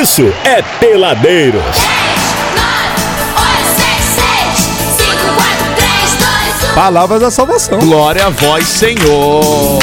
isso 0.00 0.30
é 0.44 0.60
Peladeiros. 0.78 1.62
Palavras 6.74 7.20
da 7.20 7.30
salvação. 7.30 7.78
Glória 7.78 8.26
a 8.26 8.28
vós, 8.28 8.68
Senhor. 8.68 9.78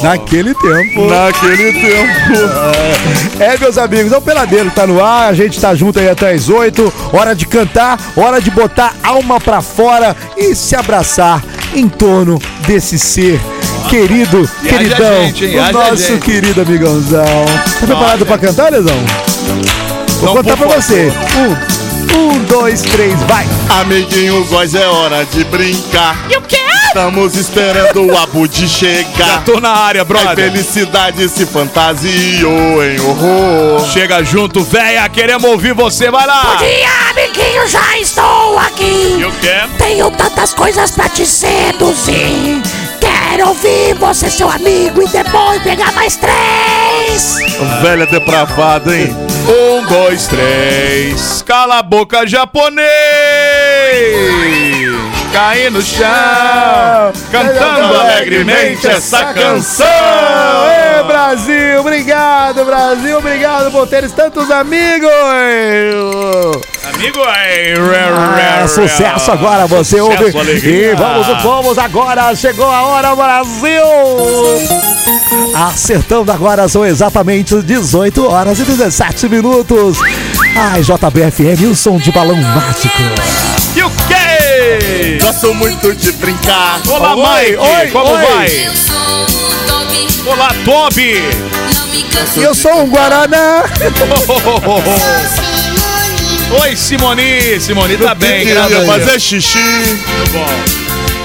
Naquele 0.00 0.54
tempo. 0.54 1.06
Naquele 1.06 1.72
tempo. 1.72 3.40
É, 3.40 3.58
meus 3.58 3.76
amigos, 3.76 4.12
é 4.12 4.16
o 4.16 4.22
Peladeiro, 4.22 4.70
tá 4.70 4.86
no 4.86 5.02
ar, 5.02 5.30
a 5.30 5.34
gente 5.34 5.60
tá 5.60 5.74
junto 5.74 5.98
aí 5.98 6.08
até 6.08 6.32
as 6.32 6.48
oito. 6.48 6.92
Hora 7.12 7.34
de 7.34 7.46
cantar, 7.46 7.98
hora 8.16 8.40
de 8.40 8.52
botar 8.52 8.94
alma 9.02 9.40
pra 9.40 9.60
fora 9.60 10.14
e 10.36 10.54
se 10.54 10.76
abraçar 10.76 11.42
em 11.74 11.88
torno 11.88 12.38
desse 12.68 13.00
ser 13.00 13.40
querido, 13.88 14.50
E 14.62 14.68
queridão, 14.68 15.22
gente, 15.26 15.44
hein? 15.46 15.58
o 15.58 15.72
nosso 15.72 15.96
gente. 15.96 16.20
querido 16.22 16.60
amigãozão. 16.62 17.24
Tá 17.80 17.86
preparado 17.86 18.26
pra 18.26 18.38
cantar, 18.38 18.72
Lesão? 18.72 18.96
Vou 20.20 20.26
Não, 20.26 20.34
contar 20.42 20.56
pra 20.56 20.66
você. 20.68 21.12
Um, 21.36 22.18
um, 22.18 22.38
dois, 22.44 22.80
três, 22.82 23.20
vai! 23.24 23.46
Amiguinho, 23.80 24.44
voz 24.44 24.74
é 24.74 24.86
hora 24.86 25.24
de 25.26 25.44
brincar. 25.44 26.16
E 26.30 26.36
o 26.36 26.42
quê? 26.42 26.56
Estamos 26.88 27.36
esperando 27.36 28.06
o 28.06 28.16
Abud 28.16 28.58
Já 28.58 28.66
chegar. 28.66 29.44
tô 29.44 29.60
na 29.60 29.68
área, 29.70 30.00
A 30.00 30.04
brother. 30.04 30.50
felicidade 30.50 31.28
se 31.28 31.44
fantasiou 31.44 32.82
em 32.82 32.98
horror. 33.00 33.84
Chega 33.92 34.22
junto, 34.24 34.64
véia, 34.64 35.06
queremos 35.10 35.44
ouvir 35.50 35.74
você, 35.74 36.10
vai 36.10 36.26
lá. 36.26 36.56
Dia, 36.56 36.88
amiguinho, 37.10 37.68
já 37.68 37.98
estou 37.98 38.58
aqui. 38.58 39.16
E 39.18 39.24
o 39.26 39.32
quê? 39.32 39.60
Tenho 39.76 40.10
tantas 40.12 40.54
coisas 40.54 40.90
pra 40.92 41.06
te 41.10 41.26
seduzir. 41.26 42.62
Quero 43.06 43.48
ouvir 43.48 43.94
você, 43.94 44.28
seu 44.28 44.50
amigo, 44.50 45.00
e 45.02 45.08
depois 45.08 45.62
pegar 45.62 45.92
mais 45.92 46.16
três. 46.16 47.36
Velha 47.80 48.06
depravada, 48.06 48.96
hein? 48.96 49.14
Um, 49.46 49.86
dois, 49.86 50.26
três. 50.26 51.42
Cala 51.42 51.78
a 51.78 51.82
boca, 51.82 52.26
japonês. 52.26 52.86
Caí 55.32 55.70
no 55.70 55.82
chão, 55.82 57.12
cantando 57.30 57.94
alegremente 58.00 58.86
essa 58.86 59.34
canção. 59.34 59.86
Ê, 59.86 61.02
Brasil, 61.04 61.80
obrigado, 61.80 62.64
Brasil, 62.64 63.18
obrigado 63.18 63.70
por 63.70 63.86
teres 63.86 64.12
tantos 64.12 64.50
amigos! 64.50 65.10
Amigo 66.96 67.20
Ah, 67.22 68.66
sucesso 68.66 69.30
agora, 69.30 69.66
você 69.66 70.00
ouve. 70.00 70.16
Alegria. 70.38 70.92
E 70.92 70.94
vamos, 70.94 71.26
vamos 71.42 71.78
agora, 71.78 72.34
chegou 72.34 72.70
a 72.70 72.82
hora, 72.84 73.14
Brasil! 73.14 73.82
Acertando 75.54 76.32
agora, 76.32 76.66
são 76.68 76.86
exatamente 76.86 77.60
18 77.62 78.26
horas 78.26 78.58
e 78.60 78.64
17 78.64 79.28
minutos. 79.28 79.98
Ai, 80.56 80.80
JBFM, 80.80 81.70
o 81.70 81.76
som 81.76 81.98
de 81.98 82.10
balão 82.10 82.34
mágico. 82.36 82.88
E 83.76 83.82
o 83.82 83.90
quê? 84.08 85.18
Gosto 85.20 85.52
muito 85.54 85.94
de 85.94 86.12
brincar. 86.12 86.80
Olá, 86.88 87.14
Oi, 87.14 87.42
Mike, 87.50 87.56
oi, 87.58 87.86
como 87.90 88.10
oi. 88.10 88.24
vai? 88.24 88.70
Olá, 90.26 90.48
Toby. 90.64 91.20
E 92.36 92.42
eu 92.42 92.54
sou 92.54 92.80
um 92.80 92.88
Guaraná. 92.88 93.64
Oi, 96.50 96.76
Simoni. 96.76 97.60
Simoni 97.60 97.96
tá 97.96 98.14
bem, 98.14 98.46
graças 98.46 98.72
a 98.72 98.82
Deus. 98.82 98.86
fazer 98.86 99.20
xixi. 99.20 99.58
Muito 99.58 100.32
bom. 100.32 100.46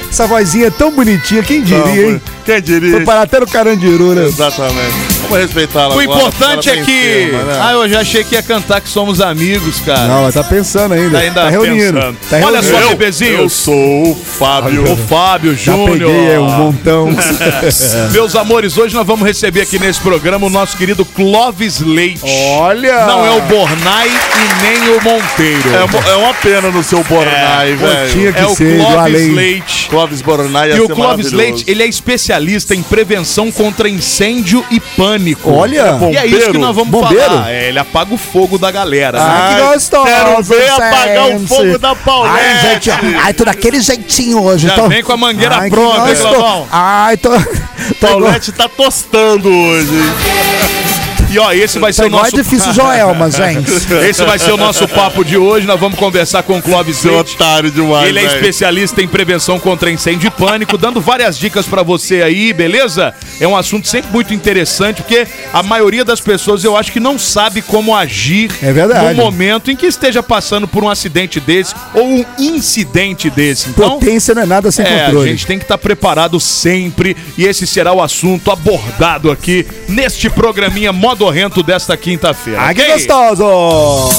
Essa 0.10 0.28
vozinha 0.28 0.68
é 0.68 0.70
tão 0.70 0.92
bonitinha, 0.92 1.42
quem 1.42 1.62
diria, 1.62 2.10
hein? 2.10 2.22
Quem 2.44 2.62
diria? 2.62 2.92
Foi 2.92 3.06
parar 3.06 3.22
até 3.22 3.40
no 3.40 3.48
Carandiru, 3.48 4.14
né? 4.14 4.26
Exatamente. 4.26 5.11
Vamos 5.22 5.38
respeitá-la 5.38 5.96
O 5.96 6.00
agora, 6.00 6.20
importante 6.20 6.70
é 6.70 6.84
que. 6.84 7.32
né? 7.32 7.60
Ah, 7.62 7.74
eu 7.74 7.90
já 7.90 8.02
achei 8.02 8.24
que 8.24 8.36
ia 8.36 8.44
cantar 8.44 8.82
que 8.82 8.90
somos 8.90 9.22
amigos, 9.22 9.80
cara. 9.80 10.08
Não, 10.08 10.24
mas 10.24 10.34
tá 10.34 10.44
pensando 10.44 10.94
ainda. 10.94 11.18
Tá 11.18 11.24
ainda 11.24 11.42
tá 11.44 11.50
reunindo. 11.50 11.94
pensando. 12.00 12.18
Tá 12.30 12.38
Olha 12.38 12.62
reunindo. 12.62 12.64
só, 12.72 12.80
eu, 12.82 12.90
bebezinhos. 12.90 13.40
eu 13.40 13.50
sou 13.50 14.12
o 14.12 14.16
Fábio. 14.16 14.92
O 14.92 14.98
Fábio 14.98 15.56
Já 15.56 15.74
Júnior. 15.74 15.92
peguei, 16.12 16.32
é 16.32 16.40
um 16.40 16.50
montão. 16.50 17.08
Meus 18.12 18.36
amores, 18.36 18.78
hoje 18.78 18.94
nós 18.96 19.06
vamos 19.06 19.26
receber 19.26 19.62
aqui 19.62 19.78
nesse 19.80 20.00
programa 20.02 20.48
o 20.48 20.50
nosso 20.50 20.76
querido 20.78 21.06
Clóvis 21.06 21.80
Leite. 21.80 22.22
Olha! 22.58 23.06
Não 23.06 23.26
é 23.26 23.32
o 23.32 23.42
Bornai 23.42 24.08
e 24.10 24.62
nem 24.64 24.98
o 24.98 25.02
Monteiro. 25.04 25.76
É, 25.76 25.84
uma- 25.84 26.10
é 26.10 26.16
uma 26.16 26.34
pena 26.34 26.70
no 26.72 26.84
seu 26.84 27.04
Bornai, 27.04 27.78
Pô, 27.80 27.86
velho. 27.88 28.12
tinha 28.12 28.34
que 28.34 28.40
É 28.40 28.46
o 28.46 28.56
ser 28.56 28.78
do 28.78 28.84
Clóvis. 28.86 29.34
Leite. 29.34 29.88
Clóvis 29.90 30.22
Bornai 30.22 30.72
E 30.72 30.80
o 30.82 30.90
Clóvis. 30.90 31.32
Leite, 31.32 31.64
ele 31.68 31.84
é 31.84 31.88
especialista 31.88 32.74
em 32.76 32.82
prevenção 32.82 33.52
contra 33.52 33.88
incêndio 33.90 34.64
e 34.72 34.80
pânico. 34.80 35.11
Olha! 35.50 35.98
E 36.12 36.18
é 36.18 36.26
isso 36.26 36.52
que 36.52 36.58
nós 36.58 36.76
vamos 36.76 36.90
Bombeiro? 36.92 37.24
falar. 37.24 37.52
É, 37.52 37.70
ele 37.70 37.80
apaga 37.80 38.14
o 38.14 38.18
fogo 38.18 38.58
da 38.58 38.72
galera. 38.72 39.20
né? 39.20 39.26
Ah, 39.26 39.56
que 39.56 39.62
Ai, 39.62 39.74
gostoso, 39.74 40.06
Quero 40.06 40.44
ver 40.44 40.70
apagar 40.70 41.36
o 41.36 41.48
fogo 41.48 41.78
da 41.78 41.90
Ai, 41.90 41.96
Paulette. 41.96 42.62
gente, 42.62 42.90
ó. 42.90 43.20
ai, 43.24 43.34
tô 43.34 43.46
daquele 43.46 43.82
jeitinho 43.82 44.42
hoje. 44.44 44.68
Já 44.68 44.76
tô... 44.76 44.88
vem 44.88 45.04
com 45.04 45.14
a 45.14 45.18
mangueira 45.18 45.58
Ai, 45.58 45.70
pronta, 45.70 46.10
hein? 46.10 46.68
Ai, 46.72 47.18
tô. 47.18 47.30
Paulette 48.00 48.52
tá 48.52 48.68
tostando 48.70 49.50
hoje. 49.50 49.92
E 51.32 51.40
ó, 51.40 51.52
esse 51.54 51.80
vai 51.80 51.94
ser 51.94 52.04
o 52.04 52.08
igual 52.08 52.24
nosso. 52.24 52.36
difícil 52.36 52.74
Joelma, 52.76 53.32
gente. 53.32 53.72
Esse 54.10 54.24
vai 54.26 54.38
ser 54.38 54.52
o 54.52 54.58
nosso 54.58 54.88
papo 54.88 55.24
de 55.24 55.38
hoje. 55.38 55.66
Nós 55.66 55.80
vamos 55.80 55.98
conversar 55.98 56.44
com 56.44 56.58
o 56.58 56.62
Clóvis 56.62 57.04
Leite. 57.04 57.36
otário 57.36 57.72
demais, 57.72 58.08
Ele 58.10 58.20
é 58.20 58.26
especialista 58.26 59.02
em 59.02 59.08
prevenção 59.08 59.60
contra 59.60 59.90
incêndio 59.90 60.28
e 60.28 60.32
pânico, 60.32 60.78
dando 60.78 61.00
várias 61.00 61.38
dicas 61.38 61.66
pra 61.66 61.84
você 61.84 62.22
aí, 62.22 62.52
beleza? 62.52 63.14
É 63.40 63.48
um 63.48 63.56
assunto 63.56 63.88
sempre 63.88 64.12
muito 64.12 64.34
interessante, 64.34 65.02
porque 65.02 65.26
a 65.54 65.64
maioria 65.64 66.04
das 66.04 66.20
pessoas 66.20 66.64
eu 66.64 66.76
acho 66.76 66.92
que 66.92 67.00
não 67.00 67.18
sabe 67.18 67.62
como 67.62 67.96
agir 67.96 68.52
É 68.62 68.72
verdade. 68.74 69.16
no 69.16 69.24
momento 69.24 69.72
em 69.72 69.76
que 69.76 69.86
esteja 69.86 70.22
passando 70.22 70.68
por 70.68 70.84
um 70.84 70.90
acidente 70.90 71.40
desse 71.40 71.74
ou 71.94 72.04
um 72.06 72.26
incidente 72.38 73.30
desse. 73.30 73.70
Então, 73.70 73.92
Potência 74.00 74.36
não 74.36 74.42
é 74.42 74.46
nada 74.46 74.72
sem 74.72 74.86
é, 74.86 75.04
a 75.04 75.06
controle. 75.06 75.30
gente 75.30 75.46
tem 75.48 75.58
que 75.58 75.64
estar 75.64 75.78
preparado 75.78 76.40
sempre 76.40 77.16
e 77.38 77.46
esse 77.46 77.66
será 77.66 77.94
o 77.94 78.02
assunto 78.02 78.52
abordado 78.52 79.32
aqui 79.32 79.66
neste 79.88 80.30
programinha 80.30 80.92
modorrento 81.22 81.62
desta 81.62 81.96
quinta-feira. 81.96 82.64
Ai, 82.64 82.74
que 82.74 82.82
ok? 82.82 82.94
gostoso! 82.94 84.10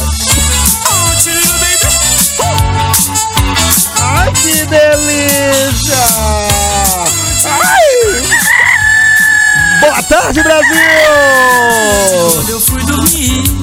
Ai, 4.01 4.33
que 4.35 4.65
delícia! 4.67 5.97
Ai! 7.45 8.23
Boa 9.81 10.03
tarde, 10.05 10.43
Brasil! 10.45 10.79
Quando 12.35 12.51
eu 12.51 12.61
fui 12.61 12.85
dormir, 12.85 13.62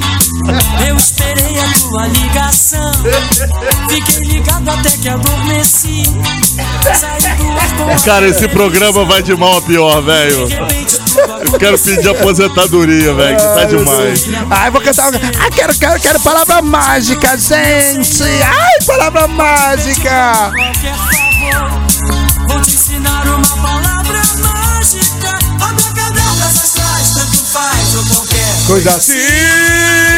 eu 0.87 0.95
esperei 0.95 1.59
a 1.59 1.79
tua 1.79 2.07
ligação. 2.07 2.91
Fiquei 3.89 4.25
ligado 4.25 4.69
até 4.69 4.89
que 4.89 5.09
adormeci. 5.09 6.03
Saí 6.93 7.21
do 7.21 7.89
ar 7.89 8.01
Cara, 8.03 8.27
esse 8.27 8.47
programa 8.47 9.05
vai 9.05 9.21
de 9.21 9.35
mal 9.35 9.57
a 9.57 9.61
pior, 9.61 10.01
velho. 10.01 10.47
Eu 11.45 11.59
quero 11.59 11.79
pedir 11.79 12.09
aposentadoria, 12.09 13.13
velho, 13.13 13.37
que 13.37 13.43
tá 13.43 13.65
demais. 13.65 14.25
Ai, 14.49 14.71
vou 14.71 14.81
cantar. 14.81 15.11
Ai, 15.39 15.51
quero, 15.51 15.77
quero, 15.77 15.99
quero 15.99 16.19
palavra 16.19 16.61
mágica, 16.61 17.37
gente! 17.37 18.23
Ai, 18.23 18.85
palavra 18.85 19.27
mágica! 19.27 20.51
qualquer 20.55 20.95
favor. 20.95 22.47
Vou 22.47 22.61
te 22.61 22.71
ensinar 22.71 23.27
uma 23.27 23.57
palavra 23.57 24.21
mágica. 24.39 25.29
Abracadabra, 25.61 26.45
astrais, 26.45 27.13
tanto 27.13 27.45
faz 27.45 27.95
ou 27.95 28.05
qualquer. 28.05 28.67
Coisa 28.67 28.91
assim. 28.91 30.08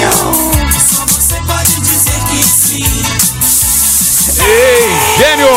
Só 0.00 1.04
você 1.06 1.34
pode 1.46 1.80
dizer 1.80 2.18
que 2.30 2.42
sim. 2.42 2.84
Ei, 4.42 4.88
gênio! 5.18 5.48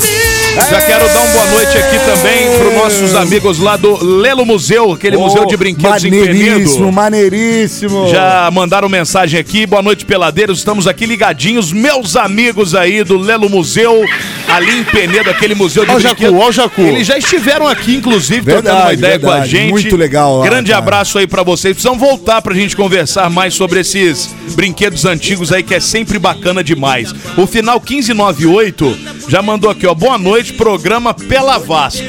Mim. 0.00 0.64
Já 0.70 0.80
quero 0.82 1.06
dar 1.08 1.20
uma 1.20 1.32
boa 1.32 1.46
noite 1.46 1.78
aqui 1.78 1.98
também 2.00 2.58
para 2.58 2.70
nossos 2.82 3.14
amigos 3.14 3.58
lá 3.58 3.76
do 3.76 4.04
Lelo 4.04 4.44
Museu, 4.44 4.92
aquele 4.92 5.16
museu 5.16 5.46
de 5.46 5.56
brinquedos 5.56 6.02
maneiríssimo, 6.04 6.92
maneiríssimo. 6.92 8.08
Já 8.08 8.50
mandaram 8.52 8.88
mensagem 8.88 9.38
aqui. 9.38 9.66
Boa 9.66 9.82
noite, 9.82 10.04
peladeiros. 10.04 10.58
Estamos 10.58 10.86
aqui 10.86 11.06
ligadinhos, 11.06 11.72
meus 11.72 12.16
amigos 12.16 12.74
aí 12.74 13.04
do 13.04 13.16
Lelo 13.16 13.48
Museu, 13.48 14.04
ali 14.48 14.78
em 14.80 14.84
Penedo, 14.84 15.30
aquele 15.30 15.54
museu 15.54 15.84
de 15.84 15.90
Ó 15.90 15.96
o 15.96 16.00
Jacu, 16.00 16.34
ó 16.36 16.48
o 16.48 16.52
Jacu. 16.52 16.80
Eles 16.80 17.06
já 17.06 17.18
estiveram 17.18 17.66
aqui, 17.68 17.94
inclusive, 17.96 18.40
Verdade, 18.40 18.62
trocando 18.66 18.84
uma 18.86 18.92
ideia 18.94 19.18
com 19.18 19.26
a 19.28 19.32
verdade. 19.32 19.50
gente. 19.50 19.70
Muito 19.70 19.96
legal 19.96 20.38
lá, 20.38 20.44
Grande 20.44 20.70
cara. 20.70 20.82
abraço 20.82 21.18
aí 21.18 21.26
pra 21.26 21.42
vocês. 21.42 21.74
Precisam 21.74 21.98
voltar 21.98 22.40
pra 22.42 22.54
gente 22.54 22.74
conversar 22.76 23.28
mais 23.30 23.54
sobre 23.54 23.80
esses 23.80 24.34
brinquedos 24.54 25.04
antigos 25.04 25.52
aí, 25.52 25.62
que 25.62 25.74
é 25.74 25.80
sempre 25.80 26.18
bacana 26.18 26.62
demais. 26.64 27.12
O 27.36 27.46
final 27.46 27.78
1598 27.80 28.98
já 29.28 29.42
mandou 29.42 29.70
aqui, 29.70 29.86
ó. 29.86 29.94
Boa 29.94 30.16
noite, 30.18 30.52
programa 30.54 31.12
Pela 31.14 31.58
Vasco. 31.58 32.04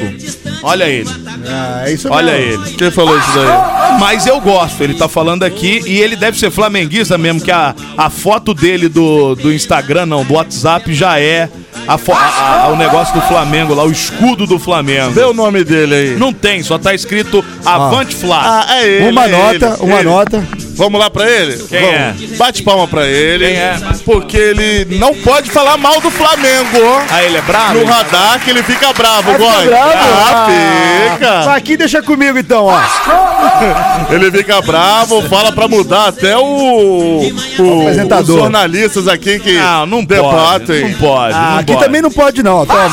Olha 0.62 0.84
ele, 0.84 1.08
Ah, 1.48 1.84
é 1.86 1.92
isso 1.92 2.08
olha 2.10 2.32
mesmo. 2.32 2.64
ele. 2.66 2.74
Quem 2.76 2.90
falou 2.90 3.18
isso 3.18 3.32
daí? 3.34 3.98
Mas 4.00 4.26
eu 4.26 4.40
gosto, 4.40 4.82
ele 4.82 4.94
tá 4.94 5.08
falando 5.08 5.42
aqui 5.42 5.82
e 5.86 5.98
ele 5.98 6.16
deve 6.16 6.38
ser 6.38 6.50
flamenguista 6.50 7.16
mesmo, 7.16 7.40
que 7.40 7.50
a, 7.50 7.74
a 7.96 8.10
foto 8.10 8.52
dele 8.54 8.88
do, 8.88 9.34
do 9.34 9.52
Instagram, 9.52 10.06
não, 10.06 10.24
do 10.24 10.34
WhatsApp 10.34 10.92
já 10.94 11.18
é 11.18 11.48
a 11.88 11.94
a- 11.94 12.64
a- 12.64 12.68
o 12.68 12.76
negócio 12.76 13.14
do 13.14 13.20
Flamengo 13.22 13.74
lá, 13.74 13.84
o 13.84 13.90
escudo 13.90 14.46
do 14.46 14.58
Flamengo. 14.58 15.10
Vê 15.12 15.22
o 15.24 15.32
nome 15.34 15.64
dele 15.64 15.94
aí. 15.94 16.16
Não 16.16 16.32
tem, 16.32 16.62
só 16.62 16.78
tá 16.78 16.94
escrito 16.94 17.44
Avante 17.64 18.14
Flá. 18.14 18.64
Ah, 18.68 18.76
é 18.80 18.86
ele. 18.88 19.10
Uma 19.10 19.24
é 19.26 19.28
nota, 19.28 19.54
ele, 19.80 19.90
uma 19.90 19.96
ele. 20.00 20.08
nota. 20.08 20.44
Vamos 20.80 20.98
lá 20.98 21.10
pra 21.10 21.28
ele? 21.30 21.58
Quem 21.68 21.78
Vamos. 21.78 22.38
Bate 22.38 22.62
palma 22.62 22.88
pra 22.88 23.06
ele. 23.06 23.44
Quem 23.46 23.54
é? 23.56 23.76
Porque 24.02 24.36
ele 24.38 24.96
não 24.98 25.14
pode 25.14 25.50
falar 25.50 25.76
mal 25.76 26.00
do 26.00 26.10
Flamengo. 26.10 26.78
Ah, 27.10 27.22
ele 27.22 27.36
é 27.36 27.42
bravo? 27.42 27.74
No 27.80 27.84
radar 27.84 28.40
que 28.40 28.48
ele 28.48 28.62
fica 28.62 28.90
bravo, 28.94 29.30
ficar 29.32 29.38
Góis. 29.38 29.66
bravo? 29.68 29.90
Ah, 29.94 30.46
Ah, 30.46 31.10
fica. 31.12 31.54
Aqui 31.54 31.76
deixa 31.76 32.02
comigo 32.02 32.38
então, 32.38 32.64
ó. 32.64 32.80
Ele 34.10 34.30
fica 34.30 34.60
bravo, 34.62 35.22
fala 35.28 35.52
pra 35.52 35.68
mudar 35.68 36.08
até 36.08 36.36
o, 36.36 37.20
o 37.58 37.80
apresentador. 37.82 38.36
os 38.36 38.40
jornalistas 38.42 39.06
aqui 39.08 39.38
que 39.38 39.52
Não, 39.52 39.86
não 39.86 40.06
pode. 40.06 40.20
debatem. 40.22 40.88
Não 40.90 40.98
pode. 40.98 41.34
Ah, 41.34 41.50
não 41.52 41.58
aqui 41.58 41.72
pode. 41.74 41.84
também 41.84 42.02
não 42.02 42.10
pode 42.10 42.42
não, 42.42 42.64
toma. 42.66 42.88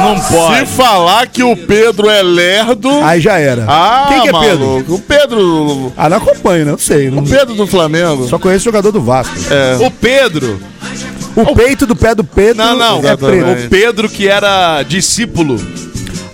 Não 0.00 0.18
pode. 0.20 0.58
Se 0.60 0.66
falar 0.66 1.26
que 1.26 1.42
o 1.42 1.56
Pedro 1.56 2.08
é 2.08 2.22
lerdo. 2.22 2.90
Aí 3.02 3.20
já 3.20 3.38
era. 3.38 3.64
Ah, 3.68 4.06
Quem 4.08 4.22
que 4.22 4.28
é 4.28 4.40
Pedro? 4.40 4.66
maluco. 4.66 4.94
O 4.94 4.98
Pedro. 5.00 5.92
Ah, 5.96 6.08
não 6.08 6.16
acompanho, 6.16 6.64
não 6.66 6.78
sei. 6.78 7.10
Não... 7.10 7.17
O 7.18 7.28
Pedro 7.28 7.54
do 7.54 7.66
Flamengo. 7.66 8.26
Só 8.28 8.38
conheço 8.38 8.62
o 8.62 8.64
jogador 8.64 8.90
do 8.92 9.00
Vasco. 9.00 9.34
O 9.84 9.90
Pedro, 9.90 10.60
O 11.36 11.54
peito 11.54 11.86
do 11.86 11.94
pé 11.94 12.14
do 12.14 12.24
Pedro 12.24 12.56
Não, 12.64 12.76
não, 12.76 13.08
é 13.08 13.16
preto. 13.16 13.66
o 13.66 13.68
Pedro 13.68 14.08
que 14.08 14.26
era 14.28 14.82
discípulo. 14.82 15.60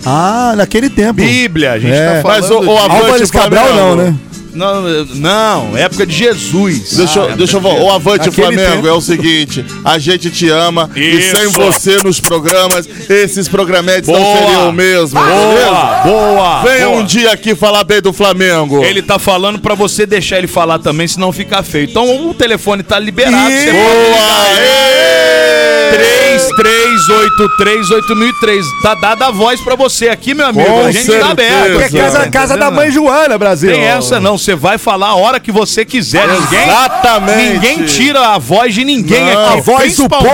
Ah, 0.07 0.55
naquele 0.57 0.89
tempo. 0.91 1.15
Bíblia, 1.15 1.73
a 1.73 1.79
gente 1.79 1.93
É. 1.93 2.17
tá 2.17 2.23
falando. 2.23 2.41
Mas 2.43 2.51
o, 2.51 2.61
o 2.61 2.79
Álvares 2.79 3.31
Cabral 3.31 3.75
não, 3.75 3.97
né? 3.97 4.15
Não, 4.55 5.05
não, 5.15 5.77
época 5.77 6.07
de 6.07 6.15
Jesus. 6.15 6.97
deixa, 6.97 7.23
ah, 7.23 7.37
deixa 7.37 7.57
eu 7.57 7.61
voltar. 7.61 7.83
O 7.83 7.91
Avante 7.91 8.31
Flamengo 8.31 8.73
tempo. 8.77 8.89
é 8.89 8.93
o 8.93 9.01
seguinte: 9.01 9.65
a 9.85 9.99
gente 9.99 10.31
te 10.31 10.49
ama 10.49 10.91
Isso. 10.95 11.19
e 11.19 11.37
sem 11.37 11.49
você 11.49 12.03
nos 12.03 12.21
programas, 12.21 12.89
esses 13.09 13.49
programetes 13.49 14.09
boa. 14.09 14.19
não 14.19 14.37
seriam 14.37 14.69
o 14.69 14.73
mesmo. 14.73 15.19
Boa, 15.21 15.31
é 15.31 16.09
boa. 16.09 16.63
Venha 16.63 16.87
boa. 16.89 17.01
um 17.01 17.05
dia 17.05 17.33
aqui 17.33 17.55
falar 17.55 17.85
bem 17.85 18.01
do 18.01 18.13
Flamengo. 18.13 18.85
Ele 18.85 19.03
tá 19.03 19.19
falando 19.19 19.59
para 19.59 19.75
você 19.75 20.07
deixar 20.07 20.39
ele 20.39 20.47
falar 20.47 20.79
também, 20.79 21.09
senão 21.09 21.33
fica 21.33 21.63
feio. 21.63 21.89
Então 21.91 22.29
o 22.29 22.35
telefone 22.35 22.83
tá 22.83 22.99
liberado. 22.99 23.35
Boa! 23.37 24.55
3, 25.93 26.49
3. 26.57 26.74
3838003. 26.95 28.63
Tá 28.83 28.95
dada 28.95 29.27
a 29.27 29.31
voz 29.31 29.61
pra 29.61 29.75
você 29.75 30.09
aqui, 30.09 30.35
meu 30.35 30.47
amigo. 30.47 30.65
Com 30.65 30.87
a 30.87 30.93
gente 30.93 31.07
tá 31.07 31.13
certeza. 31.13 31.25
tá 31.25 31.31
aberto. 31.31 31.81
É 31.81 31.89
casa, 31.89 32.31
casa 32.31 32.57
da 32.57 32.71
mãe 32.71 32.91
Joana, 32.91 33.37
Brasil. 33.37 33.71
Tem 33.71 33.83
essa 33.83 34.21
não, 34.21 34.39
você 34.39 34.55
vai 34.55 34.79
falar 34.79 35.09
a 35.09 35.15
hora 35.15 35.41
que 35.41 35.53
você 35.53 35.85
quiser. 35.85 36.27
Ninguém, 36.27 36.63
Exatamente. 36.63 37.53
Ninguém 37.53 37.85
tira 37.85 38.21
a 38.29 38.39
voz 38.39 38.75
de 38.75 38.85
ninguém 38.85 39.25
não, 39.25 39.47
aqui. 39.47 39.59
A 39.59 39.63
voz 39.63 39.97
do 39.97 40.09
povo 40.09 40.27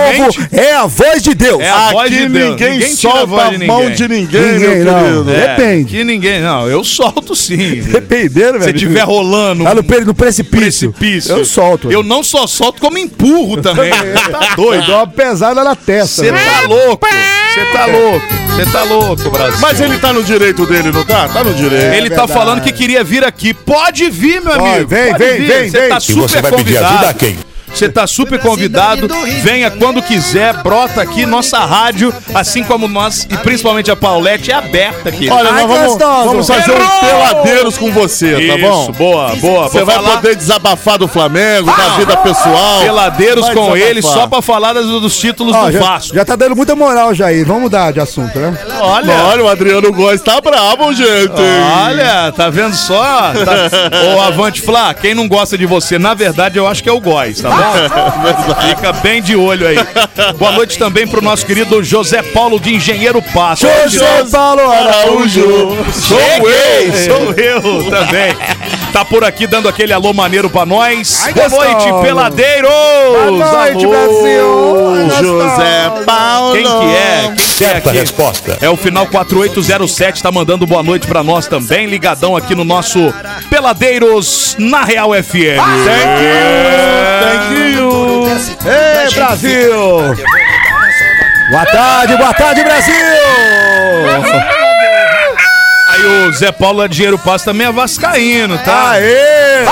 é 0.51 0.73
a 0.73 0.85
voz 0.85 1.23
de 1.23 1.33
Deus. 1.33 1.61
É 1.61 1.69
a 1.69 1.85
aqui 1.85 1.93
voz 1.93 2.11
de 2.11 2.29
Deus. 2.29 2.49
Ninguém, 2.51 2.95
solta 2.95 3.45
a, 3.45 3.49
de 3.49 3.65
mão 3.65 3.89
de 3.89 4.07
ninguém, 4.07 4.41
ninguém 4.41 4.83
meu 4.83 4.93
querido. 4.93 5.31
É, 5.31 5.47
Depende. 5.55 5.91
Que 5.91 6.03
ninguém, 6.03 6.41
não, 6.41 6.67
eu 6.67 6.83
solto 6.83 7.35
sim. 7.35 7.81
Dependendo, 7.91 8.59
velho. 8.59 8.63
Se 8.63 8.73
tiver 8.73 9.03
rolando. 9.03 9.63
Tá 9.63 9.73
no, 9.73 9.81
no 9.81 10.13
precipício. 10.13 10.91
precipício. 10.91 11.35
Eu 11.35 11.45
solto. 11.45 11.91
Eu 11.91 12.03
não 12.03 12.23
só 12.23 12.47
solto, 12.47 12.81
como 12.81 12.97
empurro 12.97 13.61
também. 13.61 13.91
tá 14.31 14.55
doido. 14.55 14.87
Dá 14.87 14.97
uma 14.97 15.07
pesada 15.07 15.63
na 15.63 15.75
testa. 15.75 16.23
Você 16.23 16.31
tá 16.31 16.50
tá 16.51 16.61
louco. 16.67 17.07
Você 17.53 17.65
tá 17.73 17.85
louco. 17.85 18.27
Você 18.55 18.65
tá 18.71 18.83
louco, 18.83 19.29
Brasil. 19.29 19.59
Mas 19.61 19.81
ele 19.81 19.97
tá 19.97 20.13
no 20.13 20.23
direito 20.23 20.65
dele, 20.65 20.91
não 20.91 21.03
tá? 21.03 21.27
Tá 21.27 21.43
no 21.43 21.53
direito. 21.53 21.93
Ele 21.93 22.09
tá 22.09 22.15
verdade. 22.25 22.33
falando 22.33 22.61
que 22.61 22.71
queria 22.71 23.03
vir 23.03 23.23
aqui. 23.23 23.53
Pode 23.53 24.09
vir, 24.09 24.41
meu 24.41 24.53
Pode, 24.53 24.67
amigo. 24.69 24.87
vem, 24.87 25.11
Pode 25.11 25.23
vem, 25.23 25.37
vir. 25.39 25.47
vem, 25.47 25.69
Você 25.69 25.79
vem. 25.79 25.89
tá 25.89 25.97
E 25.97 26.01
super 26.01 26.21
você 26.21 26.41
vai 26.41 26.51
pedir 26.51 26.63
convidado. 26.63 26.93
ajuda 26.95 27.09
a 27.09 27.13
quem? 27.13 27.37
Você 27.73 27.89
tá 27.89 28.05
super 28.05 28.39
convidado. 28.39 29.07
Venha 29.41 29.71
quando 29.71 30.01
quiser, 30.01 30.53
brota 30.61 31.01
aqui. 31.01 31.25
Nossa 31.25 31.59
rádio, 31.59 32.13
assim 32.33 32.63
como 32.63 32.87
nós 32.87 33.27
e 33.29 33.37
principalmente 33.37 33.89
a 33.89 33.95
Paulette, 33.95 34.51
é 34.51 34.55
aberta 34.55 35.09
aqui. 35.09 35.29
Olha, 35.29 35.51
nós 35.51 35.67
vamos, 35.67 35.97
vamos 36.25 36.47
fazer 36.47 36.71
um 36.71 36.99
peladeiros 36.99 37.77
com 37.77 37.91
você, 37.91 38.33
tá 38.33 38.55
Isso, 38.55 38.67
bom? 38.67 38.91
boa, 38.91 39.35
boa. 39.37 39.67
Você 39.69 39.83
vai 39.83 39.95
falar 39.95 40.15
poder 40.17 40.35
desabafar 40.35 40.97
do 40.97 41.07
Flamengo, 41.07 41.71
da 41.75 41.89
vida 41.97 42.17
pessoal. 42.17 42.81
peladeiros 42.81 43.45
Vai 43.45 43.55
com 43.55 43.75
ele 43.77 44.01
só 44.01 44.27
pra 44.27 44.41
falar 44.41 44.73
das- 44.73 44.85
dos 44.85 45.17
títulos 45.17 45.55
Ó, 45.55 45.65
do 45.65 45.71
já, 45.71 45.79
Vasco. 45.79 46.15
já 46.15 46.25
tá 46.25 46.35
dando 46.35 46.55
muita 46.55 46.75
moral 46.75 47.13
já 47.13 47.27
aí. 47.27 47.43
Vamos 47.43 47.63
mudar 47.63 47.91
de 47.93 47.99
assunto, 47.99 48.37
né? 48.37 48.57
Olha. 48.81 49.13
Olha, 49.23 49.43
o 49.43 49.47
Adriano 49.49 49.91
Góes 49.91 50.21
tá 50.21 50.39
bravo, 50.41 50.93
gente. 50.93 51.31
Olha, 51.85 52.31
tá 52.31 52.49
vendo 52.49 52.75
só? 52.75 53.31
Tá... 53.33 53.51
Ô, 54.17 54.21
Avante 54.21 54.61
Flá, 54.61 54.93
quem 54.93 55.13
não 55.15 55.27
gosta 55.27 55.57
de 55.57 55.65
você, 55.65 55.97
na 55.97 56.13
verdade, 56.13 56.57
eu 56.57 56.67
acho 56.67 56.83
que 56.83 56.89
é 56.89 56.91
o 56.91 56.99
Góis, 56.99 57.41
tá 57.41 57.49
bom? 57.49 57.60
Fica 58.67 58.93
bem 58.93 59.21
de 59.21 59.35
olho 59.35 59.67
aí. 59.67 59.77
Boa 60.37 60.51
noite 60.53 60.77
também 60.77 61.07
pro 61.07 61.21
nosso 61.21 61.45
querido 61.45 61.83
José 61.83 62.21
Paulo 62.21 62.59
de 62.59 62.75
Engenheiro 62.75 63.21
Passo. 63.21 63.67
José 63.87 64.25
Paulo 64.31 64.61
Araújo. 64.71 65.77
Sou 65.93 66.19
eu, 66.19 66.93
sou 66.93 67.33
eu 67.33 67.89
também. 67.89 68.35
Tá 68.91 69.05
por 69.05 69.23
aqui 69.23 69.47
dando 69.47 69.69
aquele 69.69 69.93
alô 69.93 70.13
maneiro 70.13 70.49
pra 70.49 70.65
nós. 70.65 71.21
Ai, 71.23 71.33
Boa 71.33 71.47
gostoso. 71.49 71.71
noite, 71.71 72.01
peladeiros! 72.05 72.69
Boa 72.69 73.31
noite, 73.31 73.85
Alô. 73.85 73.89
Brasil. 73.89 75.19
José 75.21 76.03
Paulo. 76.05 76.53
Quem 76.53 76.63
que 76.63 76.95
é? 76.95 77.21
Quem 77.27 77.35
que 77.35 77.41
é 77.41 77.45
Certa 77.71 77.89
aqui? 77.89 77.99
resposta. 77.99 78.57
É 78.61 78.69
o 78.69 78.75
final 78.75 79.07
4807, 79.07 80.21
tá 80.21 80.31
mandando 80.31 80.67
boa 80.67 80.83
noite 80.83 81.07
pra 81.07 81.23
nós 81.23 81.47
também, 81.47 81.85
ligadão 81.87 82.35
aqui 82.35 82.53
no 82.53 82.63
nosso 82.65 83.13
Peladeiros 83.49 84.55
na 84.59 84.83
Real 84.83 85.11
FM. 85.13 85.57
Thank 85.85 86.21
you. 86.23 86.41
Thank 87.21 87.77
you. 87.77 88.25
Ei, 89.05 89.13
Brasil! 89.13 89.71
Boa 91.49 91.65
tarde, 91.65 92.17
boa 92.17 92.33
tarde, 92.33 92.63
Brasil! 92.63 92.95
Aí 96.01 96.29
o 96.29 96.33
Zé 96.33 96.51
Paulo 96.51 96.81
é 96.81 96.87
dinheiro 96.87 97.17
passo 97.17 97.45
também 97.45 97.67
é 97.67 97.71
vascaíno, 97.71 98.57
tá? 98.57 98.91
Aê! 98.91 99.03
É, 99.03 99.65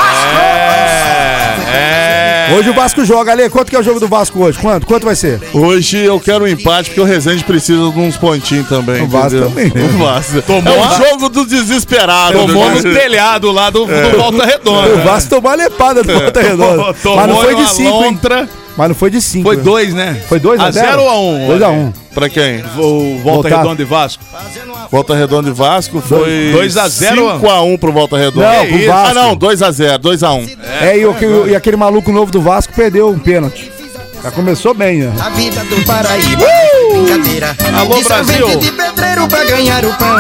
é. 1.73 2.55
Hoje 2.55 2.69
o 2.69 2.73
Vasco 2.73 3.03
joga, 3.03 3.31
Ale. 3.31 3.49
Quanto 3.49 3.69
que 3.69 3.75
é 3.75 3.79
o 3.79 3.83
jogo 3.83 3.99
do 3.99 4.07
Vasco 4.07 4.39
hoje? 4.39 4.59
Quanto? 4.59 4.85
Quanto 4.85 5.05
vai 5.05 5.15
ser? 5.15 5.41
Hoje 5.53 5.97
eu 5.97 6.19
quero 6.19 6.45
um 6.45 6.47
empate 6.47 6.89
porque 6.89 7.01
o 7.01 7.03
Resende 7.03 7.43
precisa 7.43 7.91
de 7.91 7.99
uns 7.99 8.15
pontinhos 8.15 8.67
também. 8.67 9.01
O 9.01 9.07
Vasco 9.07 9.37
entendeu? 9.37 9.49
também, 9.49 9.71
né? 9.73 9.83
O 9.83 9.97
Vasco. 9.97 10.41
Tomou 10.43 10.73
é 10.73 10.87
o 10.87 10.97
jogo 10.97 11.29
do 11.29 11.45
desesperado. 11.45 12.37
Tomou 12.37 12.69
né? 12.69 12.75
no 12.75 12.93
telhado 12.93 13.51
lá 13.51 13.69
do, 13.69 13.85
do 13.85 14.17
Volta 14.17 14.45
Redonda. 14.45 14.95
O 14.95 15.03
Vasco 15.03 15.29
tomou 15.31 15.51
a 15.51 15.55
lepada 15.55 16.03
do 16.03 16.13
Volta 16.13 16.41
Redonda. 16.41 16.93
Tomou 17.01 17.17
Mas 17.17 17.27
não 17.27 17.37
foi 17.37 17.55
de 17.55 17.61
uma 17.61 17.69
5, 17.69 18.03
hein? 18.03 18.19
Mas 18.77 18.87
não 18.87 18.95
foi 18.95 19.09
de 19.09 19.21
5. 19.21 19.43
Foi 19.43 19.57
dois, 19.57 19.93
né? 19.93 20.21
Foi 20.29 20.39
2 20.39 20.59
a 20.59 20.65
a 20.65 20.71
0? 20.71 20.87
zero 20.87 21.01
ou 21.03 21.09
a 21.09 21.19
um? 21.19 21.47
2 21.47 21.61
a 21.61 21.69
1. 21.69 21.93
Pra 22.13 22.29
quem? 22.29 22.63
O 22.77 23.17
Volta 23.23 23.49
Voltar. 23.49 23.57
Redonda 23.57 23.81
e 23.81 23.85
Vasco. 23.85 24.23
Volta 24.91 25.15
Redonda 25.15 25.49
e 25.49 25.53
Vasco 25.53 26.01
foi 26.01 26.49
2 26.53 26.77
a 26.77 26.87
0. 26.87 27.15
5x1 27.39 27.77
pro 27.77 27.91
Volta 27.91 28.17
Redonda. 28.17 28.47
Não, 28.53 28.65
pro? 28.67 28.85
Vasco. 28.85 29.09
Ah, 29.09 29.13
não, 29.13 29.35
2x0, 29.35 29.99
2x1. 29.99 30.57
É, 30.81 30.97
e, 30.97 31.05
o- 31.05 31.47
e 31.47 31.55
aquele 31.55 31.75
maluco 31.77 32.11
novo 32.11 32.31
do 32.31 32.41
Vasco 32.41 32.73
perdeu 32.73 33.09
um 33.09 33.19
pênalti. 33.19 33.71
Já 34.23 34.31
começou 34.31 34.73
bem, 34.73 34.99
né? 34.99 35.13
A 35.19 35.29
vida 35.29 35.63
do 35.63 35.81
Paraíba, 35.85 36.45
brincadeira. 36.91 37.55
Alô, 37.73 38.03
servente 38.03 38.37
Brasil. 38.39 38.59
de 38.59 38.71
pedreiro 38.71 39.27
pra 39.27 39.43
ganhar 39.45 39.85
o 39.85 39.93
pão. 39.93 40.17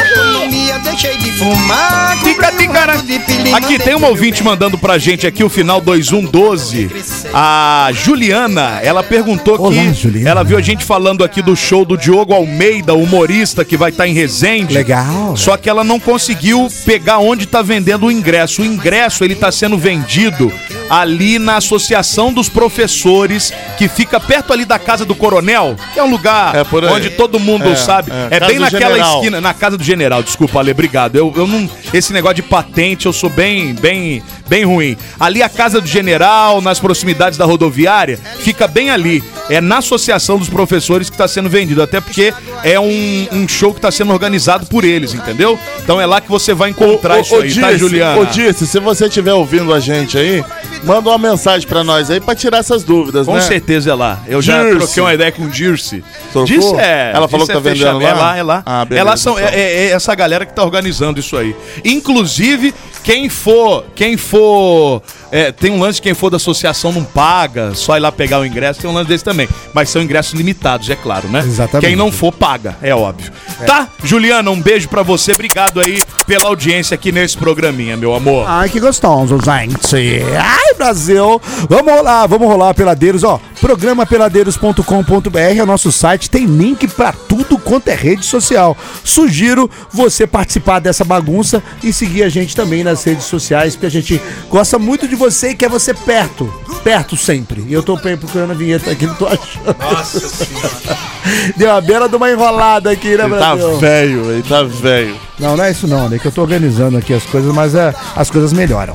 Economia, 0.00 0.78
deixei 0.80 1.16
de 1.16 1.32
fumar. 1.32 2.16
Um 2.16 3.02
de 3.02 3.18
pili, 3.20 3.52
Aqui 3.54 3.78
tem 3.78 3.94
uma 3.94 4.08
ouvinte 4.08 4.42
mandando 4.42 4.76
pra 4.76 4.98
gente 4.98 5.26
aqui 5.26 5.42
o 5.44 5.48
final 5.48 5.80
2112. 5.80 6.90
A 7.32 7.90
Juliana, 7.92 8.80
ela 8.82 9.02
perguntou 9.02 9.58
Olá, 9.58 9.70
que 9.72 9.94
Juliana. 9.94 10.30
ela 10.30 10.44
viu 10.44 10.58
a 10.58 10.60
gente 10.62 10.84
falando 10.84 11.24
aqui 11.24 11.40
do 11.42 11.54
show 11.56 11.84
do 11.84 11.96
Diogo 11.96 12.34
Almeida, 12.34 12.94
humorista 12.94 13.64
que 13.64 13.76
vai 13.76 13.90
estar 13.90 14.06
em 14.06 14.12
Resende. 14.14 14.74
Legal. 14.74 15.36
Só 15.36 15.56
que 15.56 15.68
ela 15.68 15.84
não 15.84 15.98
conseguiu 16.00 16.68
pegar 16.84 17.18
onde 17.18 17.46
tá 17.46 17.62
vendendo 17.62 18.06
o 18.06 18.12
ingresso. 18.12 18.62
O 18.62 18.64
ingresso 18.64 19.24
ele 19.24 19.34
tá 19.34 19.50
sendo 19.52 19.78
vendido 19.78 20.52
ali 20.90 21.38
na 21.38 21.56
Associação 21.56 22.32
dos 22.32 22.48
Professores, 22.48 23.52
que 23.76 23.88
fica 23.88 24.20
perto 24.20 24.52
ali 24.52 24.64
da 24.64 24.78
Casa 24.78 25.04
do 25.04 25.14
Coronel, 25.14 25.76
que 25.92 25.98
é 25.98 26.02
um 26.02 26.10
lugar 26.10 26.54
É, 26.54 26.62
onde 26.92 27.10
todo 27.10 27.38
mundo 27.40 27.68
É, 27.70 27.76
sabe. 27.76 28.10
é. 28.30 28.36
É, 28.36 28.40
bem 28.46 28.58
naquela 28.58 28.90
General. 28.94 29.16
esquina, 29.16 29.40
na 29.40 29.52
Casa 29.54 29.76
do 29.76 29.84
General. 29.86 30.20
Desculpa, 30.20 30.58
Ale, 30.58 30.72
obrigado. 30.72 31.14
Eu, 31.14 31.32
eu 31.36 31.46
não 31.46 31.68
esse 31.96 32.12
negócio 32.12 32.36
de 32.36 32.42
patente, 32.42 33.06
eu 33.06 33.12
sou 33.12 33.30
bem 33.30 33.74
bem 33.74 34.22
bem 34.48 34.64
ruim. 34.64 34.96
Ali 35.18 35.42
a 35.42 35.48
Casa 35.48 35.80
do 35.80 35.86
General, 35.88 36.60
nas 36.60 36.78
proximidades 36.78 37.36
da 37.38 37.44
rodoviária, 37.44 38.18
fica 38.40 38.66
bem 38.68 38.90
ali. 38.90 39.22
É 39.48 39.60
na 39.60 39.78
Associação 39.78 40.38
dos 40.38 40.48
Professores 40.48 41.08
que 41.08 41.14
está 41.14 41.26
sendo 41.28 41.48
vendido, 41.48 41.80
até 41.82 42.00
porque 42.00 42.32
é 42.64 42.78
um, 42.80 43.28
um 43.32 43.48
show 43.48 43.72
que 43.72 43.78
está 43.78 43.90
sendo 43.90 44.12
organizado 44.12 44.66
por 44.66 44.84
eles, 44.84 45.14
entendeu? 45.14 45.58
Então 45.82 46.00
é 46.00 46.06
lá 46.06 46.20
que 46.20 46.28
você 46.28 46.52
vai 46.52 46.70
encontrar 46.70 47.20
isso 47.20 47.34
aí, 47.36 47.54
tá, 47.54 47.76
Juliana? 47.76 48.20
Ô, 48.20 48.24
Dirce, 48.26 48.66
se 48.66 48.80
você 48.80 49.06
estiver 49.06 49.32
ouvindo 49.32 49.72
a 49.72 49.78
gente 49.80 50.18
aí, 50.18 50.44
manda 50.84 51.08
uma 51.10 51.18
mensagem 51.18 51.66
pra 51.66 51.84
nós 51.84 52.10
aí 52.10 52.20
pra 52.20 52.34
tirar 52.34 52.58
essas 52.58 52.82
dúvidas, 52.82 53.26
Com 53.26 53.34
né? 53.34 53.40
certeza 53.40 53.90
é 53.90 53.94
lá. 53.94 54.20
Eu 54.26 54.42
já 54.42 54.62
Dirce. 54.62 54.78
troquei 54.78 55.02
uma 55.02 55.14
ideia 55.14 55.30
com 55.32 55.44
o 55.44 55.48
Dirce. 55.48 56.02
Trocou? 56.32 56.44
Dirce 56.44 56.74
é. 56.76 57.12
Ela 57.14 57.28
falou 57.28 57.46
Dirce 57.46 57.46
que 57.46 57.52
tá 57.52 57.58
vendendo 57.70 58.00
fechamento. 58.00 58.04
lá? 58.04 58.10
É 58.10 58.14
lá, 58.14 58.38
é 58.38 58.42
lá. 58.42 58.62
Ah, 58.66 58.82
é, 58.82 58.84
beleza, 58.84 59.04
lá 59.08 59.16
são, 59.16 59.38
é, 59.38 59.42
então. 59.42 59.54
é- 59.54 59.62
é 59.86 59.90
essa 59.90 60.14
galera 60.14 60.44
que 60.44 60.52
tá 60.54 60.64
organizando 60.64 61.20
isso 61.20 61.36
aí. 61.36 61.54
Inclusive, 61.86 62.74
Quem 63.06 63.28
for, 63.28 63.84
quem 63.94 64.16
for. 64.16 65.00
é, 65.30 65.52
tem 65.52 65.70
um 65.70 65.78
lance 65.78 65.96
de 65.96 66.02
quem 66.02 66.12
for 66.12 66.28
da 66.28 66.38
associação 66.38 66.90
não 66.90 67.04
paga, 67.04 67.72
só 67.72 67.96
ir 67.96 68.00
lá 68.00 68.10
pegar 68.10 68.40
o 68.40 68.44
ingresso, 68.44 68.80
tem 68.80 68.90
um 68.90 68.92
lance 68.92 69.06
desse 69.06 69.22
também. 69.22 69.48
Mas 69.72 69.90
são 69.90 70.02
ingressos 70.02 70.34
limitados, 70.34 70.90
é 70.90 70.96
claro, 70.96 71.28
né? 71.28 71.38
Exatamente. 71.38 71.86
Quem 71.86 71.94
não 71.94 72.10
for, 72.10 72.32
paga, 72.32 72.76
é 72.82 72.92
óbvio. 72.92 73.30
Tá? 73.64 73.88
Juliana, 74.02 74.50
um 74.50 74.60
beijo 74.60 74.88
pra 74.88 75.04
você. 75.04 75.32
Obrigado 75.32 75.80
aí 75.80 76.02
pela 76.26 76.48
audiência 76.48 76.96
aqui 76.96 77.12
nesse 77.12 77.36
programinha, 77.38 77.96
meu 77.96 78.12
amor. 78.12 78.44
Ai, 78.48 78.68
que 78.68 78.80
gostoso, 78.80 79.38
gente. 79.38 80.20
Ai, 80.36 80.74
Brasil. 80.76 81.40
Vamos 81.68 81.92
rolar, 81.92 82.26
vamos 82.26 82.48
rolar, 82.48 82.74
peladeiros. 82.74 83.22
Ó, 83.22 83.40
programa 83.60 84.04
peladeiros.com.br 84.04 85.38
é 85.38 85.62
o 85.62 85.66
nosso 85.66 85.92
site. 85.92 86.28
Tem 86.28 86.44
link 86.44 86.88
pra 86.88 87.12
tudo 87.12 87.56
quanto 87.56 87.88
é 87.88 87.94
rede 87.94 88.24
social. 88.26 88.76
Sugiro 89.04 89.70
você 89.92 90.26
participar 90.26 90.80
dessa 90.80 91.04
bagunça 91.04 91.62
e 91.84 91.92
seguir 91.92 92.24
a 92.24 92.28
gente 92.28 92.56
também 92.56 92.82
nas 92.82 92.95
redes 93.04 93.24
sociais, 93.24 93.74
porque 93.74 93.86
a 93.86 93.90
gente 93.90 94.20
gosta 94.50 94.78
muito 94.78 95.06
de 95.08 95.14
você 95.14 95.50
e 95.50 95.54
quer 95.54 95.68
você 95.68 95.92
perto. 95.94 96.52
Perto 96.84 97.16
sempre. 97.16 97.64
E 97.66 97.72
eu 97.72 97.82
tô 97.82 97.96
procurando 97.96 98.52
a 98.52 98.54
vinheta 98.54 98.90
aqui, 98.90 99.06
não 99.06 99.14
tô 99.14 99.26
achando. 99.26 99.76
Nossa 99.78 100.20
senhora. 100.20 100.98
Deu 101.56 101.72
a 101.72 101.80
beira 101.80 102.08
de 102.08 102.14
uma 102.14 102.30
enrolada 102.30 102.90
aqui, 102.90 103.16
né, 103.16 103.24
Ele 103.24 103.34
tá 103.34 103.56
Brasil? 103.56 103.78
velho, 103.78 104.30
ele 104.30 104.42
tá 104.42 104.62
velho. 104.62 105.16
Não, 105.38 105.56
não 105.56 105.64
é 105.64 105.72
isso 105.72 105.88
não, 105.88 106.08
né? 106.08 106.18
Que 106.18 106.26
eu 106.26 106.32
tô 106.32 106.42
organizando 106.42 106.96
aqui 106.96 107.12
as 107.12 107.24
coisas, 107.24 107.52
mas 107.52 107.74
é, 107.74 107.92
as 108.14 108.30
coisas 108.30 108.52
melhoram. 108.52 108.94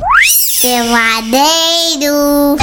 Peladeiro. 0.62 2.56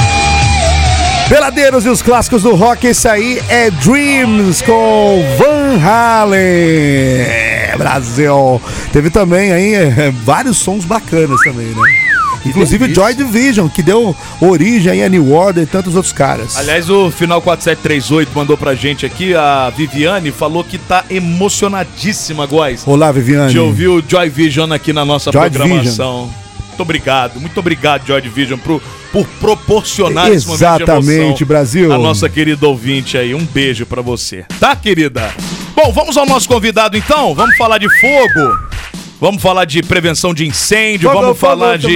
Peladeiros 1.29 1.85
e 1.85 1.89
os 1.89 2.01
clássicos 2.01 2.41
do 2.41 2.55
rock, 2.55 2.87
esse 2.87 3.07
aí 3.07 3.39
é 3.49 3.69
Dreams 3.69 4.63
com 4.63 5.23
Van 5.37 5.79
Halen. 5.79 7.48
É, 7.69 7.77
Brasil. 7.77 8.61
Teve 8.91 9.09
também 9.09 9.51
aí 9.51 9.73
é, 9.75 10.11
vários 10.23 10.57
sons 10.57 10.85
bacanas 10.85 11.39
também, 11.41 11.67
né? 11.67 12.09
Inclusive 12.45 12.85
o 12.85 12.95
Joy 12.95 13.13
Division, 13.13 13.67
que 13.67 13.83
deu 13.83 14.15
origem 14.39 15.03
a 15.03 15.09
New 15.09 15.33
Order 15.33 15.63
e 15.63 15.67
tantos 15.67 15.95
outros 15.95 16.13
caras. 16.13 16.55
Aliás, 16.57 16.89
o 16.89 17.11
final 17.11 17.41
4738 17.41 18.31
mandou 18.33 18.57
pra 18.57 18.75
gente 18.75 19.05
aqui, 19.05 19.35
a 19.35 19.69
Viviane 19.75 20.31
falou 20.31 20.63
que 20.63 20.77
tá 20.77 21.03
emocionadíssima, 21.09 22.45
Góis. 22.45 22.83
Olá, 22.85 23.11
Viviane. 23.11 23.51
de 23.51 23.59
ouvir 23.59 23.87
o 23.87 24.03
Joy 24.05 24.29
Vision 24.29 24.71
aqui 24.71 24.93
na 24.93 25.03
nossa 25.03 25.31
Joy 25.31 25.49
programação. 25.49 26.29
Muito 26.79 26.87
obrigado, 26.87 27.41
muito 27.41 27.59
obrigado, 27.59 28.07
Joy 28.07 28.21
Vision, 28.21 28.57
por, 28.57 28.81
por 29.11 29.27
proporcionar 29.41 30.31
esse 30.31 30.47
momento 30.47 30.59
de 30.59 30.63
Exatamente, 30.83 31.43
Brasil. 31.43 31.91
A 31.91 31.97
nossa 31.97 32.29
querida 32.29 32.65
ouvinte 32.65 33.17
aí. 33.17 33.35
Um 33.35 33.43
beijo 33.43 33.85
pra 33.85 34.01
você. 34.01 34.45
Tá, 34.61 34.77
querida? 34.77 35.29
Bom, 35.75 35.91
vamos 35.91 36.15
ao 36.15 36.25
nosso 36.25 36.47
convidado 36.47 36.95
então. 36.95 37.35
Vamos 37.35 37.57
falar 37.57 37.79
de 37.79 37.89
fogo. 37.99 38.57
Vamos 39.19 39.41
falar 39.41 39.65
de 39.65 39.83
prevenção 39.83 40.33
de 40.33 40.47
incêndio, 40.47 41.09
Fogo, 41.09 41.21
vamos 41.21 41.37
fogo, 41.37 41.51
falar 41.51 41.77
de 41.77 41.93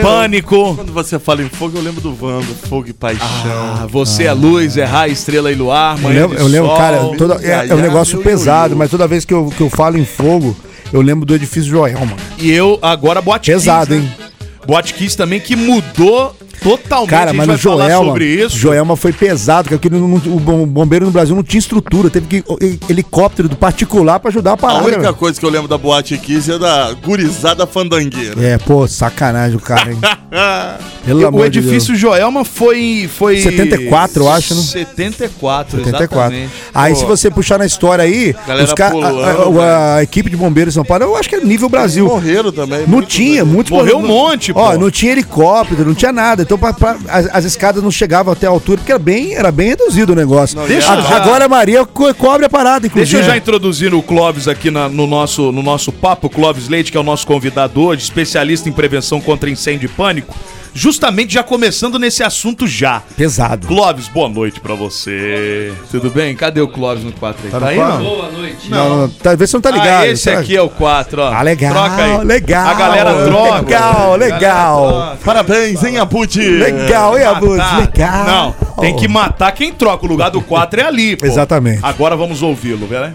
pânico. 0.00 0.76
Quando 0.76 0.92
você 0.92 1.18
fala 1.18 1.42
em 1.42 1.48
fogo, 1.48 1.76
eu 1.76 1.82
lembro 1.82 2.00
do 2.00 2.14
Vando, 2.14 2.46
fogo 2.68 2.86
e 2.88 2.92
paixão. 2.92 3.26
Ah, 3.44 3.86
você 3.90 4.26
é 4.26 4.32
luz, 4.32 4.76
é 4.76 4.84
raio, 4.84 5.12
estrela 5.12 5.50
e 5.50 5.56
luar, 5.56 5.96
Eu 5.96 6.02
manhã 6.04 6.20
lembro, 6.22 6.36
de 6.36 6.42
eu 6.42 6.46
lembro 6.48 6.68
sol. 6.68 6.76
cara, 6.78 6.98
toda- 7.18 7.40
é, 7.44 7.66
é 7.68 7.74
um 7.74 7.78
negócio 7.80 8.20
pesado, 8.20 8.76
mas 8.76 8.88
toda 8.88 9.08
vez 9.08 9.24
que 9.24 9.34
eu, 9.34 9.52
que 9.56 9.60
eu 9.60 9.68
falo 9.68 9.98
em 9.98 10.04
fogo, 10.04 10.56
eu 10.92 11.00
lembro 11.00 11.26
do 11.26 11.34
edifício 11.34 11.70
Joelma. 11.70 12.16
E 12.38 12.50
eu, 12.50 12.78
agora, 12.82 13.20
Boate 13.20 13.50
Pesado, 13.50 13.94
Kiss, 13.94 14.00
né? 14.00 14.04
hein? 14.04 14.26
Boate 14.66 14.94
Kiss 14.94 15.16
também, 15.16 15.40
que 15.40 15.54
mudou 15.56 16.36
totalmente. 16.62 17.10
Cara, 17.10 17.30
a 17.30 17.34
mas 17.34 17.60
falar 17.60 17.86
Joelma, 17.88 18.06
sobre 18.06 18.24
isso. 18.26 18.56
Joelma 18.56 18.96
foi 18.96 19.12
pesado, 19.12 19.68
porque 19.68 19.74
aquele 19.86 20.00
não- 20.00 20.14
o 20.16 20.40
bom- 20.40 20.66
bombeiro 20.66 21.06
no 21.06 21.10
Brasil 21.12 21.34
não 21.34 21.42
tinha 21.42 21.58
estrutura, 21.58 22.10
teve 22.10 22.26
que 22.26 22.44
o- 22.46 22.56
he- 22.62 22.78
helicóptero 22.88 23.48
do 23.48 23.56
particular 23.56 24.18
pra 24.20 24.30
ajudar 24.30 24.50
a 24.52 24.54
A 24.54 24.56
parada. 24.56 24.84
única 24.84 25.00
velho. 25.00 25.14
coisa 25.14 25.38
que 25.38 25.46
eu 25.46 25.50
lembro 25.50 25.68
da 25.68 25.78
boate 25.78 26.16
Kiss 26.18 26.50
é 26.50 26.58
da 26.58 26.92
gurizada 27.04 27.66
fandangueira. 27.66 28.34
É, 28.44 28.58
pô, 28.58 28.86
sacanagem 28.86 29.56
o 29.56 29.60
cara, 29.60 29.92
hein? 29.92 29.98
Pelo 31.06 31.22
o 31.22 31.26
amor 31.26 31.48
de 31.48 31.60
edifício 31.60 31.94
Joelma 31.94 32.44
foi, 32.44 33.08
foi. 33.16 33.40
74, 33.40 34.24
eu 34.24 34.28
acho, 34.30 34.54
né? 34.54 34.60
74, 34.60 35.78
74. 35.78 36.34
exatamente. 36.34 36.50
Aí 36.74 36.92
Pô, 36.94 36.98
se 37.00 37.04
você 37.06 37.30
puxar 37.30 37.58
na 37.58 37.66
história 37.66 38.02
aí, 38.02 38.34
Galera 38.46 38.64
os 38.66 38.72
ca- 38.74 38.88
a, 38.88 38.90
pulando, 38.90 39.60
a- 39.60 39.94
a 39.96 40.02
equipe 40.02 40.28
de 40.28 40.36
bombeiros 40.36 40.72
de 40.72 40.76
São 40.76 40.84
Paulo, 40.84 41.04
eu 41.04 41.16
acho 41.16 41.28
que 41.28 41.36
é 41.36 41.40
nível 41.40 41.68
Brasil. 41.68 42.06
Morreram 42.06 42.50
também. 42.50 42.84
Não 42.88 43.02
tinha, 43.02 43.44
muitos 43.44 43.70
Morreu 43.70 43.98
um 43.98 44.02
não- 44.02 44.08
monte, 44.08 44.52
Ó, 44.54 44.72
pô. 44.72 44.78
não 44.78 44.90
tinha 44.90 45.12
helicóptero, 45.12 45.84
não 45.86 45.94
tinha 45.94 46.12
nada. 46.12 46.42
Então 46.46 46.56
pra- 46.56 46.72
pra- 46.72 46.96
as, 47.08 47.26
as 47.34 47.44
escadas 47.44 47.82
não 47.82 47.90
chegavam 47.90 48.32
até 48.32 48.46
a 48.46 48.50
altura, 48.50 48.78
porque 48.78 48.92
era 48.92 48.98
bem, 49.00 49.34
era 49.34 49.50
bem 49.50 49.70
reduzido 49.70 50.12
o 50.12 50.16
negócio. 50.16 50.56
Deixa 50.66 50.92
A- 50.92 50.96
eu 50.96 51.02
já- 51.02 51.16
Agora 51.16 51.44
a 51.44 51.48
Maria 51.48 51.84
co- 51.84 52.14
cobre 52.14 52.46
a 52.46 52.48
parada, 52.48 52.86
inclusive. 52.86 53.10
Deixa 53.16 53.28
eu 53.28 53.32
já 53.32 53.36
introduzir 53.36 53.92
o 53.92 54.00
Clóvis 54.00 54.46
aqui 54.46 54.70
na- 54.70 54.88
no, 54.88 55.06
nosso, 55.08 55.50
no 55.50 55.60
nosso 55.62 55.90
papo, 55.90 56.30
Clóvis 56.30 56.68
Leite, 56.68 56.92
que 56.92 56.96
é 56.96 57.00
o 57.00 57.04
nosso 57.04 57.26
convidado 57.26 57.80
hoje, 57.80 58.02
especialista 58.04 58.68
em 58.68 58.72
prevenção 58.72 59.20
contra 59.20 59.50
incêndio 59.50 59.86
e 59.86 59.88
pânico. 59.88 60.34
Justamente 60.76 61.32
já 61.32 61.42
começando 61.42 61.98
nesse 61.98 62.22
assunto 62.22 62.66
já. 62.66 63.02
Pesado. 63.16 63.66
Clóvis, 63.66 64.08
boa 64.08 64.28
noite 64.28 64.60
pra 64.60 64.74
você. 64.74 65.72
Tudo 65.90 66.10
bem? 66.10 66.36
Cadê 66.36 66.60
o 66.60 66.68
Clóvis 66.68 67.02
no 67.02 67.12
4 67.12 67.46
aí? 67.46 67.50
Tá 67.50 67.58
Tá, 67.58 67.64
no 67.64 67.70
aí, 67.70 67.76
quatro? 67.78 67.96
não? 68.04 68.04
Boa 68.10 68.30
noite. 68.30 68.70
Não, 68.70 68.96
não, 68.98 69.08
talvez 69.08 69.48
você 69.48 69.56
não 69.56 69.60
tá 69.62 69.70
ligado. 69.70 70.02
Ah, 70.02 70.06
esse 70.06 70.30
tá? 70.30 70.38
aqui 70.38 70.54
é 70.54 70.60
o 70.60 70.68
4, 70.68 71.22
ó. 71.22 71.32
Ah, 71.32 71.40
legal, 71.40 71.72
Troca 71.72 72.04
aí. 72.04 72.24
legal. 72.26 72.68
A 72.68 72.74
galera 72.74 73.24
troca. 73.24 73.56
Legal, 73.62 74.16
legal. 74.16 75.16
Parabéns, 75.24 75.82
hein, 75.82 75.96
Aputi? 75.96 76.40
Legal, 76.46 77.16
hein, 77.18 77.24
Abud? 77.24 77.56
Matar. 77.56 77.80
Legal. 77.80 78.26
Não, 78.26 78.52
tem 78.82 78.94
que 78.96 79.08
matar 79.08 79.52
quem 79.52 79.72
troca. 79.72 80.04
O 80.04 80.08
lugar 80.10 80.28
do 80.30 80.42
4 80.42 80.78
é 80.82 80.84
ali, 80.84 81.16
pô. 81.16 81.24
Exatamente. 81.24 81.80
Agora 81.82 82.14
vamos 82.14 82.42
ouvi-lo, 82.42 82.86
velho. 82.86 83.14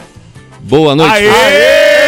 Boa 0.63 0.96
noite. 0.96 1.13
Aê! 1.13 2.00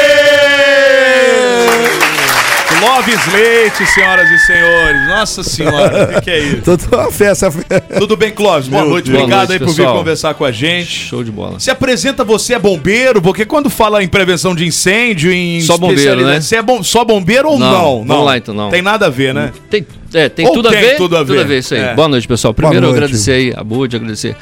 Clóvis 2.83 3.33
Leite, 3.33 3.85
senhoras 3.85 4.29
e 4.29 4.37
senhores. 4.39 5.07
Nossa 5.07 5.41
senhora, 5.41 6.03
o 6.03 6.07
que, 6.15 6.21
que 6.21 6.29
é 6.29 6.39
isso? 6.39 6.61
Tudo 6.77 6.97
uma 6.97 7.09
festa. 7.09 7.49
Tudo 7.97 8.17
bem, 8.17 8.29
Clóvis? 8.29 8.67
Boa 8.67 8.81
Meu 8.81 8.91
noite, 8.91 9.05
Deus. 9.09 9.19
obrigado 9.23 9.47
Boa 9.47 9.47
noite, 9.47 9.53
aí 9.53 9.59
por 9.59 9.73
vir 9.73 9.77
pessoal. 9.77 9.97
conversar 9.97 10.33
com 10.33 10.43
a 10.43 10.51
gente. 10.51 10.89
Show 10.89 11.23
de 11.23 11.31
bola. 11.31 11.61
Se 11.61 11.71
apresenta, 11.71 12.25
você 12.25 12.55
é 12.55 12.59
bombeiro? 12.59 13.21
Porque 13.21 13.45
quando 13.45 13.69
fala 13.69 14.03
em 14.03 14.07
prevenção 14.09 14.53
de 14.53 14.65
incêndio, 14.65 15.31
em 15.31 15.61
Só 15.61 15.77
bombeiro, 15.77 16.25
né? 16.25 16.41
Você 16.41 16.57
é 16.57 16.61
bom, 16.61 16.83
só 16.83 17.05
bombeiro 17.05 17.51
ou 17.51 17.57
não? 17.57 17.71
Não, 17.71 18.05
vamos 18.05 18.25
lá, 18.25 18.37
então, 18.37 18.53
não. 18.53 18.69
Tem 18.69 18.81
nada 18.81 19.05
a 19.05 19.09
ver, 19.09 19.33
né? 19.33 19.53
Tem, 19.69 19.87
é, 20.13 20.27
tem, 20.27 20.45
tudo, 20.45 20.67
tem 20.67 20.77
a 20.77 20.81
ver, 20.81 20.97
tudo 20.97 21.15
a 21.15 21.23
ver. 21.23 21.59
isso 21.59 21.73
aí. 21.73 21.79
É. 21.79 21.93
Boa 21.93 22.09
noite, 22.09 22.27
pessoal. 22.27 22.53
Primeiro, 22.53 22.81
noite. 22.81 22.97
agradecer 22.97 23.31
aí 23.31 23.53
a 23.55 23.63
Bud, 23.63 23.95
agradecer 23.95 24.35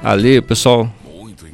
a 0.00 0.12
Lê, 0.12 0.38
o 0.38 0.42
pessoal. 0.44 0.88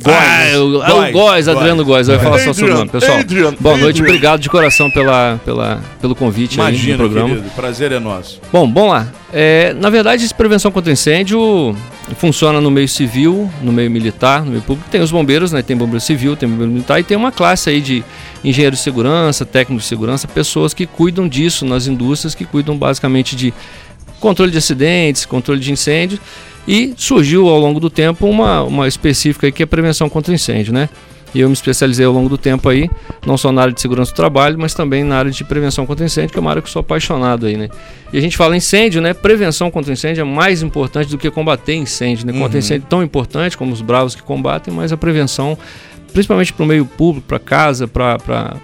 Góis. 0.07 0.19
Ah, 0.19 0.49
eu- 0.51 0.71
Góis. 0.71 0.85
ah, 0.91 0.95
o 1.09 1.13
Góis, 1.13 1.49
Adriano 1.49 1.85
Góis, 1.85 2.07
vai 2.07 2.19
falar 2.19 2.39
só 2.39 2.51
Adrian, 2.51 2.55
sobre 2.55 2.71
o 2.71 2.75
nome. 2.75 2.91
Pessoal, 2.91 3.19
Adrian, 3.19 3.55
boa 3.61 3.77
noite, 3.77 4.01
Adrian. 4.01 4.07
obrigado 4.15 4.41
de 4.41 4.49
coração 4.49 4.91
pela, 4.91 5.41
pela, 5.45 5.81
pelo 6.01 6.15
convite 6.15 6.55
Imagina, 6.55 6.97
no 6.97 7.05
programa. 7.05 7.29
querido. 7.31 7.51
Prazer 7.57 7.93
é 7.93 7.99
nosso. 7.99 8.41
Bom, 8.53 8.73
vamos 8.73 8.91
lá. 8.91 9.09
É, 9.33 9.75
na 9.75 9.91
verdade, 9.91 10.25
esse 10.25 10.33
prevenção 10.35 10.71
contra 10.71 10.93
incêndio 10.93 11.77
funciona 12.17 12.61
no 12.61 12.71
meio 12.71 12.89
civil, 12.89 13.51
no 13.63 13.73
meio 13.73 13.91
militar, 13.91 14.45
no 14.45 14.51
meio 14.53 14.63
público. 14.63 14.89
Tem 14.91 15.01
os 15.01 15.11
bombeiros, 15.11 15.53
né? 15.53 15.63
Tem 15.63 15.77
bombeiro 15.77 16.01
civil, 16.01 16.37
tem 16.37 16.49
bombeiro 16.49 16.73
militar 16.73 17.01
e 17.01 17.03
tem 17.03 17.17
uma 17.17 17.33
classe 17.33 17.69
aí 17.69 17.81
de 17.81 18.05
engenheiros 18.45 18.79
de 18.79 18.85
segurança, 18.85 19.45
técnicos 19.45 19.83
de 19.85 19.89
segurança, 19.89 20.29
pessoas 20.29 20.73
que 20.73 20.87
cuidam 20.87 21.29
disso 21.29 21.67
nas 21.67 21.87
indústrias, 21.87 22.35
que 22.35 22.45
cuidam 22.45 22.77
basicamente 22.77 23.35
de 23.35 23.53
controle 24.21 24.51
de 24.53 24.59
acidentes, 24.59 25.27
controle 25.27 25.61
de 25.61 25.73
incêndio. 25.73 26.19
E 26.67 26.95
surgiu 26.97 27.49
ao 27.49 27.59
longo 27.59 27.79
do 27.79 27.89
tempo 27.89 28.27
uma, 28.27 28.63
uma 28.63 28.89
específica 28.89 29.47
aí 29.47 29.53
que 29.53 29.63
é 29.63 29.67
prevenção 29.67 30.09
contra 30.09 30.35
incêndio, 30.35 30.73
né? 30.73 30.89
E 31.35 31.41
eu 31.41 31.49
me 31.49 31.53
especializei 31.53 32.07
ao 32.07 32.13
longo 32.13 32.29
do 32.29 32.39
tempo 32.39 32.67
aí, 32.69 32.89
não 33.27 33.37
só 33.37 33.53
na 33.53 33.61
área 33.61 33.75
de 33.75 33.81
segurança 33.81 34.11
do 34.11 34.15
trabalho, 34.15 34.59
mas 34.59 34.73
também 34.73 35.05
na 35.05 35.19
área 35.19 35.31
de 35.31 35.45
prevenção 35.45 35.85
contra 35.85 36.05
incêndio, 36.05 36.31
que 36.31 36.39
é 36.39 36.41
uma 36.41 36.51
área 36.51 36.63
que 36.63 36.69
eu 36.69 36.73
sou 36.73 36.81
apaixonado 36.81 37.47
aí, 37.47 37.57
né? 37.57 37.69
E 38.13 38.17
a 38.17 38.21
gente 38.21 38.37
fala 38.37 38.57
incêndio, 38.57 39.03
né? 39.03 39.13
Prevenção 39.13 39.71
contra 39.71 39.93
incêndio 39.93 40.23
é 40.23 40.25
mais 40.25 40.63
importante 40.63 41.11
do 41.11 41.19
que 41.19 41.31
combater 41.31 41.75
incêndio, 41.75 42.27
né? 42.27 42.33
Contra 42.33 42.59
incêndio 42.59 42.87
é 42.87 42.89
tão 42.89 43.03
importante 43.03 43.57
como 43.57 43.73
os 43.73 43.83
bravos 43.83 44.15
que 44.15 44.23
combatem, 44.23 44.73
mas 44.73 44.93
a 44.93 44.97
prevenção, 44.97 45.59
principalmente 46.13 46.53
para 46.53 46.65
o 46.65 46.67
meio 46.67 46.87
público, 46.87 47.27
para 47.27 47.39
casa, 47.39 47.87
para 47.87 48.57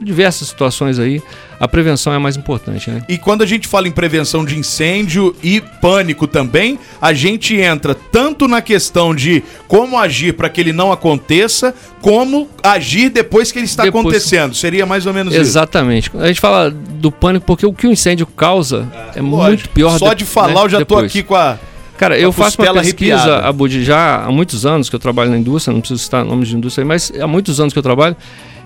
diversas 0.00 0.48
situações 0.48 0.98
aí, 0.98 1.22
a 1.58 1.66
prevenção 1.66 2.12
é 2.12 2.16
a 2.16 2.20
mais 2.20 2.36
importante, 2.36 2.90
né? 2.90 3.02
E 3.08 3.16
quando 3.16 3.42
a 3.42 3.46
gente 3.46 3.66
fala 3.66 3.88
em 3.88 3.90
prevenção 3.90 4.44
de 4.44 4.58
incêndio 4.58 5.34
e 5.42 5.60
pânico 5.80 6.26
também, 6.26 6.78
a 7.00 7.12
gente 7.12 7.56
entra 7.56 7.94
tanto 7.94 8.46
na 8.46 8.60
questão 8.60 9.14
de 9.14 9.42
como 9.66 9.98
agir 9.98 10.34
para 10.34 10.48
que 10.50 10.60
ele 10.60 10.72
não 10.72 10.92
aconteça, 10.92 11.74
como 12.00 12.48
agir 12.62 13.08
depois 13.08 13.50
que 13.50 13.58
ele 13.58 13.66
está 13.66 13.84
Depois- 13.84 14.04
acontecendo. 14.04 14.54
Seria 14.54 14.84
mais 14.86 15.06
ou 15.06 15.14
menos 15.14 15.34
Exatamente. 15.34 16.10
A 16.18 16.26
gente 16.26 16.40
fala 16.40 16.70
do 16.70 17.10
pânico 17.10 17.46
porque 17.46 17.64
o 17.66 17.72
que 17.72 17.86
o 17.86 17.90
incêndio 17.92 18.26
causa 18.26 18.86
é, 19.14 19.18
isso. 19.18 19.22
muito 19.24 19.68
pior. 19.70 19.98
Só 19.98 20.10
de- 20.12 20.20
de 20.20 20.24
falar, 20.24 20.54
né, 20.54 20.60
eu 20.64 20.68
já 20.68 20.78
tô 20.78 20.96
depois. 20.96 21.06
aqui 21.06 21.22
com 21.22 21.34
a. 21.34 21.58
Cara, 21.98 22.18
eu 22.18 22.32
faço 22.32 22.60
uma 22.60 22.72
pesquisa, 22.74 23.14
arrepiada. 23.16 23.48
Abud, 23.48 23.84
já 23.84 24.24
há 24.24 24.30
muitos 24.30 24.66
anos 24.66 24.88
que 24.88 24.96
eu 24.96 25.00
trabalho 25.00 25.30
na 25.30 25.38
indústria, 25.38 25.72
não 25.72 25.80
preciso 25.80 26.02
citar 26.02 26.24
nome 26.24 26.44
de 26.44 26.54
indústria 26.56 26.82
aí, 26.82 26.88
mas 26.88 27.12
há 27.18 27.26
muitos 27.26 27.60
anos 27.60 27.72
que 27.72 27.78
eu 27.78 27.82
trabalho. 27.82 28.16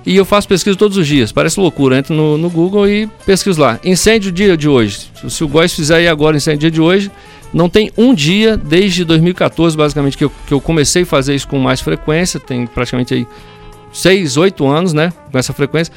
E 0.05 0.17
eu 0.17 0.25
faço 0.25 0.49
pesquisa 0.49 0.77
todos 0.77 0.97
os 0.97 1.07
dias. 1.07 1.31
Parece 1.31 1.61
loucura. 1.61 1.99
Entro 1.99 2.15
no, 2.15 2.39
no 2.39 2.49
Google 2.49 2.89
e 2.89 3.07
pesquiso 3.27 3.61
lá. 3.61 3.79
Incêndio 3.85 4.33
dia 4.33 4.57
de 4.57 4.69
hoje. 4.69 5.11
Se 5.29 5.45
o 5.45 5.49
Góis 5.49 5.75
fizer 5.75 5.97
aí 5.97 6.09
agora 6.09 6.37
incêndio 6.37 6.61
dia 6.61 6.71
de 6.71 6.81
hoje, 6.81 7.11
não 7.53 7.69
tem 7.69 7.93
um 7.99 8.15
dia 8.15 8.57
desde 8.57 9.05
2014, 9.05 9.77
basicamente, 9.77 10.17
que 10.17 10.25
eu, 10.25 10.33
que 10.47 10.55
eu 10.55 10.61
comecei 10.61 11.03
a 11.03 11.07
fazer 11.07 11.35
isso 11.35 11.47
com 11.47 11.59
mais 11.59 11.81
frequência. 11.81 12.41
Tem 12.41 12.67
praticamente 12.67 13.13
aí 13.13 13.27
6, 13.93 14.37
8 14.37 14.67
anos, 14.67 14.93
né? 14.93 15.13
Com 15.31 15.39
essa 15.39 15.53
frequência. 15.53 15.93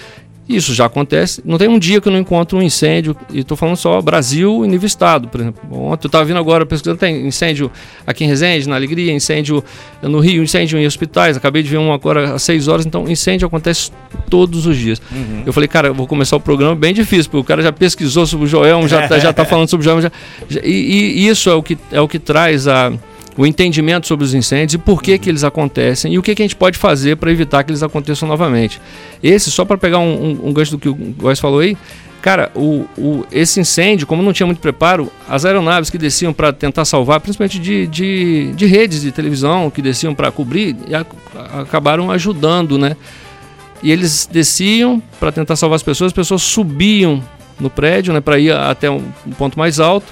Isso 0.47 0.73
já 0.73 0.85
acontece. 0.85 1.41
Não 1.45 1.57
tem 1.57 1.69
um 1.69 1.79
dia 1.79 2.01
que 2.01 2.07
eu 2.07 2.11
não 2.11 2.19
encontro 2.19 2.57
um 2.57 2.61
incêndio, 2.61 3.15
e 3.31 3.39
estou 3.39 3.55
falando 3.55 3.77
só 3.77 4.01
Brasil 4.01 4.65
e 4.65 4.67
nível 4.67 4.85
estado, 4.85 5.29
por 5.29 5.39
exemplo. 5.39 5.61
Ontem 5.71 6.05
eu 6.05 6.09
estava 6.09 6.25
vindo 6.25 6.37
agora 6.37 6.65
pesquisando, 6.65 6.97
tem 6.99 7.25
incêndio 7.25 7.71
aqui 8.05 8.25
em 8.25 8.27
Resende, 8.27 8.67
na 8.67 8.75
Alegria, 8.75 9.13
incêndio 9.13 9.63
no 10.01 10.19
Rio, 10.19 10.43
incêndio 10.43 10.77
em 10.77 10.85
hospitais. 10.85 11.37
Acabei 11.37 11.63
de 11.63 11.69
ver 11.69 11.77
um 11.77 11.93
agora 11.93 12.33
às 12.33 12.43
6 12.43 12.67
horas, 12.67 12.85
então 12.85 13.07
incêndio 13.09 13.47
acontece 13.47 13.89
todos 14.29 14.65
os 14.65 14.75
dias. 14.77 15.01
Eu 15.45 15.53
falei, 15.53 15.67
cara, 15.69 15.87
eu 15.87 15.93
vou 15.93 16.05
começar 16.07 16.35
o 16.35 16.41
programa 16.41 16.75
bem 16.75 16.93
difícil, 16.93 17.31
porque 17.31 17.41
o 17.41 17.43
cara 17.45 17.61
já 17.61 17.71
pesquisou 17.71 18.25
sobre 18.27 18.45
o 18.45 18.47
Joelma, 18.49 18.85
já, 18.87 19.07
tá- 19.07 19.19
já 19.19 19.31
tá 19.31 19.45
falando 19.45 19.69
sobre 19.69 19.83
o 19.83 19.85
Joelma. 19.85 20.01
já- 20.01 20.11
já- 20.49 20.61
e, 20.61 21.23
e 21.23 21.27
isso 21.29 21.49
é 21.49 21.53
o 21.53 21.63
que, 21.63 21.77
é 21.89 22.01
o 22.01 22.07
que 22.07 22.19
traz 22.19 22.67
a 22.67 22.91
o 23.37 23.45
entendimento 23.45 24.05
sobre 24.07 24.23
os 24.25 24.33
incêndios 24.33 24.75
e 24.75 24.77
por 24.77 25.01
que, 25.01 25.17
que 25.17 25.29
eles 25.29 25.43
acontecem 25.43 26.13
e 26.13 26.19
o 26.19 26.21
que, 26.21 26.35
que 26.35 26.41
a 26.41 26.45
gente 26.45 26.55
pode 26.55 26.77
fazer 26.77 27.17
para 27.17 27.31
evitar 27.31 27.63
que 27.63 27.71
eles 27.71 27.81
aconteçam 27.81 28.27
novamente. 28.27 28.79
Esse, 29.21 29.49
só 29.49 29.65
para 29.65 29.77
pegar 29.77 29.99
um, 29.99 30.13
um, 30.43 30.47
um 30.49 30.53
gancho 30.53 30.71
do 30.71 30.77
que 30.77 30.87
o 30.89 30.93
Góes 30.93 31.39
falou 31.39 31.59
aí, 31.59 31.75
cara, 32.21 32.51
o, 32.55 32.85
o- 32.97 33.25
esse 33.31 33.59
incêndio, 33.59 34.05
como 34.05 34.21
não 34.21 34.31
tinha 34.31 34.45
muito 34.45 34.59
preparo, 34.59 35.11
as 35.27 35.45
aeronaves 35.45 35.89
que 35.89 35.97
desciam 35.97 36.31
para 36.31 36.53
tentar 36.53 36.85
salvar, 36.85 37.19
principalmente 37.19 37.57
de, 37.59 37.87
de, 37.87 38.53
de 38.55 38.65
redes 38.65 39.01
de 39.01 39.11
televisão 39.11 39.69
que 39.69 39.81
desciam 39.81 40.13
para 40.13 40.31
cobrir, 40.31 40.75
a- 40.93 41.61
acabaram 41.61 42.11
ajudando, 42.11 42.77
né? 42.77 42.95
E 43.81 43.91
eles 43.91 44.29
desciam 44.31 45.01
para 45.19 45.31
tentar 45.31 45.55
salvar 45.57 45.75
as 45.75 45.83
pessoas, 45.83 46.07
as 46.07 46.13
pessoas 46.13 46.41
subiam 46.43 47.21
no 47.59 47.69
prédio, 47.69 48.13
né, 48.13 48.21
para 48.21 48.39
ir 48.39 48.51
até 48.51 48.89
um 48.89 49.01
ponto 49.37 49.57
mais 49.59 49.79
alto. 49.79 50.05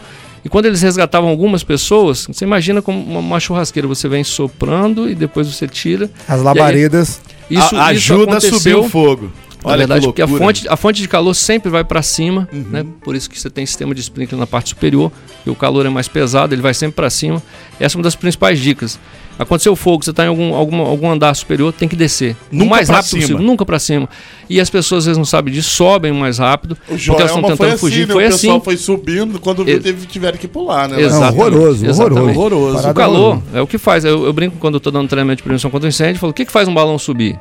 E 0.43 0.49
quando 0.49 0.65
eles 0.65 0.81
resgatavam 0.81 1.29
algumas 1.29 1.63
pessoas, 1.63 2.25
você 2.27 2.43
imagina 2.45 2.81
como 2.81 2.99
uma, 3.19 3.39
churrasqueira, 3.39 3.87
você 3.87 4.07
vem 4.07 4.23
soprando 4.23 5.09
e 5.09 5.13
depois 5.15 5.47
você 5.47 5.67
tira. 5.67 6.09
As 6.27 6.41
labaredas. 6.41 7.21
Isso, 7.49 7.75
A- 7.75 7.93
isso 7.93 8.13
ajuda 8.13 8.37
a 8.37 8.41
subir 8.41 8.75
o 8.75 8.89
fogo. 8.89 9.31
Na 9.63 9.77
verdade, 9.77 10.01
que 10.01 10.07
porque 10.07 10.21
a 10.21 10.27
fonte, 10.27 10.67
a 10.67 10.75
fonte 10.75 11.01
de 11.01 11.07
calor 11.07 11.33
sempre 11.33 11.69
vai 11.69 11.83
para 11.83 12.01
cima, 12.01 12.47
né? 12.51 12.85
Por 13.03 13.15
isso 13.15 13.29
que 13.29 13.39
você 13.39 13.49
tem 13.49 13.65
sistema 13.65 13.93
de 13.93 14.01
sprinkler 14.01 14.39
na 14.39 14.47
parte 14.47 14.69
superior, 14.69 15.11
e 15.45 15.49
o 15.49 15.55
calor 15.55 15.85
é 15.85 15.89
mais 15.89 16.07
pesado, 16.07 16.53
ele 16.55 16.61
vai 16.61 16.73
sempre 16.73 16.95
para 16.95 17.09
cima. 17.09 17.41
Essa 17.79 17.95
é 17.95 17.97
uma 17.97 18.03
das 18.03 18.15
principais 18.15 18.59
dicas. 18.59 18.99
Aconteceu 19.39 19.75
fogo, 19.75 20.03
você 20.03 20.11
está 20.11 20.25
em 20.25 20.27
algum, 20.27 20.53
algum, 20.53 20.81
algum 20.81 21.09
andar 21.09 21.33
superior, 21.33 21.73
tem 21.73 21.87
que 21.87 21.95
descer. 21.95 22.35
Nunca 22.51 22.65
o 22.65 22.69
mais 22.69 22.87
pra 22.87 22.97
rápido 22.97 23.09
cima. 23.09 23.21
possível, 23.21 23.41
nunca 23.41 23.65
para 23.65 23.79
cima. 23.79 24.07
E 24.47 24.59
as 24.59 24.69
pessoas 24.69 24.99
às 24.99 25.05
vezes 25.05 25.17
não 25.17 25.25
sabem 25.25 25.51
disso, 25.53 25.69
sobem 25.69 26.11
mais 26.11 26.37
rápido, 26.37 26.73
O 26.87 26.95
porque 26.97 27.09
elas 27.09 27.25
estão 27.31 27.41
tentando 27.41 27.69
assim, 27.69 27.77
fugir. 27.77 28.07
né? 28.07 28.13
Foi 28.13 28.25
o 28.25 28.29
pessoal 28.29 28.55
assim. 28.57 28.63
foi 28.65 28.77
subindo, 28.77 29.39
quando 29.39 29.65
viu, 29.65 29.81
teve, 29.81 30.05
tiveram 30.05 30.37
que 30.37 30.47
pular, 30.47 30.87
né? 30.89 30.97
Não, 30.97 31.03
Exatamente, 31.03 31.39
horroroso, 31.41 31.85
exatamente. 31.87 32.37
horroroso. 32.37 32.75
Parada 32.75 32.91
O 32.91 32.93
calor 32.93 33.41
é 33.53 33.61
o 33.61 33.65
que 33.65 33.77
faz. 33.79 34.05
Eu, 34.05 34.25
eu 34.25 34.33
brinco 34.33 34.57
quando 34.59 34.75
eu 34.75 34.79
tô 34.79 34.91
dando 34.91 35.07
treinamento 35.07 35.37
de 35.37 35.43
prevenção 35.43 35.71
contra 35.71 35.89
incêndio, 35.89 36.15
eu 36.17 36.19
falo, 36.19 36.31
o 36.31 36.33
que, 36.33 36.45
que 36.45 36.51
faz 36.51 36.67
um 36.67 36.73
balão 36.73 36.99
subir? 36.99 37.39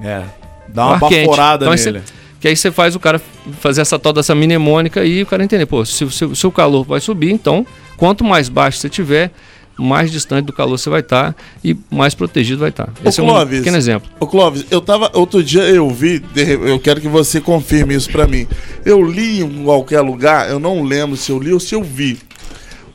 É. 0.00 0.22
Dá 0.72 0.86
uma 0.86 0.98
baforada 0.98 1.64
Então, 1.66 1.74
nele. 1.74 2.00
você- 2.00 2.12
que 2.40 2.48
aí 2.48 2.56
você 2.56 2.72
faz 2.72 2.96
o 2.96 3.00
cara 3.00 3.20
fazer 3.60 3.82
essa 3.82 3.98
tal 3.98 4.12
dessa 4.12 4.34
mnemônica 4.34 5.04
e 5.04 5.22
o 5.22 5.26
cara 5.26 5.44
entender, 5.44 5.66
pô, 5.66 5.84
se, 5.84 6.10
se 6.10 6.24
o 6.24 6.34
seu 6.34 6.50
calor 6.50 6.84
vai 6.84 7.00
subir, 7.00 7.30
então 7.30 7.64
quanto 7.96 8.24
mais 8.24 8.48
baixo 8.48 8.78
você 8.78 8.88
tiver, 8.88 9.30
mais 9.78 10.10
distante 10.10 10.46
do 10.46 10.52
calor 10.52 10.76
você 10.76 10.90
vai 10.90 11.00
estar 11.00 11.34
e 11.64 11.76
mais 11.90 12.14
protegido 12.14 12.58
vai 12.60 12.70
estar. 12.70 12.88
Esse 13.04 13.20
é 13.20 13.22
um 13.22 13.26
Clóvis, 13.26 13.58
pequeno 13.58 13.76
exemplo. 13.76 14.10
Ô 14.20 14.26
Clóvis, 14.26 14.66
eu 14.70 14.80
tava. 14.80 15.10
Outro 15.14 15.42
dia 15.42 15.62
eu 15.62 15.88
vi, 15.88 16.22
eu 16.36 16.78
quero 16.80 17.00
que 17.00 17.08
você 17.08 17.40
confirme 17.40 17.94
isso 17.94 18.10
pra 18.10 18.26
mim. 18.26 18.46
Eu 18.84 19.00
li 19.02 19.40
em 19.40 19.64
qualquer 19.64 20.00
lugar, 20.00 20.50
eu 20.50 20.58
não 20.58 20.82
lembro 20.82 21.16
se 21.16 21.30
eu 21.30 21.38
li 21.38 21.52
ou 21.52 21.60
se 21.60 21.74
eu 21.74 21.82
vi. 21.82 22.18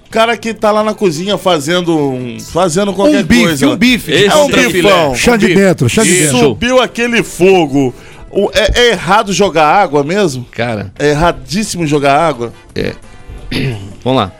O 0.07 0.09
cara 0.09 0.37
que 0.37 0.53
tá 0.53 0.71
lá 0.71 0.83
na 0.83 0.93
cozinha 0.93 1.37
fazendo. 1.37 1.95
um- 1.97 2.39
fazendo 2.39 2.93
qualquer 2.93 3.23
Um 3.23 3.27
bife, 3.27 3.43
coisa. 3.43 3.67
um 3.69 3.75
bife. 3.75 4.11
Esse 4.11 4.25
É 4.27 4.35
um 4.35 4.47
bifão. 4.47 5.15
Chã 5.15 5.37
de 5.37 5.47
bife. 5.47 5.59
dentro, 5.59 5.89
chã 5.89 6.03
de 6.03 6.13
dentro. 6.13 6.37
Subiu 6.39 6.81
aquele 6.81 7.21
fogo. 7.23 7.93
O- 8.31 8.49
é, 8.53 8.71
é 8.79 8.89
errado 8.91 9.33
jogar 9.33 9.67
água 9.67 10.03
mesmo? 10.03 10.45
Cara, 10.51 10.91
É 10.97 11.09
erradíssimo 11.09 11.85
jogar 11.85 12.17
água? 12.19 12.53
vamos 14.03 14.19
lá. 14.21 14.31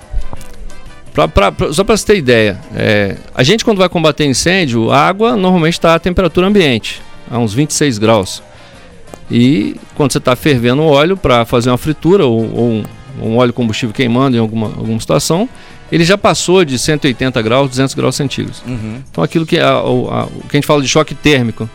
Pra, 1.13 1.27
pra- 1.27 1.51
pra- 1.51 1.74
só 1.74 1.83
para 1.83 1.97
você 1.97 2.05
ter 2.05 2.17
ideia, 2.17 2.59
é, 2.75 3.15
a 3.33 3.41
gente 3.43 3.65
quando 3.65 3.79
vai 3.79 3.89
combater 3.89 4.25
incêndio, 4.25 4.91
a 4.91 5.00
água 5.07 5.36
normalmente 5.36 5.74
está 5.74 5.95
a 5.95 6.00
temperatura 6.00 6.45
ambiente, 6.47 7.01
a 7.29 7.39
uns 7.39 7.53
26 7.53 7.97
graus. 7.97 8.43
E 9.29 9.75
quando 9.95 10.12
você 10.12 10.19
está 10.19 10.36
fervendo 10.36 10.81
o 10.83 10.88
óleo 10.88 11.17
para 11.17 11.43
fazer 11.43 11.69
uma 11.71 11.77
fritura 11.77 12.25
ou, 12.25 12.39
ou 12.56 12.69
um, 12.69 12.84
um 13.21 13.38
óleo 13.38 13.53
combustível 13.53 13.93
queimando 13.93 14.36
em 14.38 14.39
alguma, 14.39 14.67
alguma 14.67 14.99
situação, 14.99 15.47
ele 15.91 16.03
já 16.03 16.17
passou 16.17 16.63
de 16.65 16.77
180 16.77 17.41
graus, 17.41 17.69
200 17.69 17.93
graus 17.95 18.15
centígrados. 18.15 18.62
Então 19.12 19.23
aquilo 19.23 19.45
que, 19.45 19.58
a- 19.60 19.82
o- 19.84 20.10
a- 20.10 20.25
o 20.25 20.41
que 20.47 20.56
a 20.56 20.58
gente 20.58 20.67
fala 20.67 20.82
de 20.82 20.88
choque 20.88 21.15
térmico 21.15 21.69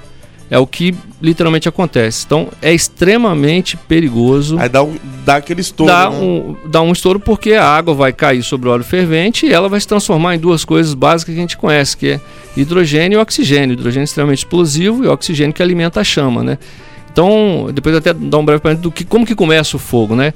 é 0.51 0.59
o 0.59 0.67
que 0.67 0.95
literalmente 1.21 1.67
acontece. 1.69 2.25
Então 2.27 2.49
é 2.61 2.75
extremamente 2.75 3.75
perigoso 3.77 4.59
Aí 4.59 4.69
dá, 4.69 4.83
um- 4.83 4.97
dá 5.25 5.37
aquele 5.37 5.63
estouro. 5.63 5.91
dá, 5.91 6.11
né? 6.11 6.17
um, 6.19 6.57
dá 6.69 6.83
um 6.83 6.93
estouro 6.93 7.19
porque 7.19 7.55
a 7.55 7.65
água 7.67 7.95
vai 7.95 8.13
cair 8.13 8.43
sobre 8.43 8.69
o 8.69 8.73
óleo 8.73 8.85
fervente 8.85 9.47
e 9.47 9.53
ela 9.53 9.69
vai 9.69 9.81
se 9.81 9.89
transformar 9.89 10.35
em 10.35 10.39
duas 10.39 10.63
coisas 10.65 10.93
básicas 10.93 11.35
que 11.35 11.39
a 11.39 11.43
gente 11.43 11.57
conhece, 11.57 11.97
que 11.97 12.07
é 12.09 12.21
hidrogênio 12.55 13.19
e 13.19 13.23
oxigênio. 13.23 13.73
Hidrogênio 13.73 14.03
é 14.03 14.05
extremamente 14.05 14.39
explosivo 14.41 15.05
e 15.05 15.09
oxigênio 15.09 15.55
que 15.55 15.63
alimenta 15.63 16.01
a 16.01 16.05
chama, 16.05 16.43
né? 16.43 16.59
Então, 17.11 17.69
depois 17.75 17.95
até 17.97 18.13
dar 18.13 18.39
um 18.39 18.45
breve 18.45 18.61
parênteses 18.61 18.83
do 18.83 18.91
que 18.91 19.05
como 19.05 19.27
que 19.27 19.35
começa 19.35 19.77
o 19.77 19.81
fogo, 19.81 20.15
né? 20.15 20.33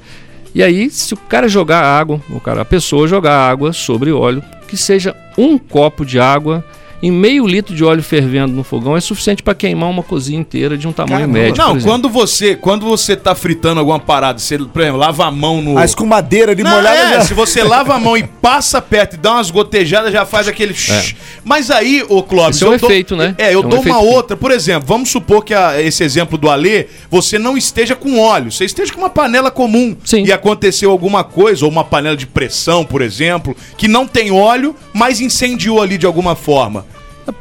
E 0.57 0.63
aí, 0.63 0.89
se 0.89 1.13
o 1.13 1.17
cara 1.17 1.47
jogar 1.47 1.83
água, 1.83 2.19
o 2.31 2.39
cara, 2.39 2.63
a 2.63 2.65
pessoa 2.65 3.07
jogar 3.07 3.47
água 3.47 3.71
sobre 3.71 4.11
óleo, 4.11 4.43
que 4.67 4.75
seja 4.75 5.15
um 5.37 5.55
copo 5.55 6.03
de 6.03 6.19
água 6.19 6.65
em 7.01 7.11
meio 7.11 7.45
litro 7.45 7.75
de 7.75 7.83
óleo 7.83 8.01
fervendo 8.01 8.53
no 8.53 8.63
fogão 8.63 8.97
é 8.97 8.99
suficiente 9.01 9.43
para 9.43 9.53
queimar 9.53 9.89
uma 9.89 10.01
cozinha 10.01 10.39
inteira 10.39 10.77
de 10.77 10.87
um 10.87 10.91
tamanho 10.91 11.19
Caramba. 11.19 11.37
médio. 11.39 11.63
Não, 11.63 11.79
quando 11.79 12.09
você, 12.09 12.55
quando 12.55 12.85
você 12.85 13.15
tá 13.15 13.35
fritando 13.35 13.79
alguma 13.79 13.99
parada, 13.99 14.39
você, 14.39 14.57
por 14.57 14.81
exemplo, 14.81 14.99
lava 14.99 15.25
a 15.25 15.31
mão 15.31 15.61
no. 15.61 15.77
A 15.77 15.85
escumadeira 15.85 16.55
de 16.55 16.63
molhada 16.63 16.89
é, 16.97 17.13
já- 17.15 17.21
se 17.21 17.33
você 17.35 17.63
lava 17.63 17.93
a 17.93 17.99
mão 17.99 18.17
e 18.17 18.23
passa 18.23 18.81
perto 18.81 19.13
e 19.13 19.17
dá 19.17 19.33
umas 19.33 19.51
gotejadas, 19.51 20.11
já 20.11 20.25
faz 20.25 20.47
aquele. 20.47 20.73
shhh. 20.73 21.15
Mas 21.43 21.69
aí, 21.69 22.03
ô 22.09 22.23
Clóvis. 22.23 22.55
Esse 22.57 22.65
é 22.65 22.69
um 22.69 22.73
eu 22.73 22.79
dou- 22.79 22.89
efeito, 22.89 23.15
né? 23.15 23.35
É, 23.37 23.53
eu 23.53 23.61
É 23.61 23.65
um 23.65 23.69
dou 23.69 23.79
uma 23.81 23.89
efeito. 23.99 24.13
outra. 24.15 24.35
Por 24.37 24.51
exemplo, 24.51 24.87
vamos 24.87 25.09
supor 25.09 25.43
que 25.45 25.53
a- 25.53 25.79
esse 25.81 26.03
exemplo 26.03 26.37
do 26.37 26.49
Alê, 26.49 26.87
você 27.11 27.37
não 27.37 27.55
esteja 27.57 27.95
com 27.95 28.19
óleo, 28.19 28.51
você 28.51 28.65
esteja 28.65 28.91
com 28.91 28.99
uma 29.01 29.09
panela 29.09 29.51
comum. 29.51 29.95
Sim. 30.03 30.23
E 30.25 30.31
aconteceu 30.31 30.89
alguma 30.89 31.23
coisa, 31.23 31.63
ou 31.63 31.71
uma 31.71 31.83
panela 31.83 32.17
de 32.17 32.25
pressão, 32.25 32.83
por 32.83 33.01
exemplo, 33.01 33.55
que 33.77 33.87
não 33.87 34.07
tem 34.07 34.31
óleo, 34.31 34.75
mas 34.93 35.21
incendiou 35.21 35.81
ali 35.81 35.97
de 35.97 36.05
alguma 36.05 36.35
forma. 36.35 36.86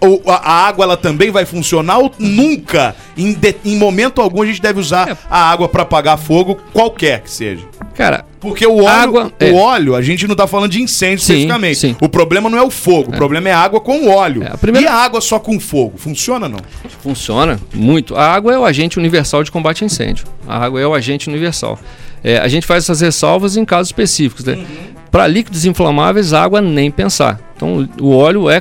Ou 0.00 0.22
a, 0.26 0.66
água 0.66 0.84
ela 0.84 0.96
também 0.96 1.30
vai 1.30 1.44
funcionar 1.44 1.98
ou 1.98 2.12
nunca, 2.18 2.94
em, 3.16 3.32
de- 3.32 3.54
em 3.64 3.76
momento 3.76 4.20
algum, 4.20 4.42
a 4.42 4.46
gente 4.46 4.60
deve 4.60 4.80
usar 4.80 5.08
É. 5.10 5.16
a 5.30 5.50
água 5.50 5.68
para 5.68 5.82
apagar 5.82 6.18
fogo, 6.18 6.56
qualquer 6.72 7.20
que 7.20 7.30
seja. 7.30 7.62
Cara, 7.94 8.24
Porque 8.40 8.66
o 8.66 8.76
óleo, 8.78 8.88
Água, 8.88 9.32
o 9.40 9.44
é. 9.44 9.52
óleo, 9.52 9.94
a 9.94 10.02
gente 10.02 10.26
não 10.28 10.34
tá 10.36 10.46
falando 10.46 10.70
de 10.70 10.82
incêndio 10.82 11.20
Sim, 11.20 11.32
especificamente. 11.34 11.78
sim. 11.78 11.96
O 12.00 12.08
problema 12.08 12.50
não 12.50 12.58
é 12.58 12.62
o 12.62 12.70
fogo, 12.70 13.10
o 13.10 13.16
problema 13.16 13.48
é 13.48 13.52
a 13.52 13.58
água 13.58 13.80
com 13.80 13.96
o 14.00 14.08
óleo. 14.10 14.42
É, 14.42 14.48
a 14.52 14.56
primeira- 14.58 14.86
E 14.86 14.90
a 14.90 14.94
água 14.94 15.20
só 15.20 15.38
com 15.38 15.58
fogo, 15.58 15.96
funciona 15.96 16.48
não? 16.48 16.58
Funciona 17.02 17.58
muito. 17.74 18.14
A 18.16 18.26
água 18.34 18.52
é 18.52 18.58
o 18.58 18.64
agente 18.64 18.98
universal 18.98 19.42
de 19.44 19.50
combate 19.50 19.82
a 19.82 19.86
incêndio. 19.86 20.26
A 20.46 20.58
água 20.64 20.80
é 20.80 20.86
o 20.86 20.94
agente 20.94 21.28
universal. 21.28 21.78
É, 22.22 22.38
a 22.38 22.48
gente 22.48 22.66
faz 22.66 22.84
essas 22.84 23.00
ressalvas 23.00 23.56
em 23.56 23.64
casos 23.64 23.88
específicos. 23.88 24.44
Né? 24.44 24.58
Para 25.10 25.26
líquidos 25.26 25.64
inflamáveis, 25.64 26.32
a 26.32 26.42
água 26.42 26.60
nem 26.60 26.90
pensar. 26.90 27.40
Então, 27.56 27.88
o 28.00 28.14
óleo 28.14 28.50
é, 28.50 28.60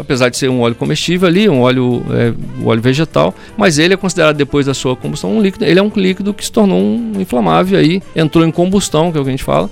apesar 0.00 0.28
de 0.28 0.36
ser 0.36 0.48
um 0.48 0.60
óleo 0.60 0.74
comestível 0.74 1.28
ali, 1.28 1.48
um 1.48 1.60
óleo, 1.60 2.02
é, 2.10 2.32
um 2.60 2.66
óleo 2.66 2.80
vegetal, 2.80 3.34
mas 3.56 3.78
ele 3.78 3.94
é 3.94 3.96
considerado 3.96 4.36
depois 4.36 4.66
da 4.66 4.74
sua 4.74 4.96
combustão 4.96 5.36
um 5.36 5.40
líquido. 5.40 5.64
Ele 5.64 5.78
é 5.78 5.82
um 5.82 5.90
líquido 5.94 6.32
que 6.32 6.44
se 6.44 6.50
tornou 6.50 6.80
um 6.80 7.12
inflamável 7.18 7.78
aí, 7.78 8.02
entrou 8.16 8.44
em 8.44 8.50
combustão, 8.50 9.12
que 9.12 9.18
é 9.18 9.20
o 9.20 9.24
que 9.24 9.30
a 9.30 9.32
gente 9.32 9.44
fala, 9.44 9.70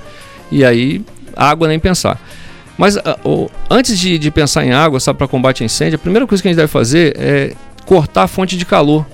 e 0.51 0.65
aí 0.65 1.03
água 1.35 1.67
nem 1.69 1.79
pensar. 1.79 2.21
Mas 2.77 2.97
ah, 2.97 3.19
antes 3.69 3.99
de, 3.99 4.19
de 4.19 4.31
pensar 4.31 4.65
em 4.65 4.73
água, 4.73 5.01
sabe, 5.01 5.19
para 5.19 5.27
combate 5.27 5.63
a 5.63 5.67
incêndio, 5.67 5.97
a 5.97 5.99
primeira 5.99 6.27
coisa 6.27 6.41
que 6.41 6.49
a 6.49 6.51
gente 6.51 6.59
deve 6.59 6.71
fazer 6.71 7.17
é 7.19 7.53
cortar 7.85 8.25
a 8.25 8.29
fonte 8.29 8.57
de 8.57 8.65
calor. 8.65 9.05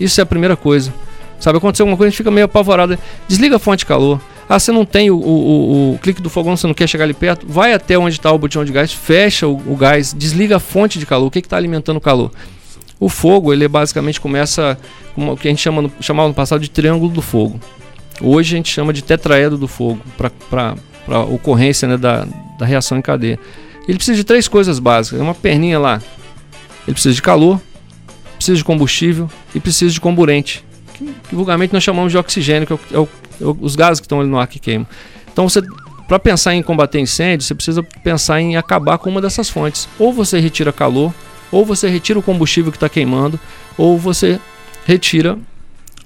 Isso 0.00 0.20
é 0.20 0.22
a 0.22 0.26
primeira 0.26 0.56
coisa. 0.56 0.92
Sabe, 1.38 1.58
aconteceu 1.58 1.84
alguma 1.84 1.96
coisa, 1.96 2.08
a 2.08 2.10
gente 2.10 2.16
fica 2.16 2.30
meio 2.30 2.46
apavorado. 2.46 2.98
Desliga 3.28 3.56
a 3.56 3.58
fonte 3.58 3.80
de 3.80 3.86
calor. 3.86 4.20
Ah, 4.48 4.58
você 4.58 4.72
não 4.72 4.84
tem 4.84 5.10
o, 5.10 5.16
o, 5.16 5.20
o- 5.20 5.94
o 5.94 5.98
clique 5.98 6.22
do 6.22 6.30
fogão, 6.30 6.56
você 6.56 6.66
não 6.66 6.72
quer 6.74 6.86
chegar 6.88 7.04
ali 7.04 7.12
perto, 7.14 7.46
vai 7.46 7.72
até 7.74 7.98
onde 7.98 8.16
está 8.16 8.32
o 8.32 8.38
botão 8.38 8.64
de 8.64 8.72
gás, 8.72 8.92
fecha 8.92 9.46
o, 9.46 9.76
gás, 9.76 10.14
desliga 10.16 10.56
a 10.56 10.60
fonte 10.60 10.98
de 10.98 11.04
calor. 11.04 11.26
O 11.26 11.30
que 11.30 11.38
está 11.40 11.56
alimentando 11.56 11.98
o 11.98 12.00
calor? 12.00 12.30
O 12.98 13.08
fogo, 13.08 13.52
ele 13.52 13.68
basicamente 13.68 14.20
começa 14.20 14.78
com 15.14 15.30
o 15.32 15.36
que 15.36 15.46
a 15.48 15.50
gente 15.50 15.60
chama 15.62 15.82
no, 15.82 15.92
chamava 16.00 16.28
no 16.28 16.34
passado 16.34 16.60
de 16.60 16.70
triângulo 16.70 17.12
do 17.12 17.20
fogo. 17.22 17.60
Hoje 18.20 18.54
a 18.54 18.56
gente 18.56 18.70
chama 18.72 18.92
de 18.92 19.02
tetraedro 19.02 19.56
do 19.58 19.68
fogo, 19.68 20.00
para 20.16 20.74
a 21.08 21.20
ocorrência 21.20 21.86
né, 21.86 21.96
da, 21.96 22.26
da 22.58 22.64
reação 22.66 22.96
em 22.98 23.02
cadeia. 23.02 23.38
Ele 23.86 23.96
precisa 23.98 24.16
de 24.16 24.24
três 24.24 24.48
coisas 24.48 24.78
básicas. 24.78 25.20
É 25.20 25.22
uma 25.22 25.34
perninha 25.34 25.78
lá. 25.78 26.02
Ele 26.86 26.94
precisa 26.94 27.14
de 27.14 27.22
calor, 27.22 27.60
precisa 28.36 28.56
de 28.56 28.64
combustível 28.64 29.30
e 29.54 29.60
precisa 29.60 29.92
de 29.92 30.00
comburente. 30.00 30.64
Que, 30.94 31.14
vulgarmente 31.34 31.72
nós 31.72 31.82
chamamos 31.84 32.10
de 32.10 32.18
oxigênio, 32.18 32.66
que 32.66 32.72
é, 32.72 32.76
o- 32.76 32.80
é 32.92 32.96
é 32.96 33.08
os 33.40 33.76
gases 33.76 34.00
que 34.00 34.06
estão 34.06 34.20
ali 34.20 34.28
no 34.28 34.38
ar 34.38 34.46
que 34.46 34.58
queimam. 34.58 34.86
Então 35.32 35.48
você. 35.48 35.60
Para 36.06 36.18
pensar 36.18 36.54
em 36.54 36.62
combater 36.62 36.98
incêndio, 36.98 37.46
você 37.46 37.54
precisa 37.54 37.82
pensar 38.02 38.40
em 38.40 38.56
acabar 38.56 38.96
com 38.96 39.10
uma 39.10 39.20
dessas 39.20 39.50
fontes. 39.50 39.86
Ou 39.98 40.10
você 40.10 40.40
retira 40.40 40.72
calor, 40.72 41.12
ou 41.52 41.66
você 41.66 41.86
retira 41.86 42.18
o 42.18 42.22
combustível 42.22 42.72
que 42.72 42.78
está 42.78 42.88
queimando, 42.88 43.38
ou 43.76 43.98
você 43.98 44.40
retira 44.86 45.38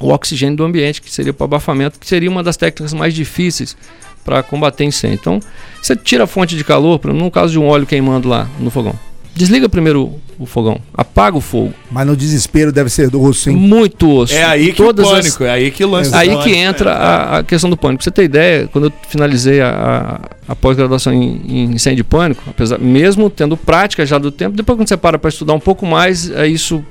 o 0.00 0.08
oxigênio 0.08 0.56
do 0.56 0.64
ambiente, 0.64 1.00
que 1.00 1.08
seria 1.08 1.32
para 1.32 1.44
abafamento, 1.44 2.00
que 2.00 2.06
seria 2.08 2.28
uma 2.28 2.42
das 2.42 2.56
técnicas 2.56 2.92
mais 2.92 3.14
difíceis 3.14 3.76
para 4.24 4.42
combater 4.42 4.82
incêndio. 4.82 5.18
Então, 5.20 5.40
você 5.80 5.94
tira 5.94 6.24
a 6.24 6.26
fonte 6.26 6.56
de 6.56 6.64
calor, 6.64 7.00
no 7.04 7.30
caso 7.30 7.52
de 7.52 7.58
um 7.60 7.66
óleo 7.68 7.86
queimando 7.86 8.28
lá 8.28 8.48
no 8.58 8.72
fogão. 8.72 8.98
Desliga 9.34 9.66
primeiro 9.66 10.14
o, 10.38 10.44
fogão, 10.44 10.78
apaga 10.92 11.38
o 11.38 11.40
fogo. 11.40 11.72
Mas 11.90 12.06
no 12.06 12.14
desespero 12.14 12.70
deve 12.70 12.90
ser 12.90 13.08
do 13.08 13.22
osso, 13.22 13.48
hein? 13.48 13.56
Muito 13.56 14.10
osso. 14.10 14.34
É 14.34 14.44
aí 14.44 14.66
que 14.72 14.76
Todas 14.76 15.06
o 15.06 15.10
as- 15.14 15.20
pânico, 15.20 15.44
é 15.44 15.50
aí 15.50 15.70
que 15.70 15.84
lança 15.86 16.18
Aí 16.18 16.34
o 16.34 16.42
que 16.42 16.54
entra 16.54 16.90
é. 16.90 16.94
a, 16.94 17.38
a 17.38 17.42
questão 17.42 17.70
do 17.70 17.76
pânico. 17.76 17.98
Pra 18.02 18.04
você 18.04 18.10
ter 18.10 18.24
ideia, 18.24 18.68
quando 18.70 18.86
eu 18.88 18.92
finalizei 19.08 19.62
a, 19.62 20.20
a- 20.48 20.52
a 20.52 20.54
pós-graduação 20.56 21.14
em, 21.14 21.40
em 21.48 21.62
incêndio 21.72 22.02
e 22.02 22.04
pânico, 22.04 22.42
apesar, 22.46 22.78
mesmo 22.78 23.30
tendo 23.30 23.56
prática 23.56 24.04
já 24.04 24.18
do 24.18 24.30
tempo, 24.30 24.54
depois 24.54 24.76
quando 24.76 24.88
você 24.88 24.98
para 24.98 25.18
para 25.18 25.30
estudar 25.30 25.54
um 25.54 25.60
pouco 25.60 25.86
mais, 25.86 26.30
é 26.30 26.46
isso, 26.46 26.84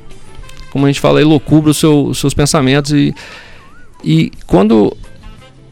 como 0.71 0.86
a 0.88 0.89
gente 0.89 0.99
fala, 0.99 1.21
elocubra 1.21 1.69
o 1.69 1.73
seu- 1.75 2.06
os 2.08 2.17
seus 2.19 2.34
pensamentos. 2.34 2.91
E, 2.91 3.13
e 4.04 4.32
quando 4.47 4.97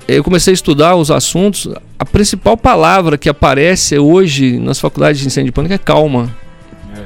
eu 0.07 0.23
comecei 0.23 0.51
a 0.51 0.53
estudar 0.53 0.95
os 0.95 1.09
assuntos, 1.09 1.67
a 1.97 2.05
principal 2.05 2.55
palavra 2.55 3.17
que 3.17 3.27
aparece 3.27 3.97
hoje 3.97 4.59
nas 4.59 4.79
faculdades 4.79 5.19
de 5.19 5.25
incêndio 5.25 5.49
e 5.49 5.51
pânico 5.51 5.73
é 5.73 5.77
calma. 5.79 6.29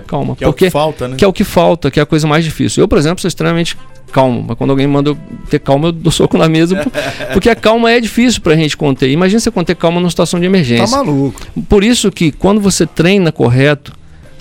Calma. 0.08 0.36
Que 0.36 0.44
é 0.44 0.48
o 0.48 0.52
porque 0.52 0.66
que 0.66 0.72
falta, 0.72 1.08
né? 1.08 1.16
que 1.18 1.24
é 1.26 1.28
o 1.28 1.34
que 1.34 1.44
falta, 1.44 1.90
que 1.92 2.00
é 2.00 2.04
a 2.04 2.06
coisa 2.06 2.28
mais 2.28 2.44
difícil. 2.44 2.84
Eu, 2.84 2.88
por 2.88 2.98
exemplo, 2.98 3.22
sou 3.22 3.28
extremamente 3.28 3.78
calmo, 4.12 4.46
mas 4.48 4.58
quando 4.58 4.70
alguém 4.70 4.86
manda 4.86 5.10
eu 5.10 5.18
ter 5.50 5.60
calma, 5.60 5.88
eu 5.88 5.92
dou 5.92 6.12
soco 6.12 6.38
na 6.38 6.48
mesa, 6.48 6.76
por- 6.76 6.92
porque 7.34 7.50
a 7.50 7.56
calma 7.56 7.92
é 7.92 8.00
difícil 8.00 8.42
pra 8.42 8.56
gente 8.56 8.78
conter. 8.78 9.10
Imagina 9.10 9.40
você 9.40 9.50
conter 9.50 9.76
calma 9.76 10.00
numa 10.00 10.10
situação 10.10 10.40
de 10.40 10.46
Tá 10.46 10.50
emergência. 10.50 10.96
maluco. 10.96 11.42
Por 11.68 11.84
isso 11.84 12.12
que 12.12 12.32
quando 12.32 12.62
você 12.62 12.86
treina 12.86 13.32
correto, 13.32 13.92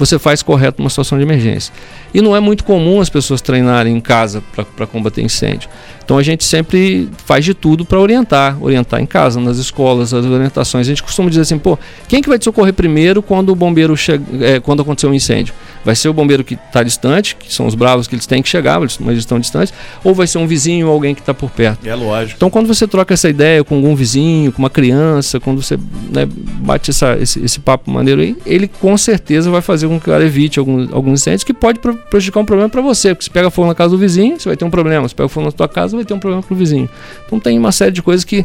você 0.05 0.19
faz 0.19 0.43
correto 0.43 0.81
numa 0.83 0.91
situação 0.91 1.17
de 1.17 1.25
emergência. 1.25 1.73
E 2.13 2.21
não 2.21 2.35
é 2.35 2.41
muito 2.41 2.65
comum 2.65 3.01
as 3.01 3.09
pessoas 3.09 3.41
treinarem 3.41 3.97
em 3.97 4.01
casa 4.01 4.43
para 4.77 4.87
combater 4.87 5.23
incêndio. 5.23 5.69
Então 6.05 6.19
a 6.19 6.23
gente 6.23 6.43
sempre 6.45 7.09
faz 7.25 7.45
de 7.45 7.55
tudo 7.55 7.85
para 7.85 7.99
orientar, 8.01 8.63
orientar 8.63 9.01
em 9.01 9.07
casa, 9.07 9.41
nas 9.41 9.57
escolas, 9.59 10.13
as 10.13 10.25
orientações. 10.27 10.87
A 10.87 10.91
gente 10.91 11.03
costuma 11.03 11.29
dizer 11.29 11.43
assim, 11.43 11.59
pô, 11.59 11.79
quem 12.09 12.21
que 12.21 12.29
vai 12.29 12.39
te 12.39 12.45
socorrer 12.45 12.75
primeiro 12.75 13.23
quando 13.23 13.51
o 13.51 13.55
bombeiro 13.55 13.97
chega, 13.97 14.23
é, 14.45 14.59
quando 14.61 14.83
acontecer 14.83 15.07
um 15.07 15.15
incêndio? 15.15 15.55
Vai 15.85 15.95
ser 15.95 16.09
o 16.09 16.13
bombeiro 16.13 16.43
que 16.45 16.55
está 16.55 16.83
distante, 16.83 17.37
que 17.37 17.53
são 17.53 17.67
os 17.67 17.75
bravos 17.75 18.07
que 18.09 18.15
eles 18.15 18.27
têm 18.27 18.43
que 18.43 18.49
chegar, 18.49 18.81
mas 18.81 18.99
eles 19.01 19.19
estão 19.21 19.39
distantes, 19.39 19.73
ou 20.05 20.15
vai 20.15 20.27
ser 20.27 20.39
um 20.39 20.47
vizinho 20.47 20.87
ou 20.89 20.93
alguém 20.93 21.15
que 21.15 21.21
está 21.21 21.33
por 21.33 21.51
perto? 21.51 21.87
É 21.87 21.95
lógico. 21.95 22.37
Então, 22.37 22.51
quando 22.51 22.67
você 22.67 22.87
troca 22.87 23.15
essa 23.15 23.29
ideia 23.29 23.63
com 23.65 23.77
algum 23.77 23.95
vizinho, 23.95 24.53
com 24.53 24.59
uma 24.61 24.71
criança, 24.71 25.39
quando 25.41 25.63
você 25.63 25.77
né, 26.11 26.27
bate 26.27 26.91
essa- 26.91 27.17
esse, 27.21 27.43
esse 27.45 27.59
papo 27.61 27.91
maneiro 27.91 28.21
aí, 28.21 28.37
ele 28.45 28.69
com 28.69 28.97
certeza 28.99 29.51
vai 29.51 29.63
fazer 29.63 29.87
com 29.95 30.01
que 30.01 30.11
o 30.11 30.13
cara 30.13 30.25
evite 30.25 30.59
algum, 30.59 30.89
alguns 30.95 31.21
incêndios 31.21 31.45
que 31.45 31.53
pode 31.55 31.79
pre- 31.79 31.95
prejudicar 32.11 32.41
um 32.41 32.45
problema 32.45 32.69
para 32.69 32.81
você. 32.83 33.15
Porque 33.15 33.25
se 33.25 33.31
pega 33.31 33.51
fogo 33.51 33.69
na 33.69 33.75
casa 33.75 33.91
do 33.91 33.99
vizinho, 33.99 34.39
você 34.39 34.49
vai 34.49 34.57
ter 34.57 34.65
um 34.65 34.71
problema. 34.71 35.09
Se 35.09 35.15
pega 35.15 35.29
fogo 35.29 35.47
na 35.47 35.53
sua 35.57 35.69
casa, 35.69 35.97
vai 35.97 36.05
ter 36.05 36.15
um 36.15 36.19
problema 36.19 36.43
para 36.43 36.55
o 36.55 36.57
vizinho. 36.57 36.89
Então, 37.27 37.39
tem 37.41 37.59
uma 37.59 37.73
série 37.73 37.93
de 37.93 38.03
coisas 38.03 38.25
que 38.25 38.45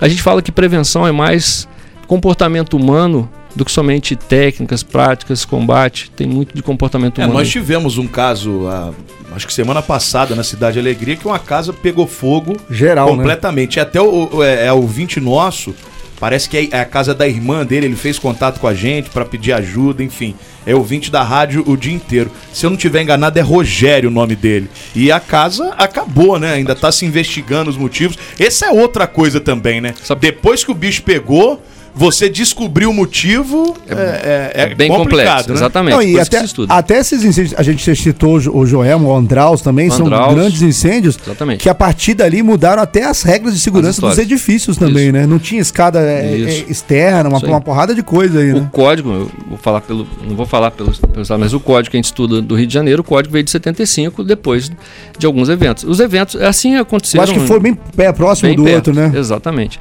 a 0.00 0.08
gente 0.08 0.22
fala 0.22 0.42
que 0.42 0.50
prevenção 0.52 1.06
é 1.06 1.12
mais 1.12 1.66
comportamento 2.06 2.76
humano 2.76 3.28
do 3.56 3.64
que 3.64 3.70
somente 3.70 4.16
técnicas, 4.16 4.82
práticas, 4.82 5.44
combate. 5.44 6.10
Tem 6.10 6.26
muito 6.26 6.54
de 6.54 6.62
comportamento 6.62 7.20
É, 7.20 7.24
humano. 7.24 7.38
nós 7.38 7.46
aí. 7.46 7.52
tivemos 7.52 7.96
um 7.98 8.06
caso, 8.06 8.66
ah, 8.66 8.90
acho 9.34 9.46
que 9.46 9.52
semana 9.54 9.80
passada, 9.80 10.34
na 10.34 10.42
Cidade 10.42 10.78
Alegria, 10.78 11.16
que 11.16 11.26
uma 11.26 11.38
casa 11.38 11.72
pegou 11.72 12.06
fogo 12.06 12.56
Geral, 12.68 13.10
né? 13.10 13.16
completamente. 13.16 13.76
E 13.76 13.80
até 13.80 14.00
o, 14.00 14.28
o- 14.32 14.42
é, 14.42 14.66
é 14.66 14.72
ouvinte 14.72 15.20
nosso, 15.20 15.72
parece 16.18 16.48
que 16.48 16.68
é 16.70 16.80
a 16.80 16.84
casa 16.84 17.14
da 17.14 17.26
irmã 17.26 17.64
dele, 17.64 17.86
ele 17.86 17.96
fez 17.96 18.18
contato 18.18 18.60
com 18.60 18.66
a 18.66 18.74
gente 18.74 19.10
pra 19.10 19.24
pedir 19.24 19.52
ajuda, 19.52 20.02
enfim. 20.02 20.34
É 20.66 20.74
ouvinte 20.74 21.10
da 21.10 21.22
rádio 21.22 21.62
o 21.66 21.76
dia 21.76 21.92
inteiro. 21.92 22.30
Se 22.52 22.64
eu 22.64 22.70
não 22.70 22.76
tiver 22.76 23.02
enganado, 23.02 23.38
é 23.38 23.42
Rogério 23.42 24.08
o 24.08 24.12
nome 24.12 24.34
dele. 24.34 24.70
E 24.94 25.12
a 25.12 25.20
casa 25.20 25.74
acabou, 25.76 26.38
né? 26.38 26.54
Ainda 26.54 26.74
tá 26.74 26.90
se 26.90 27.04
investigando 27.04 27.70
os 27.70 27.76
motivos. 27.76 28.16
Essa 28.38 28.66
é 28.66 28.70
outra 28.70 29.06
coisa 29.06 29.40
também, 29.40 29.80
né? 29.80 29.94
Depois 30.18 30.64
que 30.64 30.70
o 30.70 30.74
bicho 30.74 31.02
pegou, 31.02 31.62
você 31.94 32.28
descobriu 32.28 32.90
o 32.90 32.94
motivo. 32.94 33.76
É, 33.88 34.52
é- 34.54 34.62
é 34.72 34.74
bem 34.74 34.88
complicado, 34.88 35.26
complexo, 35.26 35.48
né? 35.50 35.54
exatamente. 35.54 35.94
Não, 35.94 36.02
e 36.02 36.18
até, 36.18 36.42
até 36.68 36.98
esses 36.98 37.22
incêndios, 37.24 37.54
a 37.58 37.62
gente 37.62 37.94
citou 37.96 38.34
o 38.34 38.40
Jo- 38.40 38.52
o 38.54 39.16
Andraus 39.16 39.60
também, 39.62 39.88
são 39.90 40.06
Andraus. 40.06 40.34
grandes 40.34 40.62
incêndios 40.62 41.16
Exatamente. 41.24 41.60
que 41.62 41.68
a 41.68 41.74
partir 41.74 42.14
dali 42.14 42.42
mudaram 42.42 42.82
até 42.82 43.04
as 43.04 43.22
regras 43.22 43.54
de 43.54 43.60
segurança 43.60 44.00
dos 44.00 44.18
edifícios 44.18 44.76
também, 44.76 45.04
Isso. 45.04 45.12
né? 45.12 45.26
Não 45.26 45.38
tinha 45.38 45.60
escada 45.60 46.00
é, 46.00 46.36
Isso. 46.36 46.64
é, 46.68 46.70
externa, 46.72 47.28
uma, 47.28 47.38
uma 47.38 47.60
porrada 47.60 47.94
de 47.94 48.02
coisa 48.02 48.40
aí, 48.40 48.52
O 48.52 48.60
né? 48.62 48.68
código, 48.72 49.10
eu 49.12 49.30
vou 49.48 49.58
falar 49.58 49.80
pelo. 49.80 50.06
Não 50.26 50.34
vou 50.34 50.46
falar 50.46 50.70
pelo, 50.72 50.90
pelo 50.92 51.38
mas 51.38 51.52
o 51.54 51.60
código 51.60 51.90
que 51.92 51.96
a 51.96 51.98
gente 51.98 52.06
estuda 52.06 52.42
do 52.42 52.54
Rio 52.56 52.66
de 52.66 52.74
Janeiro, 52.74 53.02
o 53.02 53.04
código 53.04 53.32
veio 53.32 53.44
de 53.44 53.50
75, 53.50 54.24
depois 54.24 54.70
de 55.18 55.26
alguns 55.26 55.48
eventos. 55.48 55.84
Os 55.84 56.00
eventos, 56.00 56.36
assim 56.42 56.74
Eu 56.74 56.82
aconteceram. 56.82 57.24
acho 57.24 57.34
que 57.34 57.40
foi 57.46 57.60
bem 57.60 57.74
pé 57.74 58.12
próximo 58.12 58.48
bem 58.48 58.56
do 58.56 58.64
perto, 58.64 58.88
outro, 58.88 58.94
né? 58.94 59.12
Exatamente. 59.18 59.78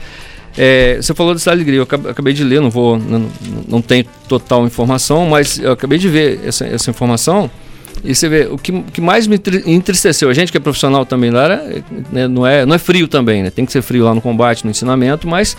É, 0.58 0.98
você 1.02 1.13
falou 1.13 1.34
da 1.34 1.39
Cidade 1.39 1.58
Alegria, 1.58 1.80
eu 1.80 1.84
acab- 1.84 2.08
acabei 2.08 2.34
de 2.34 2.44
ler, 2.44 2.62
não 2.62 2.70
vou, 2.70 2.98
não, 2.98 3.28
não 3.68 3.82
tenho 3.82 4.06
total 4.28 4.66
informação, 4.66 5.26
mas 5.28 5.58
eu 5.60 5.72
acabei 5.72 5.98
de 5.98 6.08
ver 6.08 6.42
essa, 6.46 6.66
essa 6.66 6.89
informação. 6.92 7.50
E 8.04 8.13
você 8.13 8.28
vê, 8.28 8.48
o 8.52 8.58
que, 8.58 8.82
que 8.94 9.00
mais 9.00 9.28
me 9.28 9.36
entri- 9.36 9.63
entristeceu, 9.66 10.30
a 10.30 10.34
gente 10.34 10.52
que 10.52 10.58
é 10.58 10.62
profissional 10.62 11.06
também 11.06 11.30
lá, 11.32 11.44
era, 11.46 11.84
né, 12.12 12.28
não, 12.28 12.46
é, 12.46 12.66
não 12.66 12.76
é 12.76 12.78
frio 12.78 13.08
também, 13.08 13.44
né? 13.44 13.50
Tem 13.50 13.66
que 13.66 13.72
ser 13.72 13.82
frio 13.82 14.04
lá 14.04 14.13
no 14.13 14.22
combate, 14.22 14.66
no 14.66 14.72
ensinamento, 14.72 15.28
mas 15.28 15.56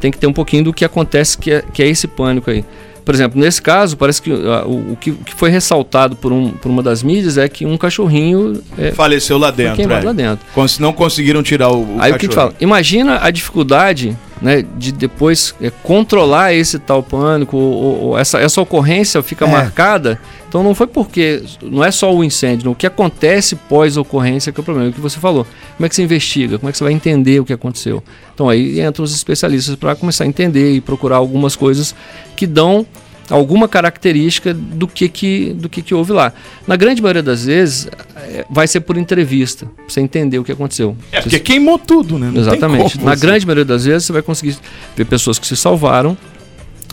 tem 0.00 0.10
que 0.10 0.18
ter 0.18 0.26
um 0.26 0.32
pouquinho 0.32 0.64
do 0.64 0.72
que 0.72 0.84
acontece, 0.84 1.38
que 1.38 1.50
é, 1.52 1.62
que 1.72 1.82
é 1.82 1.88
esse 1.88 2.06
pânico 2.08 2.50
aí. 2.50 2.64
Por 3.04 3.14
exemplo, 3.14 3.38
nesse 3.40 3.60
caso, 3.60 3.96
parece 3.96 4.22
que 4.22 4.30
ah, 4.32 4.64
o, 4.66 4.92
o 4.92 4.96
que, 4.98 5.10
o 5.10 5.16
que 5.16 5.34
foi 5.34 5.50
ressaltado 5.50 6.16
por, 6.16 6.32
um, 6.32 6.50
por 6.50 6.70
uma 6.70 6.82
das 6.82 7.02
mídias 7.02 7.36
é 7.36 7.48
que 7.48 7.66
um 7.66 7.76
cachorrinho 7.76 8.62
é, 8.78 8.92
Faleceu 8.92 9.36
lá 9.36 9.50
dentro. 9.50 9.76
queimado 9.76 10.02
é. 10.02 10.06
lá 10.06 10.12
dentro. 10.12 10.46
Não 10.80 10.92
conseguiram 10.92 11.42
tirar 11.42 11.68
o, 11.70 11.80
o 11.96 11.96
Aí 12.00 12.12
o 12.12 12.16
que 12.18 12.26
a 12.26 12.26
gente 12.26 12.28
cachorro. 12.28 12.34
fala? 12.52 12.54
Imagina 12.60 13.18
a 13.22 13.30
dificuldade 13.30 14.16
né, 14.40 14.64
de 14.76 14.90
depois 14.92 15.54
é, 15.60 15.70
controlar 15.82 16.54
esse 16.54 16.78
tal 16.78 17.02
pânico, 17.02 17.56
ou, 17.56 17.72
ou- 17.72 18.00
ou 18.08 18.18
essa, 18.18 18.38
essa 18.38 18.60
ocorrência 18.60 19.22
fica 19.22 19.44
É. 19.44 19.48
marcada. 19.48 20.18
Então 20.54 20.62
não 20.62 20.72
foi 20.72 20.86
porque. 20.86 21.42
Não 21.60 21.82
é 21.82 21.90
só 21.90 22.14
o 22.14 22.22
incêndio, 22.22 22.66
não. 22.66 22.72
o 22.72 22.74
que 22.76 22.86
acontece 22.86 23.56
pós-ocorrência 23.56 24.52
que 24.52 24.60
é 24.60 24.62
o 24.62 24.64
problema. 24.64 24.86
É 24.88 24.90
o 24.90 24.92
que 24.92 25.00
você 25.00 25.18
falou. 25.18 25.44
Como 25.76 25.84
é 25.84 25.88
que 25.88 25.96
você 25.96 26.02
investiga? 26.04 26.60
Como 26.60 26.68
é 26.68 26.72
que 26.72 26.78
você 26.78 26.84
vai 26.84 26.92
entender 26.92 27.40
o 27.40 27.44
que 27.44 27.52
aconteceu? 27.52 28.00
Então 28.32 28.48
aí 28.48 28.80
entram 28.80 29.04
os 29.04 29.12
especialistas 29.12 29.74
para 29.74 29.96
começar 29.96 30.22
a 30.22 30.28
entender 30.28 30.70
e 30.74 30.80
procurar 30.80 31.16
algumas 31.16 31.56
coisas 31.56 31.92
que 32.36 32.46
dão 32.46 32.86
alguma 33.30 33.66
característica 33.66 34.54
do 34.54 34.86
que 34.86 35.08
que, 35.08 35.52
do 35.54 35.68
que 35.68 35.82
que 35.82 35.92
houve 35.92 36.12
lá. 36.12 36.32
Na 36.68 36.76
grande 36.76 37.02
maioria 37.02 37.22
das 37.22 37.46
vezes, 37.46 37.88
é, 38.14 38.44
vai 38.48 38.68
ser 38.68 38.80
por 38.80 38.96
entrevista, 38.96 39.66
pra 39.66 39.84
você 39.88 40.00
entender 40.00 40.38
o 40.38 40.44
que 40.44 40.52
aconteceu. 40.52 40.96
É, 41.10 41.20
porque 41.20 41.40
queimou 41.40 41.80
tudo, 41.80 42.16
né? 42.16 42.30
Não 42.32 42.40
Exatamente. 42.40 42.92
como 42.98 43.06
Na 43.06 43.16
você- 43.16 43.26
grande 43.26 43.44
maioria 43.44 43.64
das 43.64 43.86
vezes 43.86 44.04
você 44.04 44.12
vai 44.12 44.22
conseguir 44.22 44.56
ver 44.94 45.06
pessoas 45.06 45.36
que 45.38 45.46
se 45.48 45.56
salvaram. 45.56 46.16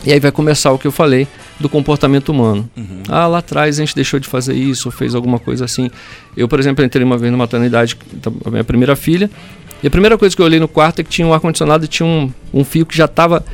E 0.04 0.12
aí 0.12 0.18
vai 0.18 0.32
começar 0.32 0.72
o 0.72 0.78
que 0.78 0.86
eu 0.86 0.92
falei 0.92 1.28
do 1.60 1.68
comportamento 1.68 2.30
humano. 2.30 2.68
Uhum. 2.76 3.02
Ah, 3.08 3.26
lá 3.26 3.38
atrás 3.38 3.78
a 3.78 3.84
gente 3.84 3.94
deixou 3.94 4.18
de 4.18 4.26
fazer 4.28 4.54
isso, 4.54 4.90
fez 4.90 5.14
alguma 5.14 5.38
coisa 5.38 5.64
assim. 5.64 5.90
Eu, 6.36 6.48
por 6.48 6.58
exemplo, 6.58 6.84
entrei 6.84 7.04
uma 7.04 7.16
vez 7.16 7.30
na 7.30 7.38
maternidade, 7.38 7.96
então, 8.12 8.34
a 8.44 8.50
minha 8.50 8.64
primeira 8.64 8.96
filha, 8.96 9.30
e 9.82 9.86
a 9.86 9.90
primeira 9.90 10.18
coisa 10.18 10.34
que 10.34 10.42
eu 10.42 10.46
olhei 10.46 10.60
no 10.60 10.68
quarto 10.68 11.00
é 11.00 11.04
que 11.04 11.10
tinha 11.10 11.26
um 11.26 11.32
ar-condicionado 11.32 11.84
e 11.84 11.88
tinha 11.88 12.06
um, 12.06 12.32
um 12.52 12.64
fio 12.64 12.84
que 12.84 12.96
já 12.96 13.04
estava 13.04 13.44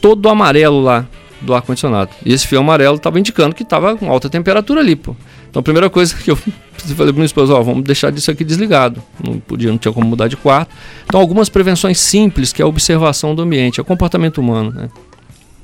todo 0.00 0.28
amarelo 0.28 0.80
lá 0.80 1.06
do 1.40 1.54
ar-condicionado. 1.54 2.10
E 2.24 2.32
esse 2.32 2.46
fio 2.46 2.60
amarelo 2.60 2.96
estava 2.96 3.18
indicando 3.18 3.54
que 3.54 3.62
estava 3.62 3.96
com 3.96 4.10
alta 4.10 4.30
temperatura 4.30 4.80
ali, 4.80 4.96
pô. 4.96 5.14
Então 5.50 5.60
a 5.60 5.62
primeira 5.62 5.90
coisa 5.90 6.14
que 6.14 6.30
eu 6.30 6.36
falei 6.96 6.96
para 6.96 7.12
minha 7.12 7.26
esposa, 7.26 7.54
ó, 7.54 7.62
vamos 7.62 7.84
deixar 7.84 8.10
disso 8.10 8.30
aqui 8.30 8.44
desligado. 8.44 9.02
Não 9.22 9.38
podia, 9.38 9.70
não 9.70 9.78
tinha 9.78 9.92
como 9.92 10.06
mudar 10.06 10.28
de 10.28 10.36
quarto. 10.36 10.74
Então 11.04 11.20
algumas 11.20 11.48
prevenções 11.48 11.98
simples, 11.98 12.52
que 12.52 12.62
é 12.62 12.64
a 12.64 12.68
observação 12.68 13.34
do 13.34 13.42
ambiente, 13.42 13.80
é 13.80 13.82
o 13.82 13.84
comportamento 13.84 14.38
humano, 14.38 14.70
né? 14.70 14.88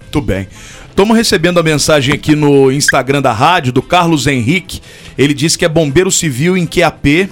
Muito 0.08 0.22
bem. 0.22 0.48
Estamos 0.88 1.14
recebendo 1.16 1.60
a 1.60 1.62
mensagem 1.62 2.14
aqui 2.14 2.34
no 2.34 2.72
Instagram 2.72 3.20
da 3.20 3.32
rádio, 3.32 3.72
do 3.72 3.82
Carlos 3.82 4.26
Henrique. 4.26 4.80
Ele 5.18 5.34
disse 5.34 5.56
que 5.58 5.64
é 5.64 5.68
bombeiro 5.68 6.10
civil 6.10 6.56
em 6.56 6.66
QAP. 6.66 7.28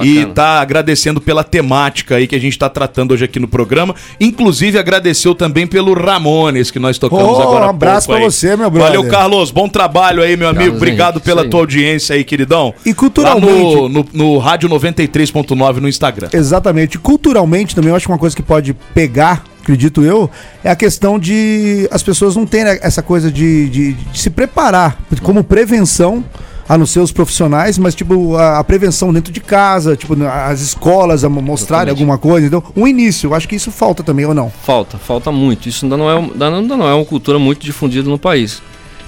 E 0.00 0.14
Bacana. 0.20 0.34
tá 0.34 0.60
agradecendo 0.62 1.20
pela 1.20 1.44
temática 1.44 2.16
aí 2.16 2.26
que 2.26 2.34
a 2.34 2.38
gente 2.40 2.58
tá 2.58 2.66
tratando 2.70 3.12
hoje 3.12 3.26
aqui 3.26 3.38
no 3.38 3.46
programa. 3.46 3.94
Inclusive 4.18 4.78
agradeceu 4.78 5.34
também 5.34 5.66
pelo 5.66 5.92
Ramones 5.92 6.70
que 6.70 6.78
nós 6.78 6.96
tocamos 6.96 7.36
Oh, 7.36 7.42
agora. 7.42 7.66
um 7.66 7.68
abraço 7.68 8.10
aí. 8.10 8.22
você, 8.22 8.56
meu 8.56 8.70
brother. 8.70 8.96
Valeu, 8.96 9.10
Carlos. 9.10 9.50
Bom 9.50 9.68
trabalho 9.68 10.22
aí, 10.22 10.34
meu 10.34 10.48
amigo. 10.48 10.60
Carlos 10.64 10.76
Obrigado 10.78 11.12
Henrique, 11.16 11.26
pela 11.26 11.46
tua 11.46 11.60
audiência 11.60 12.16
aí, 12.16 12.24
queridão. 12.24 12.72
E 12.86 12.88
Lá 12.88 12.94
culturalmente. 12.94 13.52
no, 13.74 13.88
no, 13.90 14.06
no 14.14 14.38
Rádio 14.38 14.66
93.9 14.70 15.74
no 15.76 15.88
Instagram. 15.88 16.28
Exatamente. 16.32 16.98
Culturalmente 16.98 17.74
também, 17.74 17.90
eu 17.90 17.96
acho 17.96 18.06
que 18.06 18.12
uma 18.12 18.18
coisa 18.18 18.34
que 18.34 18.42
pode 18.42 18.72
pegar, 18.94 19.44
acredito 19.62 20.02
eu, 20.02 20.28
é 20.62 20.70
a 20.70 20.76
questão 20.76 21.18
de 21.18 21.88
as 21.90 22.02
pessoas 22.02 22.36
não 22.36 22.44
terem 22.44 22.78
essa 22.82 23.02
coisa 23.02 23.30
de, 23.30 23.68
de- 23.68 23.92
de 23.94 24.18
se 24.18 24.28
preparar 24.30 24.98
como 25.22 25.42
prevenção. 25.42 26.24
A 26.68 26.78
não 26.78 26.86
ser 26.86 27.00
os 27.00 27.10
profissionais, 27.12 27.76
mas 27.76 27.92
tipo, 27.94 28.36
a, 28.36 28.60
a 28.60 28.64
prevenção 28.64 29.12
dentro 29.12 29.32
de 29.32 29.40
casa, 29.40 29.96
tipo, 29.96 30.14
as 30.24 30.60
escolas 30.60 31.22
a 31.24 31.28
mo- 31.28 31.42
mostrarem 31.42 31.90
alguma 31.90 32.16
coisa. 32.16 32.46
Então, 32.46 32.62
um 32.74 32.86
início, 32.86 33.26
eu 33.28 33.34
acho 33.34 33.48
que 33.48 33.56
isso 33.56 33.70
falta 33.72 34.02
também, 34.02 34.24
ou 34.24 34.32
não? 34.32 34.48
Falta, 34.48 34.96
falta 34.96 35.30
muito. 35.32 35.68
Isso 35.68 35.84
ainda 35.84 35.96
não 35.96 36.08
é, 36.08 36.16
ainda 36.16 36.76
não 36.76 36.88
é 36.88 36.94
uma 36.94 37.04
cultura 37.04 37.38
muito 37.38 37.62
difundida 37.66 38.08
no 38.08 38.16
país. 38.16 38.62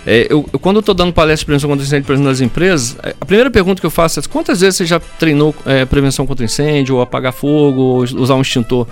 É, 0.04 0.26
eu, 0.28 0.44
eu- 0.52 0.58
quando 0.58 0.76
eu 0.76 0.80
estou 0.80 0.94
dando 0.94 1.12
palestra 1.12 1.42
de 1.42 1.46
prevenção 1.46 1.70
contra 1.70 1.86
incêndio, 1.86 2.12
exemplo, 2.12 2.28
nas 2.28 2.40
empresas, 2.40 2.96
é, 3.02 3.14
a 3.18 3.24
primeira 3.24 3.50
pergunta 3.50 3.80
que 3.80 3.86
eu 3.86 3.90
faço 3.90 4.18
é 4.18 4.22
quantas 4.24 4.60
vezes 4.60 4.76
você 4.76 4.84
já 4.84 5.00
treinou 5.00 5.54
é, 5.64 5.84
prevenção 5.86 6.26
contra 6.26 6.44
incêndio, 6.44 6.96
ou 6.96 7.02
apagar 7.02 7.32
fogo, 7.32 7.80
ou 7.80 7.98
usar 8.02 8.34
um 8.34 8.42
extintor? 8.42 8.86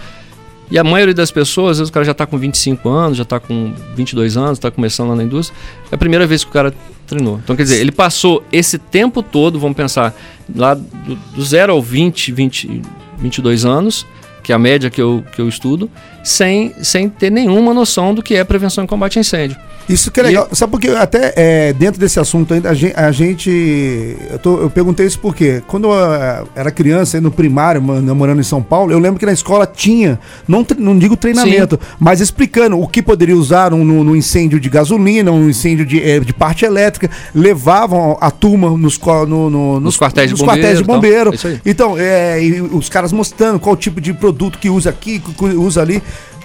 E 0.73 0.79
a 0.79 0.83
maioria 0.83 1.13
das 1.13 1.31
pessoas, 1.31 1.73
às 1.73 1.79
vezes 1.81 1.91
o 1.91 1.93
cara 1.93 2.03
já 2.03 2.13
está 2.13 2.25
com 2.25 2.39
25 2.39 2.89
anos, 2.89 3.19
já 3.19 3.25
está 3.25 3.39
com 3.39 3.75
22 3.95 4.39
anos, 4.39 4.53
está 4.53 4.71
começando 4.71 5.11
lá 5.11 5.17
na 5.17 5.23
indústria, 5.23 5.55
é 5.91 5.95
a 5.95 5.99
primeira 5.99 6.27
vez 6.27 6.45
que 6.45 6.49
o 6.49 6.53
cara 6.53 6.73
treinou. 7.07 7.39
Então, 7.45 7.55
quer 7.55 7.65
dizer, 7.65 7.79
ele 7.79 7.93
passou 7.93 8.43
esse 8.51 8.79
tempo 8.79 9.23
todo, 9.23 9.61
vamos 9.61 9.77
pensar, 9.77 10.15
lá 10.57 10.73
do, 10.73 11.15
do 11.15 11.45
0 11.45 11.75
ao 11.75 11.83
20, 11.83 12.33
20, 12.33 12.83
22 13.19 13.67
anos, 13.67 14.07
que 14.43 14.51
é 14.51 14.55
a 14.55 14.59
média 14.59 14.89
que 14.89 15.03
eu, 15.03 15.23
que 15.37 15.43
eu 15.43 15.47
estudo, 15.47 15.91
sem, 16.23 16.73
sem 16.83 17.09
ter 17.09 17.31
nenhuma 17.31 17.73
noção 17.75 18.15
do 18.15 18.23
que 18.23 18.35
é 18.35 18.45
prevenção 18.45 18.85
e 18.85 18.87
combate 18.87 19.19
a 19.19 19.21
incêndio. 19.21 19.57
Isso 19.89 20.13
que 20.13 20.21
é 20.21 20.23
legal. 20.23 20.49
Sabe 20.53 20.71
por 20.71 20.81
quê? 20.81 20.91
Até 20.91 21.33
é, 21.35 21.73
dentro 21.73 22.01
desse 22.01 22.19
assunto 22.21 22.55
ainda, 22.55 22.71
a 22.71 23.11
gente. 23.13 24.17
Eu, 24.31 24.39
tô- 24.39 24.61
eu 24.61 24.71
perguntei 24.71 25.05
isso 25.05 25.19
porque 25.19 25.61
quando 25.67 25.89
eu 25.89 26.15
eh, 26.15 26.45
era 26.55 26.71
criança, 26.71 27.21
no 27.21 27.33
primário, 27.33 27.83
morando 27.83 28.41
em 28.41 28.45
São 28.45 28.63
Paulo, 28.63 28.93
eu 28.93 28.99
lembro 29.01 29.19
que 29.19 29.27
na 29.27 29.33
escola 29.33 29.67
tinha, 29.67 30.21
não, 30.47 30.65
não 30.79 30.97
digo 30.97 31.17
treinamento, 31.17 31.81
mas 31.99 32.21
explicando 32.21 32.81
o 32.81 32.87
que 32.87 33.03
poderia 33.03 33.37
usar 33.37 33.73
no, 33.73 33.85
no- 33.85 34.05
no 34.05 34.15
incêndio 34.17 34.61
de 34.61 34.69
gasolina, 34.71 35.33
no 35.33 35.51
incêndio 35.51 35.85
de, 35.85 36.01
eh, 36.01 36.21
de 36.21 36.33
parte 36.33 36.65
elétrica, 36.65 37.11
levavam 37.35 38.17
a 38.21 38.31
turma 38.31 38.71
nos, 38.79 38.99
no- 39.29 39.51
no- 39.51 39.81
Nos 39.81 39.97
quartéis 39.99 40.29
de 40.29 40.35
nos 40.35 40.43
quartéis 40.43 40.79
de 40.79 40.85
bombeiro, 40.85 41.33
bombeiro. 41.33 41.35
Isso 41.35 41.47
aí. 41.49 41.61
Então, 41.67 41.97
é, 41.99 42.43
e 42.43 42.61
os 42.61 42.89
caras 42.89 43.13
mostrando 43.13 43.59
qual 43.59 43.77
tipo 43.77 44.01
de 44.01 44.13
produto 44.13 44.59
que 44.59 44.71
usa 44.71 44.91
aqui, 44.91 45.19
que 45.19 45.45
usa 45.45 45.83
ali. 45.83 46.01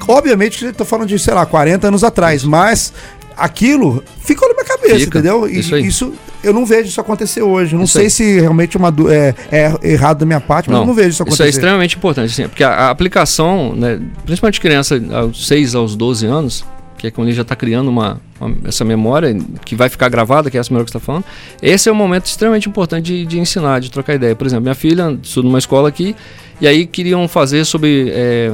Obviamente 0.08 0.60
que 0.66 0.72
tô 0.74 0.86
falando 0.86 1.08
de, 1.08 1.18
sei 1.20 1.34
lá, 1.34 1.46
40 1.46 1.88
anos 1.88 2.04
atrás, 2.04 2.44
mas 2.44 2.94
aquilo 3.36 4.04
ficou 4.20 4.48
na 4.48 4.54
minha 4.56 4.66
cabeça, 4.66 5.00
Fica, 5.00 5.20
entendeu? 5.20 5.48
E 5.50 5.60
isso 5.60 5.78
isso 5.78 6.14
eu 6.44 6.54
não 6.54 6.66
vejo 6.66 6.88
isso 6.88 7.02
acontecer 7.02 7.42
hoje. 7.42 7.76
Não 7.76 7.84
Isso 7.84 7.94
sei 7.94 8.04
aí. 8.04 8.10
se 8.10 8.40
realmente 8.40 8.78
é, 8.78 8.80
uma, 8.80 8.94
é, 9.12 9.34
é 9.52 9.78
errado 9.92 10.20
da 10.20 10.26
minha 10.26 10.40
parte, 10.40 10.70
mas 10.70 10.80
eu 10.80 10.86
não 10.86 10.94
vejo 10.94 11.10
isso 11.10 11.16
Isso 11.16 11.24
é 11.24 11.26
acontecer. 11.26 11.50
extremamente 11.50 11.98
importante, 11.98 12.32
assim, 12.32 12.48
porque 12.48 12.64
a, 12.64 12.70
a 12.70 12.90
aplicação, 12.90 13.74
né, 13.76 14.00
principalmente 14.26 14.62
criança 14.62 15.02
aos 15.14 15.48
6 15.48 15.76
aos 15.76 15.96
12 15.96 16.26
anos, 16.28 16.64
que 16.98 17.08
é 17.08 17.12
quando 17.12 17.28
ele 17.28 17.36
já 17.36 17.42
está 17.42 17.56
criando 17.56 17.90
uma, 17.90 18.22
uma- 18.40 18.56
essa 18.66 18.86
memória 18.86 19.36
que 19.66 19.76
vai 19.76 19.90
ficar 19.90 20.10
gravada, 20.10 20.50
que 20.50 20.58
é 20.58 20.60
essa 20.60 20.70
memória 20.72 20.86
que 20.86 20.92
você 20.92 20.98
está 20.98 21.06
falando, 21.06 21.26
esse 21.62 21.90
é 21.90 21.92
um 21.92 21.96
momento 21.96 22.26
extremamente 22.28 22.70
importante 22.70 23.06
de, 23.06 23.26
de 23.26 23.40
ensinar, 23.40 23.80
de 23.82 23.92
trocar 23.92 24.14
ideia. 24.16 24.36
Por 24.36 24.46
exemplo, 24.48 24.64
minha 24.64 24.76
filha 24.76 25.18
estuda 25.22 25.48
numa 25.48 25.60
escola 25.60 25.90
aqui, 25.90 26.16
e 26.62 26.68
aí 26.68 26.86
queriam 26.86 27.28
fazer 27.28 27.66
sobre 27.66 28.10
é, 28.10 28.52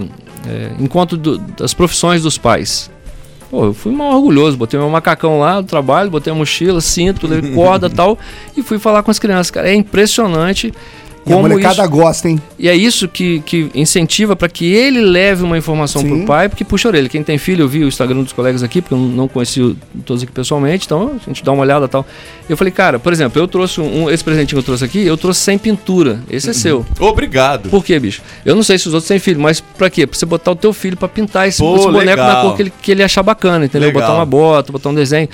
é, 0.48 0.72
encontro 0.80 1.18
do- 1.18 1.38
das 1.38 1.74
profissões 1.74 2.22
dos 2.22 2.38
pais. 2.38 2.90
Pô, 3.50 3.66
eu 3.66 3.74
fui 3.74 3.92
mal 3.94 4.14
orgulhoso, 4.16 4.58
botei 4.58 4.80
meu 4.80 4.90
macacão 4.90 5.40
lá 5.40 5.62
do 5.62 5.68
trabalho, 5.68 6.10
botei 6.10 6.34
a 6.34 6.36
mochila, 6.36 6.82
cinto, 6.82 7.28
levei 7.28 7.52
corda 7.54 7.86
e 7.88 7.90
tal, 7.94 8.18
e 8.58 8.64
fui 8.64 8.80
falar 8.80 9.04
com 9.04 9.12
as 9.12 9.20
crianças. 9.20 9.52
Cara, 9.52 9.70
é 9.70 9.76
impressionante 9.76 10.74
E 11.24 11.32
a 11.32 11.36
como 11.36 11.48
molecada 11.48 11.84
isso, 11.84 11.90
gosta, 11.92 12.28
hein? 12.30 12.42
e 12.58 12.68
é 12.68 12.76
isso 12.76 13.08
que, 13.08 13.42
que 13.46 13.70
incentiva 13.76 14.36
para 14.36 14.50
que 14.50 14.66
ele 14.66 15.00
leve 15.02 15.44
uma 15.44 15.56
informação 15.56 16.02
Sim. 16.02 16.08
pro 16.10 16.26
pai, 16.26 16.50
porque 16.50 16.64
puxa 16.66 16.88
a 16.88 16.90
orelha. 16.90 17.08
Quem 17.08 17.22
tem 17.24 17.38
filho, 17.38 17.62
eu 17.64 17.68
vi 17.68 17.84
o 17.84 17.88
Instagram 17.88 18.24
dos 18.24 18.34
colegas 18.34 18.64
aqui, 18.64 18.82
porque 18.82 18.96
eu 18.96 18.98
não 18.98 19.28
conheci 19.28 19.62
o- 19.62 19.78
todos 20.04 20.24
aqui 20.24 20.32
pessoalmente, 20.32 20.86
então 20.88 21.12
a 21.16 21.28
gente 21.30 21.44
dá 21.44 21.52
uma 21.52 21.62
olhada 21.62 21.86
e 21.86 21.90
tal. 21.90 22.04
Eu 22.50 22.58
falei, 22.58 22.72
cara, 22.72 23.00
por 23.00 23.14
exemplo, 23.14 23.42
eu 23.42 23.48
trouxe 23.48 23.80
um, 23.80 24.10
esse 24.10 24.24
presentinho 24.24 24.58
que 24.58 24.60
eu 24.60 24.64
trouxe 24.64 24.84
aqui, 24.84 25.06
eu 25.06 25.16
trouxe 25.18 25.40
sem 25.40 25.58
pintura. 25.58 26.20
Esse 26.30 26.50
é 26.50 26.54
seu. 26.54 26.86
Obrigado. 27.00 27.70
Por 27.70 27.84
quê, 27.84 27.98
bicho? 28.00 28.22
Eu 28.46 28.56
não 28.56 28.64
sei 28.64 28.78
se 28.78 28.88
os 28.88 28.94
outros 28.94 29.08
têm 29.08 29.18
filho, 29.20 29.40
mas 29.40 29.62
pra 29.62 29.90
quê? 29.90 30.06
Pra 30.06 30.18
você 30.18 30.26
botar 30.26 30.52
o 30.52 30.56
teu 30.56 30.74
filho 30.74 30.98
pra 30.98 31.08
pintar 31.08 31.48
esse, 31.48 31.60
Pô, 31.60 31.76
esse 31.76 31.86
boneco 31.86 32.22
legal. 32.22 32.28
na 32.28 32.42
cor 32.42 32.56
que 32.56 32.62
ele, 32.64 32.74
que 32.82 32.92
ele 32.92 33.04
achar 33.04 33.24
bacana, 33.24 33.66
entendeu? 33.66 33.88
Legal. 33.88 34.02
Botar 34.02 34.14
uma 34.16 34.26
bota, 34.26 34.72
botar 34.72 34.90
um 34.90 34.94
desenho. 34.94 35.30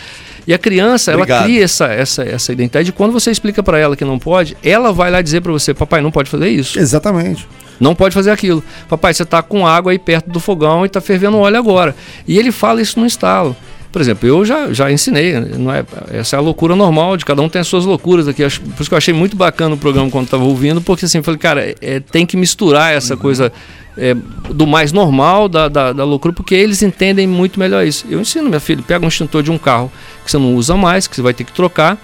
E 0.46 0.54
a 0.54 0.58
criança, 0.58 1.12
ela 1.12 1.22
Obrigado. 1.22 1.44
cria 1.44 1.64
essa, 1.64 1.86
essa, 1.88 2.24
essa 2.24 2.52
identidade. 2.54 2.90
E 2.90 2.92
quando 2.92 3.12
você 3.12 3.32
explica 3.32 3.62
pra 3.64 3.78
ela 3.78 3.96
que 3.96 4.06
não 4.06 4.18
pode, 4.20 4.56
ela 4.64 4.92
vai 4.92 5.10
lá 5.12 5.22
dizer 5.22 5.42
pra 5.42 5.52
você, 5.52 5.74
papai, 5.74 6.02
não 6.02 6.12
pode 6.12 6.30
fazer 6.30 6.50
isso. 6.50 6.80
Exatamente. 6.80 7.48
Não 7.80 7.96
pode 7.96 8.14
fazer 8.14 8.32
aquilo. 8.32 8.64
Papai, 8.88 9.14
você 9.14 9.24
tá 9.26 9.42
com 9.42 9.66
água 9.66 9.92
aí 9.92 10.00
perto 10.00 10.30
do 10.30 10.40
fogão 10.40 10.86
e 10.86 10.90
tá 10.90 11.00
fervendo 11.00 11.38
óleo 11.38 11.58
agora. 11.58 11.96
E 12.28 12.38
ele 12.38 12.52
fala 12.52 12.82
isso 12.82 13.00
no 13.00 13.06
estalo. 13.06 13.56
Por 13.92 14.00
exemplo, 14.02 14.28
eu 14.30 14.46
já, 14.46 14.72
já 14.72 14.92
ensinei, 14.92 15.34
não 15.34 15.74
é, 15.74 15.84
essa 16.12 16.36
é 16.36 16.40
a 16.40 16.42
loucura 16.42 16.76
normal, 16.76 17.18
de 17.18 17.26
cada 17.26 17.42
um 17.42 17.50
tem 17.50 17.60
as 17.60 17.68
suas 17.68 17.86
loucuras 17.86 18.28
aqui. 18.28 18.44
Acho- 18.44 18.62
Por 18.62 18.82
isso 18.82 18.90
que 18.90 18.94
eu 18.94 18.98
achei 18.98 19.14
muito 19.14 19.36
bacana 19.36 19.74
o 19.74 19.78
programa 19.78 20.10
quando 20.12 20.26
estava 20.26 20.44
ouvindo, 20.44 20.80
porque 20.80 21.06
assim, 21.06 21.18
eu 21.18 21.24
falei, 21.24 21.40
cara, 21.40 21.62
é- 21.66 21.76
é, 21.82 22.00
tem 22.00 22.24
que 22.26 22.38
misturar 22.38 22.94
essa 22.94 23.18
coisa 23.18 23.52
é, 23.98 24.16
do 24.54 24.66
mais 24.68 24.94
normal, 24.94 25.50
da, 25.50 25.68
da, 25.68 25.92
da 25.92 26.04
loucura, 26.06 26.34
porque 26.34 26.54
eles 26.56 26.82
entendem 26.84 27.28
muito 27.28 27.60
melhor 27.60 27.86
isso. 27.86 28.06
Eu 28.10 28.22
ensino, 28.22 28.48
minha 28.48 28.60
filha, 28.60 28.82
pega 28.88 29.04
um 29.04 29.10
extintor 29.10 29.42
de 29.44 29.52
um 29.52 29.58
carro 29.58 29.92
que 30.24 30.30
você 30.32 30.38
não 30.38 30.56
usa 30.56 30.76
mais, 30.78 31.06
que 31.08 31.16
você 31.16 31.22
vai 31.22 31.34
ter 31.34 31.44
que 31.44 31.52
trocar, 31.52 31.98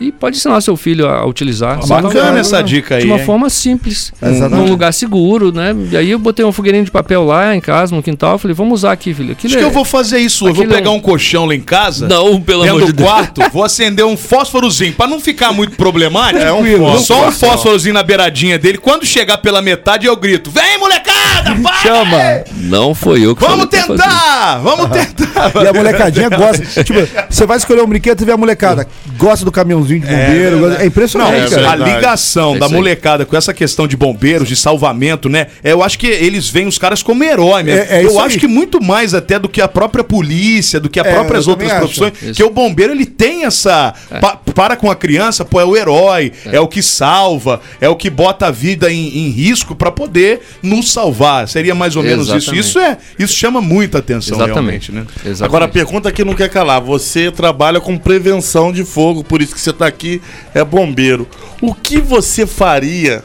e 0.00 0.12
pode 0.12 0.36
ensinar 0.36 0.60
seu 0.60 0.76
filho 0.76 1.08
a 1.08 1.24
utilizar. 1.26 1.84
Bacana 1.86 2.38
essa 2.38 2.62
dica 2.62 2.96
aí. 2.96 3.02
de 3.02 3.06
uma 3.08 3.18
hein? 3.18 3.24
forma 3.24 3.50
simples, 3.50 4.12
Exatamente. 4.22 4.54
num 4.64 4.68
lugar 4.70 4.92
seguro, 4.92 5.52
né? 5.52 5.74
E 5.90 5.96
aí 5.96 6.10
eu 6.10 6.18
botei 6.18 6.44
um 6.44 6.52
fogueirinho 6.52 6.84
de 6.84 6.90
papel 6.90 7.24
lá 7.24 7.54
em 7.54 7.60
casa, 7.60 7.94
no 7.94 8.02
quintal, 8.02 8.32
eu 8.32 8.38
falei, 8.38 8.54
vamos 8.54 8.80
usar 8.80 8.92
aqui, 8.92 9.12
filho. 9.12 9.32
Aquilo 9.32 9.48
Acho 9.52 9.58
que 9.58 9.64
é- 9.64 9.66
eu 9.66 9.70
vou 9.72 9.84
fazer 9.84 10.18
isso. 10.18 10.46
Eu 10.46 10.54
vou 10.54 10.62
Aquilo 10.62 10.74
é 10.74 10.78
pegar 10.78 10.90
um- 10.90 10.96
um 10.96 11.00
colchão 11.00 11.46
lá 11.46 11.54
em 11.54 11.60
casa. 11.60 12.06
Não, 12.08 12.40
pelo 12.40 12.62
amor 12.62 12.80
de 12.80 12.86
do 12.88 12.92
Deus. 12.92 13.08
quarto, 13.08 13.42
vou 13.52 13.64
acender 13.64 14.04
um 14.04 14.16
fósforozinho 14.16 14.92
pra 14.92 15.06
não 15.06 15.20
ficar 15.20 15.52
muito 15.52 15.76
problemático. 15.76 16.44
É 16.44 16.52
um 16.52 16.98
Só 16.98 17.20
um 17.20 17.24
fósforo. 17.24 17.52
fósforozinho 17.52 17.94
na 17.94 18.02
beiradinha 18.02 18.58
dele. 18.58 18.78
Quando 18.78 19.04
chegar 19.04 19.38
pela 19.38 19.60
metade, 19.60 20.06
eu 20.06 20.16
grito: 20.16 20.50
Vem, 20.50 20.78
molecada! 20.78 21.54
Vai! 21.60 21.82
Chama! 21.82 22.18
Não 22.56 22.94
foi 22.94 23.24
eu 23.24 23.34
que 23.34 23.42
Vamos 23.44 23.66
tentar! 23.66 24.58
Vamos 24.62 24.86
tentar! 24.90 25.52
E 25.64 25.66
a 25.68 25.72
molecadinha 25.72 26.28
gosta. 26.28 26.84
tipo, 26.84 27.00
você 27.28 27.46
vai 27.46 27.56
escolher 27.56 27.82
um 27.82 27.86
brinquedo 27.86 28.20
e 28.20 28.24
vê 28.24 28.32
a 28.32 28.36
molecada. 28.36 28.86
Gosta 29.16 29.44
do 29.44 29.52
caminhãozinho 29.52 29.87
de 29.88 29.98
bombeiro. 30.06 30.58
gosta- 30.60 30.82
É, 30.82 30.86
impressionante, 30.86 31.50
Não, 31.54 31.62
É 31.62 31.66
a 31.66 31.76
ligação 31.76 32.56
É 32.56 32.58
da 32.58 32.66
isso 32.66 32.74
molecada 32.74 33.24
com 33.26 33.36
essa 33.36 33.52
questão 33.54 33.86
de 33.86 33.96
bombeiros, 33.96 34.48
de 34.48 34.56
salvamento, 34.56 35.28
né? 35.28 35.46
é, 35.62 35.72
Eu 35.72 35.82
acho 35.82 35.98
que 35.98 36.06
eles 36.06 36.48
veem 36.48 36.66
os 36.66 36.78
caras 36.78 37.02
como 37.02 37.22
herói 37.24 37.62
mesmo. 37.62 37.80
É- 37.82 37.98
é 37.98 38.04
eu 38.04 38.08
isso 38.08 38.18
acho 38.20 38.34
aí. 38.34 38.40
que 38.40 38.46
muito 38.48 38.82
mais 38.82 39.14
até 39.14 39.38
do 39.38 39.48
que 39.48 39.60
a 39.60 39.68
própria 39.68 40.02
polícia, 40.04 40.80
do 40.80 40.88
que 40.88 40.98
as 41.00 41.06
É, 41.06 41.12
próprias 41.12 41.46
outras 41.46 41.70
acho. 41.70 41.80
profissões. 41.80 42.12
Isso. 42.22 42.34
Que 42.34 42.42
o 42.42 42.50
bombeiro 42.50 42.92
ele 42.92 43.06
tem 43.06 43.44
essa. 43.44 43.94
pa- 44.20 44.36
para 44.54 44.74
com 44.76 44.90
a 44.90 44.96
criança, 44.96 45.44
pô, 45.44 45.60
é 45.60 45.64
o 45.64 45.76
herói, 45.76 46.32
é, 46.46 46.58
o 46.60 46.66
que 46.66 46.82
salva, 46.82 47.60
é 47.80 47.88
o 47.88 47.94
que 47.94 48.10
bota 48.10 48.46
a 48.46 48.50
vida 48.50 48.90
em, 48.92 49.06
em 49.26 49.28
risco 49.30 49.74
pra 49.74 49.90
poder 49.90 50.40
nos 50.62 50.90
salvar. 50.92 51.46
Seria 51.48 51.74
mais 51.74 51.94
ou 51.96 52.02
menos 52.02 52.26
isso. 52.28 52.36
Exatamente. 52.36 52.60
Isso 52.60 52.78
é, 52.78 52.96
isso 53.18 53.34
chama 53.34 53.60
muita 53.60 53.98
atenção 53.98 54.36
Exatamente. 54.36 54.90
realmente, 54.90 54.92
né? 54.92 55.00
Exatamente. 55.24 55.44
Agora 55.44 55.64
a 55.66 55.68
pergunta 55.68 56.10
que 56.10 56.24
não 56.24 56.34
quer 56.34 56.48
calar. 56.48 56.80
Você 56.80 57.30
trabalha 57.30 57.80
com 57.80 57.96
prevenção 57.96 58.72
de 58.72 58.84
fogo, 58.84 59.22
por 59.22 59.40
isso 59.40 59.54
que 59.54 59.60
você 59.60 59.72
tá 59.78 59.86
aqui, 59.86 60.20
é 60.54 60.62
bombeiro. 60.64 61.26
O 61.60 61.74
que 61.74 61.98
você 62.00 62.46
faria 62.46 63.22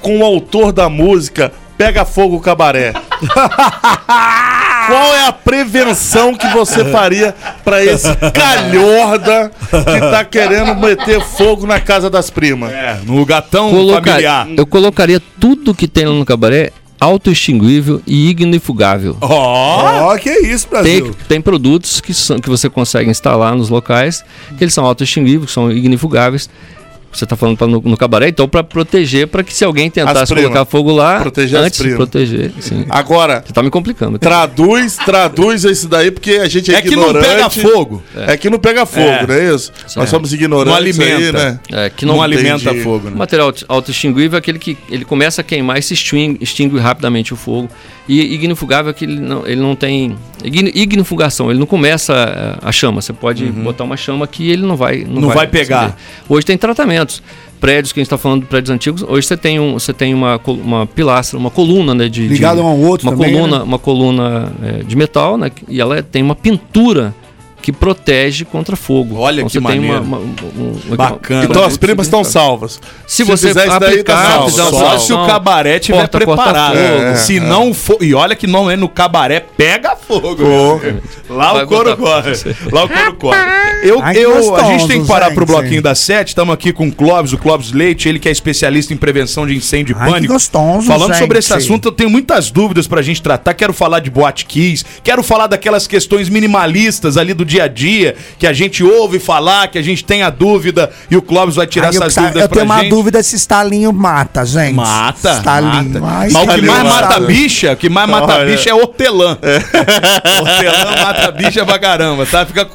com 0.00 0.18
o 0.20 0.24
autor 0.24 0.72
da 0.72 0.88
música 0.88 1.52
Pega 1.78 2.04
Fogo 2.04 2.40
Cabaré? 2.40 2.92
Qual 4.86 5.14
é 5.16 5.26
a 5.26 5.32
prevenção 5.32 6.32
que 6.34 6.46
você 6.48 6.84
faria 6.86 7.34
pra 7.64 7.84
esse 7.84 8.08
calhorda 8.32 9.50
que 9.70 10.00
tá 10.00 10.24
querendo 10.24 10.74
meter 10.76 11.20
fogo 11.20 11.66
na 11.66 11.80
casa 11.80 12.08
das 12.08 12.30
primas? 12.30 12.72
É, 12.72 12.96
num 13.04 13.16
lugar 13.16 13.42
tão 13.42 13.70
Colocar- 13.70 14.10
familiar. 14.12 14.46
eu 14.56 14.64
colocaria 14.66 15.20
tudo 15.40 15.74
que 15.74 15.88
tem 15.88 16.06
lá 16.06 16.12
no 16.14 16.24
cabaré 16.24 16.70
autoextinguível 17.00 18.02
e 18.06 18.28
ignifugável. 18.28 19.16
Ó! 19.20 20.12
Ó, 20.12 20.18
que 20.18 20.30
isso, 20.30 20.68
Brasil. 20.68 21.04
Tem, 21.04 21.14
tem 21.28 21.40
produtos 21.40 22.00
que, 22.00 22.14
são, 22.14 22.38
que 22.38 22.48
você 22.48 22.68
consegue 22.68 23.10
instalar 23.10 23.54
nos 23.54 23.68
locais, 23.68 24.24
que 24.56 24.64
eles 24.64 24.74
são 24.74 24.84
autoextinguíveis, 24.84 25.46
que 25.46 25.52
são 25.52 25.70
ignifugáveis. 25.70 26.48
Você 27.12 27.24
está 27.24 27.34
falando 27.34 27.56
pra, 27.56 27.66
no, 27.66 27.80
no 27.80 27.96
cabaré, 27.96 28.28
então 28.28 28.46
para 28.46 28.62
proteger, 28.62 29.26
para 29.28 29.42
que 29.42 29.54
se 29.54 29.64
alguém 29.64 29.90
tentasse 29.90 30.34
colocar 30.34 30.64
fogo 30.66 30.92
lá, 30.92 31.20
Proteger 31.20 31.58
as 31.60 31.66
antes 31.66 31.82
de 31.82 31.94
proteger. 31.94 32.52
Sim. 32.60 32.84
Agora, 32.90 33.42
Você 33.46 33.52
tá 33.54 33.62
me 33.62 33.70
complicando. 33.70 34.18
traduz, 34.18 34.96
traduz 34.96 35.64
isso 35.64 35.88
daí, 35.88 36.10
porque 36.10 36.32
a 36.32 36.48
gente 36.48 36.70
é, 36.74 36.78
É 36.78 36.82
que 36.82 36.90
não 36.94 37.04
ignorante. 37.08 37.26
pega 37.26 37.50
fogo. 37.50 38.02
É. 38.14 38.36
que 38.36 38.50
não 38.50 38.58
pega 38.58 38.84
fogo, 38.84 39.06
É. 39.06 39.26
não 39.26 39.34
é 39.34 39.54
isso? 39.54 39.72
Nós 39.96 40.10
somos 40.10 40.32
ignorantes 40.32 40.70
Não 40.70 40.76
alimenta. 40.76 41.16
aí, 41.16 41.32
né? 41.32 41.60
É, 41.72 41.90
que 41.90 42.04
não, 42.04 42.16
não, 42.16 42.22
alimenta 42.22 42.64
entendi. 42.70 42.82
fogo, 42.82 43.06
O 43.08 43.10
né? 43.10 43.16
material 43.16 43.46
auto- 43.48 43.64
autoextinguível 43.66 44.36
é 44.36 44.38
aquele 44.38 44.58
que 44.58 44.76
ele 44.90 45.04
começa 45.04 45.40
a 45.40 45.44
queimar 45.44 45.78
e 45.78 45.82
se 45.82 45.94
extingue, 45.94 46.38
extingue 46.42 46.78
rapidamente 46.78 47.32
o 47.32 47.36
fogo. 47.36 47.68
E 48.08 48.34
ignifugável 48.34 48.90
é 48.90 48.94
que 48.94 49.04
ele 49.04 49.18
não, 49.18 49.44
ele 49.46 49.60
não 49.60 49.74
tem 49.74 50.16
igni- 50.44 50.70
ignifugação, 50.74 51.50
ele 51.50 51.58
não 51.58 51.66
começa 51.66 52.14
a, 52.62 52.68
a 52.68 52.72
chama. 52.72 53.00
Você 53.02 53.12
pode 53.12 53.44
botar 53.46 53.82
uma 53.82 53.96
chama 53.96 54.26
que 54.28 54.48
ele 54.48 54.62
não 54.64 54.76
vai 54.76 55.02
Uhum. 55.02 55.20
Não 55.20 55.28
vai 55.30 55.46
pegar. 55.48 55.78
acender. 55.78 55.94
Hoje 56.28 56.46
tem 56.46 56.56
tratamentos. 57.06 57.22
Prédios 57.58 57.92
que 57.92 58.00
a 58.00 58.02
gente 58.02 58.06
está 58.06 58.18
falando 58.18 58.42
de 58.42 58.48
prédios 58.48 58.70
antigos, 58.70 59.02
hoje 59.02 59.26
você 59.26 59.36
tem, 59.36 59.58
um, 59.58 59.72
você 59.72 59.92
tem 59.92 60.12
uma, 60.12 60.38
uma 60.46 60.86
pilastra, 60.86 61.38
uma 61.38 61.50
coluna 61.50 61.94
né, 61.94 62.06
de. 62.06 62.28
Ligado 62.28 62.56
de, 62.56 62.62
um 62.62 62.86
outro 62.86 63.08
uma 63.08 63.16
também, 63.16 63.32
coluna, 63.32 63.58
né? 63.58 63.64
uma 63.64 63.78
coluna 63.78 64.52
é, 64.62 64.82
de 64.82 64.94
metal, 64.94 65.38
né? 65.38 65.50
E 65.66 65.80
ela 65.80 66.02
tem 66.02 66.22
uma 66.22 66.34
pintura 66.36 67.14
que 67.66 67.72
protege 67.72 68.44
contra 68.44 68.76
fogo. 68.76 69.16
Olha 69.18 69.40
Então 69.40 69.46
que 69.48 69.52
você 69.54 69.58
tem 69.58 69.80
maneiro. 69.80 70.00
uma- 70.00 70.18
um- 70.18 70.34
um- 70.92 70.94
Bacana. 70.96 71.46
Então 71.46 71.64
as 71.64 71.76
primas 71.76 72.06
estão 72.06 72.22
salvas. 72.22 72.78
Se 73.08 73.24
você 73.24 73.48
fizer 73.48 73.66
isso 73.66 73.80
daí, 73.80 73.88
aplicar, 73.90 74.34
tá 74.34 74.40
uma 74.44 74.50
Só 74.50 74.98
se 75.00 75.12
o 75.12 75.26
cabaré 75.26 75.80
tiver 75.80 75.98
Porta, 75.98 76.16
preparado. 76.18 76.76
É, 76.78 77.16
Se 77.16 77.40
não 77.40 77.74
for. 77.74 77.98
E 78.00 78.14
olha 78.14 78.36
que 78.36 78.46
não 78.46 78.70
é 78.70 78.76
no 78.76 78.88
cabaré, 78.88 79.40
pega 79.40 79.96
fogo. 79.96 80.80
Lá 81.28 81.54
Vai 81.54 81.64
o 81.64 81.66
couro 81.66 81.96
corre. 81.96 82.32
Lá 82.70 82.84
o 82.84 82.88
couro 82.88 83.14
corre. 83.14 83.36
Eu, 83.82 84.00
Ai, 84.00 84.16
eu, 84.16 84.54
a 84.54 84.62
gente 84.62 84.86
tem 84.86 85.02
que 85.02 85.08
parar 85.08 85.32
pro 85.32 85.44
bloquinho 85.44 85.82
da 85.82 85.94
sete. 85.96 86.28
Estamos 86.28 86.54
aqui 86.54 86.72
com 86.72 86.86
o 86.86 86.92
Clóvis, 86.92 87.32
o 87.32 87.38
Clóvis 87.38 87.72
Leite, 87.72 88.08
ele 88.08 88.20
que 88.20 88.28
é 88.28 88.32
especialista 88.32 88.94
em 88.94 88.96
prevenção 88.96 89.44
de 89.44 89.56
incêndio 89.56 89.94
e 89.96 89.98
Ai, 89.98 90.06
que 90.06 90.12
pânico. 90.14 90.32
gostoso, 90.34 90.86
Falando 90.86 91.08
gente. 91.08 91.18
sobre 91.18 91.38
esse 91.40 91.52
assunto, 91.52 91.88
eu 91.88 91.92
tenho 91.92 92.08
muitas 92.10 92.48
dúvidas 92.52 92.86
pra 92.86 93.02
gente 93.02 93.20
tratar. 93.20 93.54
Quero 93.54 93.72
falar 93.72 93.98
de 93.98 94.08
boate 94.08 94.44
keys, 94.46 94.84
quero 95.02 95.20
falar 95.24 95.48
daquelas 95.48 95.88
questões 95.88 96.28
minimalistas 96.28 97.16
ali 97.16 97.34
do 97.34 97.44
dia 97.44 97.55
a 97.60 97.68
dia, 97.68 98.14
que 98.38 98.46
a 98.46 98.52
gente 98.52 98.82
ouve 98.84 99.18
falar, 99.18 99.68
que 99.68 99.78
a 99.78 99.82
gente 99.82 100.04
tem 100.04 100.22
a 100.22 100.30
dúvida 100.30 100.90
e 101.10 101.16
o 101.16 101.22
Clóvis 101.22 101.56
vai 101.56 101.66
tirar 101.66 101.88
Aí 101.90 101.94
eu, 101.96 102.00
essas 102.02 102.14
sa- 102.14 102.20
dúvidas 102.22 102.42
eu 102.42 102.48
pra 102.48 102.54
tenho 102.56 102.64
uma 102.66 102.80
gente. 102.80 102.90
dúvida 102.90 103.22
se 103.22 103.36
Stalinho 103.36 103.92
mata, 103.92 104.44
gente. 104.44 104.74
Mata, 104.74 105.34
Stalinho. 105.38 106.00
mata. 106.00 106.16
Ai, 106.16 106.30
Mas 106.30 106.42
o 106.48 106.54
que 106.54 106.62
mais 106.62 106.82
mata. 106.84 107.20
bicha, 107.20 107.72
o 107.72 107.76
que 107.76 107.88
mais 107.88 108.08
mata 108.08 108.34
Olha. 108.34 108.46
bicha 108.46 108.70
é 108.70 108.74
hortelã. 108.74 109.38
hortelã 110.40 111.02
mata 111.02 111.28
a 111.28 111.30
bicha 111.30 111.64
pra 111.64 111.78
caramba, 111.78 112.26
tá? 112.26 112.44
Fica, 112.46 112.66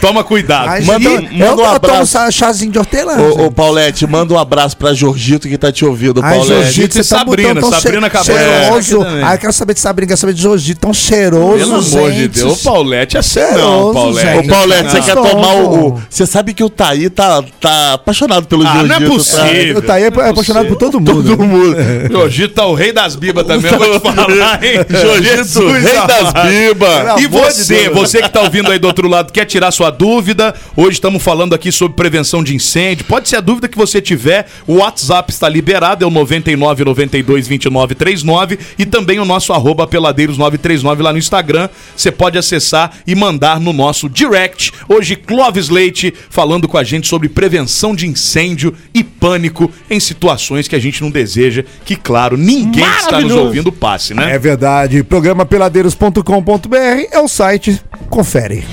toma 0.00 0.22
cuidado. 0.24 0.68
Ai, 0.68 0.82
Manda- 0.82 1.00
gente, 1.10 1.32
manda 1.34 1.44
eu, 1.62 1.66
um 1.68 1.72
eu 1.74 1.80
tomo 1.80 1.94
abraço. 1.94 2.32
chazinho 2.32 2.72
de 2.72 2.78
hortelã. 2.78 3.16
Ô, 3.18 3.34
ô, 3.34 3.38
gente. 3.44 3.54
Paulette, 3.54 4.06
manda 4.06 4.34
um 4.34 4.38
abraço 4.38 4.76
pra 4.76 4.92
Jorgito 4.94 5.48
que 5.48 5.56
tá 5.58 5.70
te 5.72 5.84
ouvindo, 5.84 6.20
Ai, 6.22 6.34
Paulette. 6.38 6.54
Jorgito, 6.62 6.76
Gente, 6.94 7.04
você 7.04 7.14
tá 7.14 7.18
Sabrina, 7.20 7.60
tão 7.60 7.70
Sabrina 7.72 8.06
acabou 8.06 8.34
de 8.36 8.42
cheiroso. 8.44 9.00
aqui 9.00 9.04
também. 9.10 9.24
Ai, 9.24 9.34
eu 9.34 9.38
quero 9.38 9.52
saber 9.52 9.74
de 9.74 9.80
Sabrina, 9.80 10.08
quero 10.08 10.20
saber 10.20 10.32
de 10.34 10.42
Jorgito, 10.42 10.80
tão 10.80 10.94
cheiroso, 10.94 11.58
Pelo 11.58 11.74
amor 11.76 12.10
de 12.12 12.18
gente. 12.18 12.28
Deus, 12.28 12.62
Paulette, 12.62 13.18
assim 13.18 13.40
não, 13.40 13.46
Cheiroso, 13.48 13.92
Paulette. 13.94 14.25
Ô, 14.34 14.48
Paulette, 14.48 14.90
você 14.90 14.98
Não. 14.98 15.04
quer 15.04 15.14
tomar 15.14 15.54
o. 15.54 15.88
o- 15.88 16.02
Você 16.08 16.26
sabe 16.26 16.52
que 16.54 16.62
o 16.64 16.68
Taí 16.70 17.08
tá, 17.10 17.42
tá 17.60 17.94
apaixonado 17.94 18.46
pelo 18.46 18.66
Ah, 18.66 18.82
não 18.82 18.96
é 18.96 19.00
tá? 19.00 19.06
possível. 19.06 19.76
Eu 19.76 19.82
tá 19.82 19.94
aí 19.94 20.04
é 20.04 20.06
apaixonado 20.08 20.66
por 20.68 20.76
todo 20.76 20.98
mundo. 21.00 21.22
Todo 21.22 21.44
mundo. 21.44 21.76
Jorgito 22.10 22.54
tá 22.54 22.66
o 22.66 22.74
rei 22.74 22.92
das 22.92 23.16
bibas 23.16 23.46
também, 23.46 23.70
eu 23.72 23.78
vou 23.78 24.00
te 24.00 24.14
falar, 24.16 24.62
hein? 24.64 24.76
Jorgito, 24.88 25.36
Jesus 25.36 25.82
rei 25.82 25.94
das 26.06 26.32
bibas. 26.48 27.22
E 27.22 27.26
você, 27.26 27.88
você 27.90 28.22
que 28.22 28.28
tá 28.28 28.42
ouvindo 28.42 28.70
aí 28.70 28.78
do 28.78 28.86
outro 28.86 29.08
lado, 29.08 29.32
quer 29.32 29.44
tirar 29.44 29.70
sua 29.70 29.90
dúvida? 29.90 30.54
Hoje 30.76 30.92
estamos 30.92 31.22
falando 31.22 31.54
aqui 31.54 31.70
sobre 31.72 31.96
prevenção 31.96 32.42
de 32.42 32.54
incêndio. 32.54 33.04
Pode 33.04 33.28
ser 33.28 33.36
a 33.36 33.40
dúvida 33.40 33.68
que 33.68 33.76
você 33.76 34.00
tiver. 34.00 34.46
O 34.66 34.76
WhatsApp 34.76 35.30
está 35.30 35.48
liberado, 35.48 36.04
é 36.04 36.06
o 36.06 36.10
99 36.10 36.84
92 36.84 37.46
29 37.48 37.94
39 37.94 38.58
e 38.78 38.86
também 38.86 39.18
o 39.18 39.24
nosso 39.24 39.52
arroba 39.52 39.86
peladeiros 39.86 40.38
939 40.38 41.02
lá 41.02 41.12
no 41.12 41.18
Instagram. 41.18 41.68
Você 41.96 42.10
pode 42.10 42.38
acessar 42.38 42.92
e 43.06 43.14
mandar 43.14 43.60
no 43.60 43.72
nosso 44.06 44.08
direct. 44.08 44.72
Hoje, 44.88 45.16
Clóvis 45.16 45.68
Leite 45.68 46.14
falando 46.30 46.66
com 46.68 46.78
a 46.78 46.84
gente 46.84 47.08
sobre 47.08 47.28
prevenção 47.28 47.94
de 47.94 48.06
incêndio 48.06 48.74
e 48.94 49.04
pânico 49.04 49.70
em 49.90 50.00
situações 50.00 50.66
que 50.68 50.76
a 50.76 50.78
gente 50.78 51.02
não 51.02 51.10
deseja. 51.10 51.64
Que, 51.84 51.96
claro, 51.96 52.36
ninguém 52.36 52.84
que 52.84 52.98
está 52.98 53.20
nos 53.20 53.32
ouvindo 53.32 53.72
passe, 53.72 54.14
né? 54.14 54.34
É 54.34 54.38
verdade. 54.38 55.02
Programa 55.02 55.44
peladeiros.com.br 55.44 56.76
é 57.10 57.20
o 57.20 57.28
site. 57.28 57.82
Confere. 58.08 58.64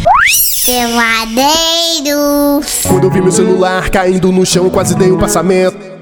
Peladeiros. 0.65 1.43
Quando 2.87 3.03
eu 3.05 3.11
vi 3.11 3.21
meu 3.21 3.31
celular 3.31 3.89
caindo 3.89 4.31
no 4.31 4.45
chão, 4.45 4.69
quase 4.69 4.95
dei 4.95 5.11
um 5.11 5.17
passamento. 5.17 5.93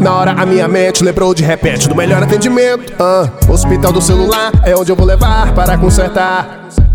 Na 0.00 0.14
hora 0.14 0.30
a 0.32 0.46
minha 0.46 0.66
mente 0.68 1.02
lembrou 1.04 1.34
de 1.34 1.42
repente 1.42 1.86
do 1.88 1.94
melhor 1.94 2.22
atendimento. 2.22 2.94
Ah, 2.98 3.28
hospital 3.48 3.92
do 3.92 4.00
celular 4.00 4.52
é 4.64 4.74
onde 4.74 4.90
eu 4.90 4.96
vou 4.96 5.04
levar 5.04 5.52
para 5.54 5.76
consertar. 5.76 6.85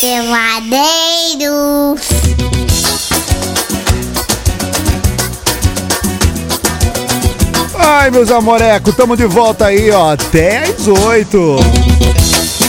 Peladeiros. 0.00 0.74
Ai, 7.76 8.10
meus 8.10 8.30
amorecos, 8.30 8.94
tamo 8.94 9.16
de 9.16 9.26
volta 9.26 9.66
aí, 9.66 9.90
ó, 9.90 10.12
até 10.12 10.64
às 10.64 10.86
8. 10.88 11.56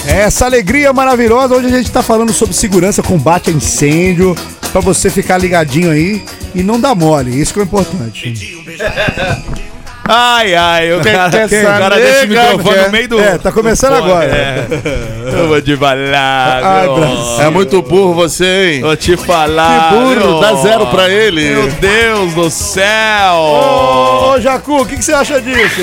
Essa 0.07 0.45
alegria 0.45 0.93
maravilhosa. 0.93 1.55
Hoje 1.55 1.67
a 1.67 1.77
gente 1.77 1.91
tá 1.91 2.01
falando 2.03 2.31
sobre 2.31 2.55
segurança, 2.55 3.01
combate 3.03 3.49
a 3.49 3.53
incêndio, 3.53 4.35
pra 4.71 4.81
você 4.81 5.09
ficar 5.09 5.37
ligadinho 5.37 5.91
aí 5.91 6.23
e 6.53 6.63
não 6.63 6.79
dar 6.79 6.95
mole. 6.95 7.39
Isso 7.39 7.53
que 7.53 7.59
é 7.59 7.63
o 7.63 7.65
importante. 7.65 8.55
Ai, 10.07 10.53
ai, 10.53 10.93
o 10.93 11.01
cara, 11.01 11.47
quer 11.47 11.63
o 11.63 11.67
cara 11.67 11.95
saber, 11.95 12.01
deixa 12.03 12.25
o 12.25 12.27
microfone 12.29 12.75
cara? 12.75 12.85
no 12.85 12.91
meio 12.91 13.07
do. 13.07 13.19
É, 13.19 13.37
tá 13.39 13.51
começando 13.51 13.93
do 13.93 14.03
agora. 14.03 14.25
É. 14.25 14.67
Eu 15.33 15.47
vou 15.47 15.59
te 15.61 15.75
falar, 15.75 16.61
Ai, 16.63 16.83
meu. 16.85 16.95
Brasil. 16.95 17.41
É 17.41 17.49
muito 17.49 17.81
burro 17.81 18.13
você, 18.13 18.73
hein? 18.73 18.81
Vou 18.81 18.95
te 18.95 19.17
falar. 19.17 19.89
Que 19.89 19.95
burro, 19.95 20.39
dá 20.39 20.53
zero 20.55 20.85
pra 20.87 21.09
ele. 21.09 21.49
Meu 21.49 21.67
Deus 21.71 22.33
do 22.35 22.49
céu. 22.51 23.33
Ô, 23.33 24.33
ô, 24.33 24.39
Jacu, 24.39 24.81
o 24.81 24.85
que, 24.85 24.95
que 24.97 25.03
você 25.05 25.13
acha 25.13 25.41
disso? 25.41 25.81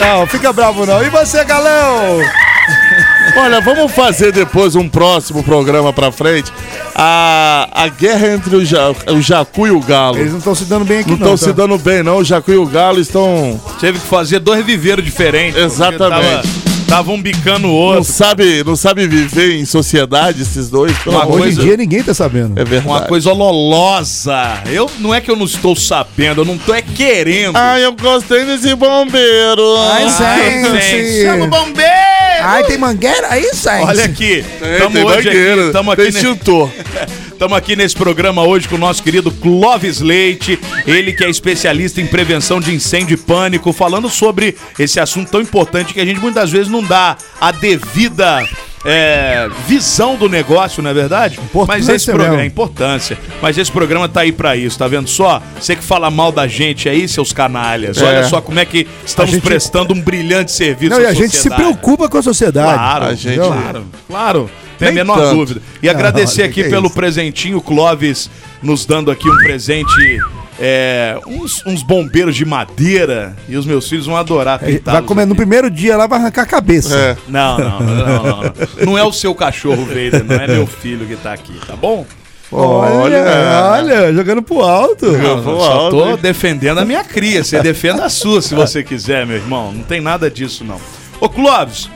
Não, 0.00 0.26
fica 0.26 0.52
bravo 0.52 0.84
não. 0.84 1.00
E 1.00 1.08
você, 1.08 1.44
Galão? 1.44 2.20
Olha, 3.36 3.60
vamos 3.60 3.92
fazer 3.92 4.32
depois 4.32 4.74
um 4.76 4.88
próximo 4.88 5.42
programa 5.42 5.92
pra 5.92 6.12
frente. 6.12 6.52
A, 6.94 7.68
a 7.72 7.88
guerra 7.88 8.28
entre 8.34 8.54
o, 8.56 8.64
ja, 8.64 8.90
o 9.12 9.20
Jacu 9.20 9.66
e 9.66 9.70
o 9.70 9.80
Galo. 9.80 10.18
Eles 10.18 10.30
não 10.30 10.38
estão 10.38 10.54
se 10.54 10.64
dando 10.64 10.84
bem 10.84 11.00
aqui 11.00 11.10
não 11.10 11.16
não. 11.18 11.34
estão 11.34 11.48
tá? 11.48 11.52
se 11.52 11.52
dando 11.52 11.78
bem, 11.78 12.02
não. 12.02 12.18
O 12.18 12.24
Jacu 12.24 12.52
e 12.52 12.56
o 12.56 12.66
Galo 12.66 13.00
estão. 13.00 13.60
Teve 13.80 13.98
que 13.98 14.06
fazer 14.06 14.38
dois 14.38 14.64
viveiros 14.64 15.04
diferentes. 15.04 15.60
Exatamente. 15.60 16.48
Estavam 16.84 17.20
bicando 17.20 17.66
o 17.66 17.70
Não 17.70 17.76
outro. 17.76 18.04
sabe, 18.04 18.62
não 18.62 18.76
sabe 18.76 19.08
viver 19.08 19.56
em 19.58 19.64
sociedade, 19.64 20.42
esses 20.42 20.68
dois. 20.68 20.96
Pelo 20.98 21.16
Uma 21.16 21.24
amor 21.24 21.38
de 21.38 21.42
Hoje 21.42 21.52
em 21.52 21.54
coisa- 21.56 21.68
dia 21.68 21.76
ninguém 21.76 22.02
tá 22.04 22.14
sabendo. 22.14 22.60
É 22.60 22.64
verdade. 22.64 22.86
Uma 22.86 23.00
coisa 23.00 23.30
ololosa. 23.32 24.62
Eu, 24.66 24.88
não 25.00 25.12
é 25.12 25.20
que 25.20 25.30
eu 25.30 25.34
não 25.34 25.46
estou 25.46 25.74
sabendo, 25.74 26.42
eu 26.42 26.44
não 26.44 26.58
tô 26.58 26.74
é 26.74 26.82
querendo. 26.82 27.56
Ai, 27.56 27.84
eu 27.84 27.92
gostei 27.94 28.44
desse 28.44 28.74
bombeiro. 28.76 29.76
Ai, 29.78 30.04
Ai, 30.20 30.80
gente. 30.80 31.22
Chama 31.22 31.44
o 31.46 31.48
bombeiro! 31.48 32.13
Ai, 32.46 32.64
tem 32.64 32.76
mangueira? 32.76 33.28
Aí, 33.30 33.42
gente? 33.42 33.66
Olha 33.68 34.04
aqui, 34.04 34.44
Tem, 34.60 34.72
estamos 34.72 34.92
tem 34.92 35.04
hoje 35.04 35.28
aqui, 35.28 35.38
estamos 35.66 35.96
tem 35.96 36.04
aqui, 36.06 36.14
ne- 36.14 36.20
extintor. 36.20 36.70
tamo 37.38 37.54
aqui 37.54 37.74
nesse 37.74 37.96
programa 37.96 38.42
hoje 38.46 38.68
com 38.68 38.74
o 38.74 38.78
nosso 38.78 39.02
querido 39.02 39.30
Clóvis 39.30 40.00
Leite, 40.00 40.58
ele 40.86 41.12
que 41.12 41.24
é 41.24 41.30
especialista 41.30 42.00
em 42.00 42.06
prevenção 42.06 42.60
de 42.60 42.74
incêndio 42.74 43.14
e 43.14 43.16
pânico, 43.16 43.72
falando 43.72 44.10
sobre 44.10 44.56
esse 44.78 45.00
assunto 45.00 45.30
tão 45.30 45.40
importante 45.40 45.94
que 45.94 46.00
a 46.00 46.04
gente 46.04 46.20
muitas 46.20 46.50
vezes 46.50 46.68
não 46.68 46.82
dá 46.82 47.16
a 47.40 47.50
devida 47.50 48.46
é, 48.84 49.48
visão 49.66 50.16
do 50.16 50.28
negócio, 50.28 50.82
não 50.82 50.90
é 50.90 50.94
verdade? 50.94 51.38
Mas 51.66 51.88
esse 51.88 52.06
programa 52.06 52.42
é 52.42 52.46
importância. 52.46 53.18
Mas 53.40 53.56
esse 53.56 53.70
programa 53.72 54.08
tá 54.08 54.20
aí 54.20 54.32
pra 54.32 54.56
isso, 54.56 54.78
tá 54.78 54.86
vendo 54.86 55.08
só? 55.08 55.42
Você 55.58 55.74
que 55.74 55.82
fala 55.82 56.10
mal 56.10 56.30
da 56.30 56.46
gente 56.46 56.88
aí, 56.88 57.08
seus 57.08 57.32
canalhas. 57.32 57.98
É. 57.98 58.04
Olha 58.04 58.24
só 58.24 58.40
como 58.40 58.58
é 58.60 58.64
que 58.64 58.86
estamos 59.04 59.32
gente- 59.32 59.42
prestando 59.42 59.94
um 59.94 60.00
brilhante 60.00 60.52
serviço 60.52 60.92
Não, 60.92 61.00
e 61.00 61.06
a 61.06 61.12
gente 61.14 61.30
se 61.30 61.36
sociedade. 61.36 61.62
preocupa 61.62 62.08
com 62.08 62.18
a 62.18 62.22
sociedade. 62.22 62.74
Claro, 62.74 63.04
A 63.06 63.14
gente- 63.14 63.36
claro, 63.36 63.84
claro. 64.08 64.50
Tem 64.78 64.88
a 64.88 64.92
menor 64.92 65.16
tanto. 65.18 65.36
dúvida. 65.36 65.62
E 65.82 65.86
Não, 65.86 65.94
agradecer 65.94 66.42
que 66.50 66.60
aqui 66.60 66.68
é 66.68 66.68
pelo 66.68 66.86
isso? 66.86 66.94
presentinho, 66.96 67.60
Clóvis 67.60 68.28
nos 68.60 68.84
dando 68.84 69.10
aqui 69.10 69.28
um 69.30 69.36
presente. 69.38 70.20
É, 70.58 71.18
uns, 71.26 71.64
uns 71.66 71.82
bombeiros 71.82 72.36
de 72.36 72.44
madeira 72.44 73.36
e 73.48 73.56
os 73.56 73.66
meus 73.66 73.88
filhos 73.88 74.06
vão 74.06 74.16
adorar 74.16 74.58
Vai 74.58 74.72
pintá-los 74.72 75.06
comer 75.06 75.26
no 75.26 75.34
primeiro 75.34 75.70
dia 75.70 75.96
lá, 75.96 76.06
vai 76.06 76.18
arrancar 76.18 76.42
a 76.42 76.46
cabeça. 76.46 76.96
É. 76.96 77.16
Não, 77.28 77.58
não, 77.58 77.80
não, 77.80 77.96
não, 77.96 78.24
não. 78.24 78.52
Não 78.86 78.98
é 78.98 79.02
o 79.02 79.12
seu 79.12 79.34
cachorro, 79.34 79.84
Vader, 79.84 80.24
não 80.24 80.36
é 80.36 80.46
meu 80.46 80.66
filho 80.66 81.06
que 81.06 81.16
tá 81.16 81.32
aqui, 81.32 81.54
tá 81.66 81.74
bom? 81.74 82.06
Olha, 82.52 83.24
olha, 83.72 84.14
jogando 84.14 84.42
pro 84.42 84.60
alto. 84.60 85.10
Não, 85.10 85.42
vou 85.42 85.60
só 85.60 85.72
alto, 85.72 85.96
tô 85.96 86.10
hein? 86.10 86.18
defendendo 86.20 86.78
a 86.78 86.84
minha 86.84 87.02
cria. 87.02 87.42
Você 87.42 87.60
defenda 87.60 88.04
a 88.04 88.08
sua 88.08 88.40
se 88.40 88.54
você 88.54 88.82
quiser, 88.82 89.26
meu 89.26 89.36
irmão. 89.36 89.72
Não 89.72 89.82
tem 89.82 90.00
nada 90.00 90.30
disso, 90.30 90.62
não. 90.62 90.80
Ô, 91.20 91.28
Clóvis, 91.28 91.90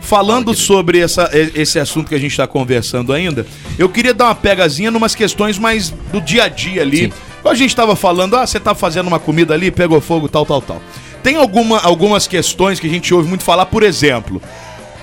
falando 0.00 0.54
sobre 0.54 1.00
essa, 1.00 1.30
esse 1.32 1.80
assunto 1.80 2.08
que 2.08 2.14
a 2.14 2.18
gente 2.18 2.30
está 2.30 2.46
conversando 2.46 3.12
ainda, 3.12 3.44
eu 3.76 3.88
queria 3.88 4.14
dar 4.14 4.26
uma 4.26 4.34
pegazinha 4.34 4.90
numas 4.90 5.14
questões 5.14 5.58
mais 5.58 5.90
do 5.90 6.20
dia 6.20 6.44
a 6.44 6.48
dia 6.48 6.82
ali. 6.82 6.98
Sim. 6.98 7.12
A 7.44 7.54
gente 7.54 7.70
estava 7.70 7.94
falando, 7.94 8.36
ah, 8.36 8.46
você 8.46 8.58
tá 8.58 8.74
fazendo 8.74 9.06
uma 9.06 9.18
comida 9.18 9.54
ali, 9.54 9.70
pegou 9.70 10.00
fogo, 10.00 10.28
tal, 10.28 10.46
tal, 10.46 10.62
tal. 10.62 10.82
Tem 11.22 11.36
alguma, 11.36 11.78
algumas 11.80 12.26
questões 12.26 12.80
que 12.80 12.86
a 12.86 12.90
gente 12.90 13.12
ouve 13.14 13.28
muito 13.28 13.44
falar, 13.44 13.66
por 13.66 13.82
exemplo, 13.82 14.40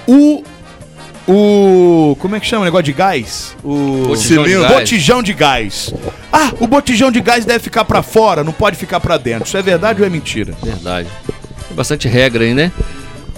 o. 0.07 0.43
O. 1.27 2.15
Como 2.19 2.35
é 2.35 2.39
que 2.39 2.47
chama 2.47 2.63
o 2.63 2.65
negócio 2.65 2.83
de 2.83 2.93
gás? 2.93 3.55
O. 3.63 4.07
Botijão 4.07 4.43
de 4.43 4.53
gás. 4.53 4.73
botijão 4.73 5.23
de 5.23 5.33
gás. 5.33 5.93
Ah, 6.31 6.51
o 6.59 6.67
botijão 6.67 7.11
de 7.11 7.21
gás 7.21 7.45
deve 7.45 7.59
ficar 7.59 7.85
pra 7.85 8.01
fora, 8.01 8.43
não 8.43 8.51
pode 8.51 8.75
ficar 8.75 8.99
pra 8.99 9.17
dentro. 9.17 9.45
Isso 9.47 9.57
é 9.57 9.61
verdade 9.61 10.01
ou 10.01 10.07
é 10.07 10.09
mentira? 10.09 10.53
Verdade. 10.63 11.07
Tem 11.67 11.75
bastante 11.75 12.07
regra 12.07 12.43
aí, 12.43 12.53
né? 12.53 12.71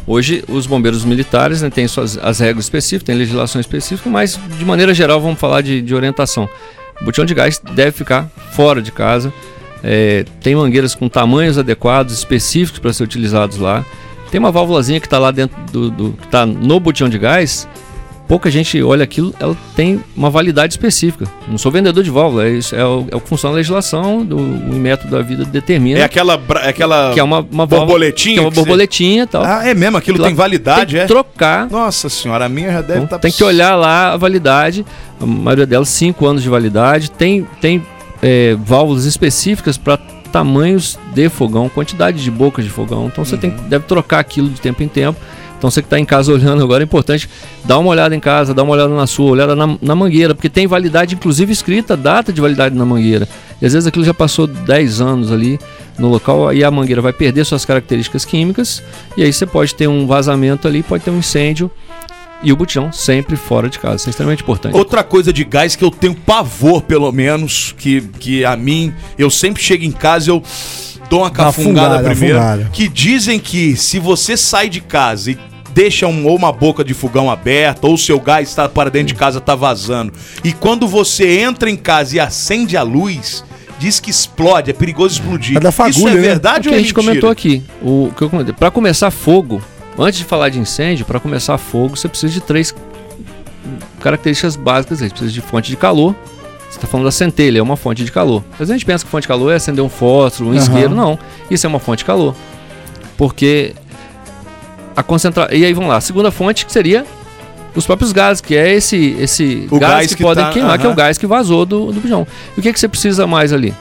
Hoje, 0.06 0.44
os 0.50 0.68
bombeiros 0.68 1.06
militares 1.06 1.62
né, 1.62 1.70
têm 1.70 1.88
suas 1.88 2.18
as 2.18 2.40
regras 2.40 2.66
específicas, 2.66 3.06
têm 3.06 3.16
legislação 3.16 3.62
específica, 3.62 4.10
mas 4.10 4.38
de 4.58 4.66
maneira 4.66 4.94
geral 4.94 5.22
vamos 5.22 5.40
falar 5.40 5.62
de, 5.62 5.82
de 5.82 5.96
orientação. 5.96 6.50
O 7.04 7.06
botijão 7.06 7.26
de 7.26 7.34
gás 7.34 7.62
deve 7.74 7.92
ficar 7.92 8.30
fora 8.54 8.82
de 8.82 8.90
casa. 8.92 9.32
É, 9.84 10.26
tem 10.40 10.56
mangueiras 10.56 10.96
com 10.96 11.10
tamanhos 11.10 11.58
adequados, 11.58 12.14
específicos 12.14 12.80
para 12.80 12.94
ser 12.94 13.04
utilizados 13.04 13.58
lá. 13.58 13.86
Tem 14.32 14.40
uma 14.40 14.52
válvulazinha 14.52 15.02
que 15.02 15.06
está 15.06 15.20
lá 15.20 15.30
dentro 15.30 15.62
do, 15.70 15.92
do 15.92 16.14
que 16.14 16.26
está 16.26 16.46
no 16.46 16.80
botijão 16.80 17.10
de 17.10 17.20
gás. 17.20 17.68
Pouca 18.28 18.50
gente 18.50 18.82
olha 18.82 19.04
aquilo, 19.04 19.34
ela 19.40 19.56
tem 19.76 20.02
uma 20.16 20.30
validade 20.30 20.74
específica. 20.74 21.26
Não 21.48 21.58
sou 21.58 21.70
vendedor 21.72 22.04
de 22.04 22.10
válvula, 22.10 22.46
é, 22.48 22.52
isso, 22.52 22.74
é, 22.76 22.84
o, 22.84 23.06
é 23.12 23.16
o 23.16 23.20
que 23.20 23.28
funciona 23.28 23.54
a 23.54 23.58
legislação, 23.58 24.26
do, 24.26 24.38
o 24.38 24.74
método 24.76 25.12
da 25.12 25.22
vida 25.22 25.44
determina. 25.44 26.00
É 26.00 26.04
aquela. 26.04 26.42
é 26.64 26.70
aquela 26.70 27.14
que 27.14 27.20
é 27.20 27.24
uma, 27.24 27.40
uma 27.40 27.66
válvula- 27.66 27.80
borboletinha 27.86 28.36
que 28.36 28.40
é 28.40 28.42
uma 28.44 28.50
borboletinha 28.52 29.24
e 29.24 29.28
tal. 29.28 29.44
Ah, 29.44 29.68
é 29.68 29.74
mesmo? 29.74 29.98
Aquilo 29.98 30.24
tem 30.24 30.34
validade, 30.34 30.92
tem 30.94 31.00
é? 31.00 31.04
que 31.04 31.08
trocar. 31.10 31.70
Nossa 31.70 32.08
senhora, 32.10 32.46
a 32.46 32.50
minha 32.50 32.72
já 32.72 32.82
deve 32.82 32.94
Então, 32.94 33.04
estar. 33.06 33.20
tem 33.20 33.32
que 33.32 33.44
olhar 33.44 33.76
lá 33.76 34.14
a 34.14 34.18
validade. 34.18 34.86
A 35.20 35.26
maioria 35.26 35.66
delas, 35.66 35.90
5 35.90 36.26
anos 36.26 36.42
de 36.42 36.50
validade. 36.50 37.12
Tem, 37.12 37.46
tem 37.60 37.86
é, 38.22 38.56
válvulas 38.64 39.04
específicas 39.06 39.78
para 39.78 39.98
tamanhos 40.32 40.98
de 41.14 41.30
fogão, 41.30 41.70
quantidade 41.70 42.24
de 42.24 42.32
bocas 42.32 42.64
de 42.66 42.72
fogão. 42.72 43.06
Então 43.12 43.24
você 43.24 43.38
tem, 43.38 43.52
Uhum. 43.52 43.68
deve 43.68 43.86
trocar 43.86 44.20
aquilo 44.20 44.50
de 44.50 44.60
tempo 44.60 44.82
em 44.82 44.88
tempo. 44.88 45.20
Então 45.64 45.72
você 45.72 45.82
que 45.82 45.86
está 45.86 45.98
em 45.98 46.04
casa 46.04 46.30
olhando 46.30 46.62
agora 46.62 46.84
é 46.84 46.86
importante 46.86 47.30
dar 47.64 47.80
uma 47.80 47.90
olhada 47.90 48.14
em 48.14 48.20
casa, 48.20 48.54
dar 48.54 48.64
uma 48.64 48.74
olhada 48.74 48.94
na 48.94 49.08
sua, 49.08 49.32
olhada 49.32 49.56
na, 49.56 49.78
na 49.82 49.96
mangueira, 49.96 50.36
porque 50.36 50.50
tem 50.50 50.68
validade, 50.68 51.16
inclusive 51.16 51.54
escrita, 51.54 51.96
data 51.96 52.34
de 52.34 52.42
validade 52.42 52.76
na 52.76 52.86
mangueira. 52.86 53.30
E 53.62 53.66
às 53.66 53.72
vezes 53.72 53.88
aquilo 53.88 54.04
já 54.04 54.14
passou 54.14 54.46
10 54.46 55.00
anos 55.00 55.32
ali 55.32 55.58
no 55.98 56.10
local 56.10 56.54
e 56.54 56.66
a 56.66 56.70
mangueira 56.70 57.02
vai 57.02 57.14
perder 57.14 57.46
suas 57.46 57.64
características 57.64 58.26
químicas 58.26 58.84
e 59.16 59.24
aí 59.24 59.32
você 59.32 59.46
pode 59.46 59.74
ter 59.74 59.88
um 59.88 60.06
vazamento 60.06 60.68
ali, 60.68 60.84
pode 60.84 61.02
ter 61.02 61.12
um 61.12 61.20
incêndio 61.20 61.72
e 62.44 62.52
o 62.52 62.58
botijão 62.58 62.92
sempre 62.92 63.38
fora 63.38 63.70
de 63.70 63.80
casa. 63.80 63.96
Isso 63.96 64.10
é 64.10 64.12
extremamente 64.12 64.44
importante. 64.44 64.76
Outra 64.76 65.02
coisa 65.02 65.32
de 65.32 65.46
gás 65.46 65.78
que 65.78 65.86
eu 65.86 65.92
tenho 65.92 66.14
pavor, 66.14 66.82
pelo 66.82 67.10
menos, 67.14 67.74
que, 67.78 68.02
que 68.20 68.44
a 68.44 68.58
mim, 68.58 68.94
eu 69.18 69.30
sempre 69.30 69.64
chego 69.64 69.86
em 69.86 69.94
casa 69.94 70.30
e 70.30 70.30
eu 70.30 70.44
dou 71.10 71.22
uma 71.22 71.32
cafungada 71.32 72.00
afungada, 72.00 72.10
primeiro. 72.10 72.70
Que 72.74 72.90
dizem 72.90 73.40
que 73.40 73.78
se 73.78 73.98
você 73.98 74.36
sai 74.36 74.68
de 74.68 74.82
casa 74.82 75.32
e 75.32 75.53
deixa 75.74 76.08
um- 76.08 76.26
ou 76.28 76.36
uma 76.38 76.52
boca 76.52 76.84
de 76.84 76.94
fogão 76.94 77.30
aberta, 77.32 77.88
ou 77.88 77.98
seu 77.98 78.20
gás 78.20 78.50
está 78.50 78.68
para 78.70 78.90
dentro 78.92 79.08
de 79.08 79.16
casa, 79.16 79.42
tá 79.42 79.56
vazando. 79.56 80.14
E 80.44 80.54
quando 80.54 80.88
você 80.88 81.40
entra 81.40 81.70
em 81.70 81.76
casa 81.78 82.16
e 82.16 82.20
acende 82.20 82.78
a 82.78 82.84
luz, 82.84 83.44
diz 83.80 84.00
que 84.00 84.10
explode, 84.10 84.70
é 84.70 84.74
perigoso 84.74 85.16
explodir. 85.20 85.58
É 85.58 85.60
da 85.60 85.70
Isso 85.70 85.78
fagulha, 85.78 86.12
é 86.12 86.16
né? 86.16 86.22
verdade 86.22 86.68
o 86.68 86.72
ou 86.72 86.74
que 86.74 86.76
é 86.76 86.78
a 86.78 86.84
gente 86.84 86.94
mentira? 86.96 87.12
comentou 87.12 87.30
aqui, 87.30 87.64
o 87.82 88.12
que 88.16 88.22
eu 88.24 88.30
comentei, 88.30 88.54
para 88.54 88.70
começar 88.72 89.10
fogo, 89.12 89.62
antes 89.98 90.20
de 90.20 90.26
falar 90.26 90.50
de 90.50 90.60
incêndio, 90.60 91.06
para 91.06 91.20
começar 91.20 91.58
fogo, 91.58 91.98
você 91.98 92.08
precisa 92.08 92.32
de 92.34 92.42
três 92.42 92.74
características 94.00 94.56
básicas, 94.56 95.00
você 95.00 95.10
precisa 95.10 95.32
de 95.32 95.42
fonte 95.42 95.70
de 95.70 95.78
calor. 95.78 96.16
Você 96.70 96.78
está 96.80 96.88
falando 96.88 97.06
da 97.06 97.12
centelha, 97.12 97.60
é 97.60 97.62
uma 97.62 97.78
fonte 97.78 98.04
de 98.04 98.12
calor. 98.12 98.44
Às 98.54 98.60
vezes 98.60 98.72
a 98.72 98.74
gente 98.74 98.86
pensa 98.86 99.06
que 99.06 99.12
fonte 99.12 99.22
de 99.24 99.28
calor 99.28 99.52
é 99.52 99.56
acender 99.56 99.84
um 99.84 99.90
fósforo, 99.90 100.50
um 100.50 100.56
isqueiro, 100.56 100.96
não. 100.96 101.20
Isso 101.50 101.66
é 101.68 101.70
uma 101.70 101.78
fonte 101.80 102.00
de 102.00 102.06
calor. 102.06 102.36
Porque 103.16 103.74
a 104.96 105.04
concentração. 105.04 105.56
E 105.56 105.66
aí 105.66 105.74
vamos 105.74 105.90
lá, 105.90 105.98
a 105.98 106.02
segunda 106.02 106.32
fonte 106.32 106.66
que 106.66 106.72
seria 106.72 107.06
os 107.76 107.86
próprios 107.86 108.12
gases, 108.12 108.40
que 108.42 108.56
é 108.56 108.72
esse, 108.72 109.16
esse 109.20 109.68
O 109.72 109.80
gás, 109.80 109.92
gás 109.94 110.08
que, 110.10 110.16
que 110.18 110.24
podem 110.24 110.44
tá- 110.46 110.52
queimar, 110.52 110.78
que 110.78 110.86
é 110.86 110.90
o 110.90 110.94
gás 110.96 111.18
que 111.18 111.26
vazou 111.26 111.66
do, 111.66 111.92
do 111.92 112.00
bujão. 112.00 112.28
E 112.56 112.60
o 112.60 112.64
que, 112.64 112.72
que 112.72 112.80
você 112.80 112.88
precisa 112.88 113.26
mais 113.26 113.52
ali? 113.52 113.74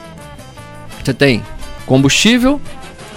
Você 1.03 1.13
tem 1.13 1.43
combustível, 1.85 2.59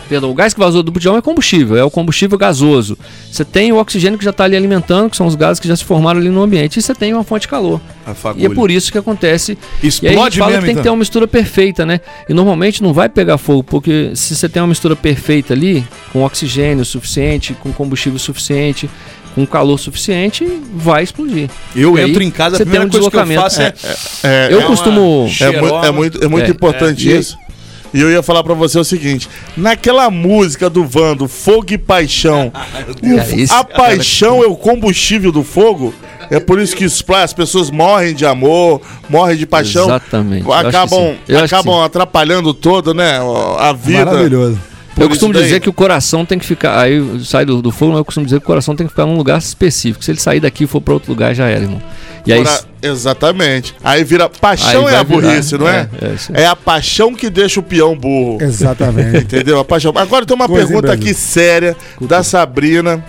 perdão, 0.09 0.31
o 0.31 0.35
gás 0.35 0.53
que 0.55 0.61
vazou 0.61 0.83
do 0.83 0.91
bujão 0.93 1.17
é 1.17 1.23
combustível, 1.23 1.77
é 1.77 1.85
o 1.85 1.91
combustível 1.91 2.37
gasoso. 2.39 2.97
Você 3.31 3.45
tem 3.45 3.73
o 3.73 3.77
oxigênio 3.77 4.19
que 4.19 4.25
já 4.25 4.31
está 4.31 4.45
ali 4.45 4.57
alimentando, 4.57 5.11
que 5.11 5.17
são 5.17 5.27
os 5.27 5.35
gases 5.35 5.59
que 5.61 5.69
já 5.69 5.77
se 5.77 5.85
formaram 5.85 6.21
ali 6.21 6.29
no 6.29 6.43
ambiente, 6.43 6.79
e 6.79 6.83
você 6.83 6.95
tem 6.95 7.13
uma 7.13 7.25
fonte 7.25 7.43
de 7.43 7.49
calor. 7.49 7.81
A 8.07 8.15
E 8.37 8.47
é 8.47 8.49
por 8.49 8.71
isso 8.71 8.91
que 8.93 8.99
acontece. 8.99 9.53
e 9.53 9.57
aí 9.57 9.59
a 9.81 9.83
gente 9.83 10.05
Explode 10.07 10.39
fala 10.39 10.51
mesmo, 10.53 10.61
que 10.61 10.67
tem 10.67 10.73
então? 10.73 10.83
que 10.83 10.87
ter 10.87 10.91
uma 10.91 10.97
mistura 10.99 11.27
perfeita, 11.27 11.85
né? 11.85 12.01
E 12.29 12.33
normalmente 12.35 12.83
não 12.83 12.93
vai 12.93 13.09
pegar 13.09 13.37
fogo, 13.39 13.63
porque 13.65 14.13
se 14.15 14.35
você 14.37 14.49
tem 14.49 14.63
uma 14.63 14.69
mistura 14.69 14.95
perfeita 14.95 15.53
ali, 15.55 15.85
com 16.13 16.23
oxigênio 16.25 16.85
suficiente, 16.85 17.55
com 17.55 17.73
combustível 17.73 18.19
suficiente, 18.19 18.89
com 19.35 19.47
calor 19.47 19.77
suficiente, 19.79 20.47
vai 20.75 21.03
explodir. 21.03 21.51
Eu 21.75 21.99
E 21.99 22.01
aí 22.01 22.11
entro 22.11 22.23
em 22.23 22.31
casa, 22.31 22.57
a 22.57 22.59
você 22.59 22.65
primeira 22.65 22.89
tem 22.89 22.89
um 22.89 23.03
coisa 23.03 23.11
que 23.11 23.17
eu 23.17 23.25
deslocamento. 23.25 23.75
faço 23.75 24.25
é. 24.25 24.49
É, 24.49 24.49
Eu 24.51 24.61
é, 24.61 24.65
costumo. 24.65 25.25
é, 25.27 25.31
Cheirosa. 25.31 25.61
muito, 25.63 25.85
é 25.87 25.91
muito, 25.93 26.25
é 26.25 26.29
muito 26.29 26.47
É, 26.47 26.51
importante 26.51 27.13
é. 27.13 27.19
isso. 27.19 27.37
E 27.95 28.01
eu 28.01 28.11
ia 28.11 28.23
falar 28.23 28.43
pra 28.43 28.55
você 28.55 28.79
o 28.79 28.85
seguinte: 28.85 29.29
naquela 29.57 30.11
música 30.11 30.69
do 30.69 30.85
Vando, 30.85 31.27
Fogo 31.29 31.67
e 31.73 31.79
Paixão, 31.79 32.53
o- 33.03 33.55
a 33.55 33.65
paixão 33.65 34.43
é 34.43 34.47
o 34.47 34.57
combustível 34.57 35.31
do 35.33 35.43
fogo. 35.43 35.95
É 36.29 36.41
por 36.41 36.59
isso 36.59 36.75
que 36.75 36.85
as 36.85 37.33
pessoas 37.33 37.71
morrem 37.71 38.13
de 38.15 38.27
amor, 38.27 38.81
morrem 39.09 39.37
de 39.37 39.47
paixão. 39.47 39.85
Exatamente. 39.85 40.45
Acabam, 40.69 41.15
acabam 41.45 41.75
atrapalhando 41.85 42.53
todo, 42.53 42.93
né? 42.93 43.21
A 43.59 43.73
vida. 43.73 44.05
Maravilhoso. 44.07 44.61
Por 44.97 45.03
Eu 45.03 45.09
costumo 45.11 45.35
dizer 45.35 45.61
que 45.61 45.69
o 45.69 45.75
coração 45.75 46.25
tem 46.25 46.39
que 46.39 46.47
ficar. 46.47 46.81
Aí 46.81 47.23
sai 47.23 47.45
do, 47.45 47.61
do 47.61 47.71
fogo, 47.71 47.93
mas 47.93 47.99
eu 47.99 48.05
costumo 48.07 48.25
dizer 48.25 48.39
que 48.41 48.45
o 48.45 48.47
coração 48.47 48.75
tem 48.75 48.87
que 48.87 48.93
ficar 48.93 49.05
num 49.05 49.19
lugar 49.19 49.39
específico. 49.39 50.03
Se 50.03 50.11
ele 50.11 50.19
sair 50.19 50.41
daqui 50.41 50.65
e 50.65 50.67
for 50.67 50.81
para 50.81 50.95
outro 50.95 51.13
lugar, 51.13 51.35
já 51.35 51.47
era, 51.49 51.65
irmão. 51.65 51.83
E 52.27 52.33
aí. 52.33 52.43
Exatamente. 52.83 53.75
Aí 53.85 54.03
vira. 54.05 54.27
Paixão 54.29 54.87
Aí 54.87 54.95
é 54.95 54.97
a 54.97 55.03
vai 55.03 55.05
virar, 55.05 55.29
burrice, 55.33 55.59
não 55.59 55.69
é? 55.69 55.89
é, 56.01 56.41
é. 56.41 56.43
É 56.45 56.47
a 56.47 56.57
paixão 56.57 57.15
que 57.15 57.29
deixa 57.29 57.61
o 57.61 57.63
peão 57.63 57.95
burro. 57.95 58.39
Exatamente. 58.41 59.19
Entendeu? 59.19 59.61
A 59.61 59.65
paixão. 59.65 59.93
Agora 59.95 60.25
tem 60.25 60.35
uma 60.35 60.49
Coisa, 60.49 60.67
pergunta 60.67 60.93
aqui 60.93 61.13
séria 61.13 61.77
da 62.01 62.23
Sabrina. 62.23 63.05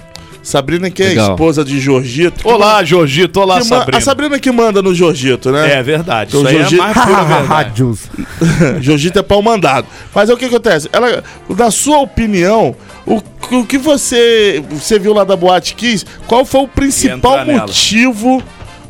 Sabrina, 0.47 0.89
que 0.89 1.03
é 1.03 1.07
Legal. 1.09 1.31
esposa 1.31 1.61
de 1.65 1.77
Jorgito. 1.77 2.47
Olá, 2.47 2.81
Jorgito. 2.81 3.41
Olá, 3.41 3.61
Sabrina. 3.61 3.97
A 3.97 4.01
Sabrina 4.01 4.39
que 4.39 4.49
manda 4.49 4.81
no 4.81 4.95
Jorgito, 4.95 5.51
né? 5.51 5.73
É 5.73 5.83
verdade. 5.83 6.29
Então, 6.29 6.39
Isso 6.39 6.49
aí 6.49 6.55
é 6.55 6.59
Jorgito- 6.61 6.81
mais 6.83 6.93
pura 6.97 7.23
verdade. 7.25 7.47
Rádios. 7.47 7.99
Jorgito 8.79 9.19
é 9.19 9.21
pau 9.23 9.41
mandado. 9.41 9.87
Mas 10.15 10.29
é 10.29 10.33
o 10.33 10.37
que 10.37 10.45
acontece? 10.45 10.87
Ela, 10.93 11.21
na 11.49 11.69
sua 11.69 11.97
opinião, 11.97 12.73
o, 13.05 13.21
o 13.51 13.65
que 13.65 13.77
você, 13.77 14.63
você 14.69 14.97
viu 14.97 15.13
lá 15.13 15.25
da 15.25 15.35
Boate 15.35 15.75
Kiss, 15.75 16.05
qual 16.27 16.45
foi 16.45 16.61
o 16.61 16.67
principal 16.69 17.45
motivo 17.45 18.41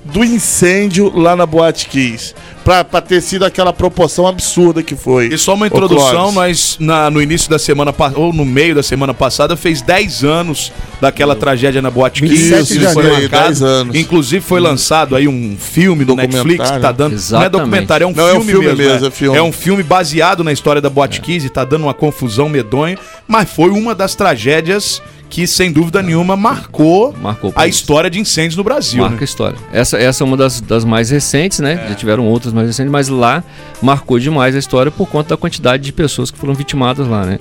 do 0.05 0.23
incêndio 0.23 1.11
lá 1.17 1.35
na 1.35 1.47
Boate 1.47 1.87
Kiss? 1.87 2.35
Pra, 2.68 2.84
pra 2.84 2.99
ter 2.99 3.22
sido 3.22 3.45
aquela 3.45 3.72
proporção 3.72 4.28
absurda 4.28 4.84
que 4.84 4.93
foi. 4.93 5.28
E 5.28 5.38
só 5.38 5.53
uma 5.53 5.68
introdução, 5.68 6.34
nós 6.34 6.76
na- 6.82 7.09
no 7.09 7.22
início 7.22 7.49
da 7.49 7.57
semana 7.57 7.93
passada, 7.93 8.20
ou 8.20 8.34
no 8.34 8.43
meio 8.43 8.76
da 8.76 8.84
semana 8.84 9.13
passada, 9.13 9.55
fez 9.55 9.82
10 9.82 10.26
anos 10.26 10.74
daquela 10.99 11.34
tragédia 11.34 11.82
na 11.82 11.89
Boate 11.89 12.24
Kiss. 12.24 12.36
27 12.53 12.61
Isso 12.84 12.93
foi 12.93 13.03
janeiro, 13.03 13.22
marcado. 13.22 13.43
10 13.45 13.61
anos. 13.61 13.95
Inclusive 13.95 14.41
foi 14.43 14.59
lançado 14.59 15.15
aí 15.15 15.30
um 15.30 15.55
filme 15.57 16.03
do 16.03 16.13
Netflix 16.13 16.70
que 16.70 16.80
tá 16.82 16.91
dando. 16.91 17.11
Não 17.11 17.18
é 17.18 17.22
Exatamente. 17.22 17.51
documentário, 17.51 18.03
é 18.03 18.07
um 18.07 18.11
Não, 18.13 18.28
é 18.28 18.34
um 18.34 18.41
filme, 18.41 18.51
filme 18.51 18.68
mesmo. 18.68 18.84
mesmo, 18.91 19.05
é. 19.05 19.07
é 19.07 19.11
filme. 19.11 19.38
É 19.38 19.41
um 19.43 19.51
filme 19.53 19.82
baseado 19.82 20.43
na 20.43 20.51
história 20.51 20.82
da 20.82 20.89
Boate 20.89 21.22
Kiss 21.22 21.45
e 21.47 21.49
tá 21.49 21.63
dando 21.63 21.84
uma 21.84 21.93
confusão 21.93 22.49
medonha, 22.49 22.97
mas 23.26 23.49
foi 23.49 23.70
uma 23.70 23.95
das 23.95 24.13
tragédias 24.13 25.01
que, 25.30 25.45
sem 25.45 25.71
dúvida 25.71 26.01
nenhuma, 26.01 26.36
marcou, 26.36 27.13
Marcou 27.21 27.51
a 27.55 27.67
história 27.67 28.09
de 28.09 28.19
incêndios 28.19 28.55
no 28.55 28.63
Brasil. 28.63 29.01
Marca 29.01 29.15
né? 29.15 29.21
a 29.21 29.25
história. 29.25 29.57
Essa, 29.71 29.97
essa 29.97 30.23
é 30.23 30.25
uma 30.25 30.38
das, 30.38 30.61
das 30.61 30.86
mais 30.86 31.09
recentes, 31.09 31.59
né? 31.59 31.86
Já 31.89 31.95
tiveram 31.95 32.25
outras 32.25 32.53
mais 32.53 32.67
recentes, 32.67 32.91
mas 32.91 33.07
lá 33.09 33.43
marcou 33.82 34.17
demais 34.19 34.55
a 34.55 34.59
história 34.59 34.91
por 34.91 35.07
conta 35.07 35.30
da 35.30 35.38
quantidade 35.38 35.84
de 35.84 35.91
pessoas 35.91 36.32
que 36.32 36.38
foram 36.38 36.53
vitimadas 36.53 37.07
lá, 37.07 37.25
né? 37.25 37.39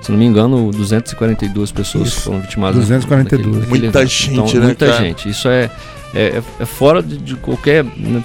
Se 0.00 0.10
não 0.12 0.18
me 0.18 0.24
engano, 0.24 0.70
242 0.70 1.72
pessoas 1.72 2.08
Isso. 2.08 2.20
foram 2.22 2.40
vitimadas. 2.40 2.76
242. 2.80 3.44
naquele- 3.46 3.60
naquele 3.66 3.80
Muita 3.82 3.98
evento. 3.98 4.10
gente, 4.10 4.30
então, 4.32 4.60
né, 4.60 4.66
Muita 4.66 4.86
cara? 4.86 4.98
gente. 5.04 5.28
Isso 5.28 5.48
é, 5.48 5.70
é, 6.14 6.42
é 6.60 6.64
fora 6.64 7.02
de, 7.02 7.16
de 7.18 7.34
qualquer. 7.36 7.84
né? 7.84 8.22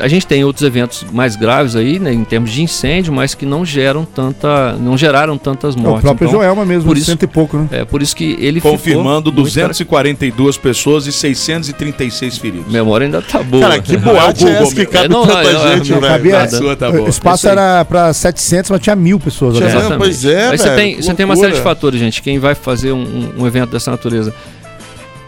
A 0.00 0.08
gente 0.08 0.26
tem 0.26 0.44
outros 0.44 0.66
eventos 0.66 1.04
mais 1.12 1.36
graves 1.36 1.76
aí, 1.76 1.98
né, 2.00 2.12
em 2.12 2.24
termos 2.24 2.50
de 2.50 2.62
incêndio, 2.62 3.12
mas 3.12 3.34
que 3.34 3.46
não 3.46 3.64
geram 3.64 4.04
tanta, 4.04 4.72
não 4.72 4.98
geraram 4.98 5.38
tantas 5.38 5.76
É 5.76 5.78
mortes. 5.78 5.98
o 6.00 6.02
próprio 6.02 6.26
Então, 6.28 6.40
Joelma 6.40 6.64
mesmo, 6.66 6.88
por 6.88 6.96
isso- 6.96 7.06
cento 7.10 7.22
e 7.22 7.26
pouco, 7.28 7.56
né? 7.56 7.68
É 7.70 7.84
por 7.84 8.02
isso 8.02 8.16
que 8.16 8.36
ele 8.40 8.60
Confirmando 8.60 9.30
ficou 9.30 9.34
muito 9.34 9.42
242 9.42 10.56
pessoas 10.58 11.06
e 11.06 11.12
636 11.12 12.38
feridos. 12.38 12.72
Memória 12.72 13.04
ainda 13.06 13.22
tá 13.22 13.42
boa. 13.42 13.62
Cara, 13.68 13.80
que 13.80 13.94
É 13.94 13.98
o 13.98 14.00
boate 14.00 14.42
é, 14.44 14.48
Google 14.50 14.62
essa 14.66 14.74
que 14.74 14.86
cabe 14.86 15.04
É, 15.04 15.08
não, 15.08 15.26
tanta 15.26 15.52
não, 15.52 15.76
gente, 15.76 15.92
não, 15.92 16.00
velho? 16.00 16.12
cabia- 16.12 16.40
A 16.42 16.48
sua 16.48 16.76
tá 16.76 16.88
O 16.88 16.92
boa. 16.92 17.08
espaço 17.08 17.36
Isso 17.46 17.46
aí. 17.48 17.52
era 17.52 17.84
pra 17.84 18.12
700, 18.12 18.70
mas 18.70 18.80
tinha 18.80 18.96
mil 18.96 19.20
pessoas. 19.20 19.56
Tinha- 19.56 19.68
dentro. 19.68 19.96
pois 19.98 20.24
é, 20.24 20.48
Aí 20.48 20.58
você 20.58 20.70
tem, 20.74 20.96
você 21.00 21.14
tem 21.14 21.24
uma 21.24 21.36
série 21.36 21.52
de 21.52 21.60
fatores, 21.60 22.00
gente. 22.00 22.20
Quem 22.20 22.38
vai 22.40 22.54
fazer 22.56 22.92
um, 22.92 23.02
um- 23.02 23.42
um 23.42 23.46
evento 23.46 23.70
dessa 23.70 23.90
natureza 23.92 24.34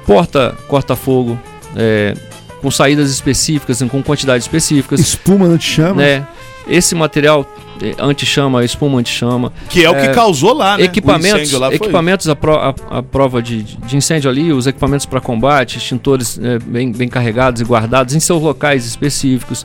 porta 0.07 0.55
corta-fogo, 0.69 1.39
é, 1.77 2.15
com 2.67 2.71
saídas 2.73 3.13
específicas, 3.13 3.81
com 3.89 4.03
quantidades 4.03 4.45
específicas. 4.45 4.99
Espuma 4.99 5.47
não 5.47 5.57
te 5.57 5.71
chama? 5.71 6.03
Né? 6.03 6.27
Esse 6.67 6.97
material 6.97 7.47
é, 7.81 7.95
anti-chama, 7.97 8.65
espuma 8.65 8.99
anti-chama. 8.99 9.53
Que 9.69 9.85
é 9.85 9.89
o 9.89 9.95
que 9.95 10.09
causou 10.09 10.53
lá, 10.53 10.77
né? 10.77 10.83
Equipamentos, 10.83 11.53
lá 11.53 11.69
foi 11.69 11.77
equipamentos 11.77 12.29
à, 12.29 12.35
pro- 12.35 12.59
prova 13.13 13.41
de, 13.41 13.63
de 13.63 13.97
incêndio 13.97 14.29
ali, 14.29 14.53
os 14.53 14.67
equipamentos 14.67 15.07
para 15.07 15.21
combate, 15.21 15.79
extintores 15.79 16.41
é, 16.43 16.59
bem, 16.59 16.91
bem 16.91 17.07
carregados 17.09 17.61
e 17.61 17.65
guardados 17.65 18.17
em 18.17 18.19
seus 18.19 18.43
locais 18.43 18.85
específicos. 18.85 19.65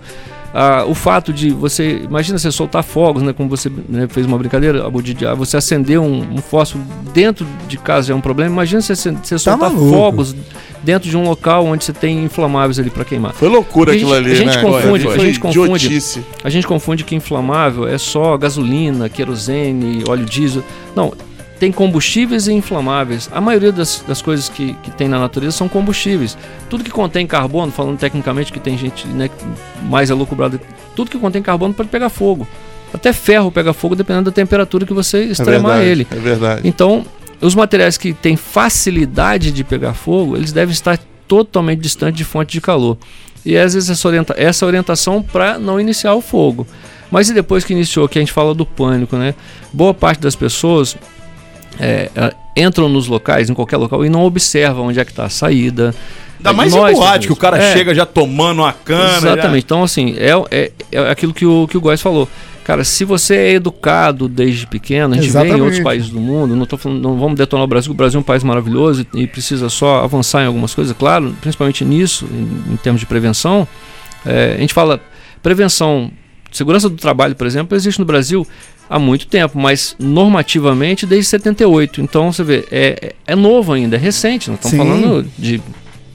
Ah, 0.54 0.84
o 0.86 0.94
fato 0.94 1.32
de 1.32 1.50
você, 1.50 2.02
imagina 2.04 2.38
você 2.38 2.52
soltar 2.52 2.84
fogos, 2.84 3.24
né, 3.24 3.32
como 3.32 3.48
você 3.50 3.72
né, 3.88 4.08
fez 4.10 4.26
uma 4.26 4.38
brincadeira, 4.38 4.86
Abu, 4.86 5.02
de, 5.02 5.26
ah, 5.26 5.34
você 5.34 5.56
acender 5.56 6.00
um, 6.00 6.34
um 6.34 6.38
fósforo 6.40 6.84
dentro 7.14 7.48
de 7.68 7.78
casa 7.78 8.08
já 8.08 8.14
é 8.14 8.18
um 8.18 8.22
problema. 8.22 8.52
Imagina 8.52 8.82
você, 8.82 8.94
você 8.96 9.40
soltar 9.40 9.58
maluco. 9.72 9.90
fogos 9.90 10.36
dentro 10.84 11.10
de 11.10 11.16
um 11.16 11.24
local 11.24 11.66
onde 11.66 11.84
você 11.84 11.94
tem 11.94 12.24
inflamáveis 12.24 12.80
ali 12.80 12.90
para 12.90 13.06
queimar. 13.06 13.34
Foi 13.34 13.48
loucura 13.48 13.94
aquilo 13.94 14.14
ali, 14.14 14.32
a 14.32 14.36
gente 14.36 14.56
né? 14.56 14.62
confunde, 14.62 15.04
Foi, 15.06 15.16
a 15.16 15.20
gente 15.20 15.40
confunde. 15.40 15.86
idiotice. 15.86 16.22
A 16.44 16.50
gente 16.50 16.68
confunde 16.68 17.04
que 17.04 17.16
inflamável 17.16 17.88
é 17.88 17.98
só 17.98 18.38
gasolina, 18.38 19.08
querosene, 19.08 20.04
óleo 20.08 20.26
diesel. 20.26 20.64
Não, 20.96 21.14
tem 21.62 21.72
combustíveis 21.72 22.48
e 22.48 22.54
inflamáveis. 22.54 23.30
A 23.32 23.40
maioria 23.40 23.72
das, 23.72 24.04
das 24.08 24.20
coisas 24.20 24.50
que, 24.50 24.74
que 24.82 24.90
tem 24.90 25.08
na 25.08 25.20
natureza 25.20 25.56
são 25.56 25.70
combustíveis. 25.70 26.36
Tudo 26.68 26.84
que 26.84 26.90
contém 26.90 27.28
carbono, 27.28 27.72
falando 27.72 28.00
tecnicamente 28.00 28.52
que 28.52 28.60
tem 28.60 28.76
gente 28.76 29.08
né, 29.10 29.30
mais 29.84 30.10
elucubrada, 30.10 30.60
tudo 30.96 31.12
que 31.12 31.20
contém 31.20 31.40
carbono 31.40 31.72
pode 31.72 31.90
pegar 31.90 32.10
fogo. 32.10 32.48
Até 32.92 33.14
ferro 33.14 33.52
pega 33.52 33.74
fogo 33.74 33.96
dependendo 33.96 34.26
da 34.26 34.32
temperatura 34.32 34.88
que 34.88 34.94
você 34.94 35.20
É 35.20 35.26
extremar 35.26 35.74
verdade, 35.74 35.88
ele. 35.88 36.08
É 36.10 36.16
verdade. 36.16 36.62
Então, 36.68 37.06
os 37.40 37.54
materiais 37.54 37.96
que 37.96 38.12
têm 38.12 38.36
facilidade 38.36 39.52
de 39.52 39.64
pegar 39.64 39.94
fogo, 39.94 40.36
eles 40.36 40.52
devem 40.52 40.74
estar 40.74 40.98
totalmente 41.28 41.80
distantes 41.80 42.18
de 42.18 42.24
fonte 42.24 42.54
de 42.54 42.60
calor. 42.60 42.98
E 43.46 43.56
às 43.56 43.76
vezes 43.76 43.88
essa, 43.88 44.08
orienta 44.08 44.34
essa 44.36 44.66
orientação 44.66 45.22
para 45.22 45.60
não 45.60 45.80
iniciar 45.80 46.16
o 46.16 46.22
fogo. 46.22 46.66
Mas 47.12 47.30
e 47.30 47.36
depois 47.36 47.64
que 47.64 47.74
iniciou, 47.74 48.10
que 48.10 48.18
a 48.18 48.22
gente 48.22 48.32
fala 48.32 48.56
do 48.56 48.66
pânico, 48.66 49.16
né? 49.16 49.36
Boa 49.72 49.94
parte 49.94 50.22
das 50.22 50.36
pessoas 50.36 50.98
é, 51.80 52.10
é, 52.16 52.34
entram 52.56 52.90
nos 52.90 53.08
locais, 53.08 53.50
em 53.50 53.54
qualquer 53.54 53.78
local, 53.78 54.06
e 54.06 54.10
não 54.10 54.24
observam 54.24 54.88
onde 54.88 55.00
é 55.00 55.06
que 55.06 55.12
está 55.12 55.26
a 55.26 55.30
saída. 55.30 55.94
Ainda 56.38 56.54
mais 56.54 56.74
em 56.74 56.76
Nós 56.76 56.94
boate, 56.94 57.06
fazemos 57.06 57.26
que 57.28 57.34
o 57.34 57.36
cara. 57.36 57.58
É. 57.58 57.74
chega 57.74 57.94
já 57.94 58.06
tomando 58.06 58.60
uma 58.60 58.74
cana. 58.74 59.18
Exatamente. 59.18 59.64
Então, 59.64 59.84
assim, 59.84 60.16
é, 60.18 60.32
é, 60.50 60.72
é 60.92 61.10
aquilo 61.10 61.34
que 61.34 61.46
o, 61.46 61.68
que 61.68 61.78
o 61.78 61.82
Góes 61.82 62.02
falou. 62.02 62.28
Cara, 62.64 62.84
se 62.84 63.04
você 63.04 63.36
é 63.36 63.52
educado 63.54 64.28
desde 64.28 64.68
pequeno, 64.68 65.14
a 65.14 65.18
gente 65.18 65.24
vê 65.24 65.28
em 65.28 65.42
Exatamente. 65.42 65.62
outros 65.62 65.80
países 65.82 66.10
do 66.10 66.20
mundo, 66.20 66.56
não, 66.56 66.66
tô 66.66 66.78
falando, 66.78 67.02
não 67.02 67.18
vamos 67.18 67.36
detonar 67.36 67.64
o 67.66 67.68
Brasil, 67.68 67.92
o 67.92 67.96
Brasil 67.96 68.20
é 68.20 68.22
um 68.22 68.24
país 68.24 68.44
maravilhoso 68.44 69.06
e, 69.16 69.22
e 69.24 69.28
precisa 69.28 69.68
só 69.68 70.04
avançar 70.04 70.44
em 70.44 70.46
algumas 70.46 70.74
coisas, 70.74 70.96
claro, 70.98 71.36
principalmente 71.42 71.84
nisso, 71.84 72.28
em, 72.32 72.74
em 72.74 72.78
termos 72.78 73.00
de 73.00 73.08
prevenção. 73.08 73.68
É, 74.24 74.54
a 74.58 74.62
gente 74.62 74.76
fala 74.76 75.02
prevenção, 75.42 76.12
segurança 76.52 76.88
do 76.88 76.98
trabalho, 76.98 77.36
por 77.36 77.48
exemplo, 77.48 77.76
existe 77.76 78.00
no 78.00 78.06
Brasil 78.06 78.46
há 78.92 79.00
muito 79.00 79.26
tempo, 79.26 79.58
mas 79.58 79.96
normativamente 79.98 81.06
desde 81.06 81.30
78. 81.30 82.02
Então 82.02 82.32
você 82.32 82.44
vê, 82.44 82.68
é, 82.70 83.14
é 83.26 83.36
novo 83.38 83.72
ainda, 83.72 83.96
é 83.96 84.00
recente, 84.00 84.52
nós 84.52 84.60
estamos 84.60 84.78
falando 84.78 85.26
de, 85.40 85.62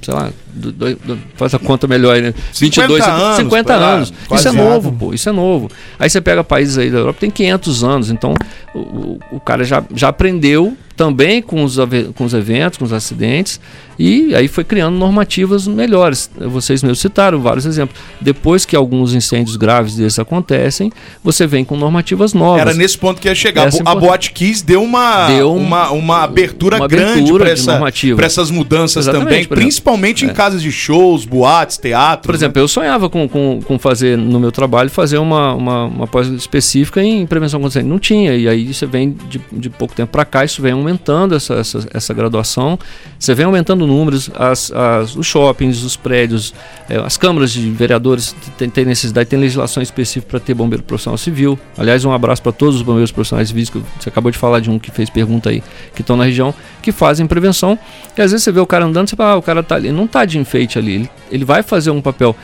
sei 0.02 0.12
lá, 0.12 0.30
do, 0.56 0.72
do- 0.72 1.18
faz 1.36 1.54
a 1.54 1.58
conta 1.58 1.86
melhor 1.86 2.14
aí, 2.16 2.22
né? 2.22 2.34
50 2.52 2.86
22, 2.88 3.06
anos, 3.08 3.36
50 3.36 3.72
por 3.74 3.80
lá, 3.80 3.90
anos. 3.92 4.12
quase 4.28 4.48
Isso 4.48 4.56
é 4.56 4.60
novo, 4.62 4.92
pô, 4.92 5.14
isso 5.14 5.28
é 5.28 5.32
novo. 5.32 5.70
Aí 5.98 6.08
você 6.10 6.20
pega 6.20 6.42
países 6.42 6.78
aí 6.78 6.90
da 6.90 6.98
Europa, 6.98 7.18
tem 7.20 7.30
500 7.30 7.84
anos, 7.84 8.10
então 8.10 8.34
o, 8.74 9.18
o- 9.32 9.40
cara 9.40 9.64
já, 9.64 9.82
já 9.94 10.08
aprendeu 10.08 10.76
também 10.96 11.42
com 11.42 11.62
os, 11.62 11.76
com 12.14 12.24
os 12.24 12.32
eventos, 12.32 12.78
com 12.78 12.84
os 12.86 12.92
acidentes, 12.92 13.60
e 13.98 14.34
aí 14.34 14.48
foi 14.48 14.64
criando 14.64 14.96
normativas 14.96 15.66
melhores. 15.68 16.30
Vocês 16.38 16.82
mesmos 16.82 17.00
citaram 17.00 17.38
vários 17.38 17.66
exemplos. 17.66 17.98
Depois 18.18 18.64
que 18.64 18.74
alguns 18.74 19.12
incêndios 19.14 19.56
graves 19.56 19.94
desses 19.94 20.18
acontecem, 20.18 20.90
você 21.22 21.46
vem 21.46 21.64
com 21.66 21.76
normativas 21.76 22.32
novas. 22.32 22.62
Era 22.62 22.72
nesse 22.74 22.96
ponto 22.96 23.20
que 23.20 23.28
ia 23.28 23.34
chegar. 23.34 23.66
Essa 23.66 23.76
é 23.76 23.80
a 23.80 23.82
importante. 23.82 24.06
Boate 24.06 24.32
Kiss 24.32 24.64
deu 24.64 24.82
uma, 24.82 25.26
Deu 25.28 25.52
um- 25.52 25.58
uma, 25.58 25.90
uma 25.90 26.22
abertura 26.22 26.78
uma 26.78 26.88
grande 26.88 27.30
para 27.30 27.50
essa, 27.50 27.78
essas 28.24 28.50
mudanças 28.50 29.04
Exatamente, 29.06 29.48
também, 29.48 29.64
principalmente 29.64 30.24
em 30.24 30.30
É. 30.30 30.32
casas 30.46 30.62
de 30.62 30.70
shows, 30.70 31.24
boates, 31.24 31.76
teatro. 31.76 32.26
Por 32.26 32.34
exemplo, 32.34 32.62
eu 32.62 32.68
sonhava 32.68 33.10
com, 33.10 33.28
com, 33.28 33.60
com 33.64 33.78
fazer 33.78 34.16
no 34.16 34.38
meu 34.38 34.52
trabalho 34.52 34.88
fazer 34.88 35.18
uma, 35.18 35.54
uma, 35.54 35.84
uma 35.84 36.06
pós 36.06 36.28
específica 36.28 37.02
em 37.02 37.26
prevenção 37.26 37.60
contra 37.60 37.80
incêndio. 37.80 37.90
Não 37.90 37.98
tinha. 37.98 38.36
E 38.36 38.48
aí 38.48 38.72
você 38.72 38.86
vem 38.86 39.16
de, 39.28 39.40
de 39.50 39.68
pouco 39.68 39.92
tempo 39.92 40.12
para 40.12 40.24
cá, 40.24 40.44
isso 40.44 40.62
vem 40.62 40.72
aumentando 40.72 41.34
essa, 41.34 41.54
essa, 41.54 41.88
essa 41.92 42.14
graduação. 42.14 42.78
Você 43.18 43.34
vem 43.34 43.44
aumentando 43.44 43.86
números, 43.88 44.30
as, 44.36 44.70
as, 44.70 45.16
os 45.16 45.26
shoppings, 45.26 45.82
os 45.82 45.96
prédios, 45.96 46.54
eh, 46.88 47.02
as 47.04 47.16
câmaras 47.16 47.50
de 47.50 47.68
vereadores 47.70 48.36
têm 48.56 48.70
tem 48.70 48.84
necessidade, 48.84 49.28
tem 49.28 49.38
legislação 49.38 49.82
específica 49.82 50.30
para 50.30 50.40
ter 50.40 50.54
bombeiro 50.54 50.84
profissional 50.84 51.18
civil. 51.18 51.58
Aliás, 51.76 52.04
um 52.04 52.12
abraço 52.12 52.42
para 52.42 52.52
todos 52.52 52.76
os 52.76 52.82
bombeiros 52.82 53.10
profissionais 53.10 53.48
civis, 53.48 53.68
que 53.68 53.82
você 53.98 54.08
acabou 54.08 54.30
de 54.30 54.38
falar 54.38 54.60
de 54.60 54.70
um 54.70 54.78
que 54.78 54.92
fez 54.92 55.10
pergunta 55.10 55.50
aí, 55.50 55.60
que 55.92 56.02
estão 56.02 56.16
na 56.16 56.24
região, 56.24 56.54
que 56.86 56.92
fazem 56.92 57.26
prevenção. 57.26 57.76
E 58.16 58.22
às 58.22 58.30
vezes 58.30 58.44
você 58.44 58.52
vê 58.52 58.60
o 58.60 58.66
cara 58.66 58.84
andando, 58.84 59.10
você 59.10 59.16
fala, 59.16 59.32
ah, 59.32 59.36
o 59.36 59.42
cara 59.42 59.60
tá 59.60 59.74
ali, 59.74 59.90
não 59.90 60.06
tá 60.06 60.24
de 60.24 60.38
enfeite 60.38 60.78
ali, 60.78 60.94
ele, 60.94 61.10
ele 61.32 61.44
vai 61.44 61.62
fazer 61.62 61.90
um 61.90 62.00
papel. 62.00 62.36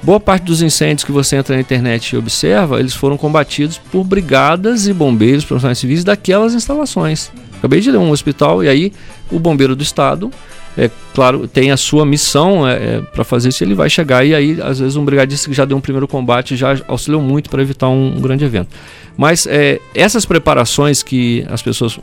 Boa 0.00 0.20
parte 0.20 0.44
dos 0.44 0.62
incêndios 0.62 1.02
que 1.02 1.10
você 1.10 1.34
entra 1.34 1.56
na 1.56 1.60
internet 1.60 2.12
e 2.12 2.16
observa, 2.16 2.78
eles 2.78 2.94
foram 2.94 3.16
combatidos 3.16 3.76
por 3.76 4.04
brigadas 4.04 4.86
e 4.86 4.92
bombeiros 4.92 5.44
profissionais 5.44 5.78
civis 5.78 6.04
daquelas 6.04 6.54
instalações. 6.54 7.32
Acabei 7.58 7.80
de 7.80 7.90
ler 7.90 7.98
um 7.98 8.12
hospital 8.12 8.62
e 8.62 8.68
aí 8.68 8.92
o 9.32 9.40
bombeiro 9.40 9.74
do 9.74 9.82
estado, 9.82 10.30
é 10.76 10.88
claro, 11.12 11.48
tem 11.48 11.72
a 11.72 11.76
sua 11.76 12.06
missão 12.06 12.66
é, 12.68 13.00
para 13.00 13.24
fazer 13.24 13.48
isso, 13.48 13.64
ele 13.64 13.74
vai 13.74 13.90
chegar 13.90 14.24
e 14.24 14.32
aí 14.32 14.60
às 14.62 14.78
vezes 14.78 14.94
um 14.94 15.04
brigadista 15.04 15.50
que 15.50 15.56
já 15.56 15.64
deu 15.64 15.76
um 15.76 15.80
primeiro 15.80 16.06
combate 16.06 16.56
já 16.56 16.80
auxiliou 16.86 17.20
muito 17.20 17.50
para 17.50 17.60
evitar 17.60 17.88
um, 17.88 18.16
um 18.16 18.20
grande 18.20 18.44
evento. 18.44 18.68
Mas 19.16 19.48
é, 19.48 19.80
essas 19.92 20.24
preparações 20.24 21.02
que 21.02 21.44
as 21.50 21.60
pessoas 21.60 21.98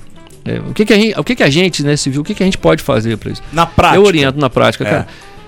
é, 0.45 0.59
o 0.59 0.73
que, 0.73 0.85
que 0.85 0.93
a 0.93 0.95
gente, 0.97 1.19
o 1.19 1.23
que, 1.23 1.35
que 1.35 1.43
a 1.43 1.49
gente, 1.49 1.83
né, 1.83 1.95
civil, 1.97 2.21
o 2.21 2.23
que, 2.23 2.33
que 2.35 2.43
a 2.43 2.45
gente 2.45 2.57
pode 2.57 2.81
fazer 2.83 3.17
para 3.17 3.31
isso? 3.31 3.41
Na 3.51 3.65
prática. 3.65 3.97
Eu 3.97 4.03
oriento 4.05 4.39
na 4.39 4.49
prática, 4.49 4.83
É. 4.83 4.89
cara. 4.89 5.07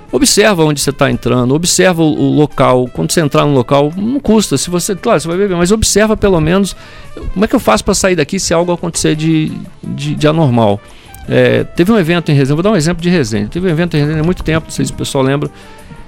Observa 0.09 0.63
onde 0.63 0.79
você 0.79 0.89
está 0.89 1.11
entrando, 1.11 1.53
observa 1.53 2.01
o, 2.01 2.05
o 2.17 2.33
local. 2.33 2.87
Quando 2.93 3.11
você 3.11 3.19
entrar 3.19 3.45
no 3.45 3.53
local, 3.53 3.91
não 3.97 4.21
custa. 4.21 4.57
Se 4.57 4.69
você, 4.69 4.95
claro, 4.95 5.19
você 5.19 5.27
vai 5.27 5.35
beber, 5.37 5.57
mas 5.57 5.69
observa 5.69 6.15
pelo 6.15 6.39
menos 6.39 6.73
como 7.33 7.43
é 7.43 7.47
que 7.47 7.53
eu 7.53 7.59
faço 7.59 7.83
para 7.83 7.93
sair 7.93 8.15
daqui 8.15 8.39
se 8.39 8.53
algo 8.53 8.71
acontecer 8.71 9.17
de, 9.17 9.51
de, 9.83 10.15
de 10.15 10.27
anormal. 10.27 10.79
É, 11.27 11.65
teve 11.65 11.91
um 11.91 11.97
evento 11.99 12.31
em 12.31 12.35
Resende, 12.35 12.53
vou 12.53 12.63
dar 12.63 12.71
um 12.71 12.77
exemplo 12.77 13.03
de 13.03 13.09
Resende. 13.09 13.49
Teve 13.49 13.67
um 13.67 13.69
evento 13.69 13.97
em 13.97 13.99
Resende 13.99 14.19
há 14.21 14.23
muito 14.23 14.43
tempo, 14.43 14.67
não 14.67 14.71
sei 14.71 14.85
se 14.85 14.93
o 14.93 14.95
pessoal 14.95 15.25
lembra. 15.25 15.51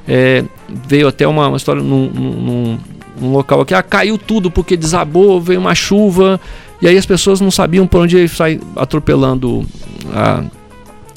É, 0.07 0.45
veio 0.87 1.09
até 1.09 1.27
uma, 1.27 1.49
uma 1.49 1.57
história 1.57 1.83
num, 1.83 2.09
num- 2.09 2.79
num- 3.19 3.31
local 3.33 3.59
aqui, 3.59 3.73
ah, 3.73 3.83
caiu 3.83 4.17
tudo 4.17 4.49
porque 4.49 4.77
desabou, 4.77 5.41
veio 5.41 5.59
uma 5.59 5.75
chuva, 5.75 6.39
e 6.81 6.87
aí 6.87 6.97
as 6.97 7.05
pessoas 7.05 7.41
não 7.41 7.51
sabiam 7.51 7.85
por 7.85 8.01
onde 8.01 8.17
ia 8.17 8.27
sair 8.27 8.59
atropelando 8.75 9.65
a, 10.13 10.43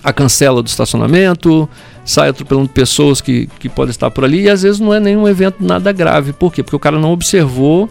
a 0.03 0.13
cancela 0.13 0.63
do 0.63 0.67
estacionamento, 0.67 1.69
sai 2.05 2.29
atropelando 2.29 2.69
pessoas 2.69 3.21
que, 3.21 3.49
que 3.59 3.69
podem 3.69 3.91
estar 3.91 4.11
por 4.11 4.25
ali, 4.25 4.43
e 4.43 4.51
às 4.51 4.63
vezes 4.63 4.81
não 4.81 4.93
é 4.93 4.99
nenhum 4.99 5.29
evento 5.29 5.57
nada 5.61 5.93
grave. 5.93 6.33
Por 6.33 6.53
quê? 6.53 6.63
Porque 6.63 6.77
o 6.77 6.81
cara 6.81 6.99
não 6.99 7.13
observou 7.13 7.89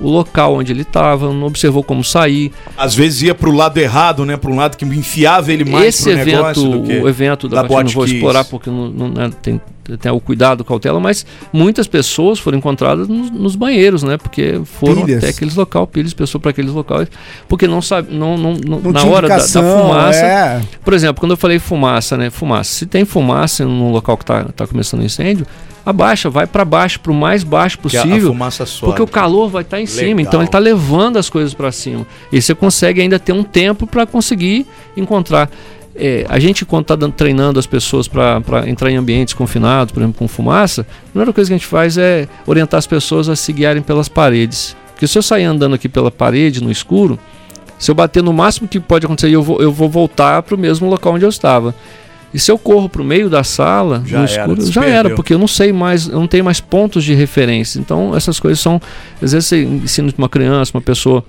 o 0.00 0.08
local 0.08 0.54
onde 0.56 0.72
ele 0.72 0.82
estava, 0.82 1.32
não 1.32 1.46
observou 1.46 1.82
como 1.84 2.02
sair. 2.02 2.50
Às 2.76 2.94
vezes 2.94 3.22
ia 3.22 3.34
pro 3.34 3.52
lado 3.52 3.78
errado, 3.78 4.24
né? 4.24 4.36
Pro 4.36 4.54
lado 4.54 4.76
que 4.76 4.84
enfiava 4.84 5.52
ele 5.52 5.64
mais 5.64 5.86
Esse 5.96 6.04
pro 6.04 6.12
evento, 6.12 6.36
negócio 6.36 6.70
do 6.70 6.82
que 6.82 6.96
o 6.98 7.08
evento 7.08 7.48
da, 7.48 7.56
da 7.56 7.62
Batina, 7.62 7.76
não 7.78 7.82
Boate 7.84 7.94
vou 7.94 8.04
Kiss. 8.04 8.16
explorar 8.16 8.44
porque 8.44 8.70
não, 8.70 8.88
não, 8.88 9.08
né, 9.08 9.30
tem, 9.42 9.60
tem 10.00 10.12
o 10.12 10.20
cuidado, 10.20 10.64
cautela, 10.64 10.98
mas 11.00 11.26
muitas 11.52 11.86
pessoas 11.86 12.38
foram 12.38 12.56
encontradas 12.58 13.08
nos, 13.08 13.30
nos 13.30 13.56
banheiros, 13.56 14.02
né? 14.02 14.16
Porque 14.16 14.60
foram 14.64 15.04
Pilhas. 15.04 15.22
até 15.22 15.30
aqueles 15.32 15.54
locais, 15.54 15.88
pilhas, 15.92 16.14
pessoas 16.14 16.40
para 16.40 16.50
aqueles 16.50 16.72
locais, 16.72 17.08
porque 17.48 17.66
não 17.66 17.82
sabe, 17.82 18.14
não, 18.14 18.38
não, 18.38 18.54
não- 18.54 18.80
Não 18.80 18.92
na 18.92 19.00
tinha 19.00 19.12
hora 19.12 19.28
da, 19.28 19.36
da 19.36 19.42
fumaça. 19.42 20.24
é. 20.24 20.60
Por 20.84 20.94
exemplo, 20.94 21.20
quando 21.20 21.32
eu 21.32 21.36
falei 21.36 21.58
fumaça, 21.58 22.16
né? 22.16 22.30
Fumaça. 22.30 22.72
Se 22.72 22.86
tem 22.86 23.04
fumaça 23.04 23.64
num 23.64 23.90
local 23.92 24.16
que 24.16 24.22
está 24.22 24.44
tá 24.44 24.66
começando 24.66 25.02
incêndio, 25.04 25.46
abaixa, 25.84 26.28
vai 26.28 26.46
para 26.46 26.64
baixo, 26.64 27.00
para 27.00 27.12
o 27.12 27.14
mais 27.14 27.42
baixo 27.42 27.78
possível. 27.78 28.32
Porque 28.86 29.02
o 29.02 29.06
calor 29.06 29.48
vai 29.48 29.62
estar 29.62 29.80
em 29.80 29.86
cima, 29.86 30.08
Legal. 30.08 30.20
então 30.20 30.40
ele 30.40 30.48
está 30.48 30.58
levando 30.58 31.16
as 31.16 31.28
coisas 31.28 31.54
para 31.54 31.72
cima. 31.72 32.06
E 32.32 32.40
você 32.40 32.54
consegue 32.54 33.00
ainda 33.00 33.18
ter 33.18 33.32
um 33.32 33.42
tempo 33.42 33.86
para 33.86 34.06
conseguir 34.06 34.66
encontrar. 34.96 35.50
É, 35.94 36.24
a 36.28 36.38
gente, 36.38 36.64
quando 36.64 36.92
está 36.92 37.08
treinando 37.08 37.58
as 37.58 37.66
pessoas 37.66 38.08
para 38.08 38.42
entrar 38.66 38.90
em 38.90 38.96
ambientes 38.96 39.34
confinados, 39.34 39.92
por 39.92 40.00
exemplo, 40.00 40.18
com 40.18 40.28
fumaça, 40.28 40.82
a 40.82 41.10
primeira 41.10 41.32
coisa 41.32 41.50
que 41.50 41.54
a 41.54 41.58
gente 41.58 41.66
faz 41.66 41.98
é 41.98 42.28
orientar 42.46 42.78
as 42.78 42.86
pessoas 42.86 43.28
a 43.28 43.36
se 43.36 43.52
guiarem 43.52 43.82
pelas 43.82 44.08
paredes. 44.08 44.76
Porque 44.92 45.06
se 45.06 45.18
eu 45.18 45.22
sair 45.22 45.44
andando 45.44 45.74
aqui 45.74 45.88
pela 45.88 46.10
parede, 46.10 46.62
no 46.62 46.70
escuro, 46.70 47.18
se 47.78 47.90
eu 47.90 47.94
bater 47.94 48.22
no 48.22 48.32
máximo 48.32 48.68
que 48.68 48.78
pode 48.78 49.06
acontecer, 49.06 49.30
eu 49.30 49.42
vou, 49.42 49.60
eu 49.60 49.72
vou 49.72 49.88
voltar 49.88 50.42
para 50.42 50.54
o 50.54 50.58
mesmo 50.58 50.88
local 50.88 51.14
onde 51.14 51.24
eu 51.24 51.28
estava. 51.30 51.74
E 52.32 52.38
se 52.38 52.50
eu 52.50 52.56
corro 52.56 52.88
para 52.88 53.02
o 53.02 53.04
meio 53.04 53.28
da 53.28 53.42
sala, 53.42 54.02
Já 54.06 54.18
no 54.18 54.24
era, 54.24 54.32
escuro, 54.42 54.62
se 54.62 54.70
já 54.72 54.84
era, 54.84 55.10
porque 55.16 55.34
eu 55.34 55.38
não 55.38 55.48
sei 55.48 55.72
mais, 55.72 56.06
eu 56.06 56.20
não 56.20 56.28
tenho 56.28 56.44
mais 56.44 56.60
pontos 56.60 57.02
de 57.02 57.12
referência. 57.14 57.78
Então, 57.80 58.14
essas 58.16 58.38
coisas 58.38 58.60
são. 58.60 58.80
Às 59.20 59.32
vezes 59.32 59.48
você 59.48 59.62
ensina 59.64 60.12
para 60.12 60.22
uma 60.22 60.28
criança, 60.28 60.70
uma 60.74 60.80
pessoa 60.80 61.24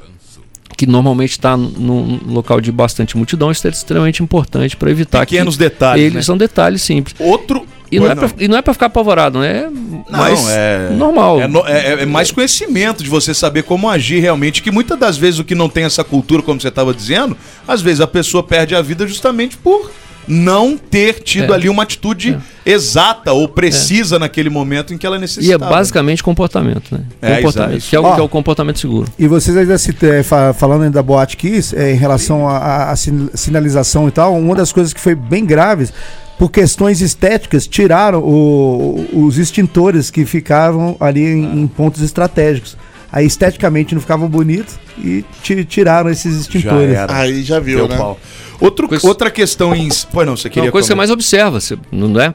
que 0.78 0.86
normalmente 0.88 1.32
está 1.32 1.58
num 1.58 2.20
local 2.28 2.62
de 2.62 2.72
bastante 2.72 3.18
multidão, 3.18 3.52
isso 3.52 3.66
é 3.68 3.70
extremamente 3.70 4.24
importante 4.24 4.76
para 4.78 4.90
evitar 4.90 5.20
Pequenos 5.22 5.56
que 5.56 5.64
detalhes, 5.64 6.02
eles 6.04 6.16
né? 6.16 6.22
são 6.22 6.38
detalhes 6.38 6.82
simples. 6.82 7.16
Outro. 7.20 7.66
E 7.92 8.00
não, 8.00 8.10
é 8.10 8.16
pra, 8.16 8.30
e 8.40 8.48
não 8.48 8.58
é 8.58 8.62
pra 8.62 8.72
ficar 8.74 8.86
apavorado, 8.86 9.38
né? 9.40 9.70
Não, 9.70 10.06
Mas 10.10 10.48
é 10.48 10.92
normal. 10.92 11.42
É, 11.42 11.48
no- 11.48 11.68
é- 11.68 12.04
é 12.04 12.06
mais 12.06 12.32
conhecimento 12.32 13.04
de 13.04 13.10
você 13.10 13.34
saber 13.34 13.64
como 13.64 13.90
agir 13.90 14.20
realmente. 14.22 14.64
Que 14.64 14.72
muitas 14.72 14.98
das 14.98 15.18
vezes 15.18 15.42
o 15.42 15.44
que 15.44 15.54
não 15.54 15.68
tem 15.68 15.84
essa 15.84 16.02
cultura, 16.02 16.42
como 16.42 16.60
você 16.62 16.70
estava 16.70 16.94
dizendo, 16.94 17.36
às 17.68 17.82
vezes 17.82 18.00
a 18.00 18.08
pessoa 18.08 18.42
perde 18.42 18.74
a 18.74 18.82
vida 18.82 19.06
justamente 19.06 19.58
por 19.58 19.92
não 20.28 20.78
ter 20.78 21.22
tido 21.22 21.52
É. 21.54 21.56
ali 21.56 21.70
uma 21.70 21.84
atitude 21.84 22.38
exata 22.66 23.34
ou 23.34 23.48
precisa 23.48 24.20
naquele 24.20 24.50
momento 24.50 24.94
em 24.94 24.98
que 24.98 25.06
ela 25.06 25.16
E 25.16 25.18
é 25.18 25.22
necessitava. 25.22 25.70
basicamente 25.70 26.24
comportamento, 26.24 26.94
né? 26.94 27.02
É, 27.22 27.36
comportamento, 27.38 27.82
que, 27.84 27.96
é 27.96 28.00
o, 28.00 28.04
Ó. 28.04 28.16
que 28.16 28.22
é 28.22 28.24
o 28.24 28.30
comportamento 28.30 28.80
seguro. 28.80 29.08
E 29.18 29.28
vocês 29.28 29.56
ainda 29.58 29.78
se, 29.78 29.94
fa- 30.24 30.54
falando 30.54 30.84
ainda 30.84 30.94
da 30.96 31.04
Boate 31.04 31.36
Kiss, 31.38 31.76
em 31.76 31.96
relação 31.96 32.48
à- 32.48 32.58
à 32.58 32.92
à 32.92 32.96
sin- 32.96 33.30
sinalização 33.34 34.08
e 34.08 34.12
tal, 34.12 34.36
uma 34.38 34.56
das 34.56 34.72
coisas 34.72 34.94
que 34.94 35.00
foi 35.02 35.16
bem 35.16 35.46
graves, 35.46 35.92
por 36.38 36.50
questões 36.50 37.02
estéticas, 37.02 37.68
tiraram 37.68 38.20
o- 38.20 39.06
os 39.26 39.38
extintores 39.38 40.10
que 40.10 40.26
ficavam 40.26 40.96
ali 41.00 41.24
em, 41.24 41.62
em 41.62 41.68
pontos 41.68 42.02
estratégicos. 42.02 42.78
Aí 43.12 43.26
esteticamente 43.26 43.94
não 43.94 44.02
ficavam 44.02 44.30
bonitos 44.30 44.76
e 44.98 45.26
ti- 45.44 45.66
tiraram 45.66 46.10
esses 46.10 46.34
extintores. 46.40 46.96
era. 46.96 47.14
Aí 47.14 47.44
já 47.44 47.60
viu, 47.60 47.80
Deu 47.80 47.88
né? 47.90 47.98
pau. 47.98 48.18
Outro, 48.62 48.88
Coisa- 48.88 49.08
Outra 49.08 49.30
questão 49.32 49.76
em. 49.76 49.90
Pois 50.14 50.26
não, 50.28 50.38
você 50.38 50.48
É 50.48 50.52
queria. 50.52 50.68
uma 50.68 50.72
coisa 50.72 50.86
que 50.86 50.94
você 50.94 50.96
mais 50.96 51.10
observa, 51.12 51.60
você, 51.60 51.78
não 51.92 52.22
é? 52.22 52.34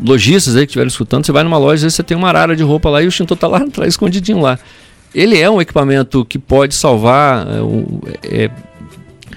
Lojistas 0.00 0.54
aí 0.54 0.62
que 0.62 0.70
estiverem 0.70 0.88
escutando, 0.88 1.24
você 1.24 1.32
vai 1.32 1.42
numa 1.42 1.58
loja, 1.58 1.74
às 1.76 1.82
vezes 1.82 1.96
você 1.96 2.02
tem 2.02 2.16
uma 2.16 2.28
arara 2.28 2.54
de 2.54 2.62
roupa 2.62 2.90
lá 2.90 3.02
e 3.02 3.06
o 3.06 3.08
extintor 3.08 3.36
tá 3.36 3.46
lá 3.48 3.58
atrás, 3.64 3.94
escondidinho 3.94 4.40
lá. 4.40 4.58
Ele 5.14 5.38
é 5.38 5.48
um 5.50 5.60
equipamento 5.60 6.24
que 6.24 6.38
pode 6.38 6.74
salvar 6.74 7.46
é, 7.46 7.60
o- 7.60 8.00
é, 8.22 8.50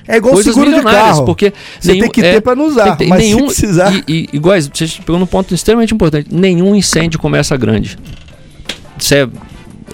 É 0.08 0.18
igual 0.18 0.34
o 0.34 0.36
coisas 0.36 0.54
seguro 0.54 0.74
de 0.76 0.82
carro. 0.84 1.26
porque 1.26 1.54
Você 1.80 1.94
tem 2.00 2.10
que 2.10 2.22
ter 2.22 2.42
pra 2.42 2.56
não 2.56 2.66
usar, 2.68 2.96
tem- 2.96 3.08
mas 3.10 3.22
se 3.24 3.34
nenhum, 3.34 3.46
precisar- 3.48 3.94
E, 3.94 4.04
e, 4.08 4.30
iguais, 4.34 4.70
você 4.74 4.88
pegou 5.06 5.20
num 5.20 5.26
ponto 5.26 5.54
extremamente 5.54 5.94
importante, 5.94 6.28
nenhum 6.32 6.74
incêndio 6.76 7.20
começa 7.20 7.56
grande. 7.58 7.98
Isso 8.98 9.14
é, 9.14 9.28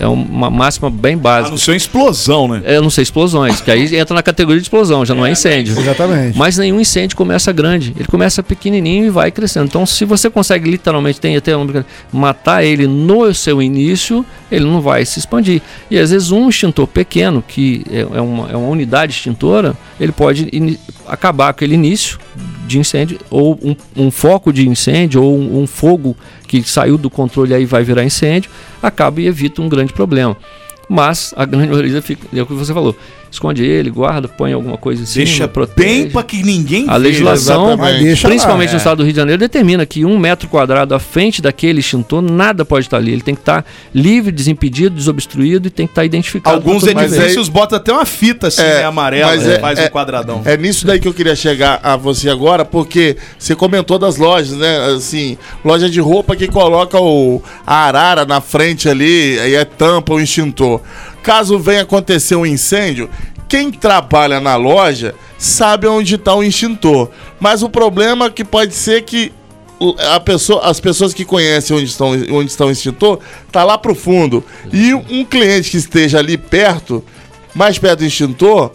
é 0.01 0.07
uma 0.07 0.49
máxima 0.49 0.89
bem 0.89 1.13
A 1.13 1.17
básica. 1.17 1.51
não 1.51 1.57
ser 1.57 1.71
uma 1.71 1.77
explosão, 1.77 2.47
né? 2.47 2.61
É, 2.65 2.81
não 2.81 2.89
sei, 2.89 3.03
explosões, 3.03 3.61
que 3.61 3.71
aí 3.71 3.95
entra 3.95 4.13
na 4.13 4.23
categoria 4.23 4.59
de 4.59 4.65
explosão, 4.65 5.05
já 5.05 5.15
não 5.15 5.25
é 5.25 5.31
incêndio. 5.31 5.79
Exatamente. 5.79 6.37
Mas 6.37 6.57
nenhum 6.57 6.79
incêndio 6.79 7.15
começa 7.15 7.51
grande. 7.51 7.93
Ele 7.95 8.07
começa 8.07 8.43
pequenininho 8.43 9.05
e 9.05 9.09
vai 9.09 9.31
crescendo. 9.31 9.65
Então, 9.65 9.85
se 9.85 10.03
você 10.03 10.29
consegue 10.29 10.69
literalmente 10.69 11.19
tem 11.19 11.37
até 11.37 11.55
uma 11.55 11.65
brincadeira, 11.65 11.87
matar 12.11 12.63
ele 12.63 12.87
no 12.87 13.33
seu 13.33 13.61
início, 13.61 14.25
ele 14.51 14.65
não 14.65 14.81
vai 14.81 15.05
se 15.05 15.19
expandir. 15.19 15.61
E 15.89 15.97
às 15.97 16.11
vezes 16.11 16.31
um 16.31 16.49
extintor 16.49 16.87
pequeno, 16.87 17.43
que 17.47 17.85
é 17.89 18.01
é 18.01 18.21
uma, 18.21 18.51
é 18.51 18.55
uma 18.55 18.67
unidade 18.67 19.13
extintora, 19.13 19.75
ele 19.99 20.11
pode 20.11 20.49
acabar 21.07 21.53
com 21.53 21.57
aquele 21.57 21.75
início 21.75 22.19
de 22.67 22.79
incêndio, 22.79 23.19
ou 23.29 23.59
um, 23.61 23.75
um 23.95 24.11
foco 24.11 24.53
de 24.53 24.67
incêndio, 24.67 25.21
ou 25.21 25.37
um, 25.37 25.61
um 25.61 25.67
fogo 25.67 26.15
que 26.59 26.69
saiu 26.69 26.97
do 26.97 27.09
controle 27.09 27.53
aí 27.53 27.65
vai 27.65 27.81
virar 27.81 28.03
incêndio, 28.03 28.51
acaba 28.83 29.21
e 29.21 29.27
evita 29.27 29.61
um 29.61 29.69
grande 29.69 29.93
problema. 29.93 30.35
Mas 30.89 31.33
a 31.37 31.45
grande 31.45 31.69
maioria 31.69 32.01
fica, 32.01 32.27
é 32.37 32.41
o 32.41 32.45
que 32.45 32.53
você 32.53 32.73
falou, 32.73 32.93
esconde 33.31 33.63
ele, 33.63 33.89
guarda, 33.89 34.27
põe 34.27 34.51
alguma 34.51 34.77
coisa 34.77 35.01
em 35.03 35.05
cima, 35.05 35.25
Deixa 35.25 35.47
protege. 35.47 35.75
bem 35.87 36.09
pra 36.09 36.21
que 36.21 36.43
ninguém 36.43 36.85
A 36.89 36.97
legislação. 36.97 37.77
Deixa 37.77 38.27
principalmente 38.27 38.67
lá, 38.67 38.73
no 38.73 38.77
é. 38.77 38.77
estado 38.77 38.97
do 38.97 39.03
Rio 39.03 39.13
de 39.13 39.17
Janeiro, 39.17 39.39
determina 39.39 39.85
que 39.85 40.03
um 40.03 40.19
metro 40.19 40.49
quadrado 40.49 40.93
à 40.93 40.99
frente 40.99 41.41
daquele 41.41 41.79
extintor, 41.79 42.21
nada 42.21 42.65
pode 42.65 42.87
estar 42.87 42.97
ali. 42.97 43.11
Ele 43.13 43.21
tem 43.21 43.33
que 43.33 43.41
estar 43.41 43.65
livre, 43.95 44.31
desimpedido, 44.31 44.95
desobstruído 44.95 45.67
e 45.67 45.71
tem 45.71 45.87
que 45.87 45.91
estar 45.91 46.03
identificado. 46.03 46.57
Alguns 46.57 46.85
edifícios 46.85 47.47
botam 47.47 47.77
até 47.77 47.93
uma 47.93 48.05
fita 48.05 48.47
assim, 48.47 48.61
É, 48.61 48.79
né, 48.79 48.83
amarela, 48.83 49.27
mas 49.31 49.43
né, 49.45 49.55
é- 49.55 49.59
faz 49.59 49.79
é- 49.79 49.85
um 49.85 49.89
quadradão. 49.89 50.41
É 50.43 50.57
nisso 50.57 50.85
daí 50.85 50.99
que 50.99 51.07
eu 51.07 51.13
queria 51.13 51.35
chegar 51.35 51.79
a 51.81 51.95
você 51.95 52.29
agora, 52.29 52.65
porque 52.65 53.15
você 53.39 53.55
comentou 53.55 53.97
das 53.97 54.17
lojas, 54.17 54.57
né? 54.57 54.93
Assim, 54.95 55.37
loja 55.63 55.89
de 55.89 55.99
roupa 56.01 56.35
que 56.35 56.47
coloca 56.47 56.99
o, 56.99 57.41
a 57.65 57.85
arara 57.85 58.25
na 58.25 58.41
frente 58.41 58.89
ali, 58.89 59.39
aí 59.39 59.55
é 59.55 59.63
tampa 59.63 60.13
o 60.13 60.19
extintor. 60.19 60.81
Caso 61.23 61.59
venha 61.59 61.81
acontecer 61.81 62.35
um 62.35 62.45
incêndio, 62.45 63.09
quem 63.47 63.71
trabalha 63.71 64.39
na 64.39 64.55
loja 64.55 65.13
sabe 65.37 65.87
onde 65.87 66.15
está 66.15 66.33
o 66.33 66.43
extintor. 66.43 67.09
Mas 67.39 67.63
o 67.63 67.69
problema 67.69 68.25
é 68.25 68.29
que 68.29 68.43
pode 68.43 68.73
ser 68.73 69.01
que 69.03 69.31
pessoa, 70.23 70.61
as 70.63 70.79
pessoas 70.79 71.13
que 71.13 71.25
conhecem 71.25 71.75
onde, 71.75 71.85
estão, 71.85 72.11
onde 72.31 72.51
está 72.51 72.65
o 72.65 72.71
extintor, 72.71 73.19
tá 73.51 73.63
lá 73.63 73.77
pro 73.77 73.95
fundo. 73.95 74.43
E 74.71 74.93
um 74.93 75.25
cliente 75.25 75.71
que 75.71 75.77
esteja 75.77 76.19
ali 76.19 76.37
perto, 76.37 77.03
mais 77.55 77.77
perto 77.77 77.99
do 77.99 78.05
extintor, 78.05 78.71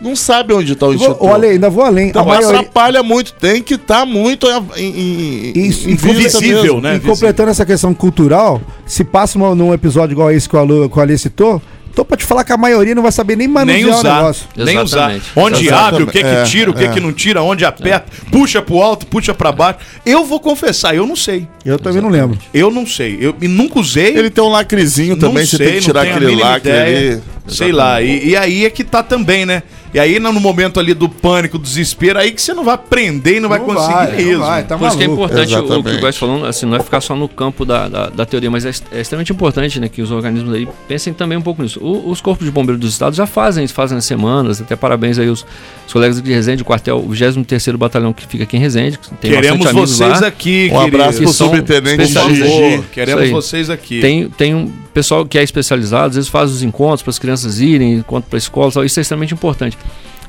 não 0.00 0.14
sabe 0.14 0.52
onde 0.54 0.72
está 0.72 0.86
o 0.86 0.92
Eu 0.92 0.98
vou-. 0.98 1.16
Olha, 1.20 1.48
ainda 1.48 1.68
vou 1.68 1.84
além. 1.84 2.08
Então 2.08 2.22
a 2.22 2.24
maioria, 2.24 2.60
atrapalha 2.60 3.02
muito, 3.02 3.32
tem 3.34 3.62
que 3.62 3.74
estar 3.74 4.04
muito 4.06 4.46
em, 4.76 4.84
em, 4.84 5.52
em, 5.56 5.66
Isso, 5.66 5.88
em 5.88 5.92
e 5.92 5.96
vista 5.96 6.38
visível, 6.40 6.62
mesmo. 6.62 6.80
né? 6.80 6.96
E 6.96 7.00
completando 7.00 7.50
essa 7.50 7.66
questão 7.66 7.92
cultural, 7.94 8.60
se 8.86 9.02
passa 9.04 9.36
uma- 9.38 9.54
num 9.54 9.72
episódio 9.74 10.14
igual 10.14 10.30
esse 10.30 10.48
que 10.48 10.56
o 10.56 10.58
Alê, 10.58 10.88
que 10.88 10.98
o 10.98 11.00
Alê 11.00 11.18
citou, 11.18 11.60
tô 11.94 12.04
pra 12.04 12.16
te 12.16 12.24
falar 12.24 12.44
que 12.44 12.52
a 12.52 12.56
maioria 12.56 12.94
não 12.94 13.02
vai 13.02 13.10
saber 13.10 13.34
nem 13.34 13.48
manusear 13.48 13.82
Nem 13.82 13.90
o 13.92 13.98
usar, 13.98 14.14
negócio. 14.16 14.46
nem 14.56 14.78
usar. 14.78 14.96
Exatamente. 14.98 15.24
Onde 15.34 15.66
Exatamente. 15.66 15.88
abre, 15.94 16.02
o 16.04 16.06
que 16.06 16.20
que 16.20 16.26
É, 16.26 16.42
tira, 16.44 16.70
o 16.70 16.74
que 16.74 16.84
é. 16.84 16.88
que 16.88 17.00
não 17.00 17.12
tira, 17.12 17.42
onde 17.42 17.64
aperta, 17.64 18.06
puxa 18.30 18.62
pro 18.62 18.80
alto, 18.80 19.04
puxa 19.04 19.34
pra 19.34 19.50
baixo. 19.50 19.80
Eu 20.06 20.24
vou 20.24 20.38
confessar, 20.38 20.94
eu 20.94 21.04
não 21.06 21.16
sei. 21.16 21.48
Eu 21.64 21.76
também 21.76 22.00
não 22.00 22.08
lembro. 22.08 22.38
Eu 22.54 22.70
não 22.70 22.86
sei. 22.86 23.18
Eu 23.20 23.34
e 23.42 23.48
nunca 23.48 23.80
usei. 23.80 24.16
Ele 24.16 24.30
tem 24.30 24.44
um 24.44 24.48
lacrezinho 24.48 25.16
não 25.16 25.28
também, 25.28 25.44
você 25.44 25.56
sei, 25.56 25.66
tem 25.66 25.76
que 25.78 25.84
tirar 25.86 26.02
aquele 26.02 26.36
lacre 26.36 26.70
ali. 26.70 27.20
Sei 27.48 27.72
lá. 27.72 28.00
E, 28.00 28.28
e 28.28 28.36
aí 28.36 28.64
é 28.64 28.70
que 28.70 28.84
tá 28.84 29.02
também, 29.02 29.44
né? 29.46 29.62
E 29.92 29.98
aí 29.98 30.18
no 30.18 30.32
momento 30.34 30.78
ali 30.78 30.92
do 30.94 31.08
pânico, 31.08 31.56
do 31.58 31.62
desespero, 31.64 32.18
aí 32.18 32.30
que 32.32 32.40
você 32.42 32.52
não 32.52 32.64
vai 32.64 32.74
aprender 32.74 33.36
e 33.36 33.40
não 33.40 33.48
vai 33.48 33.58
Não 33.58 33.66
conseguir 33.66 33.92
vai, 33.94 34.12
mesmo. 34.12 34.38
vai, 34.44 34.64
tá 34.64 34.76
Por 34.76 34.88
isso 34.88 34.96
que 34.98 35.02
é 35.04 35.06
importante 35.06 35.54
o, 35.54 35.58
o 35.58 35.62
que 35.64 35.70
o 35.70 35.74
Exatamente. 35.74 36.00
Góis 36.00 36.16
falando, 36.16 36.46
assim, 36.46 36.66
não 36.66 36.76
é 36.76 36.80
ficar 36.80 37.00
só 37.00 37.16
no 37.16 37.28
campo 37.28 37.64
da, 37.64 37.88
da, 37.88 38.06
da 38.08 38.26
teoria, 38.26 38.50
mas 38.50 38.64
é, 38.66 38.70
é 38.92 39.00
extremamente 39.00 39.32
importante 39.32 39.80
né, 39.80 39.88
que 39.88 40.02
os 40.02 40.10
organismos 40.10 40.52
aí 40.54 40.68
pensem 40.86 41.12
também 41.14 41.38
um 41.38 41.42
pouco 41.42 41.62
nisso. 41.62 41.80
O- 41.82 42.10
os 42.10 42.20
corpos 42.20 42.44
de 42.44 42.50
bombeiros 42.52 42.80
dos 42.80 42.92
estados 42.92 43.16
já 43.16 43.26
fazem 43.26 43.64
isso, 43.64 43.72
fazem 43.74 43.96
as 43.96 44.04
semanas, 44.04 44.60
até 44.60 44.76
parabéns 44.76 45.18
aí 45.18 45.28
os, 45.28 45.44
os 45.86 45.92
colegas 45.92 46.18
aqui 46.18 46.28
de 46.28 46.34
Resende, 46.34 46.62
o 46.62 46.64
quartel, 46.64 46.98
o 46.98 47.08
23º 47.08 47.76
Batalhão 47.76 48.12
que 48.12 48.26
fica 48.26 48.44
aqui 48.44 48.56
em 48.56 48.60
Resende, 48.60 48.98
que 48.98 49.08
tem 49.14 49.30
Queremos 49.30 49.70
vocês 49.72 50.20
lá. 50.20 50.26
aqui, 50.28 50.68
Um 50.72 50.80
abraço 50.80 51.18
queridos. 51.18 51.36
pro 51.36 51.46
subtenente. 51.46 52.06
Gigi. 52.06 52.14
favor, 52.14 52.84
queremos 52.92 53.30
vocês 53.30 53.70
aqui. 53.70 54.00
Tem, 54.00 54.28
tem 54.28 54.54
um 54.54 54.70
pessoal 54.98 55.24
que 55.24 55.38
é 55.38 55.42
especializado, 55.44 56.08
às 56.08 56.14
vezes 56.16 56.28
faz 56.28 56.50
os 56.50 56.62
encontros 56.62 57.02
para 57.02 57.10
as 57.10 57.18
crianças 57.20 57.60
irem, 57.60 57.94
encontro 57.94 58.28
para 58.28 58.36
a 58.36 58.42
escola, 58.46 58.72
tal, 58.72 58.84
isso 58.84 58.98
é 58.98 59.02
extremamente 59.02 59.32
importante. 59.32 59.78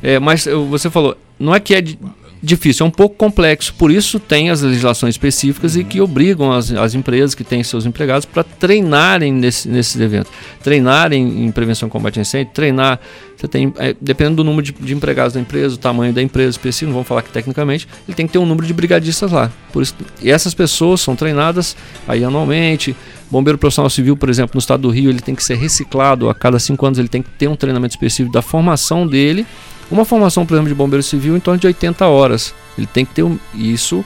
É, 0.04 0.20
mas 0.20 0.48
você 0.70 0.90
falou, 0.90 1.18
não 1.40 1.56
é 1.56 1.60
que 1.60 1.74
é 1.74 1.82
di- 1.82 1.98
difícil, 2.42 2.86
é 2.86 2.88
um 2.88 2.92
pouco 2.92 3.16
complexo, 3.16 3.74
por 3.74 3.92
isso 3.92 4.18
tem 4.18 4.50
as 4.50 4.62
legislações 4.62 5.16
específicas 5.16 5.76
e 5.76 5.84
que 5.84 6.00
obrigam 6.00 6.52
as, 6.54 6.72
as 6.72 6.94
empresas 6.94 7.36
que 7.36 7.44
têm 7.44 7.64
seus 7.64 7.86
empregados 7.86 8.26
para 8.26 8.44
treinarem 8.44 9.34
nesse, 9.34 9.68
nesses 9.68 10.00
eventos. 10.00 10.32
Treinarem 10.64 11.46
em 11.46 11.52
prevenção 11.52 11.90
e 11.90 11.92
combate 11.92 12.20
a 12.20 12.22
incêndio, 12.22 12.54
treinar. 12.54 13.00
Você 13.36 13.48
tem, 13.48 13.74
é, 13.78 13.96
dependendo 14.00 14.38
do 14.38 14.44
número 14.44 14.64
de, 14.64 14.72
de 14.72 14.94
empregados 14.94 15.34
da 15.34 15.40
empresa, 15.40 15.76
o 15.76 15.78
tamanho 15.78 16.14
da 16.14 16.22
empresa 16.22 16.52
específico, 16.52 16.88
não 16.88 16.94
vamos 16.94 17.08
falar 17.08 17.24
que 17.24 17.32
tecnicamente, 17.32 17.88
ele 18.08 18.16
tem 18.16 18.26
que 18.28 18.34
ter 18.34 18.40
um 18.40 18.46
número 18.46 18.68
de 18.68 18.74
brigadistas 18.74 19.32
lá. 19.32 19.52
Por 19.74 19.82
isso, 19.84 19.96
e 20.22 20.30
essas 20.32 20.54
pessoas 20.54 21.02
são 21.02 21.16
treinadas 21.16 21.76
aí 22.08 22.24
anualmente. 22.24 22.96
Bombeiro 23.30 23.58
profissional 23.58 23.90
civil, 23.90 24.18
por 24.18 24.30
exemplo, 24.30 24.52
no 24.56 24.60
estado 24.60 24.82
do 24.82 24.90
Rio, 24.90 25.10
ele 25.10 25.20
tem 25.20 25.36
que 25.36 25.44
ser 25.44 25.56
reciclado 25.56 26.30
a 26.30 26.36
cada 26.36 26.58
cinco 26.58 26.86
anos, 26.86 26.98
ele 26.98 27.08
tem 27.08 27.22
que 27.22 27.30
ter 27.30 27.48
um 27.48 27.56
treinamento 27.56 27.94
específico 27.94 28.34
da 28.34 28.42
formação 28.42 29.06
dele. 29.06 29.46
Uma 29.92 30.06
formação, 30.06 30.46
por 30.46 30.56
exemplo, 30.56 30.70
de 30.70 30.76
bombeiro 30.76 31.04
civil 31.04 31.36
em 31.36 31.40
torno 31.40 31.60
de 31.60 31.68
80 31.68 32.08
horas. 32.08 32.54
Ele 32.78 32.88
tem 32.88 33.06
que 33.06 33.14
ter 33.14 33.24
um, 33.24 33.38
isso 33.54 34.04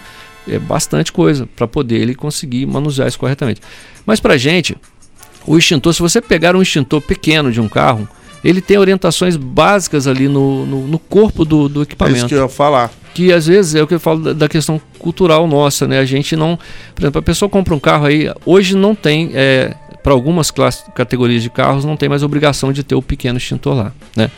é 0.48 0.60
bastante 0.60 1.12
coisa 1.12 1.48
para 1.56 1.68
poder 1.68 2.02
ele 2.02 2.16
conseguir 2.16 2.66
manusear 2.66 3.08
isso 3.08 3.18
corretamente. 3.18 3.62
Mas 4.06 4.20
para 4.20 4.38
gente, 4.38 4.76
o 5.46 5.58
extintor, 5.58 5.94
se 5.94 6.02
você 6.02 6.22
pegar 6.22 6.56
um 6.56 6.62
extintor 6.62 7.02
pequeno 7.02 7.52
de 7.52 7.62
um 7.62 7.70
carro, 7.70 8.08
ele 8.44 8.62
tem 8.62 8.78
orientações 8.78 9.36
básicas 9.38 10.08
ali 10.08 10.28
no, 10.28 10.66
no, 10.66 10.88
no 10.88 11.00
corpo 11.00 11.46
do, 11.46 11.70
do 11.70 11.82
É 11.82 11.84
equipamento 11.84 12.18
isso 12.18 12.28
que 12.28 12.36
eu 12.36 12.44
ia 12.44 12.50
falar. 12.50 12.92
que 13.14 13.32
às 13.32 13.48
vezes 13.48 13.76
é 13.76 13.82
o 13.82 13.88
que 13.88 13.94
eu 13.94 14.00
falo 14.00 14.34
da, 14.34 14.50
questão 14.50 14.82
cultural 15.00 15.48
nossa, 15.48 15.88
né? 15.88 16.00
A 16.00 16.06
gente 16.06 16.36
não, 16.36 16.58
por 16.94 17.04
exemplo, 17.04 17.20
a 17.20 17.22
pessoa 17.22 17.48
compra 17.48 17.74
um 17.74 17.80
carro 17.80 18.06
aí, 18.06 18.32
hoje 18.46 18.76
não 18.76 18.94
tem, 18.94 19.32
é, 19.34 19.74
para 20.04 20.14
algumas 20.14 20.52
classes, 20.52 20.84
categorias 20.94 21.42
de 21.42 21.50
carros, 21.50 21.86
não 21.86 21.96
tem 21.96 22.10
mais 22.10 22.24
obrigação 22.24 22.74
de 22.74 22.84
ter 22.84 22.96
o 22.96 23.02
pequeno 23.02 23.38
extintor 23.38 23.76
lá, 23.76 23.94
né? 24.16 24.30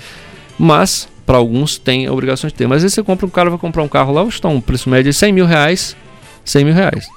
Mas 0.58 1.08
para 1.26 1.38
alguns 1.38 1.78
tem 1.78 2.06
a 2.06 2.14
obrigação 2.14 2.48
de 2.48 2.54
ter. 2.54 2.68
Mas 2.68 2.84
aí 2.84 2.90
você 2.90 3.02
compra 3.02 3.26
um 3.26 3.30
cara 3.30 3.50
vai 3.50 3.58
comprar 3.58 3.82
um 3.82 3.88
carro 3.88 4.14
lá, 4.14 4.24
está 4.26 4.48
um 4.48 4.62
preço 4.62 4.90
médio 4.90 5.12
de 5.12 5.18
100 5.18 5.34
mil 5.34 5.46
reais, 5.46 5.96
100 6.44 6.66
mil 6.66 6.74
reais. 6.74 7.08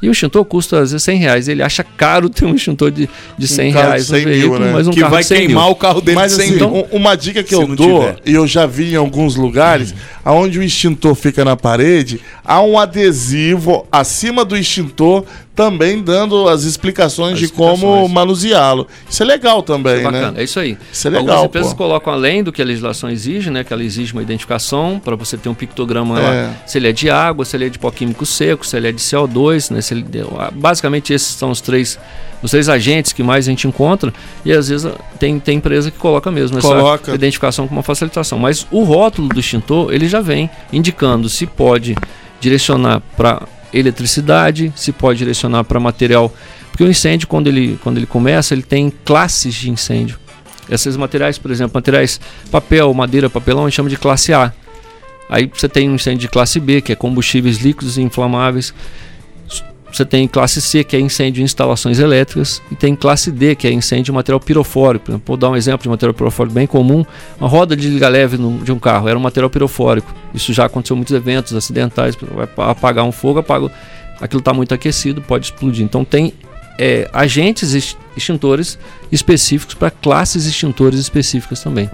E 0.00 0.08
o 0.08 0.12
extintor 0.12 0.44
custa 0.44 0.78
às 0.80 0.92
vezes 0.92 1.02
100 1.02 1.18
reais. 1.18 1.48
Ele 1.48 1.62
acha 1.62 1.82
caro 1.82 2.28
ter 2.28 2.44
um 2.44 2.54
extintor 2.54 2.90
de, 2.92 3.08
de 3.36 3.48
100 3.48 3.72
carro 3.72 3.82
de 3.84 3.88
reais 3.90 4.06
100 4.06 4.20
no 4.22 4.28
mil, 4.30 4.38
veículo, 4.40 4.58
né? 4.60 4.72
mas 4.72 4.86
um 4.86 4.90
que 4.92 5.00
carro 5.00 5.10
vai 5.12 5.22
de 5.22 5.28
100 5.28 5.38
queimar 5.46 5.64
mil. 5.64 5.72
o 5.72 5.76
carro 5.76 6.00
dele 6.00 6.14
Mas 6.16 6.32
sem 6.32 6.44
assim, 6.46 6.54
então, 6.54 6.72
um- 6.72 6.96
uma 6.96 7.16
dica 7.16 7.42
que 7.42 7.48
se 7.48 7.54
eu 7.56 7.66
não 7.66 7.74
dou, 7.74 8.00
tiver. 8.00 8.16
e 8.24 8.32
eu 8.32 8.46
já 8.46 8.64
vi 8.64 8.92
em 8.92 8.96
alguns 8.96 9.34
lugares, 9.34 9.92
aonde 10.24 10.58
o 10.58 10.62
extintor 10.62 11.14
fica 11.16 11.44
na 11.44 11.56
parede, 11.56 12.20
há 12.44 12.62
um 12.62 12.78
adesivo 12.78 13.86
acima 13.90 14.44
do 14.44 14.56
extintor 14.56 15.24
também 15.58 16.00
dando 16.00 16.48
as 16.48 16.62
explicações 16.62 17.32
As 17.34 17.40
de 17.40 17.48
como 17.48 17.72
explicações. 17.74 18.12
manuseá-lo. 18.12 18.86
Isso 19.10 19.20
é 19.24 19.26
legal 19.26 19.60
também, 19.60 20.04
Bacana, 20.04 20.30
né? 20.30 20.40
é 20.40 20.44
isso 20.44 20.60
aí. 20.60 20.78
Isso 20.92 21.08
é 21.08 21.10
legal, 21.10 21.26
Algumas 21.28 21.44
empresas 21.46 21.72
pô. 21.72 21.78
colocam 21.78 22.12
além 22.12 22.44
do 22.44 22.52
que 22.52 22.62
a 22.62 22.64
legislação 22.64 23.10
exige, 23.10 23.50
né? 23.50 23.64
Que 23.64 23.72
ela 23.72 23.82
exige 23.82 24.12
uma 24.12 24.22
identificação 24.22 25.00
para 25.04 25.16
você 25.16 25.36
ter 25.36 25.48
um 25.48 25.54
pictograma 25.54 26.14
lá, 26.16 26.32
É. 26.34 26.50
se 26.64 26.78
ele 26.78 26.88
é 26.88 26.92
de 26.92 27.10
água, 27.10 27.44
se 27.44 27.56
ele 27.56 27.66
é 27.66 27.68
de 27.68 27.76
pó 27.76 27.90
químico 27.90 28.24
seco, 28.24 28.64
se 28.64 28.76
ele 28.76 28.86
é 28.88 28.92
de 28.92 29.00
CO2, 29.02 29.70
né? 29.74 29.80
Se 29.80 29.94
ele, 29.94 30.06
basicamente 30.52 31.12
esses 31.12 31.34
são 31.34 31.50
os 31.50 31.60
três, 31.60 31.98
os 32.40 32.52
três 32.52 32.68
agentes 32.68 33.12
que 33.12 33.24
mais 33.24 33.48
a 33.48 33.50
gente 33.50 33.66
encontra 33.66 34.12
e 34.44 34.52
às 34.52 34.68
vezes 34.68 34.88
tem, 35.18 35.40
tem 35.40 35.56
empresa 35.56 35.90
que 35.90 35.98
coloca 35.98 36.30
mesmo 36.30 36.60
Coloca. 36.60 37.02
essa 37.10 37.14
identificação 37.16 37.66
como 37.66 37.78
uma 37.78 37.82
facilitação. 37.82 38.38
Mas 38.38 38.64
o 38.70 38.84
rótulo 38.84 39.28
do 39.28 39.40
extintor 39.40 39.92
ele 39.92 40.08
já 40.08 40.20
vem 40.20 40.48
indicando 40.72 41.28
se 41.28 41.46
pode 41.46 41.96
direcionar 42.40 43.02
para 43.16 43.42
eletricidade, 43.72 44.72
se 44.76 44.92
pode 44.92 45.18
direcionar 45.18 45.64
para 45.64 45.78
material, 45.78 46.32
porque 46.70 46.84
o 46.84 46.88
incêndio 46.88 47.28
quando 47.28 47.48
ele 47.48 47.78
quando 47.82 47.96
ele 47.96 48.06
começa 48.06 48.54
ele 48.54 48.62
tem 48.62 48.92
classes 49.04 49.54
de 49.54 49.70
incêndio. 49.70 50.18
Esses 50.70 50.96
materiais, 50.96 51.38
por 51.38 51.50
exemplo, 51.50 51.74
materiais 51.74 52.20
papel, 52.50 52.92
madeira, 52.92 53.30
papelão, 53.30 53.64
a 53.64 53.68
gente 53.68 53.76
chama 53.76 53.88
de 53.88 53.96
classe 53.96 54.32
A. 54.32 54.52
Aí 55.30 55.50
você 55.52 55.68
tem 55.68 55.88
um 55.90 55.94
incêndio 55.94 56.20
de 56.20 56.28
classe 56.28 56.60
B, 56.60 56.80
que 56.80 56.92
é 56.92 56.94
combustíveis 56.94 57.58
líquidos 57.58 57.98
e 57.98 58.02
inflamáveis. 58.02 58.74
Você 59.92 60.04
tem 60.04 60.28
classe 60.28 60.60
C, 60.60 60.84
que 60.84 60.94
é 60.94 61.00
incêndio 61.00 61.40
em 61.40 61.44
instalações 61.44 61.98
elétricas, 61.98 62.60
e 62.70 62.74
tem 62.76 62.94
classe 62.94 63.30
D, 63.30 63.54
que 63.56 63.66
é 63.66 63.72
incêndio 63.72 64.04
de 64.04 64.12
material 64.12 64.38
pirofórico. 64.38 65.20
Vou 65.24 65.36
dar 65.36 65.48
um 65.50 65.56
exemplo 65.56 65.82
de 65.82 65.88
material 65.88 66.12
pirofórico 66.14 66.54
bem 66.54 66.66
comum. 66.66 67.04
Uma 67.40 67.48
roda 67.48 67.74
de 67.74 67.88
liga 67.88 68.06
leve 68.08 68.36
de 68.36 68.70
um 68.70 68.78
carro 68.78 69.08
era 69.08 69.18
um 69.18 69.22
material 69.22 69.48
pirofórico. 69.48 70.14
Isso 70.34 70.52
já 70.52 70.66
aconteceu 70.66 70.94
em 70.94 70.98
muitos 70.98 71.14
eventos 71.14 71.54
acidentais. 71.54 72.16
Vai 72.34 72.46
pa- 72.46 72.70
apagar 72.70 73.04
um 73.04 73.12
fogo, 73.12 73.38
apaga, 73.38 73.70
aquilo 74.20 74.40
está 74.40 74.52
muito 74.52 74.74
aquecido, 74.74 75.22
pode 75.22 75.46
explodir. 75.46 75.84
Então 75.84 76.04
tem 76.04 76.34
é, 76.78 77.08
agentes 77.12 77.74
ex- 77.74 77.96
extintores 78.16 78.78
específicos 79.10 79.74
para 79.74 79.90
classes 79.90 80.44
extintores 80.44 81.00
específicas 81.00 81.62
também. 81.62 81.90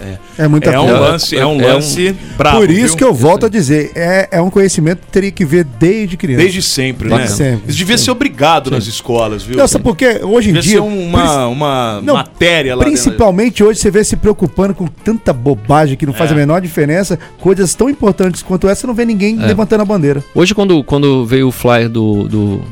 É. 0.00 0.18
É 0.44 0.48
muita 0.48 0.70
É 0.70 0.78
um 0.78 0.84
coisa. 0.86 0.98
lance, 1.00 1.36
é 1.36 1.46
um 1.46 1.60
É 1.60 1.70
um- 1.70 1.74
lance. 1.74 2.16
Por 2.36 2.70
isso 2.70 2.88
viu? 2.88 2.96
que 2.96 3.04
eu 3.04 3.14
volto 3.14 3.46
a 3.46 3.48
dizer, 3.48 3.92
é, 3.94 4.28
é 4.32 4.40
um 4.40 4.50
conhecimento 4.50 5.00
que 5.00 5.12
teria 5.12 5.30
que 5.30 5.44
ver 5.44 5.64
desde 5.64 6.16
criança. 6.16 6.42
Desde 6.42 6.62
sempre, 6.62 7.08
né? 7.08 7.16
Desde 7.18 7.36
sempre. 7.36 7.68
Isso 7.68 7.78
devia 7.78 7.98
ser 7.98 8.10
obrigado 8.10 8.70
nas 8.70 8.86
escolas, 8.86 9.42
viu? 9.42 9.56
Nossa, 9.56 9.78
porque 9.78 10.20
hoje 10.22 10.50
em 10.50 10.52
devia 10.54 10.62
dia. 10.62 10.72
ser 10.72 10.78
uma, 10.80 11.46
uma 11.48 12.00
Não, 12.02 12.14
matéria 12.14 12.74
lá 12.74 12.84
dentro. 12.84 13.00
Principalmente 13.00 13.62
hoje 13.64 13.78
você 13.80 13.90
vê 13.90 14.02
se 14.04 14.16
preocupando 14.16 14.74
com 14.74 14.86
tanta 14.86 15.32
bobagem 15.32 15.96
que 15.96 16.06
não 16.06 16.12
faz 16.12 16.30
É. 16.30 16.34
a 16.34 16.36
menor 16.36 16.60
diferença. 16.60 17.18
Coisas 17.40 17.74
tão 17.74 17.88
importantes 17.88 18.42
quanto 18.42 18.68
essa, 18.68 18.86
não 18.86 18.94
vê 18.94 19.04
ninguém 19.04 19.40
É. 19.42 19.46
levantando 19.46 19.80
a 19.82 19.84
bandeira. 19.84 20.22
Hoje, 20.34 20.54
quando, 20.54 20.82
quando 20.84 21.24
veio 21.26 21.48
o 21.48 21.52
flyer 21.52 21.88
do, 21.88 22.28
do, 22.28 22.62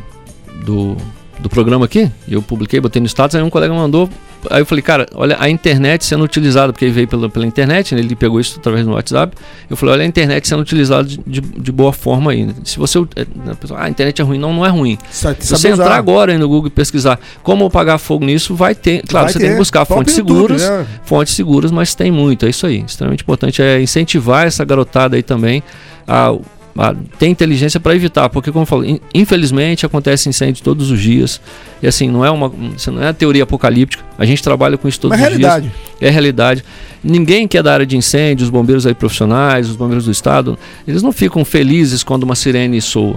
do, 0.65 0.97
do 1.41 1.49
programa 1.49 1.85
aqui, 1.85 2.11
eu 2.29 2.43
publiquei, 2.43 2.81
botei 2.81 3.01
no 3.01 3.07
status, 3.07 3.37
aí 3.37 3.43
um 3.43 3.51
colega 3.51 3.73
mandou. 3.73 4.09
Aí 4.51 4.61
eu 4.61 4.67
falei, 4.67 4.83
cara, 4.83 5.07
olha 5.15 5.37
a 5.41 5.49
internet 5.51 6.05
sendo 6.05 6.23
utilizada, 6.23 6.73
porque 6.73 6.85
ele 6.85 6.93
veio 6.95 7.09
pela, 7.09 7.29
pela 7.29 7.45
internet, 7.45 7.93
né, 7.95 8.01
ele 8.01 8.15
pegou 8.15 8.39
isso 8.41 8.57
através 8.59 8.85
do 8.87 8.93
WhatsApp. 8.93 9.37
Eu 9.69 9.77
falei, 9.77 9.95
olha 9.97 10.03
a 10.05 10.07
internet 10.07 10.47
sendo 10.47 10.61
utilizada 10.61 11.03
de, 11.05 11.19
de, 11.27 11.41
de 11.41 11.73
boa 11.73 11.93
forma 11.93 12.31
aí. 12.31 12.45
né? 12.47 12.55
Se 12.65 12.79
você. 12.79 12.99
é, 13.17 13.27
A 13.51 13.55
pessoa, 13.57 13.81
ah, 13.81 13.85
a 13.85 13.89
internet 13.91 14.21
é 14.21 14.25
ruim. 14.25 14.39
Não, 14.39 14.53
não 14.53 14.65
é 14.65 14.69
ruim. 14.69 14.97
Sa- 15.11 15.35
Se 15.39 15.51
você 15.51 15.73
usar. 15.73 15.83
entrar 15.85 15.97
agora 15.97 16.31
aí 16.33 16.39
no 16.39 16.49
Google 16.49 16.69
e 16.69 16.71
pesquisar 16.71 17.19
como 17.43 17.67
apagar 17.67 17.99
fogo 17.99 18.25
nisso, 18.25 18.55
vai 18.55 18.75
ter. 18.77 19.03
Claro, 19.09 19.27
Vai 19.27 19.33
você 19.33 19.39
ter. 19.41 19.45
tem 19.47 19.53
que 19.55 19.59
buscar 19.59 19.85
Próprio 19.85 20.05
fontes 20.07 20.19
YouTube, 20.19 20.59
seguras. 20.59 20.63
né? 20.71 20.87
Fontes 21.05 21.35
seguras, 21.35 21.71
mas 21.73 21.95
tem 21.97 22.11
muito. 22.13 22.47
É 22.47 22.51
isso 22.51 22.65
aí. 22.67 22.85
Extremamente 22.87 23.23
importante 23.23 23.61
é 23.61 23.81
incentivar 23.83 24.47
essa 24.47 24.65
garotada 24.65 25.17
aí 25.17 25.23
também 25.23 25.63
a, 26.07 26.33
a 26.77 26.95
ter 27.19 27.27
inteligência 27.29 27.79
para 27.81 27.95
evitar. 27.95 28.29
Porque, 28.29 28.51
como 28.53 28.63
eu 28.63 28.67
falo, 28.67 28.85
in- 28.85 29.01
infelizmente 29.15 29.85
acontece 29.87 30.29
incêndio 30.29 30.63
todos 30.63 30.91
os 30.91 31.01
dias. 31.01 31.41
E 31.83 31.87
assim, 31.87 32.09
não 32.11 32.25
é 32.25 32.31
uma. 32.31 32.53
Não 32.89 33.03
é 33.03 33.13
teoria 33.13 33.43
apocalíptica. 33.43 34.05
A 34.19 34.25
gente 34.25 34.43
trabalha 34.43 34.77
com 34.77 34.87
isso 34.89 35.01
todos 35.01 35.17
Mas 35.17 35.25
é 35.27 35.31
os 35.31 35.39
realidade. 35.39 35.69
dias. 35.69 35.75
É 36.01 36.11
realidade. 36.11 36.65
Ninguém 37.03 37.47
que 37.47 37.57
é 37.57 37.63
da 37.63 37.73
área 37.73 37.87
de 37.87 37.97
incêndio, 37.97 38.45
os 38.45 38.51
bombeiros 38.51 38.87
aí 38.87 38.95
profissionais, 38.95 39.69
os 39.71 39.77
bombeiros 39.77 40.05
do 40.07 40.11
estado, 40.11 40.59
eles 40.87 41.03
não 41.03 41.13
ficam 41.13 41.45
felizes 41.45 42.03
quando 42.03 42.25
uma 42.25 42.35
sirene 42.35 42.81
soa. 42.81 43.17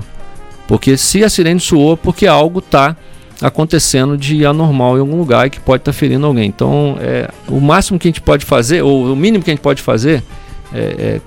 Porque 0.67 0.95
se 0.97 1.23
a 1.23 1.29
sirene 1.29 1.59
soou, 1.59 1.97
porque 1.97 2.27
algo 2.27 2.59
está 2.59 2.95
acontecendo 3.41 4.15
de 4.15 4.45
anormal 4.45 4.97
em 4.97 4.99
algum 4.99 5.17
lugar 5.17 5.47
e 5.47 5.49
que 5.49 5.59
pode 5.59 5.81
estar 5.81 5.91
ferindo 5.93 6.27
alguém. 6.27 6.47
Então, 6.47 6.95
é, 6.99 7.27
o 7.47 7.59
máximo 7.59 7.97
que 7.97 8.07
a 8.07 8.09
gente 8.11 8.21
pode 8.21 8.45
fazer, 8.45 8.83
ou 8.83 9.11
o 9.11 9.15
mínimo 9.15 9.43
que 9.43 9.49
a 9.49 9.53
gente 9.53 9.63
pode 9.63 9.81
fazer, 9.81 10.23
é, 10.71 10.79
é 10.79 11.21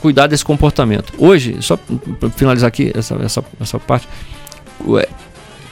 cuidar 0.00 0.26
desse 0.26 0.44
comportamento. 0.44 1.12
Hoje, 1.18 1.56
só 1.60 1.76
para 2.18 2.30
finalizar 2.30 2.68
aqui 2.68 2.90
essa, 2.94 3.14
essa, 3.22 3.44
essa 3.60 3.78
parte, 3.78 4.08
o- 4.84 4.98
é, 4.98 5.06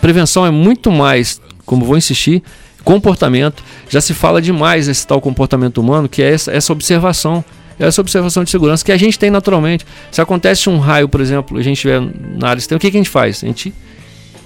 prevenção 0.01 0.45
é 0.47 0.51
muito 0.51 0.91
mais, 0.91 1.41
como 1.67 1.85
vou 1.85 1.97
insistir, 1.97 2.43
comportamento. 2.85 3.63
Já 3.89 4.01
se 4.01 4.15
fala 4.15 4.41
demais 4.41 4.87
nesse 4.89 5.07
tal 5.07 5.21
comportamento 5.21 5.79
humano, 5.79 6.09
que 6.09 6.23
é 6.23 6.33
essa, 6.33 6.53
essa 6.53 6.73
observação. 6.73 7.45
É 7.81 7.87
essa 7.87 8.01
observação 8.01 8.43
de 8.43 8.51
segurança 8.51 8.85
que 8.85 8.91
a 8.91 8.97
gente 8.97 9.17
tem 9.19 9.31
naturalmente. 9.31 9.87
Se 10.11 10.21
acontece 10.21 10.69
um 10.69 10.79
raio, 10.79 11.09
por 11.09 11.21
exemplo, 11.21 11.57
a 11.57 11.63
gente 11.63 11.77
estiver 11.77 12.01
na 12.37 12.49
área 12.49 12.59
externa, 12.59 12.77
o 12.77 12.81
que, 12.81 12.91
que 12.91 12.97
a 12.97 13.01
gente 13.01 13.09
faz? 13.11 13.43
A 13.45 13.47
gente 13.47 13.73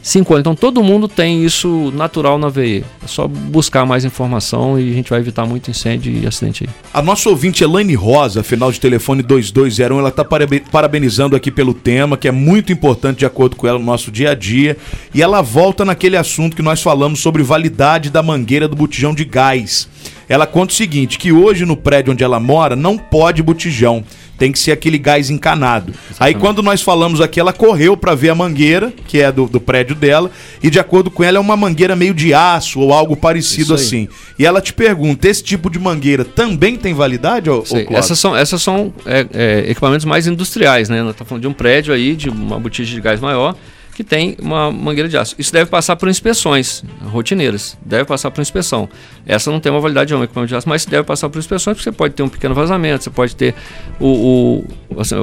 se 0.03 0.19
encolhe. 0.19 0.41
Então 0.41 0.55
todo 0.55 0.83
mundo 0.83 1.07
tem 1.07 1.45
isso 1.45 1.93
natural 1.95 2.37
na 2.37 2.49
veia. 2.49 2.85
É 3.03 3.07
só 3.07 3.29
buscar 3.29 3.87
mais 3.87 4.05
informação 4.05 4.79
e 4.79 4.91
a 4.91 4.95
gente 4.95 5.11
vai 5.11 5.21
evitar 5.21 5.47
muito 5.47 5.71
incêndio 5.71 6.13
e 6.13 6.27
acidente 6.27 6.65
aí. 6.65 6.71
A 6.93 7.01
nossa 7.01 7.31
ouvinte 7.31 7.63
Elaine 7.63 7.95
Rosa, 7.95 8.43
final 8.43 8.73
de 8.73 8.81
telefone 8.81 9.23
2201, 9.23 9.99
ela 9.99 10.09
está 10.09 10.25
parabenizando 10.25 11.37
aqui 11.37 11.51
pelo 11.51 11.73
tema, 11.73 12.17
que 12.17 12.27
é 12.27 12.33
muito 12.33 12.73
importante 12.73 13.21
de 13.21 13.27
acordo 13.27 13.55
com 13.55 13.67
ela 13.67 13.79
no 13.79 13.85
nosso 13.85 14.11
dia 14.11 14.33
a 14.33 14.35
dia. 14.35 14.77
E 15.15 15.23
ela 15.23 15.41
volta 15.41 15.85
naquele 15.85 16.17
assunto 16.17 16.57
que 16.57 16.63
nós 16.63 16.83
falamos 16.83 17.21
sobre 17.21 17.43
validade 17.43 18.11
da 18.11 18.23
mangueira 18.23 18.67
do 18.67 18.75
botijão 18.75 19.15
de 19.15 19.25
gás. 19.25 19.89
Ela 20.29 20.47
conta 20.47 20.73
o 20.73 20.77
seguinte: 20.77 21.19
que 21.19 21.31
hoje 21.31 21.65
no 21.65 21.77
prédio 21.77 22.13
onde 22.13 22.25
ela 22.25 22.41
mora 22.41 22.75
não 22.75 22.99
pode 22.99 23.43
botijão. 23.43 24.05
Tem 24.39 24.51
que 24.51 24.59
ser 24.59 24.73
aquele 24.73 24.99
gás 24.99 25.31
encanado. 25.31 25.93
Aí 26.19 26.35
quando 26.35 26.63
nós 26.63 26.83
falamos 26.83 27.21
aqui, 27.21 27.39
ela 27.39 27.53
correu 27.53 27.97
para 27.97 28.15
ver 28.15 28.31
a 28.31 28.35
mangueira, 28.35 28.93
que 29.07 29.21
é 29.21 29.31
do, 29.31 29.47
do 29.47 29.61
prédio 29.61 29.95
dela, 29.95 30.31
e 30.63 30.69
de 30.69 30.81
acordo 30.81 31.11
com 31.11 31.23
ela 31.23 31.39
é 31.39 31.41
uma 31.41 31.57
mangueira 31.57 31.95
meio 31.95 32.15
de 32.15 32.35
aço 32.35 32.81
ou 32.81 32.93
algo 32.93 33.17
parecido 33.17 33.75
assim. 33.75 34.09
E 34.39 34.45
ela 34.45 34.61
te 34.61 34.73
pergunta: 34.73 35.29
esse 35.29 35.43
tipo 35.43 35.71
de 35.71 35.79
mangueira 35.79 36.25
também 36.25 36.77
tem 36.77 36.93
validade? 36.95 37.49
Essas 37.91 38.19
são, 38.19 38.37
essas 38.37 38.63
são 38.63 38.93
é, 39.07 39.27
é, 39.33 39.71
equipamentos 39.71 40.05
mais 40.05 40.27
industriais, 40.27 40.89
né? 40.89 41.03
Nós 41.03 41.13
estamos 41.13 41.29
falando 41.29 41.43
de 41.43 41.49
um 41.49 41.53
prédio 41.53 41.95
aí, 41.95 42.17
de 42.17 42.29
uma 42.29 42.59
botija 42.59 42.95
de 42.95 43.01
gás 43.01 43.21
maior, 43.21 43.55
que 43.95 44.03
tem 44.03 44.37
uma 44.41 44.71
mangueira 44.71 45.09
de 45.09 45.17
aço. 45.17 45.35
Isso 45.39 45.53
deve 45.53 45.71
passar 45.71 45.97
por 45.97 46.09
inspeções 46.09 46.83
rotineiras, 47.05 47.77
deve 47.85 48.05
passar 48.05 48.31
por 48.31 48.41
inspeção. 48.41 48.89
Essa 49.27 49.51
não 49.51 49.61
tem 49.61 49.71
uma 49.71 49.81
validade, 49.81 50.13
é 50.13 50.17
um 50.17 50.25
equipamento 50.25 50.49
de 50.49 50.57
aço, 50.57 50.69
mas 50.69 50.85
deve 50.85 51.05
passar 51.05 51.29
por 51.29 51.39
inspeções, 51.39 51.77
porque 51.77 51.91
você 51.91 51.93
pode 51.93 52.15
ter 52.15 52.23
um 52.23 52.29
pequeno 52.29 52.55
vazamento, 52.55 53.05
você 53.05 53.11
pode 53.11 53.37
ter 53.37 53.55
o. 54.01 54.65
o 54.91 55.01
assim, 55.01 55.17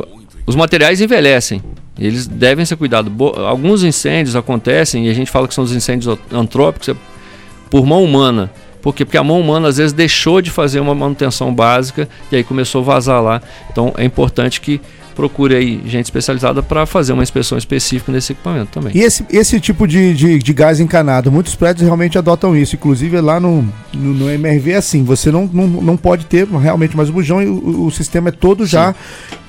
os 0.45 0.55
materiais 0.55 1.01
envelhecem. 1.01 1.61
Eles 1.97 2.25
devem 2.25 2.65
ser 2.65 2.75
cuidados. 2.75 3.11
Alguns 3.45 3.83
incêndios 3.83 4.35
acontecem, 4.35 5.07
e 5.07 5.09
a 5.09 5.13
gente 5.13 5.29
fala 5.29 5.47
que 5.47 5.53
são 5.53 5.63
os 5.63 5.71
incêndios 5.71 6.17
antrópicos, 6.31 6.89
é 6.89 6.95
por 7.69 7.85
mão 7.85 8.03
humana. 8.03 8.51
Por 8.81 8.95
quê? 8.95 9.03
Porque 9.03 9.17
a 9.17 9.23
mão 9.23 9.39
humana 9.39 9.67
às 9.67 9.77
vezes 9.77 9.91
deixou 9.91 10.41
de 10.41 10.49
fazer 10.49 10.79
uma 10.79 10.95
manutenção 10.95 11.53
básica 11.53 12.07
e 12.31 12.37
aí 12.37 12.43
começou 12.43 12.81
a 12.81 12.85
vazar 12.85 13.21
lá. 13.21 13.41
Então 13.69 13.93
é 13.97 14.05
importante 14.05 14.61
que 14.61 14.79
procure 15.19 15.53
aí 15.53 15.81
gente 15.85 16.05
especializada 16.05 16.63
para 16.63 16.85
fazer 16.85 17.11
uma 17.11 17.21
inspeção 17.21 17.57
específica 17.57 18.09
nesse 18.09 18.31
equipamento 18.31 18.71
também. 18.71 18.93
E 18.95 19.01
esse, 19.01 19.25
esse 19.29 19.59
tipo 19.59 19.85
de, 19.85 20.13
de, 20.13 20.39
de 20.39 20.53
gás 20.53 20.79
encanado, 20.79 21.29
muitos 21.29 21.55
prédios 21.55 21.83
realmente 21.83 22.17
adotam 22.17 22.55
isso. 22.55 22.77
Inclusive 22.77 23.19
lá 23.19 23.37
no, 23.37 23.61
no, 23.93 24.13
no 24.13 24.29
MRV 24.29 24.71
é 24.71 24.75
assim, 24.77 25.03
você 25.03 25.29
não, 25.29 25.45
não, 25.51 25.67
não 25.67 25.97
pode 25.97 26.25
ter 26.25 26.47
realmente 26.47 26.95
mais 26.95 27.09
o 27.09 27.11
bujão 27.11 27.43
e 27.43 27.47
o, 27.47 27.87
o 27.87 27.91
sistema 27.91 28.29
é 28.29 28.31
todo 28.31 28.65
já. 28.65 28.95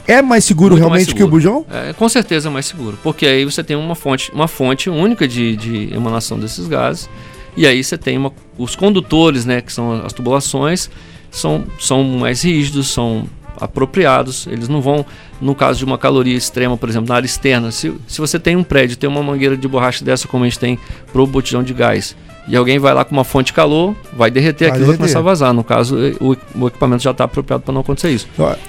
É 0.09 0.21
mais 0.21 0.45
seguro 0.45 0.75
Muito 0.75 0.89
mais 0.89 1.07
realmente 1.07 1.15
que 1.15 1.23
o 1.23 1.27
seguro. 1.27 1.63
bujão? 1.63 1.67
É, 1.71 1.93
com 1.93 2.09
certeza 2.09 2.49
é 2.49 2.51
mais 2.51 2.67
seguro, 2.67 2.99
porque 3.01 3.25
aí 3.25 3.45
você 3.45 3.63
tem 3.63 3.77
uma 3.77 3.95
fonte, 3.95 4.33
uma 4.33 4.49
fonte 4.49 4.91
única 4.91 5.29
de, 5.29 5.55
de 5.55 5.95
emanação 5.95 6.37
desses 6.37 6.67
gases, 6.67 7.09
e 7.57 7.65
aí 7.65 7.85
você 7.85 7.97
tem 7.97 8.19
uma, 8.19 8.33
os 8.59 8.75
condutores, 8.75 9.45
né, 9.45 9.61
que 9.61 9.73
são 9.73 10.05
as 10.05 10.13
tubulações, 10.13 10.91
são, 11.31 11.65
são 11.79 12.03
mais 12.03 12.43
rígidos, 12.43 12.89
são 12.89 13.29
apropriados, 13.61 14.49
eles 14.49 14.69
não 14.69 14.81
vão, 14.81 15.07
no 15.41 15.55
caso 15.55 15.79
de 15.79 15.85
uma 15.85 15.97
caloria 15.97 16.37
extrema, 16.37 16.77
por 16.77 16.89
exemplo, 16.89 17.09
na 17.09 17.15
área 17.17 17.27
externa, 17.27 17.71
se, 17.71 17.93
se 18.07 18.21
você 18.21 18.39
tem 18.39 18.57
um 18.57 18.63
prédio, 18.63 18.97
tem 18.97 19.09
uma 19.09 19.23
mangueira 19.23 19.57
de 19.57 19.67
borracha 19.67 20.05
dessa, 20.05 20.29
como 20.29 20.45
a 20.45 20.47
gente 20.49 20.59
tem 20.59 20.79
pro 21.13 21.27
botijão 21.27 21.63
de 21.63 21.73
gás, 21.73 22.15
e 22.49 22.57
alguém 22.57 22.79
vai 22.79 22.93
lá 22.93 23.05
com 23.05 23.13
uma 23.13 23.25
fonte 23.25 23.47
de 23.47 23.53
calor, 23.53 23.95
vai 24.13 24.31
derreter 24.31 24.65
Vai 24.65 24.71
aquilo 24.71 24.85
e 24.85 24.87
vai 24.87 24.97
derreter. 24.97 24.99
começar 24.99 25.19
a 25.19 25.23
vazar. 25.23 25.53
No 25.55 25.63
caso, 25.63 25.97
o, 26.21 26.37
o 26.63 26.67
equipamento 26.69 27.03
já 27.03 27.11
está 27.13 27.25
apropriado 27.25 27.63
para 27.63 27.73
não 27.73 27.81
acontecer 27.81 28.11
isso. 28.11 28.27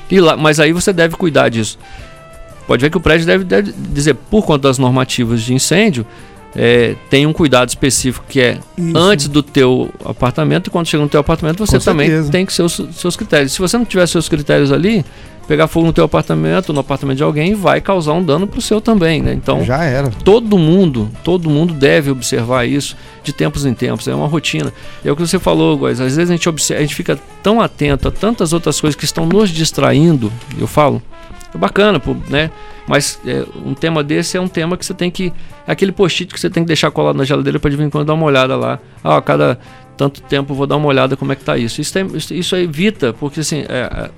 E 0.09 0.19
lá, 0.19 0.38
mas 0.38 0.59
aí 0.59 0.72
você 0.72 0.93
deve 0.93 1.15
cuidar 1.15 1.49
disso. 1.49 1.80
Pode 2.67 2.82
ver 2.82 2.89
que 2.89 2.97
o 2.97 3.01
prédio 3.01 3.26
deve, 3.26 3.43
deve 3.43 3.74
dizer, 3.76 4.13
por 4.13 4.45
conta 4.45 4.67
das 4.67 4.78
normativas 4.78 5.41
de 5.41 5.53
incêndio, 5.53 6.05
é, 6.55 6.95
tem 7.09 7.26
um 7.26 7.34
cuidado 7.34 7.69
específico 7.69 8.26
que 8.28 8.39
é 8.41 8.59
Isso. 8.78 8.97
antes 8.97 9.28
do 9.28 9.41
teu 9.41 9.89
apartamento 10.05 10.67
e 10.67 10.69
quando 10.69 10.86
chega 10.86 11.01
no 11.01 11.09
teu 11.09 11.19
apartamento 11.22 11.65
você 11.65 11.80
Com 11.80 11.86
também 11.86 12.07
certeza. 12.09 12.32
tem 12.32 12.45
que 12.45 12.53
ser 12.53 12.63
os 12.63 12.82
seus 12.93 13.15
critérios. 13.15 13.53
Se 13.53 13.59
você 13.59 13.78
não 13.78 13.86
tiver 13.86 14.05
seus 14.05 14.28
critérios 14.28 14.72
ali, 14.72 15.03
pegar 15.52 15.68
fogo 15.68 15.86
no 15.88 15.91
teu 15.91 16.06
apartamento, 16.06 16.72
no 16.72 16.80
apartamento 16.80 17.18
de 17.18 17.24
alguém, 17.24 17.54
vai 17.54 17.82
causar 17.82 18.14
um 18.14 18.24
dano 18.24 18.47
pro 18.47 18.62
seu 18.62 18.80
também, 18.80 19.22
né? 19.22 19.34
Então, 19.34 19.66
Já 19.66 19.84
era. 19.84 20.10
todo 20.24 20.58
mundo, 20.58 21.10
todo 21.26 21.49
mundo 21.49 21.74
deve 21.74 22.10
observar 22.10 22.66
isso 22.66 22.95
de 23.22 23.34
tempos 23.34 23.66
em 23.66 23.74
tempos, 23.74 24.08
é 24.08 24.16
uma 24.16 24.28
rotina. 24.28 24.72
E 25.04 25.10
é 25.10 25.12
o 25.12 25.16
que 25.16 25.22
você 25.28 25.38
falou, 25.38 25.78
Góis, 25.78 25.99
às 25.99 26.16
vezes 26.16 26.30
a 26.30 26.34
gente, 26.34 26.47
observa, 26.47 26.80
a 26.80 26.86
gente 26.86 26.95
fica 26.95 27.20
tão 27.43 27.60
atento 27.60 28.08
a 28.08 28.12
tantas 28.12 28.54
outras 28.54 28.80
coisas 28.80 28.95
que 28.97 29.04
estão 29.04 29.26
nos 29.26 29.49
distraindo, 29.49 30.32
eu 30.58 30.68
falo, 30.68 31.02
é 31.54 31.58
bacana, 31.58 32.02
né? 32.30 32.49
Mas 32.88 33.20
é, 33.28 33.43
um 33.66 33.74
tema 33.74 34.02
desse 34.06 34.38
é 34.38 34.41
um 34.41 34.47
tema 34.47 34.78
que 34.78 34.86
você 34.86 34.93
tem 34.93 35.12
que. 35.12 35.34
É 35.68 35.72
aquele 35.74 35.91
post-it 35.91 36.34
que 36.34 36.39
você 36.39 36.49
tem 36.49 36.64
que 36.64 36.68
deixar 36.68 36.89
colado 36.91 37.18
na 37.18 37.26
geladeira 37.26 37.60
para 37.60 37.70
de 37.70 37.76
vez 37.76 37.88
em 37.88 37.89
quando 37.89 38.06
dar 38.08 38.14
uma 38.14 38.26
olhada 38.26 38.56
lá. 38.56 38.80
Ah, 39.04 39.18
a 39.18 39.22
cada 39.22 39.60
tanto 39.97 40.22
tempo 40.22 40.54
vou 40.54 40.66
dar 40.66 40.78
uma 40.78 40.88
olhada 40.88 41.16
como 41.18 41.32
é 41.34 41.36
que 41.36 41.43
tá 41.43 41.58
isso. 41.58 41.80
Isso, 41.82 41.91
tem- 41.93 42.08
isso, 42.16 42.34
isso 42.34 42.56
evita, 42.56 43.14
porque 43.14 43.41
assim, 43.41 43.64
é, 43.70 43.89
é, 43.91 44.10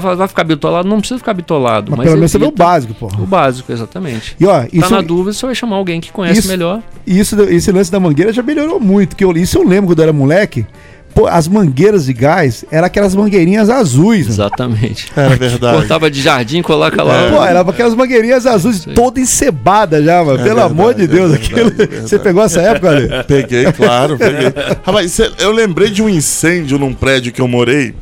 vai, 0.00 0.28
ficar 0.28 0.44
bitolado? 0.44 0.88
Não 0.88 0.98
precisa 0.98 1.18
ficar 1.18 1.34
bitolado. 1.34 1.90
Mas, 1.90 1.98
Mas, 1.98 2.06
pelo 2.06 2.16
menos 2.18 2.30
você 2.30 2.38
vê 2.38 2.46
o 2.46 2.50
básico, 2.50 2.94
porra. 2.94 3.20
o 3.22 3.26
básico, 3.26 3.70
exatamente. 3.72 4.36
E 4.38 4.46
ó, 4.46 4.60
Tá 4.62 4.68
isso, 4.72 4.90
na 4.92 5.00
dúvida, 5.00 5.32
você 5.32 5.46
vai 5.46 5.54
chamar 5.54 5.76
alguém 5.76 6.00
que 6.00 6.10
conhece 6.12 6.40
Isso- 6.40 6.48
melhor. 6.48 6.80
isso, 7.06 7.40
esse 7.42 7.70
lance 7.72 7.90
da 7.90 8.00
mangueira 8.00 8.32
já 8.32 8.42
melhorou 8.42 8.78
muito. 8.80 9.14
Que 9.16 9.24
eu, 9.24 9.32
isso 9.32 9.58
eu 9.58 9.66
lembro 9.66 9.88
quando 9.88 9.98
eu 9.98 10.04
era 10.04 10.12
moleque. 10.12 10.66
Pô, 11.14 11.26
as 11.26 11.46
mangueiras 11.46 12.06
de 12.06 12.14
gás 12.14 12.64
eram 12.70 12.86
aquelas 12.86 13.14
mangueirinhas 13.14 13.68
azuis. 13.68 14.24
né? 14.28 14.32
Exatamente. 14.32 15.12
Era 15.14 15.36
verdade. 15.36 15.76
Cortava 15.76 16.10
de 16.10 16.22
jardim, 16.22 16.62
coloca 16.62 17.02
lá. 17.02 17.28
Pô, 17.30 17.44
era 17.44 17.60
aquelas 17.60 17.94
mangueirinhas 17.94 18.46
azuis 18.46 18.86
toda 18.94 19.20
encebada 19.20 20.02
já, 20.02 20.24
mano. 20.24 20.38
É 20.40 20.42
Pelo 20.42 20.54
verdade, 20.56 20.72
amor 20.72 20.94
de 20.94 21.02
é 21.02 21.06
Deus. 21.06 21.30
verdade, 21.32 21.52
aquilo... 21.52 21.68
é 21.68 21.70
verdade. 21.86 22.08
Você 22.08 22.18
pegou 22.18 22.42
essa 22.42 22.62
época, 22.62 22.88
Ale? 22.88 23.08
Peguei, 23.28 23.70
claro, 23.72 24.16
peguei. 24.16 24.54
Rapaz, 24.82 25.18
eu 25.38 25.52
lembrei 25.52 25.90
de 25.90 26.02
um 26.02 26.08
incêndio 26.08 26.78
num 26.78 26.94
prédio 26.94 27.30
que 27.30 27.42
eu 27.42 27.46
morei, 27.48 27.94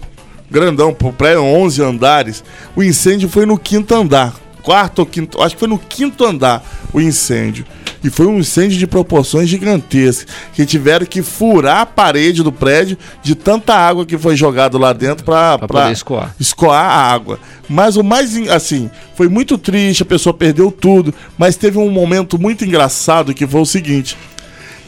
grandão, 0.51 0.93
pro 0.93 1.13
prédio 1.13 1.43
11 1.43 1.83
andares. 1.83 2.45
O 2.75 2.83
incêndio 2.83 3.29
foi 3.29 3.47
no 3.47 3.59
quinto 3.59 3.95
andar, 3.95 4.35
quarto 4.63 5.01
ou 5.01 5.07
quinto, 5.07 5.41
acho 5.43 5.55
que 5.55 5.61
foi 5.61 5.69
no 5.69 5.79
quinto 5.79 6.25
andar 6.25 6.63
o 6.93 7.01
incêndio. 7.01 7.65
E 8.03 8.09
foi 8.09 8.27
um 8.27 8.39
incêndio 8.39 8.79
de 8.79 8.87
proporções 8.87 9.49
gigantescas, 9.49 10.27
que 10.55 10.65
tiveram 10.65 11.05
que 11.05 11.23
furar 11.23 11.81
a 11.81 11.87
parede 11.87 12.43
do 12.43 12.51
prédio 12.51 12.97
de 13.23 13.35
tanta 13.35 13.75
água 13.75 14.07
que 14.07 14.17
foi 14.17 14.37
jogado 14.37 14.79
lá 14.79 14.95
dentro 14.95 15.25
poder 15.59 15.93
escoar. 15.93 16.35
escoar 16.41 16.83
a 16.83 17.13
água. 17.13 17.39
Mas 17.69 17.97
o 17.97 18.03
mais, 18.03 18.35
assim, 18.49 18.91
foi 19.15 19.29
muito 19.29 19.59
triste, 19.59 20.03
a 20.03 20.07
pessoa 20.07 20.33
perdeu 20.33 20.73
tudo, 20.73 21.13
mas 21.37 21.57
teve 21.57 21.77
um 21.77 21.91
momento 21.91 22.41
muito 22.41 22.65
engraçado 22.65 23.35
que 23.35 23.47
foi 23.47 23.61
o 23.61 23.67
seguinte. 23.67 24.17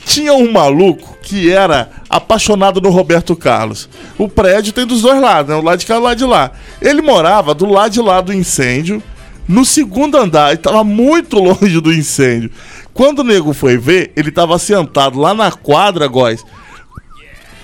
Tinha 0.05 0.35
um 0.35 0.51
maluco 0.51 1.17
que 1.23 1.51
era 1.51 1.91
apaixonado 2.09 2.81
no 2.81 2.91
Roberto 2.91 3.35
Carlos. 3.37 3.89
O 4.19 4.29
prédio 4.29 4.73
tem 4.73 4.87
dos 4.87 5.03
dois 5.03 5.21
lados, 5.21 5.55
né? 5.55 5.61
O 5.61 5.65
lado 5.65 5.79
de 5.79 5.87
cá 5.87 5.95
e 5.95 5.99
o 5.99 6.03
lado 6.03 6.19
de 6.19 6.25
lá. 6.25 6.53
Ele 6.81 7.01
morava 7.01 7.55
do 7.55 7.67
lado 7.67 7.93
de 7.93 8.01
lá 8.01 8.21
do 8.21 8.33
incêndio, 8.33 9.03
no 9.49 9.65
segundo 9.65 10.19
andar, 10.19 10.53
e 10.53 10.55
estava 10.55 10.83
muito 10.85 11.39
longe 11.41 11.81
do 11.81 11.93
incêndio. 11.93 12.51
Quando 12.93 13.21
o 13.21 13.25
nego 13.25 13.53
foi 13.53 13.79
ver, 13.79 14.13
ele 14.17 14.29
estava 14.29 14.59
sentado 14.59 15.19
lá 15.19 15.33
na 15.33 15.51
quadra, 15.51 16.07
góis. 16.07 16.45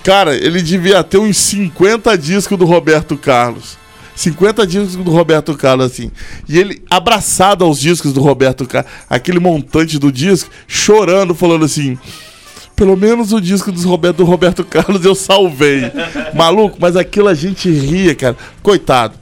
Cara, 0.03 0.35
ele 0.35 0.61
devia 0.61 1.03
ter 1.03 1.17
uns 1.17 1.37
50 1.37 2.17
discos 2.17 2.57
do 2.57 2.65
Roberto 2.65 3.17
Carlos. 3.17 3.77
50 4.15 4.67
discos 4.67 4.95
do 4.95 5.11
Roberto 5.11 5.55
Carlos, 5.55 5.85
assim. 5.85 6.11
E 6.47 6.57
ele 6.57 6.81
abraçado 6.89 7.63
aos 7.63 7.79
discos 7.79 8.11
do 8.11 8.21
Roberto 8.21 8.65
Carlos, 8.65 8.91
aquele 9.09 9.39
montante 9.39 9.99
do 9.99 10.11
disco, 10.11 10.49
chorando, 10.67 11.35
falando 11.35 11.63
assim. 11.63 11.97
Pelo 12.79 12.95
menos 12.95 13.33
o 13.33 13.41
disco 13.41 13.71
do 13.73 13.81
Roberto, 13.87 14.17
do 14.17 14.23
Roberto 14.23 14.63
Carlos 14.65 15.03
eu 15.03 15.13
salvei. 15.13 15.91
Maluco, 16.33 16.77
mas 16.79 16.95
aquilo 16.95 17.27
a 17.27 17.33
gente 17.33 17.69
ria, 17.69 18.15
cara. 18.15 18.37
Coitado. 18.63 19.13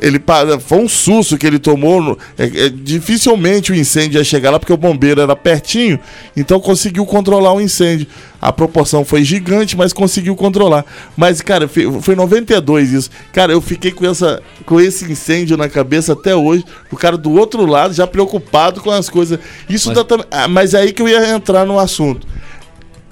Ele 0.00 0.20
foi 0.66 0.78
um 0.78 0.88
susto 0.88 1.36
que 1.38 1.46
ele 1.46 1.58
tomou. 1.58 2.00
no- 2.02 2.18
é- 2.38 2.66
é, 2.66 2.68
dificilmente 2.68 3.70
o 3.70 3.74
incêndio 3.74 4.18
ia 4.18 4.24
chegar 4.24 4.50
lá 4.50 4.58
porque 4.58 4.72
o 4.72 4.76
bombeiro 4.76 5.20
era 5.20 5.36
pertinho, 5.36 5.98
então 6.36 6.58
conseguiu 6.58 7.04
controlar 7.06 7.52
o 7.52 7.60
incêndio. 7.60 8.06
A 8.42 8.52
proporção 8.52 9.04
foi 9.04 9.22
gigante, 9.24 9.76
mas 9.76 9.92
conseguiu 9.92 10.34
controlar. 10.36 10.84
Mas 11.16 11.40
cara, 11.40 11.68
foi 11.68 12.14
92 12.16 12.92
isso. 12.92 13.10
Cara, 13.32 13.52
eu 13.52 13.60
fiquei 13.60 13.90
com 13.92 14.04
essa 14.04 14.42
com 14.66 14.80
esse 14.80 15.04
incêndio 15.10 15.56
na 15.56 15.68
cabeça 15.68 16.12
até 16.14 16.34
hoje. 16.34 16.64
O 16.90 16.96
cara 16.96 17.16
do 17.16 17.32
outro 17.32 17.64
lado 17.64 17.94
já 17.94 18.06
preocupado 18.06 18.80
com 18.80 18.90
as 18.90 19.08
coisas. 19.08 19.38
Isso 19.68 19.88
Mas- 19.88 19.96
dá 19.98 20.04
também. 20.04 20.26
ah, 20.30 20.48
Mas 20.48 20.74
é 20.74 20.78
aí 20.80 20.92
que 20.92 21.02
eu 21.02 21.08
ia 21.08 21.30
entrar 21.34 21.64
no 21.64 21.78
assunto. 21.78 22.26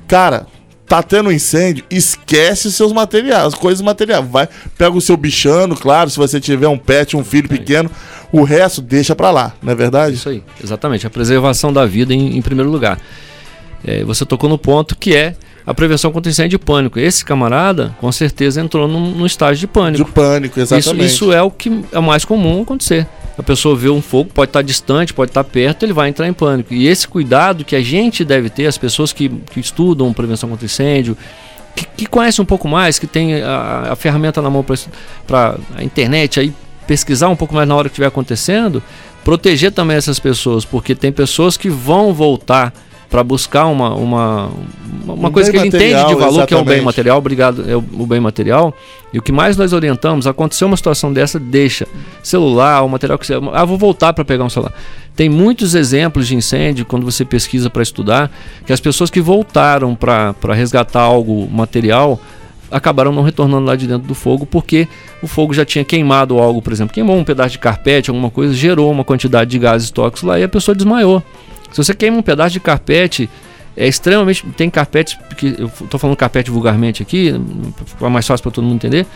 Cara, 0.06 0.46
tá 0.86 1.02
tendo 1.02 1.32
incêndio, 1.32 1.84
esquece 1.90 2.70
seus 2.70 2.92
materiais, 2.92 3.54
coisas 3.54 3.80
materiais. 3.80 4.26
Vai, 4.28 4.48
pega 4.76 4.96
o 4.96 5.00
seu 5.00 5.16
bichano, 5.16 5.74
claro, 5.74 6.10
se 6.10 6.18
você 6.18 6.38
tiver 6.38 6.68
um 6.68 6.76
pet, 6.76 7.16
um 7.16 7.24
filho 7.24 7.48
pequeno, 7.48 7.90
o 8.30 8.42
resto 8.42 8.82
deixa 8.82 9.16
pra 9.16 9.30
lá, 9.30 9.54
não 9.62 9.72
é 9.72 9.74
verdade? 9.74 10.16
Isso 10.16 10.28
aí, 10.28 10.42
exatamente. 10.62 11.06
A 11.06 11.10
preservação 11.10 11.72
da 11.72 11.86
vida 11.86 12.12
em, 12.12 12.36
em 12.36 12.42
primeiro 12.42 12.70
lugar. 12.70 12.98
É, 13.84 14.04
você 14.04 14.24
tocou 14.24 14.48
no 14.48 14.58
ponto 14.58 14.94
que 14.96 15.14
é 15.16 15.34
a 15.66 15.72
prevenção 15.72 16.12
contra 16.12 16.30
incêndio 16.30 16.58
de 16.58 16.64
pânico. 16.64 16.98
Esse 16.98 17.24
camarada, 17.24 17.96
com 18.00 18.10
certeza, 18.12 18.60
entrou 18.60 18.86
num, 18.86 19.12
num 19.12 19.26
estágio 19.26 19.60
de 19.60 19.66
pânico. 19.66 20.04
De 20.04 20.10
pânico, 20.10 20.60
Isso, 20.60 20.74
exatamente. 20.74 21.06
isso 21.06 21.32
é 21.32 21.42
o 21.42 21.50
que 21.50 21.84
é 21.92 22.00
mais 22.00 22.24
comum 22.24 22.62
acontecer. 22.62 23.06
A 23.36 23.42
pessoa 23.42 23.74
vê 23.74 23.88
um 23.88 24.02
fogo, 24.02 24.30
pode 24.32 24.50
estar 24.50 24.62
distante, 24.62 25.14
pode 25.14 25.30
estar 25.30 25.44
perto, 25.44 25.84
ele 25.84 25.92
vai 25.92 26.08
entrar 26.08 26.28
em 26.28 26.32
pânico. 26.32 26.74
E 26.74 26.86
esse 26.86 27.08
cuidado 27.08 27.64
que 27.64 27.74
a 27.74 27.80
gente 27.80 28.24
deve 28.24 28.50
ter, 28.50 28.66
as 28.66 28.76
pessoas 28.76 29.12
que, 29.12 29.28
que 29.28 29.60
estudam 29.60 30.12
prevenção 30.12 30.48
contra 30.48 30.66
incêndio, 30.66 31.16
que, 31.74 31.86
que 31.96 32.06
conhecem 32.06 32.42
um 32.42 32.46
pouco 32.46 32.68
mais, 32.68 32.98
que 32.98 33.06
tem 33.06 33.42
a, 33.42 33.92
a 33.92 33.96
ferramenta 33.96 34.42
na 34.42 34.50
mão 34.50 34.64
para 35.26 35.56
a 35.74 35.82
internet, 35.82 36.40
aí 36.40 36.52
pesquisar 36.86 37.28
um 37.28 37.36
pouco 37.36 37.54
mais 37.54 37.66
na 37.66 37.74
hora 37.74 37.88
que 37.88 37.92
estiver 37.94 38.08
acontecendo, 38.08 38.82
proteger 39.24 39.72
também 39.72 39.96
essas 39.96 40.18
pessoas, 40.18 40.64
porque 40.64 40.94
tem 40.94 41.10
pessoas 41.10 41.56
que 41.56 41.70
vão 41.70 42.12
voltar 42.12 42.72
para 43.12 43.22
buscar 43.22 43.66
uma, 43.66 43.94
uma, 43.94 44.50
uma 45.04 45.28
Um 45.28 45.32
coisa 45.32 45.50
que 45.50 45.58
ele 45.58 45.68
entende 45.68 45.88
de 45.88 45.92
material, 45.92 46.18
valor, 46.18 46.46
que 46.46 46.54
é 46.54 46.56
o 46.56 46.60
bem 46.60 46.76
exatamente. 46.76 46.84
material, 46.86 47.18
obrigado, 47.18 47.70
é 47.70 47.76
o, 47.76 47.84
o 47.98 48.06
bem 48.06 48.18
material. 48.18 48.74
E 49.12 49.18
o 49.18 49.22
que 49.22 49.30
mais 49.30 49.54
nós 49.54 49.74
orientamos, 49.74 50.26
aconteceu 50.26 50.66
uma 50.66 50.78
situação 50.78 51.12
dessa, 51.12 51.38
deixa 51.38 51.86
celular, 52.22 52.82
o 52.82 52.88
material 52.88 53.18
que 53.18 53.26
você. 53.26 53.34
Ah, 53.52 53.66
vou 53.66 53.76
voltar 53.76 54.14
para 54.14 54.24
pegar 54.24 54.44
um 54.44 54.48
celular. 54.48 54.72
Tem 55.14 55.28
muitos 55.28 55.74
exemplos 55.74 56.26
de 56.26 56.34
incêndio, 56.34 56.86
quando 56.86 57.04
você 57.04 57.22
pesquisa 57.22 57.68
para 57.68 57.82
estudar, 57.82 58.30
que 58.64 58.72
as 58.72 58.80
pessoas 58.80 59.10
que 59.10 59.20
voltaram 59.20 59.94
para 59.94 60.54
resgatar 60.54 61.02
algo 61.02 61.46
material 61.50 62.18
acabaram 62.70 63.12
não 63.12 63.22
retornando 63.22 63.66
lá 63.66 63.76
de 63.76 63.86
dentro 63.86 64.08
do 64.08 64.14
fogo, 64.14 64.46
porque 64.46 64.88
o 65.22 65.26
fogo 65.26 65.52
já 65.52 65.66
tinha 65.66 65.84
queimado 65.84 66.38
algo, 66.38 66.62
por 66.62 66.72
exemplo, 66.72 66.94
queimou 66.94 67.18
um 67.18 67.24
pedaço 67.24 67.50
de 67.50 67.58
carpete, 67.58 68.08
alguma 68.08 68.30
coisa, 68.30 68.54
gerou 68.54 68.90
uma 68.90 69.04
quantidade 69.04 69.50
de 69.50 69.58
gases 69.58 69.90
tóxicos 69.90 70.22
lá 70.22 70.40
e 70.40 70.42
a 70.42 70.48
pessoa 70.48 70.74
desmaiou. 70.74 71.22
Se 71.72 71.82
você 71.82 71.94
queima 71.94 72.18
um 72.18 72.22
pedaço 72.22 72.52
de 72.52 72.60
carpete, 72.60 73.28
é 73.76 73.86
extremamente. 73.86 74.44
Tem 74.56 74.68
carpetes, 74.68 75.18
que 75.36 75.54
eu 75.58 75.66
estou 75.66 75.98
falando 75.98 76.16
carpete 76.16 76.50
vulgarmente 76.50 77.02
aqui, 77.02 77.34
para 77.98 78.10
mais 78.10 78.26
fácil 78.26 78.42
para 78.42 78.52
todo 78.52 78.64
mundo 78.64 78.76
entender. 78.76 79.06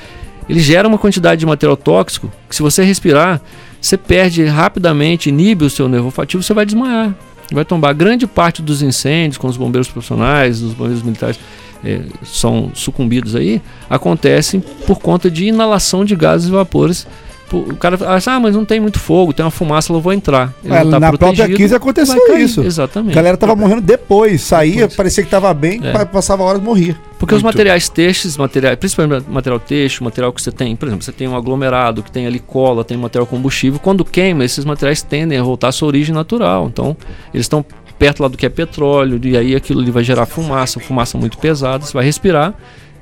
Ele 0.48 0.60
gera 0.60 0.86
uma 0.86 0.98
quantidade 0.98 1.40
de 1.40 1.46
material 1.46 1.76
tóxico 1.76 2.30
que, 2.48 2.54
se 2.54 2.62
você 2.62 2.82
respirar, 2.84 3.40
você 3.80 3.96
perde 3.96 4.44
rapidamente, 4.44 5.28
inibe 5.28 5.64
o 5.64 5.70
seu 5.70 5.88
nervo 5.88 6.06
olfativo, 6.06 6.42
você 6.42 6.54
vai 6.54 6.64
desmaiar. 6.64 7.14
Vai 7.52 7.64
tombar. 7.64 7.94
Grande 7.94 8.26
parte 8.26 8.62
dos 8.62 8.82
incêndios, 8.82 9.38
com 9.38 9.46
os 9.46 9.56
bombeiros 9.56 9.88
profissionais, 9.88 10.62
os 10.62 10.72
bombeiros 10.72 11.02
militares 11.02 11.38
eh, 11.84 12.02
são 12.24 12.70
sucumbidos 12.74 13.36
aí, 13.36 13.62
acontecem 13.88 14.60
por 14.86 14.98
conta 14.98 15.30
de 15.30 15.46
inalação 15.46 16.04
de 16.04 16.16
gases 16.16 16.48
e 16.48 16.50
vapores. 16.50 17.06
O 17.52 17.76
cara 17.76 17.96
fala, 17.96 18.18
ah, 18.26 18.40
mas 18.40 18.56
não 18.56 18.64
tem 18.64 18.80
muito 18.80 18.98
fogo, 18.98 19.32
tem 19.32 19.44
uma 19.44 19.52
fumaça, 19.52 19.92
eu 19.92 20.00
vou 20.00 20.12
entrar. 20.12 20.52
Ele 20.64 20.74
É, 20.74 20.82
não 20.82 20.90
tá 20.90 21.00
na 21.00 21.12
própria 21.12 21.48
15 21.48 21.74
aconteceu 21.76 22.38
isso. 22.38 22.60
Exatamente. 22.62 23.12
A 23.12 23.14
galera 23.14 23.36
tava 23.36 23.54
morrendo 23.54 23.80
depois, 23.82 24.42
saía, 24.42 24.74
Depois. 24.74 24.96
parecia 24.96 25.22
que 25.22 25.30
tava 25.30 25.54
bem, 25.54 25.80
É. 25.84 25.92
pa- 25.92 26.04
passava 26.06 26.42
horas 26.42 26.60
morria. 26.60 26.96
Porque 27.20 27.34
os 27.34 27.42
Muito. 27.42 27.54
materiais 27.54 27.88
textos, 27.88 28.36
materiais, 28.36 28.76
principalmente 28.76 29.24
material 29.30 29.60
texto, 29.60 30.02
material 30.02 30.32
que 30.32 30.42
você 30.42 30.50
tem, 30.50 30.74
por 30.74 30.86
exemplo, 30.88 31.04
você 31.04 31.12
tem 31.12 31.28
um 31.28 31.36
aglomerado 31.36 32.02
que 32.02 32.10
tem 32.10 32.26
ali 32.26 32.40
cola, 32.40 32.84
tem 32.84 32.96
material 32.96 33.26
combustível, 33.26 33.78
quando 33.78 34.04
queima, 34.04 34.44
esses 34.44 34.64
materiais 34.64 35.00
tendem 35.02 35.38
a 35.38 35.42
voltar 35.42 35.68
à 35.68 35.72
sua 35.72 35.86
origem 35.86 36.12
natural. 36.14 36.66
Então, 36.66 36.96
eles 37.32 37.44
estão 37.44 37.64
perto 37.96 38.22
lá 38.24 38.28
do 38.28 38.36
que 38.36 38.44
é 38.44 38.48
petróleo, 38.48 39.18
e 39.22 39.36
aí 39.36 39.54
aquilo 39.54 39.80
ali 39.80 39.90
vai 39.92 40.02
gerar 40.04 40.26
fumaça, 40.26 40.80
fumaça 40.80 41.16
muito 41.16 41.38
pesada, 41.38 41.86
você 41.86 41.92
vai 41.92 42.04
respirar, 42.04 42.54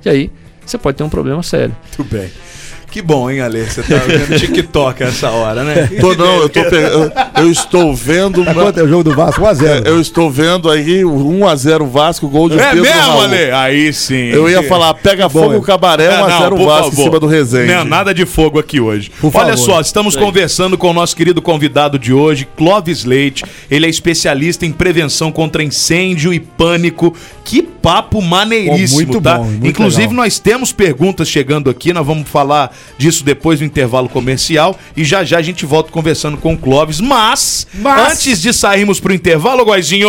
e 0.04 0.08
aí 0.08 0.30
você 0.64 0.78
pode 0.78 0.96
ter 0.98 1.02
um 1.02 1.08
problema 1.08 1.42
sério. 1.42 1.74
Muito 1.98 2.14
bem. 2.14 2.30
Que 2.90 3.02
bom, 3.02 3.28
hein, 3.28 3.40
Ale? 3.40 3.64
Você 3.64 3.82
tá 3.82 3.96
vendo 3.96 4.38
TikTok 4.38 5.02
essa 5.02 5.28
hora, 5.30 5.64
né? 5.64 5.88
Tô 6.00 6.14
não, 6.14 6.42
eu, 6.42 6.48
tô 6.48 6.62
pe- 6.64 6.76
eu, 6.76 7.10
eu 7.42 7.50
estou 7.50 7.92
vendo. 7.94 8.44
Tá 8.44 8.54
quanto 8.54 8.78
é 8.78 8.82
o 8.84 8.88
jogo 8.88 9.02
do 9.02 9.14
Vasco? 9.16 9.40
1x0. 9.42 9.84
Eu 9.86 10.00
estou 10.00 10.30
vendo 10.30 10.70
aí 10.70 11.04
o 11.04 11.10
1x0 11.12 11.88
Vasco, 11.88 12.28
gol 12.28 12.48
de 12.48 12.56
É 12.58 12.68
Pedro 12.70 12.82
mesmo, 12.82 13.00
Raul. 13.00 13.22
Ale? 13.22 13.50
Aí 13.50 13.92
sim. 13.92 14.26
Eu 14.30 14.48
ia 14.48 14.62
falar, 14.62 14.94
pega 14.94 15.28
fogo 15.28 15.56
o 15.56 15.62
cabaré, 15.62 16.04
É, 16.04 16.18
1x0 16.20 16.50
não, 16.50 16.56
por 16.56 16.66
Vasco 16.66 16.86
em 16.86 16.90
favor. 16.92 17.02
cima 17.04 17.20
do 17.20 17.26
Resende. 17.26 17.72
Não, 17.72 17.84
nada 17.84 18.14
de 18.14 18.24
fogo 18.24 18.60
aqui 18.60 18.78
hoje. 18.80 19.10
Por 19.20 19.34
Olha 19.34 19.56
favor. 19.56 19.58
só, 19.58 19.80
estamos 19.80 20.14
conversando 20.14 20.78
com 20.78 20.90
o 20.90 20.94
nosso 20.94 21.16
querido 21.16 21.42
convidado 21.42 21.98
de 21.98 22.12
hoje, 22.12 22.46
Clóvis 22.56 23.04
Leite. 23.04 23.44
Ele 23.68 23.86
é 23.86 23.88
especialista 23.88 24.64
em 24.64 24.70
prevenção 24.72 25.32
contra 25.32 25.64
incêndio 25.64 26.32
e 26.32 26.38
pânico. 26.38 27.12
Que 27.44 27.60
papo 27.60 28.22
maneiríssimo, 28.22 29.00
Pô, 29.00 29.12
muito 29.12 29.20
tá? 29.20 29.36
bom, 29.36 29.44
muito 29.44 29.66
Inclusive, 29.66 30.02
legal. 30.08 30.16
nós 30.24 30.38
temos 30.38 30.72
perguntas 30.72 31.28
chegando 31.28 31.68
aqui, 31.68 31.92
nós 31.92 32.06
vamos 32.06 32.26
falar 32.26 32.73
disso 32.98 33.24
depois 33.24 33.58
do 33.58 33.64
intervalo 33.64 34.08
comercial 34.08 34.78
e 34.96 35.04
já 35.04 35.24
já 35.24 35.38
a 35.38 35.42
gente 35.42 35.64
volta 35.66 35.90
conversando 35.90 36.36
com 36.36 36.54
o 36.54 36.58
Clóvis. 36.58 37.00
Mas, 37.00 37.66
Mas- 37.74 38.12
antes 38.12 38.40
de 38.40 38.52
sairmos 38.52 39.00
pro 39.00 39.12
intervalo, 39.14 39.64
Goizinho, 39.64 40.08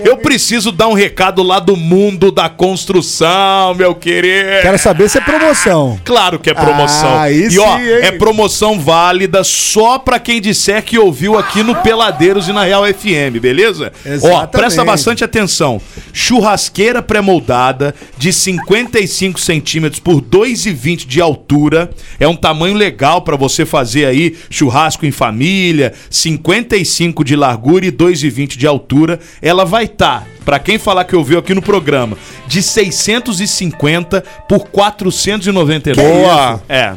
eu 0.00 0.16
preciso 0.18 0.70
dar 0.72 0.88
um 0.88 0.94
recado 0.94 1.42
lá 1.42 1.58
do 1.58 1.76
mundo 1.76 2.30
da 2.30 2.48
construção, 2.48 3.74
meu 3.74 3.94
querido. 3.94 4.48
Quero 4.62 4.78
saber 4.78 5.08
se 5.08 5.18
é 5.18 5.20
promoção. 5.20 5.98
Claro 6.04 6.38
que 6.38 6.50
é 6.50 6.54
promoção. 6.54 7.18
Ah, 7.18 7.30
e 7.30 7.58
ó, 7.58 7.78
sim, 7.78 7.84
é 7.88 8.12
promoção 8.12 8.78
válida 8.80 9.42
só 9.44 9.98
pra 9.98 10.18
quem 10.18 10.40
disser 10.40 10.82
que 10.82 10.98
ouviu 10.98 11.38
aqui 11.38 11.62
no 11.62 11.74
Peladeiros 11.76 12.48
e 12.48 12.52
na 12.52 12.64
Real 12.64 12.84
FM, 12.86 13.38
beleza? 13.40 13.92
Ó, 14.04 14.08
Exatamente. 14.08 14.50
presta 14.50 14.84
bastante 14.84 15.24
atenção. 15.24 15.80
Churrasqueira 16.12 17.02
pré-moldada 17.02 17.94
de 18.18 18.32
55 18.32 19.38
centímetros 19.40 20.00
por 20.00 20.20
2,20 20.20 21.06
de 21.06 21.20
altura. 21.20 21.90
É 22.18 22.26
um 22.26 22.36
tamanho 22.36 22.74
legal 22.74 23.22
pra 23.22 23.36
você 23.36 23.64
fazer 23.66 24.06
aí 24.06 24.36
churrasco 24.50 25.04
em 25.06 25.10
família. 25.10 25.92
55 26.10 27.24
de 27.24 27.36
largura 27.36 27.86
e 27.86 27.92
2,20 27.92 28.56
de 28.56 28.66
altura. 28.66 29.18
Ela 29.40 29.64
vai 29.64 29.84
estar, 29.84 30.26
pra 30.44 30.58
quem 30.58 30.78
falar 30.78 31.04
que 31.04 31.16
ouviu 31.16 31.38
aqui 31.38 31.54
no 31.54 31.62
programa, 31.62 32.16
de 32.46 32.62
650 32.62 34.22
por 34.48 34.66
499. 34.68 36.02
Boa! 36.02 36.62
É. 36.68 36.94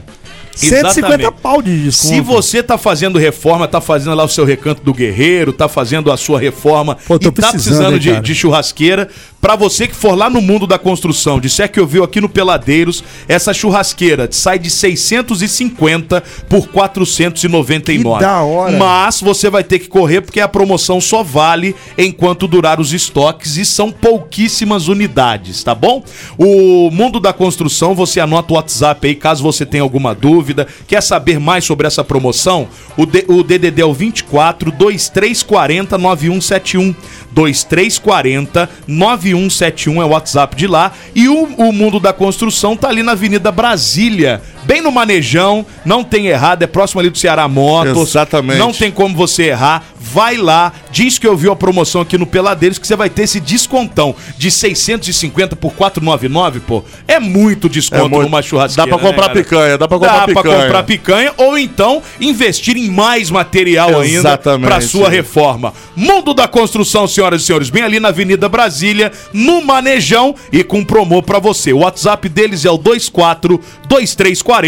150 0.60 0.90
Exatamente. 0.90 1.42
pau 1.42 1.62
de 1.62 1.84
desconto. 1.84 2.14
Se 2.14 2.22
você 2.22 2.62
tá 2.62 2.78
fazendo 2.78 3.18
reforma, 3.18 3.68
tá 3.68 3.80
fazendo 3.80 4.14
lá 4.14 4.26
o 4.26 4.30
seu 4.30 4.44
recanto 4.44 4.82
do 4.84 4.94
guerreiro, 4.94 5.54
tá 5.54 5.70
fazendo 5.70 6.12
a 6.12 6.18
sua 6.18 6.40
reforma 6.40 6.98
Pô, 7.08 7.16
e 7.16 7.20
tá 7.20 7.32
precisando, 7.32 7.52
precisando 7.52 8.00
de, 8.00 8.20
de 8.20 8.36
churrasqueira, 8.36 9.08
pra 9.40 9.56
você 9.56 9.88
que 9.88 9.96
for 9.96 10.16
lá 10.16 10.30
no 10.30 10.42
mundo 10.42 10.68
da 10.68 10.78
construção, 10.78 11.40
disser 11.40 11.72
que 11.72 11.80
ouviu 11.80 12.04
aqui 12.04 12.20
no 12.20 12.28
Peladeiros, 12.28 13.04
essa 13.28 13.54
churrasqueira 13.54 14.28
sai 14.32 14.60
de 14.60 14.70
650 14.70 16.22
por 16.50 16.68
499. 16.68 18.18
Que 18.18 18.26
da 18.26 18.42
hora. 18.42 18.78
Mas 18.78 19.22
você 19.22 19.50
vai 19.50 19.64
ter 19.64 19.80
que 19.80 19.88
correr 19.88 20.22
porque 20.22 20.42
a 20.42 20.48
promoção 20.48 21.00
só 21.00 21.24
vale 21.24 21.76
enquanto 21.98 22.48
durar 22.48 22.80
os 22.80 22.92
estoques 22.92 23.56
e 23.56 23.66
são 23.66 23.92
pouquíssimas 23.92 24.88
unidades, 24.88 25.64
tá 25.64 25.74
bom? 25.74 26.04
O 26.38 26.90
mundo 26.92 27.20
da 27.20 27.32
construção, 27.32 27.96
você 27.96 28.20
anota 28.20 28.54
o 28.54 28.56
WhatsApp 28.56 29.08
aí 29.08 29.16
caso 29.16 29.44
você 29.44 29.66
tenha 29.66 29.84
alguma 29.84 30.14
dúvida, 30.14 30.49
quer 30.88 31.02
saber 31.02 31.40
mais 31.40 31.64
sobre 31.66 31.88
essa 31.88 32.04
promoção? 32.04 32.68
O, 32.98 33.06
D- 33.06 33.26
o 33.28 33.44
DDD 33.44 33.82
é 33.82 33.86
o 33.86 33.94
24 33.94 34.72
2340 34.72 35.98
9171. 35.98 36.96
2340 37.32 38.70
9171 38.88 40.02
é 40.02 40.06
o 40.06 40.10
WhatsApp 40.10 40.56
de 40.56 40.68
lá. 40.68 40.92
E 41.16 41.28
o, 41.30 41.44
o 41.58 41.72
mundo 41.72 42.00
da 42.00 42.12
construção 42.14 42.76
tá 42.76 42.90
ali 42.90 43.04
na 43.04 43.12
Avenida 43.14 43.52
Brasília, 43.52 44.42
bem 44.70 44.82
no 44.84 44.92
Manejão, 44.92 45.66
não 45.84 46.04
tem 46.04 46.28
errado, 46.28 46.62
é 46.62 46.68
próximo 46.68 47.00
ali 47.00 47.10
do 47.10 47.18
Ceará 47.18 47.48
Motos. 47.48 48.10
Exatamente. 48.10 48.60
Não 48.60 48.72
tem 48.72 48.92
como 48.92 49.16
você 49.16 49.46
errar. 49.46 49.84
Vai 50.00 50.38
lá, 50.38 50.72
diz 50.92 51.18
que 51.18 51.28
ouviu 51.28 51.52
a 51.52 51.56
promoção 51.56 52.02
aqui 52.02 52.18
no 52.20 52.26
Peladeiros 52.28 52.78
que 52.78 52.88
você 52.88 52.96
vai 52.96 53.10
ter 53.10 53.24
esse 53.24 53.40
descontão 53.40 54.16
de 54.38 54.50
650 54.52 55.56
por 55.56 55.74
499, 55.74 56.60
pô. 56.62 56.84
É 57.08 57.20
muito 57.20 57.68
desconto 57.68 58.06
É 58.06 58.08
muito. 58.08 58.22
numa 58.24 58.42
churrasqueira. 58.44 58.90
Dá 58.90 58.98
pra 58.98 59.08
comprar 59.08 59.28
né, 59.30 59.42
picanha, 59.42 59.78
dá 59.78 59.88
pra 59.88 59.98
comprar 59.98 60.14
dá 60.20 60.26
pra 60.26 60.42
picanha. 60.44 60.62
comprar 60.64 60.84
picanha 60.84 61.34
ou 61.38 61.58
então 61.58 62.02
investir 62.22 62.78
em 62.78 62.90
mais 62.90 63.30
material 63.32 63.90
ainda 64.00 64.06
Exatamente. 64.20 64.68
pra 64.68 64.82
sua 64.82 65.10
reforma. 65.10 65.74
Mundo 65.96 66.34
da 66.34 66.48
Construção, 66.48 67.08
senhoras 67.08 67.42
e 67.42 67.46
senhores, 67.46 67.70
bem 67.72 67.84
ali 67.84 68.00
na 68.00 68.10
Avenida 68.10 68.48
Brasília, 68.48 69.12
no 69.34 69.64
Manejão 69.64 70.36
e 70.52 70.64
com 70.64 70.84
promo 70.84 71.22
pra 71.24 71.40
você. 71.40 71.74
O 71.74 71.80
WhatsApp 71.80 72.30
deles 72.30 72.66
é 72.66 72.72
o 72.72 72.78
24 72.78 73.60
2340 73.88 74.59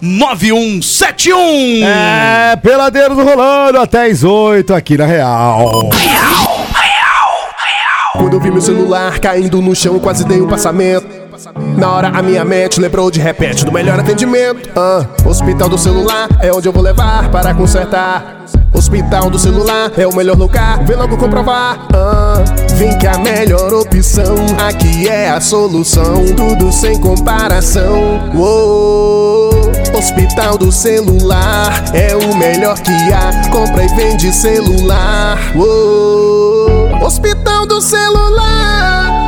9171. 0.00 1.86
É, 1.86 2.56
Peladeiros 2.56 3.16
rolando 3.16 3.78
até 3.78 4.06
as 4.06 4.24
8 4.24 4.74
aqui 4.74 4.96
na 4.96 5.06
Real. 5.06 5.90
Quando 8.14 8.34
eu 8.34 8.40
vi 8.40 8.50
meu 8.50 8.60
celular 8.60 9.20
caindo 9.20 9.62
no 9.62 9.74
chão, 9.76 9.98
quase 10.00 10.24
dei 10.24 10.40
um 10.40 10.48
passamento. 10.48 11.27
Na 11.54 11.92
hora 11.92 12.08
a 12.08 12.22
minha 12.22 12.44
mente 12.44 12.80
lembrou 12.80 13.10
de 13.10 13.20
repente 13.20 13.64
do 13.64 13.72
melhor 13.72 13.98
atendimento. 13.98 14.70
Ah, 14.76 15.06
hospital 15.24 15.68
do 15.68 15.78
celular 15.78 16.28
é 16.40 16.52
onde 16.52 16.68
eu 16.68 16.72
vou 16.72 16.82
levar 16.82 17.30
para 17.30 17.54
consertar. 17.54 18.44
Hospital 18.74 19.30
do 19.30 19.38
celular 19.38 19.90
é 19.96 20.06
o 20.06 20.14
melhor 20.14 20.36
lugar, 20.36 20.84
vem 20.84 20.96
logo 20.96 21.16
comprovar. 21.16 21.86
Ah, 21.94 22.44
vem 22.74 22.96
que 22.98 23.06
a 23.06 23.18
melhor 23.18 23.72
opção 23.72 24.36
aqui 24.58 25.08
é 25.08 25.30
a 25.30 25.40
solução, 25.40 26.26
tudo 26.36 26.70
sem 26.70 27.00
comparação. 27.00 28.20
Uou, 28.34 29.50
hospital 29.96 30.58
do 30.58 30.70
celular 30.70 31.84
é 31.94 32.14
o 32.14 32.36
melhor 32.36 32.78
que 32.80 32.92
há, 32.92 33.48
compra 33.50 33.84
e 33.84 33.88
vende 33.96 34.32
celular. 34.32 35.38
Uou, 35.56 37.02
hospital 37.02 37.66
do 37.66 37.80
celular. 37.80 39.27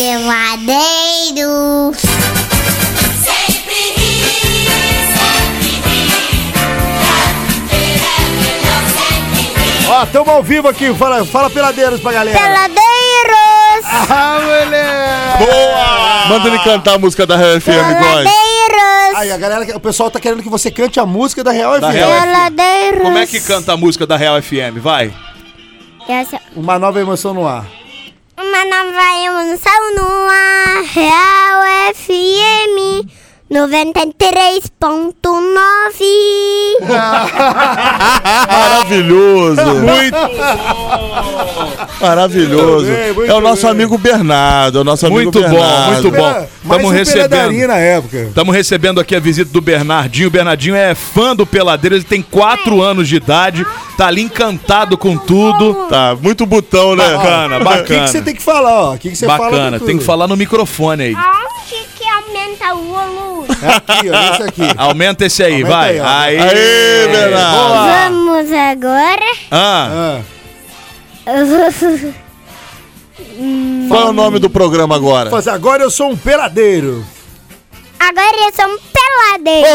Peladeiros. 0.00 2.00
Ó, 9.88 10.06
tamo 10.06 10.30
ao 10.30 10.42
vivo 10.42 10.68
aqui. 10.68 10.94
Fala, 10.94 11.24
fala 11.24 11.50
Peladeiros 11.50 12.00
pra 12.00 12.12
galera. 12.12 12.38
Peladeiros. 12.38 12.80
Ah, 14.08 14.38
moleque. 14.40 15.44
Boa! 15.44 16.26
Manda 16.28 16.48
ele 16.48 16.58
cantar 16.60 16.94
a 16.94 16.98
música 16.98 17.26
da 17.26 17.36
Real 17.36 17.60
FM. 17.60 17.72
Peladeiros. 17.72 19.16
Aí, 19.16 19.32
a 19.32 19.36
galera, 19.36 19.76
o 19.76 19.80
pessoal 19.80 20.10
tá 20.10 20.20
querendo 20.20 20.42
que 20.42 20.48
você 20.48 20.70
cante 20.70 21.00
a 21.00 21.06
música 21.06 21.42
da 21.42 21.50
Real 21.50 21.80
Da 21.80 21.88
FM. 21.90 21.94
Real 21.96 22.10
FM. 22.10 22.22
Peladeiros. 22.22 23.02
Como 23.02 23.18
é 23.18 23.26
que 23.26 23.40
canta 23.40 23.72
a 23.72 23.76
música 23.76 24.06
da 24.06 24.16
Real 24.16 24.40
FM? 24.40 24.78
Vai. 24.80 25.12
Essa- 26.08 26.40
Uma 26.54 26.78
nova 26.78 27.00
emoção 27.00 27.34
no 27.34 27.46
ar. 27.46 27.66
Uma 28.42 28.64
nova 28.64 29.06
emoção 29.22 29.94
no 29.96 30.28
ar. 30.30 30.82
Real 30.94 31.94
FM 31.94 33.06
93.9. 33.50 35.20
Maravilhoso. 38.48 39.60
Muito, 39.74 40.16
Maravilhoso. 42.00 42.86
Muito 42.86 42.96
bem, 42.96 43.12
muito 43.12 43.30
é 43.30 43.34
o 43.34 43.40
nosso 43.40 43.62
bem. 43.62 43.70
amigo 43.72 43.98
Bernardo, 43.98 44.78
é 44.78 44.80
o 44.80 44.84
nosso 44.84 45.04
amigo 45.06 45.22
muito 45.22 45.40
bom, 45.42 45.50
Bernardo. 45.50 45.92
muito 45.92 46.10
bom. 46.16 46.22
Mais 46.22 46.48
Estamos 46.62 46.84
um 46.84 46.90
recebendo. 46.90 47.66
Na 47.66 47.76
época. 47.76 48.16
Estamos 48.28 48.54
recebendo 48.54 49.00
aqui 49.00 49.16
a 49.16 49.20
visita 49.20 49.50
do 49.52 49.60
Bernardinho. 49.60 50.28
O 50.28 50.30
Bernardinho 50.30 50.76
é 50.76 50.94
fã 50.94 51.34
do 51.34 51.44
Peladeiro, 51.44 51.96
ele 51.96 52.04
tem 52.04 52.22
4 52.22 52.80
anos 52.80 53.08
de 53.08 53.16
idade, 53.16 53.66
tá 53.96 54.06
ali 54.06 54.22
encantado 54.22 54.96
com 54.96 55.16
tudo. 55.16 55.74
Tá, 55.88 56.16
muito 56.22 56.46
butão, 56.46 56.94
né? 56.94 57.16
Bacana, 57.16 57.56
O 57.56 57.58
que, 57.58 57.64
bacana. 57.64 58.04
que 58.04 58.10
você 58.10 58.22
tem 58.22 58.34
que 58.34 58.42
falar, 58.42 58.80
ó? 58.80 58.94
O 58.94 58.98
que, 58.98 59.10
que 59.10 59.16
você 59.16 59.26
fala? 59.26 59.50
Bacana, 59.50 59.80
tem 59.80 59.98
que 59.98 60.04
falar 60.04 60.28
no 60.28 60.36
microfone 60.36 61.02
aí. 61.02 61.16
Aumenta 62.64 62.74
o 62.74 62.84
volume? 62.84 63.48
É 63.62 63.76
aqui, 63.76 64.10
ó, 64.10 64.32
esse 64.34 64.42
aqui. 64.42 64.62
Aumenta 64.76 65.24
esse 65.24 65.42
aí, 65.42 65.52
Aumenta 65.62 65.70
vai. 65.70 65.90
aí, 65.90 66.00
ó. 66.00 66.06
Aí, 66.06 66.38
Aê, 66.40 67.08
Bernardo. 67.08 68.12
Vamos 68.12 68.52
agora. 68.52 69.32
Ah, 69.50 70.20
Ah, 71.26 71.34
Qual 73.88 74.02
é 74.02 74.04
o 74.06 74.12
nome 74.12 74.38
do 74.38 74.48
programa 74.50 74.94
agora? 74.96 75.30
mas 75.30 75.46
agora 75.48 75.82
eu 75.82 75.90
sou 75.90 76.10
um 76.10 76.16
peladeiro. 76.16 77.04
Agora 77.98 78.36
eles 78.42 78.54
são 78.54 78.78
peladeiros. 78.92 79.70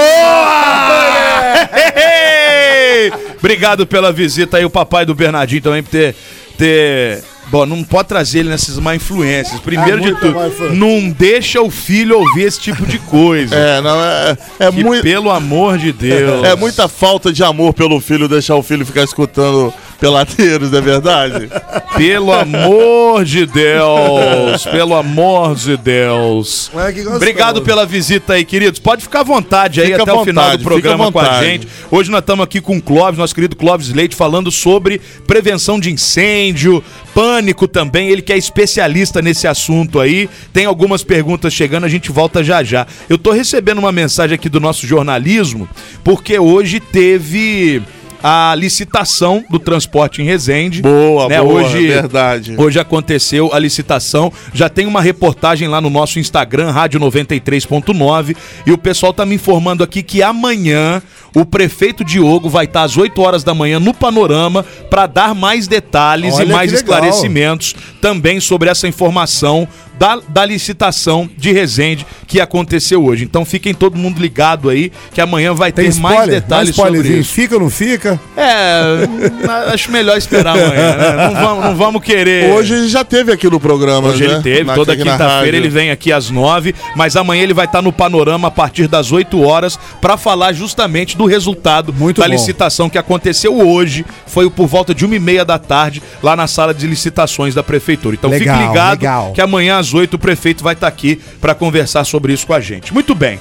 Ei! 1.95 3.11
Obrigado 3.37 3.85
pela 3.85 4.11
visita 4.11 4.57
aí, 4.57 4.65
o 4.65 4.69
papai 4.69 5.05
do 5.05 5.13
Bernardinho 5.13 5.61
também 5.61 5.83
por 5.83 5.89
ter. 5.91 6.15
ter... 6.57 7.23
Bom, 7.47 7.65
não 7.65 7.83
pode 7.83 8.07
trazer 8.07 8.39
ele 8.39 8.49
nessas 8.49 8.77
má 8.79 8.95
influências. 8.95 9.59
Primeiro 9.59 9.99
É, 9.99 10.01
de 10.01 10.15
tudo, 10.15 10.73
não 10.73 11.09
deixa 11.09 11.61
o 11.61 11.69
filho 11.69 12.19
ouvir 12.19 12.43
esse 12.43 12.59
tipo 12.59 12.85
de 12.85 12.97
coisa. 12.99 13.55
É, 13.55 13.81
não, 13.81 14.01
é, 14.01 14.37
é 14.59 14.71
muito. 14.71 15.03
Pelo 15.03 15.29
amor 15.29 15.77
de 15.77 15.91
Deus. 15.93 16.43
É 16.43 16.55
muita 16.55 16.87
falta 16.87 17.31
de 17.31 17.43
amor 17.43 17.73
pelo 17.73 17.99
filho 17.99 18.27
deixar 18.27 18.55
o 18.55 18.63
filho 18.63 18.85
ficar 18.85 19.03
escutando 19.03 19.73
peladeiros, 19.99 20.71
não 20.71 20.79
é 20.79 20.81
verdade? 20.81 21.49
Pelo 21.95 22.33
amor 22.33 23.23
de 23.23 23.45
Deus. 23.45 24.65
Pelo 24.65 24.95
amor 24.95 25.55
de 25.55 25.77
Deus. 25.77 26.69
Obrigado 27.15 27.61
pela 27.61 27.85
visita 27.85 28.33
aí, 28.33 28.43
queridos. 28.43 28.79
Pode 28.79 29.03
ficar 29.03 29.21
à 29.21 29.23
vontade 29.23 29.79
aí 29.79 29.91
Fica 29.91 30.03
até 30.03 30.11
à 30.11 30.15
o 30.15 30.25
final 30.25 30.43
vontade, 30.43 30.63
do 30.63 30.67
programa 30.67 31.11
com 31.11 31.19
a 31.19 31.23
vontade. 31.23 31.45
gente. 31.45 31.67
Hoje 31.89 32.11
nós 32.11 32.19
estamos 32.19 32.43
aqui 32.43 32.59
com 32.59 32.77
o 32.77 32.81
Clóvis, 32.81 33.17
nosso 33.17 33.33
querido 33.33 33.55
Clóvis 33.55 33.93
Leite, 33.93 34.15
falando 34.15 34.51
sobre 34.51 34.99
prevenção 35.25 35.79
de 35.79 35.89
incêndio, 35.91 36.83
pânico 37.13 37.65
também. 37.67 38.09
Ele 38.09 38.21
que 38.21 38.33
é 38.33 38.37
especialista 38.37 39.21
nesse 39.21 39.47
assunto 39.47 39.99
aí. 40.01 40.29
Tem 40.51 40.65
algumas 40.65 41.03
perguntas 41.03 41.53
chegando, 41.53 41.85
a 41.85 41.89
gente 41.89 42.11
volta 42.11 42.43
já 42.43 42.61
já. 42.61 42.85
Eu 43.07 43.17
tô 43.17 43.31
recebendo 43.31 43.79
uma 43.79 43.91
mensagem 43.91 44.35
aqui 44.35 44.49
do 44.49 44.59
nosso 44.59 44.85
jornalismo, 44.85 45.67
porque 46.03 46.37
hoje 46.37 46.79
teve 46.81 47.81
a 48.27 48.55
licitação 48.55 49.45
do 49.51 49.59
transporte 49.59 50.19
em 50.19 50.25
Resende. 50.25 50.81
Boa, 50.81 51.29
né? 51.29 51.39
boa, 51.39 51.61
Hoje, 51.61 51.89
verdade. 51.89 52.55
Hoje 52.57 52.79
aconteceu 52.79 53.53
a 53.53 53.59
licitação. 53.59 54.33
Já 54.51 54.67
tem 54.67 54.87
uma 54.87 54.99
reportagem 54.99 55.67
lá 55.67 55.79
no 55.79 55.91
nosso 55.91 56.17
Instagram, 56.17 56.71
Rádio 56.71 56.99
93.9. 56.99 58.35
E 58.65 58.71
o 58.71 58.79
pessoal 58.79 59.13
tá 59.13 59.27
me 59.27 59.35
informando 59.35 59.83
aqui 59.83 60.01
que 60.01 60.23
amanhã 60.23 61.03
o 61.35 61.45
prefeito 61.45 62.03
Diogo 62.03 62.49
vai 62.49 62.65
estar 62.65 62.81
às 62.81 62.97
8 62.97 63.21
horas 63.21 63.43
da 63.43 63.53
manhã 63.53 63.79
no 63.79 63.93
Panorama 63.93 64.65
para 64.89 65.05
dar 65.05 65.35
mais 65.35 65.67
detalhes 65.67 66.33
Olha 66.33 66.45
e 66.45 66.47
mais 66.47 66.73
esclarecimentos 66.73 67.75
também 68.01 68.39
sobre 68.39 68.71
essa 68.71 68.87
informação 68.87 69.67
da, 69.97 70.19
da 70.27 70.45
licitação 70.45 71.29
de 71.37 71.51
Resende 71.51 72.05
que 72.27 72.39
aconteceu 72.41 73.03
hoje. 73.05 73.23
Então 73.23 73.45
fiquem 73.45 73.73
todo 73.73 73.97
mundo 73.97 74.19
ligado 74.21 74.69
aí 74.69 74.91
que 75.13 75.21
amanhã 75.21 75.53
vai 75.53 75.71
Tem 75.71 75.89
ter 75.91 75.99
mais 75.99 76.13
spoiler? 76.15 76.35
Dá 76.41 76.47
detalhes 76.47 76.75
sobre 76.75 76.89
spoilerzinho. 76.89 77.21
isso. 77.21 77.33
Fica 77.33 77.55
ou 77.55 77.61
não 77.61 77.69
fica? 77.69 78.19
É, 78.35 79.07
acho 79.73 79.91
melhor 79.91 80.17
esperar 80.17 80.51
amanhã, 80.57 80.95
né? 80.97 81.27
Não 81.27 81.33
vamos, 81.33 81.65
não 81.65 81.75
vamos 81.75 82.03
querer. 82.03 82.51
Hoje 82.51 82.73
ele 82.73 82.87
já 82.87 83.03
teve 83.03 83.31
aqui 83.31 83.49
no 83.49 83.59
programa, 83.59 84.09
Hoje 84.09 84.27
né? 84.27 84.33
ele 84.35 84.41
teve, 84.43 84.63
Na- 84.63 84.75
toda 84.75 84.95
quinta-feira 84.95 85.55
ele 85.57 85.69
vem 85.69 85.91
aqui 85.91 86.11
às 86.11 86.29
nove, 86.29 86.73
mas 86.95 87.15
amanhã 87.15 87.43
ele 87.43 87.53
vai 87.53 87.65
estar 87.65 87.81
no 87.81 87.91
Panorama 87.93 88.47
a 88.47 88.51
partir 88.51 88.87
das 88.87 89.11
8 89.11 89.41
horas 89.41 89.79
para 90.01 90.17
falar 90.17 90.53
justamente 90.53 91.15
do 91.17 91.25
resultado 91.25 91.93
Muito 91.93 92.19
da 92.21 92.27
bom. 92.27 92.33
licitação 92.33 92.89
que 92.89 92.97
aconteceu 92.97 93.55
hoje. 93.67 94.05
Foi 94.27 94.49
por 94.49 94.67
volta 94.67 94.93
de 94.93 95.05
uma 95.05 95.15
e 95.15 95.19
meia 95.19 95.45
da 95.45 95.57
tarde 95.57 96.01
lá 96.21 96.35
na 96.35 96.47
sala 96.47 96.73
de 96.73 96.85
licitações 96.87 97.53
da 97.55 97.63
prefeitura. 97.63 98.15
Então 98.15 98.29
Legal, 98.29 98.55
fique 98.57 98.67
ligado 98.67 98.99
legal. 98.99 99.31
que 99.33 99.41
amanhã 99.41 99.77
às 99.77 99.84
8 99.93 100.13
o 100.15 100.19
prefeito 100.19 100.63
vai 100.63 100.73
estar 100.73 100.87
aqui 100.87 101.19
para 101.39 101.55
conversar 101.55 102.03
sobre 102.03 102.33
isso 102.33 102.47
com 102.47 102.53
a 102.53 102.59
gente. 102.59 102.93
Muito 102.93 103.13
bem. 103.13 103.39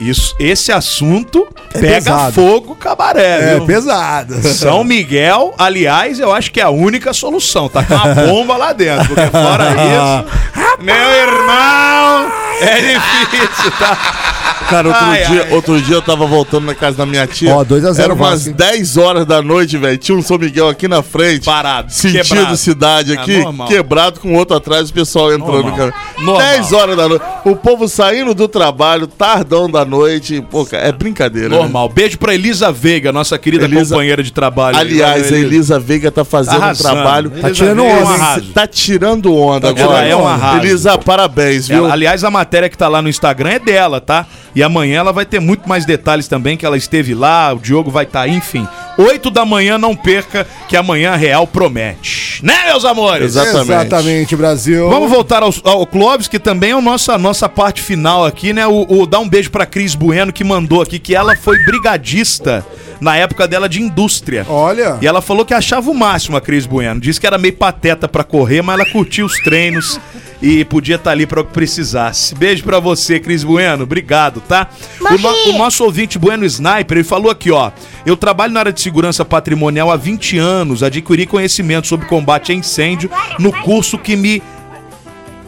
Isso, 0.00 0.34
esse 0.38 0.70
assunto 0.72 1.46
É 1.74 1.78
pega 1.78 1.94
pesado. 1.94 2.32
fogo 2.32 2.74
cabaré, 2.76 3.52
É 3.52 3.54
viu? 3.56 3.66
pesado. 3.66 4.34
São 4.42 4.84
Miguel, 4.84 5.54
aliás, 5.58 6.20
eu 6.20 6.32
acho 6.32 6.50
que 6.50 6.60
é 6.60 6.64
a 6.64 6.70
única 6.70 7.12
solução. 7.12 7.68
Tá 7.68 7.82
com 7.82 7.94
uma 7.94 8.14
bomba 8.26 8.56
lá 8.56 8.72
dentro. 8.72 9.06
Porque 9.06 9.26
fora 9.30 9.64
isso, 9.72 10.82
meu 10.82 10.94
irmão, 10.94 12.30
é 12.60 12.80
difícil, 12.80 13.70
tá? 13.78 14.22
Cara, 14.70 14.88
outro, 14.88 15.04
Ai, 15.04 15.24
dia, 15.26 15.42
ai. 15.44 15.52
outro 15.52 15.80
dia 15.80 15.94
eu 15.94 16.02
tava 16.02 16.26
voltando 16.26 16.64
na 16.66 16.74
casa 16.74 16.96
da 16.96 17.06
minha 17.06 17.24
tia. 17.24 17.54
Ó, 17.54 17.62
2 17.62 17.84
a 17.84 17.92
0 17.92 18.04
Era 18.04 18.14
umas 18.14 18.30
Vasco, 18.46 18.48
hein? 18.48 18.54
10 18.56 18.96
horas 18.96 19.24
da 19.24 19.40
noite, 19.40 19.78
velho. 19.78 19.96
Tinha 19.96 20.18
um 20.18 20.22
São 20.22 20.36
Miguel 20.38 20.68
aqui 20.68 20.88
na 20.88 21.04
frente. 21.04 21.44
Parado, 21.44 21.92
Sentido 21.92 22.24
quebrado. 22.24 22.56
cidade 22.56 23.16
Ah, 23.16 23.20
aqui, 23.20 23.38
normal. 23.38 23.68
quebrado 23.68 24.18
com 24.18 24.34
outro 24.34 24.56
atrás, 24.56 24.90
o 24.90 24.92
pessoal 24.92 25.32
entrando. 25.32 25.62
Normal. 25.68 25.76
Cara. 25.76 25.94
Normal. 26.18 26.38
10 26.38 26.72
horas 26.72 26.96
da 26.96 27.08
noite. 27.08 27.24
O 27.44 27.54
povo 27.54 27.86
saindo 27.86 28.34
do 28.34 28.48
trabalho, 28.48 29.06
tardão 29.06 29.70
da 29.70 29.84
noite. 29.86 30.44
Pô, 30.50 30.64
cara, 30.66 30.86
é 30.88 30.92
brincadeira. 30.92 31.48
né? 31.48 31.56
Normal. 31.56 31.88
Beijo 31.88 32.18
pra 32.18 32.34
Elisa 32.34 32.70
Veiga, 32.72 33.12
nossa 33.12 33.38
querida 33.38 33.64
Elisa- 33.64 33.94
companheira 33.94 34.22
de 34.22 34.32
trabalho. 34.32 34.76
Aliás, 34.76 35.32
a 35.32 35.36
Elisa 35.38 35.78
Veiga 35.78 36.10
tá 36.10 36.24
fazendo 36.24 36.62
Arrasando. 36.62 36.88
um 36.88 36.92
trabalho. 36.92 37.32
Elisa 37.32 37.50
tirando 37.52 37.82
Veiga 37.82 37.94
é 37.94 38.02
um 38.04 38.06
onda. 38.14 38.44
Tá 38.54 38.66
tirando 38.66 39.34
onda 39.34 39.60
Tá 39.74 39.82
agora. 39.82 40.04
tirando 40.04 40.10
é 40.10 40.16
um 40.16 40.26
arraso. 40.28 40.66
Elisa, 40.66 40.98
parabéns, 40.98 41.68
viu? 41.68 41.78
Ela- 41.78 41.92
aliás, 41.92 42.24
a 42.24 42.30
matéria 42.30 42.68
que 42.68 42.76
tá 42.76 42.88
lá 42.88 43.00
no 43.00 43.08
Instagram 43.08 43.50
é 43.50 43.58
dela, 43.58 44.00
tá? 44.00 44.26
E 44.56 44.62
amanhã 44.62 45.00
ela 45.00 45.12
vai 45.12 45.26
ter 45.26 45.38
muito 45.38 45.68
mais 45.68 45.84
detalhes 45.84 46.26
também, 46.26 46.56
que 46.56 46.64
ela 46.64 46.78
esteve 46.78 47.14
lá, 47.14 47.52
o 47.52 47.58
Diogo 47.58 47.90
vai 47.90 48.04
estar, 48.04 48.26
enfim. 48.26 48.66
8 48.96 49.30
da 49.30 49.44
manhã, 49.44 49.76
não 49.76 49.94
perca, 49.94 50.46
que 50.66 50.74
amanhã 50.74 51.12
a 51.12 51.16
Real 51.16 51.46
promete. 51.46 52.42
Né, 52.42 52.54
meus 52.64 52.82
amores? 52.86 53.26
Exatamente. 53.36 53.70
Exatamente, 53.70 54.34
Brasil. 54.36 54.88
Vamos 54.88 55.10
voltar 55.10 55.42
ao, 55.42 55.52
ao 55.62 55.86
Clóvis, 55.86 56.26
que 56.26 56.38
também 56.38 56.70
é 56.70 56.72
a 56.72 56.80
nossa, 56.80 57.18
nossa 57.18 57.48
parte 57.50 57.82
final 57.82 58.24
aqui, 58.24 58.54
né? 58.54 58.66
O, 58.66 58.86
o- 58.88 59.06
dar 59.06 59.18
um 59.20 59.28
beijo 59.28 59.50
pra 59.50 59.66
Cris 59.66 59.94
Bueno, 59.94 60.32
que 60.32 60.42
mandou 60.42 60.80
aqui 60.80 60.98
que 60.98 61.14
ela 61.14 61.36
foi 61.36 61.58
brigadista 61.64 62.64
na 63.00 63.16
época 63.16 63.46
dela 63.48 63.68
de 63.68 63.80
indústria. 63.82 64.46
Olha. 64.48 64.98
E 65.00 65.06
ela 65.06 65.20
falou 65.20 65.44
que 65.44 65.54
achava 65.54 65.90
o 65.90 65.94
máximo 65.94 66.36
a 66.36 66.40
Cris 66.40 66.66
Bueno. 66.66 67.00
Disse 67.00 67.20
que 67.20 67.26
era 67.26 67.38
meio 67.38 67.54
pateta 67.54 68.08
pra 68.08 68.24
correr, 68.24 68.62
mas 68.62 68.78
ela 68.80 68.90
curtia 68.90 69.24
os 69.24 69.34
treinos 69.40 70.00
e 70.42 70.64
podia 70.64 70.96
estar 70.96 71.10
ali 71.12 71.26
para 71.26 71.40
o 71.40 71.44
que 71.44 71.52
precisasse. 71.52 72.34
Beijo 72.34 72.62
pra 72.64 72.78
você, 72.78 73.18
Cris 73.20 73.42
Bueno. 73.44 73.84
Obrigado, 73.84 74.40
tá? 74.40 74.68
O, 75.00 75.18
no- 75.18 75.54
o 75.54 75.58
nosso 75.58 75.84
ouvinte 75.84 76.18
Bueno 76.18 76.44
Sniper, 76.44 76.98
ele 76.98 77.04
falou 77.04 77.30
aqui, 77.30 77.50
ó. 77.50 77.70
Eu 78.04 78.16
trabalho 78.16 78.52
na 78.52 78.60
área 78.60 78.72
de 78.72 78.80
segurança 78.80 79.24
patrimonial 79.24 79.90
há 79.90 79.96
20 79.96 80.38
anos, 80.38 80.82
adquiri 80.82 81.26
conhecimento 81.26 81.86
sobre 81.86 82.06
combate 82.06 82.52
a 82.52 82.54
incêndio 82.54 83.10
no 83.38 83.52
curso 83.62 83.98
que 83.98 84.14
me 84.16 84.42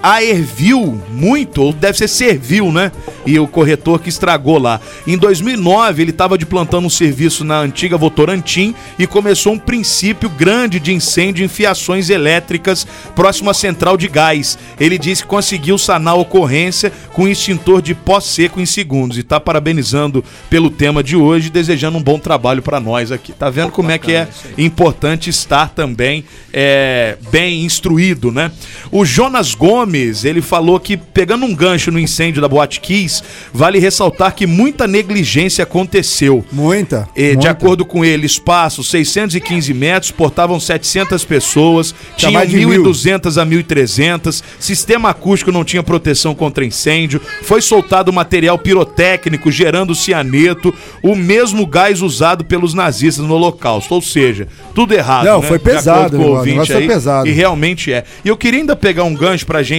aerviu 0.02 1.00
muito, 1.10 1.62
ou 1.62 1.72
deve 1.72 1.98
ser 1.98 2.08
serviu, 2.08 2.72
né? 2.72 2.92
E 3.26 3.38
o 3.38 3.46
corretor 3.46 4.00
que 4.00 4.08
estragou 4.08 4.58
lá. 4.58 4.80
Em 5.06 5.16
2009, 5.16 6.02
ele 6.02 6.10
estava 6.10 6.38
de 6.38 6.46
plantão 6.46 6.80
no 6.80 6.90
serviço 6.90 7.44
na 7.44 7.58
antiga 7.58 7.96
Votorantim 7.96 8.74
e 8.98 9.06
começou 9.06 9.52
um 9.52 9.58
princípio 9.58 10.28
grande 10.28 10.80
de 10.80 10.92
incêndio 10.92 11.44
em 11.44 11.48
fiações 11.48 12.10
elétricas 12.10 12.86
próximo 13.14 13.50
à 13.50 13.54
central 13.54 13.96
de 13.96 14.08
gás. 14.08 14.58
Ele 14.78 14.98
disse 14.98 15.22
que 15.22 15.28
conseguiu 15.28 15.76
sanar 15.76 16.14
a 16.14 16.16
ocorrência 16.16 16.92
com 17.12 17.24
um 17.24 17.28
extintor 17.28 17.82
de 17.82 17.94
pó 17.94 18.20
seco 18.20 18.60
em 18.60 18.66
segundos 18.66 19.16
e 19.16 19.20
está 19.20 19.40
parabenizando 19.40 20.24
pelo 20.48 20.70
tema 20.70 21.02
de 21.02 21.16
hoje, 21.16 21.50
desejando 21.50 21.98
um 21.98 22.02
bom 22.02 22.18
trabalho 22.18 22.62
para 22.62 22.80
nós 22.80 23.10
aqui. 23.10 23.32
Tá 23.32 23.50
vendo 23.50 23.72
como 23.72 23.90
é 23.90 23.98
que 23.98 24.12
é 24.12 24.28
importante 24.56 25.30
estar 25.30 25.70
também 25.70 26.24
é, 26.52 27.16
bem 27.30 27.64
instruído, 27.64 28.30
né? 28.30 28.50
O 28.90 29.04
Jonas 29.04 29.54
Gomes, 29.54 29.87
ele 30.24 30.42
falou 30.42 30.78
que 30.78 30.96
pegando 30.96 31.44
um 31.44 31.54
gancho 31.54 31.90
no 31.90 31.98
incêndio 31.98 32.42
da 32.42 32.48
Boate 32.48 32.80
Kiss, 32.80 33.22
vale 33.52 33.78
ressaltar 33.78 34.34
que 34.34 34.46
muita 34.46 34.86
negligência 34.86 35.62
aconteceu. 35.62 36.44
Muita. 36.52 37.08
E, 37.16 37.28
muita. 37.28 37.40
de 37.40 37.48
acordo 37.48 37.84
com 37.84 38.04
ele, 38.04 38.26
espaço 38.26 38.82
615 38.82 39.72
metros, 39.72 40.10
portavam 40.10 40.60
700 40.60 41.24
pessoas, 41.24 41.94
Tinha 42.16 42.30
tinham 42.30 42.32
mais 42.32 42.50
de 42.50 42.56
mil. 42.56 42.82
1.200 42.82 43.40
a 43.40 43.46
1.300, 43.46 44.42
sistema 44.58 45.10
acústico 45.10 45.50
não 45.50 45.64
tinha 45.64 45.82
proteção 45.82 46.34
contra 46.34 46.64
incêndio, 46.64 47.20
foi 47.42 47.60
soltado 47.60 48.12
material 48.12 48.58
pirotécnico 48.58 49.50
gerando 49.50 49.94
cianeto, 49.94 50.74
o 51.02 51.14
mesmo 51.14 51.66
gás 51.66 52.02
usado 52.02 52.44
pelos 52.44 52.74
nazistas 52.74 53.24
no 53.24 53.34
holocausto, 53.34 53.94
ou 53.94 54.02
seja, 54.02 54.48
tudo 54.74 54.94
errado. 54.94 55.24
Não, 55.24 55.40
né? 55.40 55.46
foi 55.46 55.58
pesado, 55.58 56.16
com 56.16 56.24
o 56.24 56.28
ouvinte 56.36 56.58
negócio 56.58 56.74
foi 56.74 56.82
aí, 56.82 56.88
pesado. 56.88 57.28
E 57.28 57.32
realmente 57.32 57.92
é. 57.92 58.04
E 58.24 58.28
eu 58.28 58.36
queria 58.36 58.60
ainda 58.60 58.76
pegar 58.76 59.04
um 59.04 59.14
gancho 59.14 59.46
pra 59.46 59.62
gente 59.62 59.77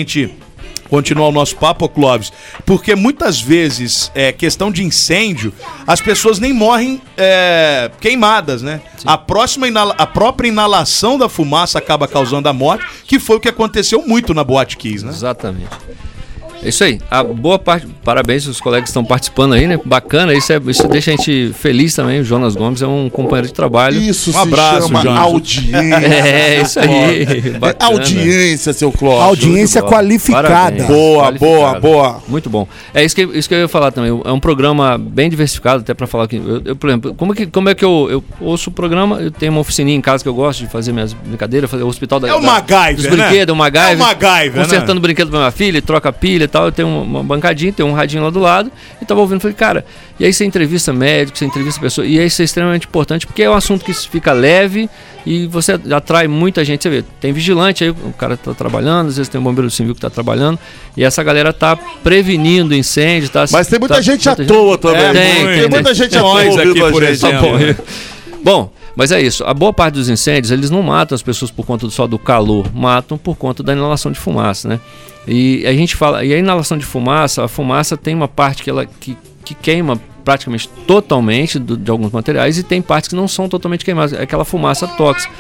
continuar 0.90 1.28
o 1.28 1.32
nosso 1.32 1.56
papo, 1.56 1.88
Clóvis, 1.88 2.34
porque 2.66 2.96
muitas 2.96 3.40
vezes, 3.40 4.12
é, 4.16 4.32
questão 4.32 4.72
de 4.72 4.84
incêndio, 4.84 5.54
as 5.86 6.02
pessoas 6.02 6.40
nem 6.40 6.52
morrem 6.52 7.02
é, 7.16 7.92
queimadas, 8.02 8.62
né? 8.62 8.82
A, 9.06 9.18
próxima 9.18 9.68
a 9.98 10.08
própria 10.08 10.48
inalação 10.48 11.18
da 11.18 11.30
fumaça 11.30 11.78
acaba 11.78 12.08
causando 12.08 12.50
a 12.50 12.54
morte, 12.54 12.86
que 13.06 13.20
foi 13.20 13.38
o 13.38 13.40
que 13.40 13.50
aconteceu 13.50 14.06
muito 14.06 14.34
na 14.34 14.44
Boate 14.44 14.76
Kiss, 14.78 15.06
né? 15.06 15.12
Exatamente. 15.12 15.70
É 16.62 16.70
isso 16.70 16.84
aí. 16.84 17.00
A 17.10 17.24
boa 17.24 17.58
parte. 17.58 17.88
Parabéns 18.04 18.46
os 18.46 18.60
colegas 18.60 18.84
que 18.86 18.90
estão 18.90 19.04
participando 19.06 19.54
aí, 19.54 19.66
né? 19.68 19.80
Bacana. 19.86 20.34
Isso, 20.34 20.52
é, 20.52 20.60
isso 20.68 20.88
deixa 20.88 21.12
a 21.12 21.16
gente 21.16 21.52
feliz 21.54 21.94
também. 21.96 22.20
O 22.20 22.24
Jonas 22.24 22.56
Gomes 22.56 22.82
é 22.82 22.88
um 22.88 23.10
companheiro 23.10 23.48
de 23.48 23.54
trabalho. 23.54 24.00
Isso 24.02 24.30
Um 24.32 24.34
se 24.34 24.40
abraço, 24.40 24.88
chama 24.88 25.02
Jonas. 25.02 25.20
audiência. 25.20 25.80
É, 26.20 26.62
isso 26.62 26.80
aí. 26.80 27.24
É 27.56 27.60
Bacana. 27.60 27.92
audiência, 27.94 28.74
seu 28.74 28.92
Clóvis. 28.92 29.24
Audiência 29.24 29.82
qualificada. 29.82 30.48
Parabéns. 30.50 30.86
Boa, 30.88 31.32
boa, 31.32 31.80
boa. 31.80 32.24
Muito 32.28 32.50
bom. 32.50 32.68
É 32.94 33.04
isso 33.06 33.16
que, 33.16 33.24
isso 33.24 33.48
que 33.48 33.56
eu 33.56 33.60
ia 33.60 33.68
falar 33.68 33.92
também. 33.92 34.10
É 34.26 34.32
um 34.32 34.40
programa 34.40 34.98
bem 34.98 35.30
diversificado, 35.30 35.82
até 35.82 35.94
para 35.94 36.08
falar 36.08 36.26
aqui. 36.26 36.36
Eu, 36.38 36.62
eu, 36.66 36.76
por 36.76 36.90
exemplo, 36.90 37.14
como 37.16 37.32
é 37.34 37.36
que, 37.36 37.46
como 37.48 37.70
é 37.70 37.76
que 37.76 37.86
eu, 37.86 38.08
eu 38.10 38.24
ouço 38.42 38.70
o 38.70 38.74
programa? 38.74 39.18
Eu 39.22 39.32
tenho 39.32 39.52
uma 39.52 39.62
oficininha 39.62 39.96
em 39.98 40.02
casa 40.02 40.24
que 40.24 40.30
eu 40.30 40.34
gosto 40.34 40.60
de 40.60 40.68
fazer 40.68 40.92
minhas 40.92 41.14
brincadeiras, 41.14 41.70
fazer 41.70 41.84
o 41.84 41.88
hospital 41.88 42.20
da, 42.20 42.28
É 42.28 42.34
o 42.34 42.40
da- 42.42 42.48
MacGyver, 42.48 42.96
dos 42.96 43.06
né? 43.06 43.12
brinquedos, 43.12 43.54
o 43.54 43.58
MacGyver. 43.58 43.92
É 43.92 43.96
o 43.96 44.00
MacGyver, 44.00 44.56
né? 44.58 44.64
Consertando 44.64 44.98
o 44.98 45.02
brinquedo 45.02 45.30
pra 45.30 45.40
minha 45.40 45.52
filha, 45.52 45.82
troca 45.82 46.12
pilha, 46.12 46.48
tal, 46.50 46.66
eu 46.66 46.72
tenho 46.72 46.88
uma, 46.88 47.24
bancadinha, 47.24 47.72
tem 47.72 47.86
um 47.86 47.94
radinho 47.94 48.24
lá 48.24 48.30
do 48.30 48.40
lado, 48.40 48.72
e 49.02 49.06
tava 49.06 49.20
ouvindo, 49.22 49.40
falei, 49.40 49.56
cara, 49.56 49.86
e 50.20 50.26
aí 50.26 50.34
você 50.34 50.46
entrevista 50.46 50.92
médico, 50.92 51.38
você 51.38 51.46
entrevista 51.46 51.80
pessoa, 51.80 52.06
e 52.06 52.24
isso 52.24 52.42
é 52.42 52.46
extremamente 52.46 52.88
importante, 52.88 53.26
porque 53.26 53.44
é 53.44 53.50
um 53.50 53.54
assunto 53.54 53.86
que 53.86 53.94
fica 53.94 54.34
leve 54.34 54.90
e 55.26 55.48
você 55.48 55.80
atrai 55.92 56.28
muita 56.28 56.64
gente, 56.66 56.84
você 56.84 56.90
vê, 56.90 57.04
tem 57.20 57.32
vigilante 57.32 57.84
aí, 57.84 57.90
o 57.90 58.14
cara 58.18 58.36
tá 58.36 58.54
trabalhando, 58.54 59.08
às 59.08 59.18
vezes 59.18 59.30
tem 59.30 59.40
um 59.40 59.44
bombeiro 59.44 59.70
civil 59.70 59.94
que 59.94 60.02
tá 60.02 60.10
trabalhando, 60.10 60.60
e 60.98 61.04
essa 61.04 61.22
galera 61.24 61.54
tá 61.54 61.76
prevenindo 61.76 62.76
incêndio, 62.76 63.30
tá... 63.30 63.46
Mas 63.52 63.68
tem 63.68 63.80
muita 63.80 63.96
tá- 63.96 64.02
gente 64.02 64.28
à 64.28 64.36
muita 64.36 64.54
toa 64.54 64.78
também. 64.78 65.02
É, 65.02 65.14
Tem, 65.14 65.34
tem, 65.34 65.46
tem 65.46 65.60
tem, 65.62 65.70
muita 65.70 65.94
gente 65.94 66.18
à 66.18 66.22
toa 66.22 66.42
aqui, 66.42 66.80
por 66.80 67.04
gente. 67.04 67.12
exemplo. 67.12 67.86
Bom. 68.44 68.72
Mas 69.00 69.14
é 69.14 69.22
isso. 69.22 69.46
A 69.46 69.54
boa 69.54 69.72
parte 69.72 69.94
dos 69.94 70.10
incêndios, 70.10 70.52
eles 70.52 70.70
não 70.70 70.84
matam 70.84 71.16
as 71.16 71.22
pessoas 71.24 71.50
por 71.50 71.66
conta 71.66 71.90
só 71.90 72.06
do 72.06 72.20
calor, 72.20 72.66
matam 72.76 73.18
por 73.18 73.38
conta 73.38 73.64
da 73.64 73.72
inalação 73.72 74.12
de 74.12 74.20
fumaça, 74.20 74.68
né? 74.68 74.80
E 75.26 75.66
a 75.66 75.72
gente 75.74 75.96
fala, 75.96 76.26
e 76.26 76.34
a 76.34 76.38
inalação 76.38 76.78
de 76.78 76.86
fumaça, 76.86 77.46
a 77.46 77.48
fumaça 77.48 77.96
tem 77.96 78.14
uma 78.14 78.28
parte 78.28 78.62
que 78.62 78.70
ela 78.70 78.86
que, 78.86 79.18
que 79.46 79.54
queima 79.56 79.98
praticamente 80.26 80.68
totalmente 80.86 81.58
do- 81.58 81.78
de 81.78 81.90
alguns 81.90 82.12
materiais 82.12 82.58
e 82.58 82.64
tem 82.64 82.82
partes 82.82 83.08
que 83.08 83.16
não 83.16 83.26
são 83.28 83.48
totalmente 83.48 83.86
queimadas, 83.86 84.12
é 84.12 84.22
aquela 84.22 84.44
fumaça 84.44 84.86
tóxica. 84.86 85.34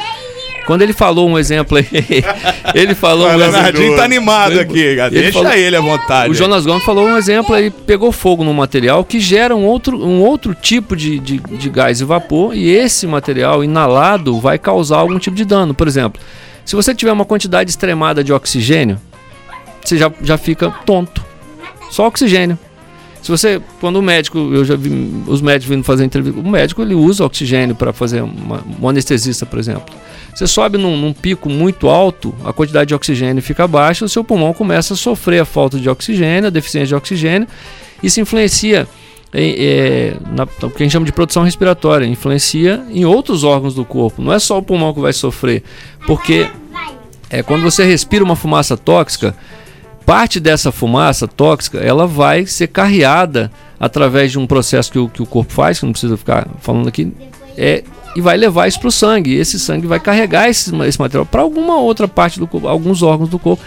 Quando 0.69 0.83
ele 0.83 0.93
falou 0.93 1.27
um 1.27 1.39
exemplo 1.39 1.79
aí, 1.79 1.87
ele 2.75 2.93
falou 2.93 3.25
O 3.25 3.31
um 3.31 3.33
exemplo. 3.33 3.51
Leonardinho 3.53 3.95
tá 3.95 4.03
animado 4.03 4.59
aqui. 4.59 4.79
Ele 4.79 5.09
Deixa 5.09 5.31
falou- 5.39 5.51
ele 5.51 5.75
à 5.75 5.81
vontade. 5.81 6.29
O 6.31 6.35
Jonas 6.35 6.63
Gomes 6.63 6.83
falou 6.83 7.07
um 7.07 7.17
exemplo, 7.17 7.55
ele 7.57 7.71
pegou 7.71 8.11
fogo 8.11 8.43
num 8.43 8.53
material 8.53 9.03
que 9.03 9.19
gera 9.19 9.55
um 9.55 9.65
outro, 9.65 9.97
um 9.97 10.21
outro 10.21 10.53
tipo 10.53 10.95
de, 10.95 11.17
de, 11.17 11.39
de 11.39 11.69
gás 11.71 12.01
e 12.01 12.05
vapor, 12.05 12.55
e 12.55 12.69
esse 12.69 13.07
material 13.07 13.63
inalado 13.63 14.39
vai 14.39 14.59
causar 14.59 14.97
algum 14.97 15.17
tipo 15.17 15.35
de 15.35 15.43
dano. 15.43 15.73
Por 15.73 15.87
exemplo, 15.87 16.21
se 16.63 16.75
você 16.75 16.93
tiver 16.93 17.11
uma 17.13 17.25
quantidade 17.25 17.71
extremada 17.71 18.23
de 18.23 18.31
oxigênio, 18.31 19.01
você 19.83 19.97
já, 19.97 20.11
já 20.21 20.37
fica 20.37 20.69
tonto. 20.85 21.25
Só 21.89 22.05
oxigênio. 22.05 22.59
Se 23.21 23.29
você, 23.29 23.61
quando 23.79 23.97
o 23.97 24.01
médico, 24.01 24.37
eu 24.37 24.63
já 24.63 24.75
vi 24.75 25.23
os 25.27 25.41
médicos 25.41 25.75
vindo 25.75 25.83
fazer 25.83 26.05
entrevista, 26.05 26.39
o 26.39 26.49
médico 26.49 26.81
ele 26.81 26.95
usa 26.95 27.25
oxigênio 27.25 27.75
para 27.75 27.91
fazer 27.91 28.21
uma, 28.21 28.63
um 28.81 28.87
anestesista, 28.87 29.45
por 29.45 29.59
exemplo. 29.59 29.93
Você 30.33 30.47
sobe 30.47 30.77
num, 30.77 30.95
num 30.95 31.11
pico 31.11 31.49
muito 31.49 31.89
alto, 31.89 32.33
a 32.45 32.53
quantidade 32.53 32.87
de 32.87 32.95
oxigênio 32.95 33.43
fica 33.43 33.67
baixa, 33.67 34.05
o 34.05 34.09
seu 34.09 34.23
pulmão 34.23 34.53
começa 34.53 34.93
a 34.93 34.97
sofrer 34.97 35.41
a 35.41 35.45
falta 35.45 35.77
de 35.77 35.89
oxigênio, 35.89 36.47
a 36.47 36.49
deficiência 36.49 36.87
de 36.87 36.95
oxigênio, 36.95 37.47
isso 38.01 38.21
influencia 38.21 38.87
é, 39.33 40.15
na, 40.31 40.43
o 40.43 40.69
que 40.69 40.81
a 40.81 40.85
gente 40.85 40.91
chama 40.91 41.05
de 41.05 41.11
produção 41.11 41.43
respiratória, 41.43 42.05
influencia 42.05 42.83
em 42.89 43.05
outros 43.05 43.43
órgãos 43.43 43.75
do 43.75 43.85
corpo. 43.85 44.21
Não 44.21 44.33
é 44.33 44.39
só 44.39 44.57
o 44.57 44.63
pulmão 44.63 44.93
que 44.93 44.99
vai 44.99 45.13
sofrer, 45.13 45.63
porque 46.07 46.47
é, 47.29 47.43
quando 47.43 47.61
você 47.61 47.83
respira 47.83 48.23
uma 48.23 48.35
fumaça 48.35 48.75
tóxica, 48.75 49.35
parte 50.09 50.39
dessa 50.39 50.71
fumaça 50.71 51.27
tóxica 51.27 51.77
ela 51.77 52.07
vai 52.07 52.45
ser 52.45 52.67
carreada 52.67 53.51
através 53.79 54.31
de 54.31 54.39
um 54.39 54.47
processo 54.47 54.91
que 54.91 54.97
o, 54.99 55.07
que 55.07 55.21
o 55.21 55.25
corpo 55.25 55.53
faz, 55.53 55.79
que 55.79 55.85
não 55.85 55.91
precisa 55.91 56.17
ficar 56.17 56.47
falando 56.61 56.87
aqui, 56.87 57.13
é, 57.55 57.83
e 58.15 58.21
vai 58.21 58.35
levar 58.35 58.67
isso 58.67 58.79
para 58.79 58.87
o 58.89 58.91
sangue. 58.91 59.35
Esse 59.35 59.59
sangue 59.59 59.85
vai 59.85 59.99
carregar 59.99 60.49
esse, 60.49 60.75
esse 60.83 60.99
material 60.99 61.25
para 61.25 61.41
alguma 61.41 61.77
outra 61.77 62.07
parte 62.07 62.39
do 62.39 62.47
corpo, 62.47 62.67
alguns 62.67 63.03
órgãos 63.03 63.29
do 63.29 63.37
corpo. 63.37 63.63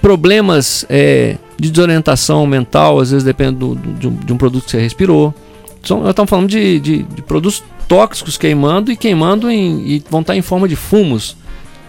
Problemas 0.00 0.86
é, 0.88 1.36
de 1.58 1.70
desorientação 1.70 2.46
mental, 2.46 2.98
às 2.98 3.10
vezes 3.10 3.22
depende 3.22 3.56
do- 3.58 3.74
de, 3.76 4.08
um, 4.08 4.14
de 4.14 4.32
um 4.32 4.38
produto 4.38 4.64
que 4.64 4.70
você 4.70 4.80
respirou. 4.80 5.34
São, 5.82 6.00
nós 6.00 6.10
estamos 6.10 6.30
falando 6.30 6.48
de, 6.48 6.80
de- 6.80 7.02
de 7.02 7.20
produtos 7.22 7.62
tóxicos 7.86 8.38
queimando 8.38 8.90
e 8.90 8.96
queimando 8.96 9.50
em, 9.50 9.80
e 9.86 10.02
vão 10.08 10.22
estar 10.22 10.34
em 10.34 10.40
forma 10.42 10.66
de 10.66 10.76
fumos 10.76 11.36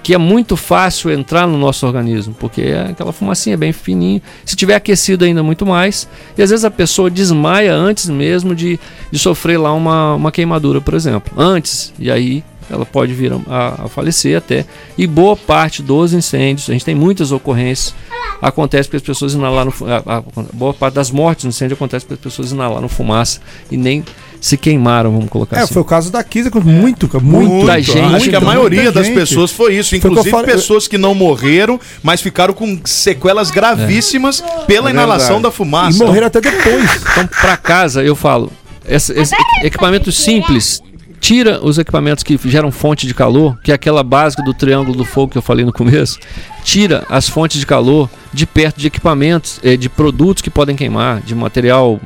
que 0.04 0.14
é 0.14 0.18
muito 0.18 0.56
fácil 0.58 1.12
entrar 1.12 1.46
no 1.48 1.58
nosso 1.58 1.86
organismo, 1.86 2.34
porque 2.40 2.62
é 2.62 2.88
aquela 2.90 3.12
fumacinha 3.14 3.56
bem 3.58 3.72
fininha. 3.72 4.22
Se 4.44 4.56
tiver 4.56 4.76
aquecido 4.76 5.24
ainda 5.26 5.44
muito 5.44 5.66
mais, 5.66 6.08
e 6.38 6.42
às 6.42 6.50
vezes 6.50 6.66
a 6.66 6.72
pessoa 6.72 7.10
desmaia 7.10 7.74
antes 7.74 8.10
mesmo 8.10 8.56
de, 8.56 8.80
de 9.12 9.20
sofrer 9.20 9.58
lá 9.60 9.72
uma, 9.74 10.16
uma 10.16 10.32
queimadura, 10.32 10.82
por 10.82 10.94
exemplo. 10.96 11.32
Antes, 11.38 11.94
e 12.00 12.10
aí 12.10 12.44
ela 12.70 12.86
pode 12.86 13.14
vir 13.14 13.32
a, 13.48 13.84
a 13.84 13.88
falecer 13.90 14.38
até. 14.38 14.66
E 14.98 15.06
boa 15.06 15.36
parte 15.36 15.82
dos 15.84 16.14
incêndios, 16.14 16.70
a 16.70 16.74
gente 16.74 16.86
tem 16.86 16.96
muitas 16.96 17.32
ocorrências, 17.32 17.94
acontece 18.42 18.88
porque 18.90 18.98
as 18.98 19.04
pessoas 19.04 19.34
inalaram. 19.34 19.72
a- 20.06 20.18
a 20.18 20.24
boa 20.54 20.74
parte 20.74 20.96
das 20.96 21.12
mortes 21.12 21.44
no 21.46 21.50
incêndio 21.50 21.76
acontece 21.76 22.06
porque 22.06 22.16
as 22.28 22.34
pessoas 22.34 22.52
inalaram 22.52 22.88
fumaça 22.90 23.40
e 23.70 23.78
nem 23.78 24.04
se 24.42 24.58
queimaram, 24.58 25.12
vamos 25.12 25.30
colocar 25.30 25.58
É, 25.58 25.62
assim. 25.62 25.74
foi 25.74 25.82
o 25.84 25.86
caso 25.86 26.12
da 26.12 26.24
Kisa, 26.24 26.50
com 26.50 26.60
muito, 26.60 27.08
cara, 27.08 27.24
muito. 27.24 27.50
Muita 27.52 27.80
gente. 27.82 28.16
Acho 28.16 28.30
que 28.30 28.36
a 28.36 28.42
maioria 28.42 28.82
muita 28.82 28.92
das 29.00 29.06
gente. 29.08 29.16
pessoas 29.16 29.52
foi 29.52 29.76
isso. 29.76 29.92
Foi 29.92 30.00
que 30.00 30.08
Inclusive 30.08 30.32
falei- 30.32 30.52
pessoas 30.56 30.88
que 30.88 30.98
não 30.98 31.14
morreram, 31.14 31.80
mas 32.02 32.22
ficaram 32.22 32.52
com 32.54 32.82
sequelas 32.84 33.52
gravíssimas 33.52 34.44
pela 34.66 34.90
É 34.90 34.94
inalação 34.94 35.40
da 35.40 35.52
fumaça. 35.52 36.04
E 36.04 36.06
morreram 36.08 36.26
até 36.28 36.42
depois. 36.42 36.90
Então, 37.12 37.28
para 37.28 37.56
casa, 37.56 38.04
eu 38.04 38.16
falo, 38.16 38.52
essa- 38.84 39.14
esse 39.18 39.36
equipamento 39.64 40.12
simples, 40.12 40.82
tira 41.20 41.64
os 41.64 41.78
equipamentos 41.78 42.24
que 42.24 42.40
geram 42.46 42.72
fonte 42.72 43.06
de 43.06 43.14
calor, 43.14 43.56
que 43.64 43.72
é 43.72 43.76
aquela 43.76 44.02
básica 44.04 44.42
do 44.42 44.56
triângulo 44.56 44.98
do 44.98 45.06
fogo 45.06 45.32
que 45.32 45.38
eu 45.38 45.42
falei 45.44 45.64
no 45.64 45.72
começo, 45.72 46.18
tira 46.64 47.06
as 47.08 47.30
fontes 47.30 47.60
de 47.60 47.66
calor 47.68 48.10
de 48.34 48.48
perto 48.48 48.80
de 48.80 48.88
equipamentos, 48.88 49.60
eh, 49.64 49.78
de 49.78 49.88
produtos 49.88 50.42
que 50.42 50.50
podem 50.50 50.76
queimar, 50.76 51.22
de 51.22 51.36
material 51.36 52.00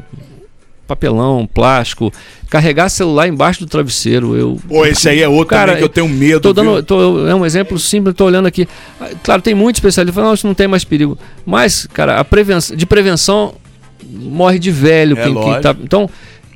papelão, 0.88 1.48
plástico, 1.52 2.12
carregar 2.50 2.90
celular 2.90 3.28
embaixo 3.28 3.60
do 3.62 3.66
travesseiro, 3.66 4.36
eu 4.36 4.60
Pô, 4.68 4.86
esse 4.86 5.10
aí 5.10 5.22
é 5.22 5.28
outro 5.28 5.48
Cara, 5.56 5.76
que 5.76 5.84
eu 5.84 5.90
tenho 5.90 6.08
medo. 6.08 6.40
Tô 6.42 6.54
dando, 6.54 6.82
tô- 6.84 7.28
é 7.28 7.34
um 7.36 7.46
exemplo 7.46 7.78
simples, 7.80 8.16
tô 8.16 8.26
olhando 8.26 8.46
aqui. 8.48 8.68
Ah, 9.02 9.10
Claro, 9.24 9.42
tem 9.42 9.54
muitos 9.56 9.80
especialistas 9.80 10.12
que 10.14 10.16
falam, 10.16 10.30
não, 10.30 10.34
isso 10.36 10.48
não 10.48 10.54
tem 10.54 10.68
mais 10.68 10.84
perigo. 10.84 11.18
Mas, 11.46 11.88
cara, 11.94 12.20
a 12.20 12.24
prevenção, 12.24 12.76
de 12.78 12.86
prevenção 12.86 13.56
morre 14.08 14.60
de 14.60 14.72
velho 14.72 15.18
É 15.18 15.24
quem, 15.24 15.34
quem 15.34 15.62
tá. 15.62 15.76
Então, 15.82 16.10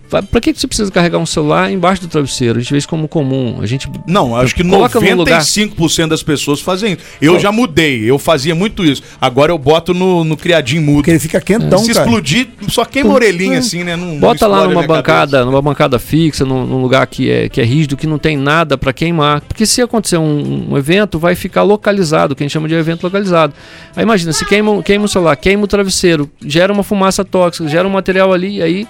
pra 0.09 0.41
que 0.41 0.53
você 0.53 0.67
precisa 0.67 0.91
carregar 0.91 1.17
um 1.19 1.25
celular 1.25 1.71
embaixo 1.71 2.01
do 2.01 2.07
travesseiro? 2.07 2.59
A 2.59 2.61
gente 2.61 2.71
vê 2.71 2.77
isso 2.77 2.87
como 2.87 3.07
comum. 3.07 3.59
A 3.61 3.65
gente 3.65 3.89
Não, 4.07 4.35
acho 4.35 4.55
que 4.55 4.63
Coloca 4.63 4.99
num 4.99 5.15
lugar. 5.15 5.41
95% 5.41 6.07
das 6.07 6.23
pessoas 6.23 6.59
fazem 6.59 6.93
isso. 6.93 7.01
Eu 7.21 7.39
já 7.39 7.51
mudei, 7.51 8.03
eu 8.09 8.17
fazia 8.17 8.55
muito 8.55 8.83
isso. 8.83 9.01
Agora 9.21 9.51
eu 9.51 9.57
boto 9.57 9.93
no, 9.93 10.23
no 10.23 10.35
criadinho 10.35 10.81
mudo. 10.81 10.97
Porque 10.97 11.11
ele 11.11 11.19
fica 11.19 11.39
quentão, 11.39 11.79
Se 11.79 11.93
cara. 11.93 12.05
explodir, 12.05 12.47
só 12.67 12.83
queima 12.85 13.11
a 13.11 13.13
orelhinha 13.13 13.59
assim, 13.59 13.83
né? 13.83 13.95
Não, 13.95 14.07
não 14.07 14.19
Bota 14.19 14.47
lá 14.47 14.57
explode 14.57 14.71
a 14.71 14.81
numa 14.81 14.95
bancada, 14.95 15.45
numa 15.45 15.61
bancada 15.61 15.99
fixa, 15.99 16.45
num, 16.45 16.65
num 16.65 16.81
lugar 16.81 17.05
que 17.07 17.29
é, 17.29 17.49
que 17.49 17.61
é 17.61 17.63
rígido, 17.63 17.95
que 17.95 18.07
não 18.07 18.17
tem 18.17 18.35
nada 18.35 18.77
para 18.77 18.91
queimar. 18.91 19.41
Porque 19.41 19.65
se 19.65 19.81
acontecer 19.81 20.17
um, 20.17 20.71
um 20.71 20.77
evento, 20.77 21.19
vai 21.19 21.35
ficar 21.35 21.63
localizado, 21.63 22.35
que 22.35 22.43
a 22.43 22.45
gente 22.45 22.53
chama 22.53 22.67
de 22.67 22.75
evento 22.75 23.03
localizado. 23.03 23.53
Aí 23.95 24.03
imagina, 24.03 24.33
se 24.33 24.45
queima, 24.45 24.81
queima 24.81 25.05
o 25.05 25.07
celular, 25.07 25.35
queima 25.35 25.63
o 25.63 25.67
travesseiro, 25.67 26.29
gera 26.45 26.71
uma 26.71 26.83
fumaça 26.83 27.23
tóxica, 27.23 27.67
gera 27.67 27.87
um 27.87 27.91
material 27.91 28.33
ali, 28.33 28.57
e 28.57 28.61
aí, 28.61 28.87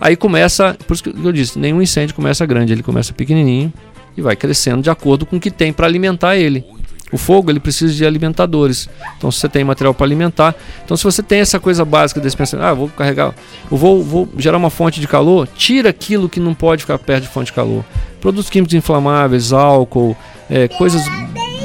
aí 0.00 0.16
começa. 0.16 0.76
Por 0.86 0.94
isso 0.94 1.02
que 1.02 1.10
eu 1.10 1.32
disse, 1.32 1.58
nenhum 1.58 1.82
incêndio 1.82 2.14
começa 2.14 2.44
grande, 2.46 2.72
ele 2.72 2.82
começa 2.82 3.12
pequenininho 3.12 3.72
e 4.16 4.22
vai 4.22 4.36
crescendo 4.36 4.82
de 4.82 4.90
acordo 4.90 5.24
com 5.24 5.36
o 5.36 5.40
que 5.40 5.50
tem 5.50 5.72
para 5.72 5.86
alimentar 5.86 6.36
ele. 6.36 6.64
O 7.10 7.16
fogo 7.16 7.50
ele 7.50 7.60
precisa 7.60 7.94
de 7.94 8.04
alimentadores. 8.04 8.88
Então, 9.16 9.30
se 9.30 9.40
você 9.40 9.48
tem 9.48 9.64
material 9.64 9.94
para 9.94 10.04
alimentar, 10.04 10.54
então 10.84 10.96
se 10.96 11.04
você 11.04 11.22
tem 11.22 11.40
essa 11.40 11.58
coisa 11.58 11.84
básica 11.84 12.20
desse 12.20 12.36
pensamento, 12.36 12.66
ah, 12.66 12.74
vou 12.74 12.88
carregar, 12.88 13.34
eu 13.70 13.76
vou, 13.76 14.02
vou 14.02 14.28
gerar 14.36 14.58
uma 14.58 14.68
fonte 14.68 15.00
de 15.00 15.08
calor, 15.08 15.48
tira 15.56 15.88
aquilo 15.88 16.28
que 16.28 16.38
não 16.38 16.52
pode 16.52 16.82
ficar 16.82 16.98
perto 16.98 17.22
de 17.22 17.28
fonte 17.28 17.46
de 17.46 17.52
calor. 17.54 17.84
Produtos 18.20 18.50
químicos 18.50 18.74
inflamáveis, 18.74 19.52
álcool, 19.52 20.16
é, 20.50 20.68
coisas 20.68 21.02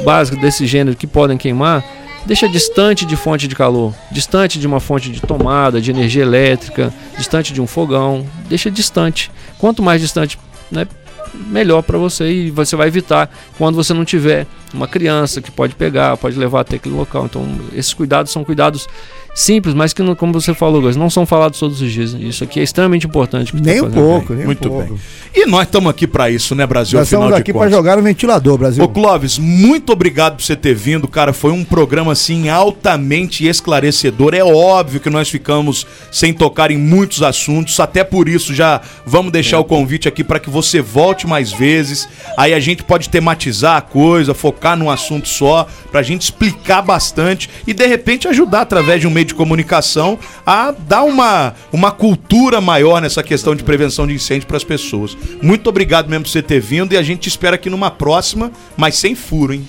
básicas 0.02 0.40
desse 0.40 0.66
gênero 0.66 0.96
que 0.96 1.06
podem 1.06 1.36
queimar, 1.36 1.84
deixa 2.26 2.48
distante 2.48 3.04
de 3.04 3.16
fonte 3.16 3.46
de 3.46 3.54
calor, 3.54 3.94
distante 4.10 4.58
de 4.58 4.66
uma 4.66 4.80
fonte 4.80 5.10
de 5.10 5.20
tomada, 5.20 5.80
de 5.80 5.90
energia 5.90 6.22
elétrica, 6.22 6.92
distante 7.16 7.52
de 7.52 7.60
um 7.60 7.66
fogão, 7.66 8.26
deixa 8.48 8.70
distante. 8.70 9.30
Quanto 9.58 9.82
mais 9.82 10.00
distante, 10.00 10.38
né, 10.70 10.86
melhor 11.34 11.82
para 11.82 11.98
você 11.98 12.30
e 12.30 12.50
você 12.50 12.76
vai 12.76 12.88
evitar 12.88 13.30
quando 13.58 13.74
você 13.74 13.92
não 13.92 14.04
tiver 14.04 14.46
uma 14.72 14.86
criança 14.86 15.40
que 15.40 15.50
pode 15.50 15.74
pegar, 15.74 16.16
pode 16.16 16.38
levar 16.38 16.60
até 16.60 16.76
aquele 16.76 16.94
local. 16.94 17.26
Então, 17.26 17.46
esses 17.74 17.92
cuidados 17.92 18.32
são 18.32 18.44
cuidados 18.44 18.88
simples, 19.34 19.74
mas 19.74 19.92
que, 19.92 20.02
não- 20.02 20.14
como 20.14 20.32
você 20.32 20.54
falou, 20.54 20.80
Gus, 20.80 20.96
não 20.96 21.10
são 21.10 21.26
falados 21.26 21.58
todos 21.58 21.80
os 21.82 21.90
dias. 21.92 22.14
Isso 22.18 22.44
aqui 22.44 22.60
é 22.60 22.62
extremamente 22.62 23.06
importante. 23.06 23.52
que 23.52 23.60
Nem 23.60 23.80
tá 23.80 23.86
um 23.86 23.90
pouco, 23.90 24.28
bem. 24.28 24.36
nem 24.38 24.46
Muito 24.46 24.68
um 24.68 24.70
pouco. 24.70 24.94
bem. 24.94 25.00
E 25.36 25.46
nós 25.46 25.62
estamos 25.64 25.90
aqui 25.90 26.06
para 26.06 26.30
isso, 26.30 26.54
né, 26.54 26.64
Brasil? 26.66 26.98
Nós 26.98 27.08
afinal 27.08 27.22
estamos 27.24 27.40
aqui 27.40 27.52
contas. 27.52 27.70
jogar 27.72 27.96
no 27.96 28.02
ventilador, 28.02 28.56
Brasil. 28.56 28.84
Ô 28.84 28.88
Clóvis, 28.88 29.36
muito 29.38 29.92
obrigado 29.92 30.36
por 30.36 30.42
você 30.44 30.54
ter 30.54 30.74
vindo, 30.74 31.08
cara. 31.08 31.32
Foi 31.32 31.50
um 31.50 31.64
programa 31.64 32.12
assim 32.12 32.48
altamente 32.48 33.44
esclarecedor. 33.46 34.34
É 34.34 34.44
óbvio 34.44 35.00
que 35.00 35.10
nós 35.10 35.28
ficamos 35.28 35.84
sem 36.12 36.32
tocar 36.32 36.70
em 36.70 36.76
muitos 36.78 37.22
assuntos, 37.22 37.80
até 37.80 38.04
por 38.04 38.28
isso 38.28 38.54
já 38.54 38.80
vamos 39.04 39.32
deixar 39.32 39.58
o 39.58 39.64
convite 39.64 40.06
aqui 40.06 40.22
para 40.22 40.38
que 40.38 40.48
você 40.48 40.80
volte 40.80 41.26
mais 41.26 41.52
vezes. 41.52 42.08
Aí 42.36 42.54
a 42.54 42.60
gente 42.60 42.84
pode 42.84 43.08
tematizar 43.08 43.76
a 43.76 43.80
coisa, 43.80 44.34
focar 44.34 44.76
num 44.76 44.88
assunto 44.90 45.28
só, 45.28 45.66
pra 45.90 46.02
gente 46.02 46.22
explicar 46.22 46.82
bastante 46.82 47.50
e 47.66 47.72
de 47.74 47.86
repente 47.86 48.28
ajudar 48.28 48.60
através 48.60 49.00
de 49.00 49.08
um 49.08 49.10
meio 49.10 49.23
de 49.24 49.34
comunicação 49.34 50.18
a 50.46 50.70
dar 50.70 51.02
uma, 51.02 51.54
uma 51.72 51.90
cultura 51.90 52.60
maior 52.60 53.00
nessa 53.00 53.22
questão 53.22 53.54
de 53.54 53.62
prevenção 53.62 54.06
de 54.06 54.14
incêndio 54.14 54.46
para 54.46 54.56
as 54.56 54.64
pessoas. 54.64 55.16
Muito 55.42 55.68
obrigado 55.68 56.08
mesmo 56.08 56.24
por 56.24 56.30
você 56.30 56.42
ter 56.42 56.60
vindo 56.60 56.92
e 56.92 56.96
a 56.96 57.02
gente 57.02 57.20
te 57.20 57.28
espera 57.28 57.56
aqui 57.56 57.70
numa 57.70 57.90
próxima, 57.90 58.52
mas 58.76 58.96
sem 58.96 59.14
furo, 59.14 59.54
hein? 59.54 59.68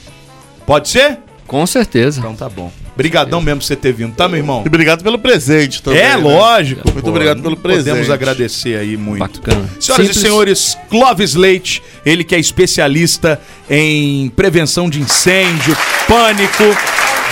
Pode 0.65 0.90
ser? 0.90 1.19
Com 1.48 1.65
certeza. 1.68 2.19
Então 2.19 2.36
tá 2.36 2.49
bom. 2.49 2.72
Brigadão 2.95 3.41
mesmo 3.41 3.60
por 3.60 3.65
você 3.65 3.76
ter 3.76 3.91
vindo, 3.91 4.15
tá, 4.15 4.27
meu 4.27 4.38
irmão? 4.38 4.64
E 4.64 4.68
obrigado 4.68 5.03
pelo 5.03 5.19
presente 5.19 5.84
também. 5.84 5.99
É, 5.99 6.15
né? 6.15 6.15
lógico. 6.15 6.90
Muito 6.91 7.10
obrigado 7.10 7.41
pelo 7.41 7.57
Podemos 7.57 7.84
presente. 7.84 8.11
agradecer 8.11 8.80
aí 8.80 8.95
muito. 8.95 9.19
Bacana. 9.19 9.69
Senhoras 9.80 10.07
Simples. 10.07 10.15
e 10.15 10.19
senhores, 10.22 10.77
Clóvis 10.90 11.36
Leite, 11.36 11.84
ele 12.06 12.23
que 12.23 12.34
é 12.34 12.40
especialista 12.40 13.40
em 13.69 14.30
prevenção 14.30 14.90
de 14.90 15.02
incêndio, 15.02 15.76
pânico, 16.07 16.64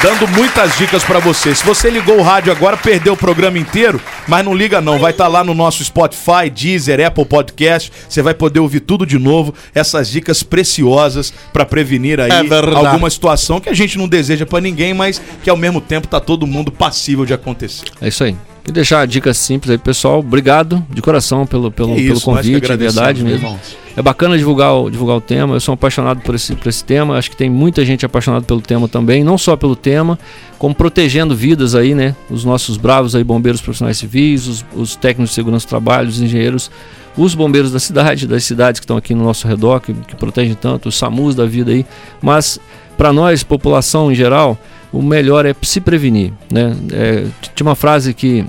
dando 0.01 0.27
muitas 0.27 0.77
dicas 0.77 1.03
pra 1.03 1.19
você. 1.19 1.53
Se 1.53 1.63
você 1.63 1.89
ligou 1.89 2.17
o 2.17 2.21
rádio 2.21 2.51
agora, 2.51 2.75
perdeu 2.75 3.13
o 3.13 3.17
programa 3.17 3.57
inteiro, 3.57 4.01
mas 4.27 4.43
não 4.43 4.53
liga 4.53 4.81
não, 4.81 4.99
vai 4.99 5.11
estar 5.11 5.27
lá 5.27 5.43
no 5.43 5.53
nosso 5.53 5.83
Spotify, 5.83 6.49
Deezer, 6.53 7.05
Apple 7.05 7.25
Podcast, 7.25 7.91
você 8.07 8.21
vai 8.21 8.33
poder 8.33 8.59
ouvir 8.59 8.81
tudo 8.81 9.05
de 9.05 9.17
novo, 9.17 9.53
essas 9.73 10.09
dicas 10.09 10.43
preciosas 10.43 11.33
pra 11.51 11.65
prevenir 11.65 12.19
aí 12.19 12.29
É 12.31 12.75
alguma 12.75 13.09
situação 13.09 13.59
que 13.59 13.69
a 13.69 13.73
gente 13.73 13.97
não 13.97 14.07
deseja 14.07 14.45
pra 14.45 14.59
ninguém, 14.59 14.93
mas 14.93 15.21
que 15.43 15.49
ao 15.49 15.57
mesmo 15.57 15.79
tempo 15.79 16.07
tá 16.07 16.19
todo 16.19 16.47
mundo 16.47 16.71
passível 16.71 17.25
de 17.25 17.33
acontecer. 17.33 17.85
É 18.01 18.07
isso 18.07 18.23
aí. 18.23 18.35
E 18.65 18.71
deixar 18.71 19.01
a 19.01 19.05
dica 19.05 19.33
simples 19.33 19.71
aí, 19.71 19.77
pessoal. 19.77 20.19
Obrigado 20.19 20.85
de 20.89 21.01
coração 21.01 21.45
pelo, 21.45 21.69
pelo, 21.69 21.95
pelo 21.95 21.99
isso, 21.99 22.19
que 22.19 22.25
convite, 22.25 22.55
agradecemos, 22.55 22.95
verdade 22.95 23.23
mesmo. 23.23 23.47
irmãos. 23.47 23.83
É 23.95 24.01
bacana 24.01 24.37
divulgar 24.37 24.73
o, 24.73 24.89
divulgar 24.89 25.17
o 25.17 25.21
tema. 25.21 25.55
Eu 25.55 25.59
sou 25.59 25.73
apaixonado 25.73 26.21
por 26.21 26.33
esse, 26.33 26.55
por 26.55 26.67
esse 26.69 26.83
tema. 26.83 27.17
Acho 27.17 27.29
que 27.29 27.35
tem 27.35 27.49
muita 27.49 27.85
gente 27.85 28.05
apaixonada 28.05 28.43
pelo 28.45 28.61
tema 28.61 28.87
também. 28.87 29.23
Não 29.23 29.37
só 29.37 29.55
pelo 29.55 29.75
tema, 29.75 30.17
como 30.57 30.73
protegendo 30.73 31.35
vidas 31.35 31.75
aí, 31.75 31.93
né? 31.93 32.15
Os 32.29 32.43
nossos 32.43 32.77
bravos 32.77 33.15
aí, 33.15 33.23
bombeiros 33.23 33.61
profissionais 33.61 33.97
civis, 33.97 34.47
os, 34.47 34.65
os 34.73 34.95
técnicos 34.95 35.29
de 35.29 35.35
segurança 35.35 35.67
do 35.67 35.69
trabalho, 35.69 36.07
os 36.07 36.21
engenheiros, 36.21 36.71
os 37.15 37.35
bombeiros 37.35 37.71
da 37.71 37.79
cidade, 37.79 38.25
das 38.25 38.43
cidades 38.45 38.79
que 38.79 38.85
estão 38.85 38.97
aqui 38.97 39.13
no 39.13 39.23
nosso 39.23 39.47
redor, 39.47 39.79
que, 39.81 39.93
que 39.93 40.15
protegem 40.15 40.55
tanto, 40.55 40.89
os 40.89 40.95
SAMUs 40.95 41.35
da 41.35 41.45
vida 41.45 41.71
aí. 41.71 41.85
Mas, 42.19 42.59
para 42.97 43.13
nós, 43.13 43.43
população 43.43 44.11
em 44.11 44.15
geral, 44.15 44.57
o 44.93 45.01
melhor 45.01 45.43
é 45.45 45.55
se 45.63 45.81
prevenir, 45.81 46.31
né? 46.51 46.77
É, 46.91 47.25
tinha 47.55 47.67
uma 47.67 47.75
frase 47.75 48.13
que 48.13 48.45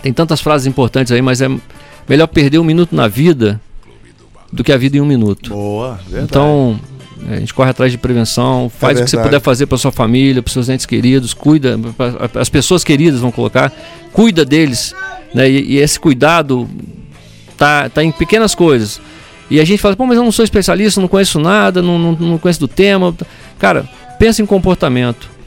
tem 0.00 0.12
tantas 0.12 0.40
frases 0.40 0.68
importantes 0.68 1.10
aí, 1.12 1.20
mas 1.20 1.42
é 1.42 1.50
melhor 2.08 2.28
perder 2.28 2.60
um 2.60 2.64
minuto 2.64 2.94
na 2.94 3.08
vida 3.08 3.60
do 4.52 4.62
que 4.62 4.72
a 4.72 4.76
vida 4.76 4.96
em 4.96 5.00
um 5.00 5.04
minuto. 5.04 5.50
Boa, 5.50 5.98
verdade. 6.08 6.24
Então, 6.24 6.78
é, 7.28 7.34
a 7.34 7.40
gente 7.40 7.52
corre 7.52 7.70
atrás 7.70 7.90
de 7.90 7.98
prevenção, 7.98 8.70
faz 8.70 9.00
o 9.00 9.04
que 9.04 9.10
você 9.10 9.18
puder 9.18 9.40
fazer 9.40 9.66
para 9.66 9.76
sua 9.76 9.90
família, 9.90 10.40
para 10.40 10.52
seus 10.52 10.68
entes 10.68 10.86
queridos, 10.86 11.34
cuida, 11.34 11.76
as 12.40 12.48
pessoas 12.48 12.84
queridas 12.84 13.18
vão 13.18 13.32
colocar, 13.32 13.72
cuida 14.12 14.44
deles, 14.44 14.94
né? 15.34 15.50
E, 15.50 15.72
e 15.72 15.76
esse 15.78 15.98
cuidado 15.98 16.70
tá, 17.56 17.88
tá 17.88 18.04
em 18.04 18.12
pequenas 18.12 18.54
coisas. 18.54 19.00
E 19.50 19.60
a 19.60 19.64
gente 19.64 19.80
fala, 19.80 19.96
pô, 19.96 20.06
mas 20.06 20.16
eu 20.16 20.22
não 20.22 20.30
sou 20.30 20.44
especialista, 20.44 21.00
não 21.00 21.08
conheço 21.08 21.40
nada, 21.40 21.82
não, 21.82 21.98
não, 21.98 22.12
não 22.12 22.38
conheço 22.38 22.60
do 22.60 22.68
tema. 22.68 23.12
Cara, 23.58 23.88
pensa 24.20 24.40
em 24.40 24.46
comportamento. 24.46 25.37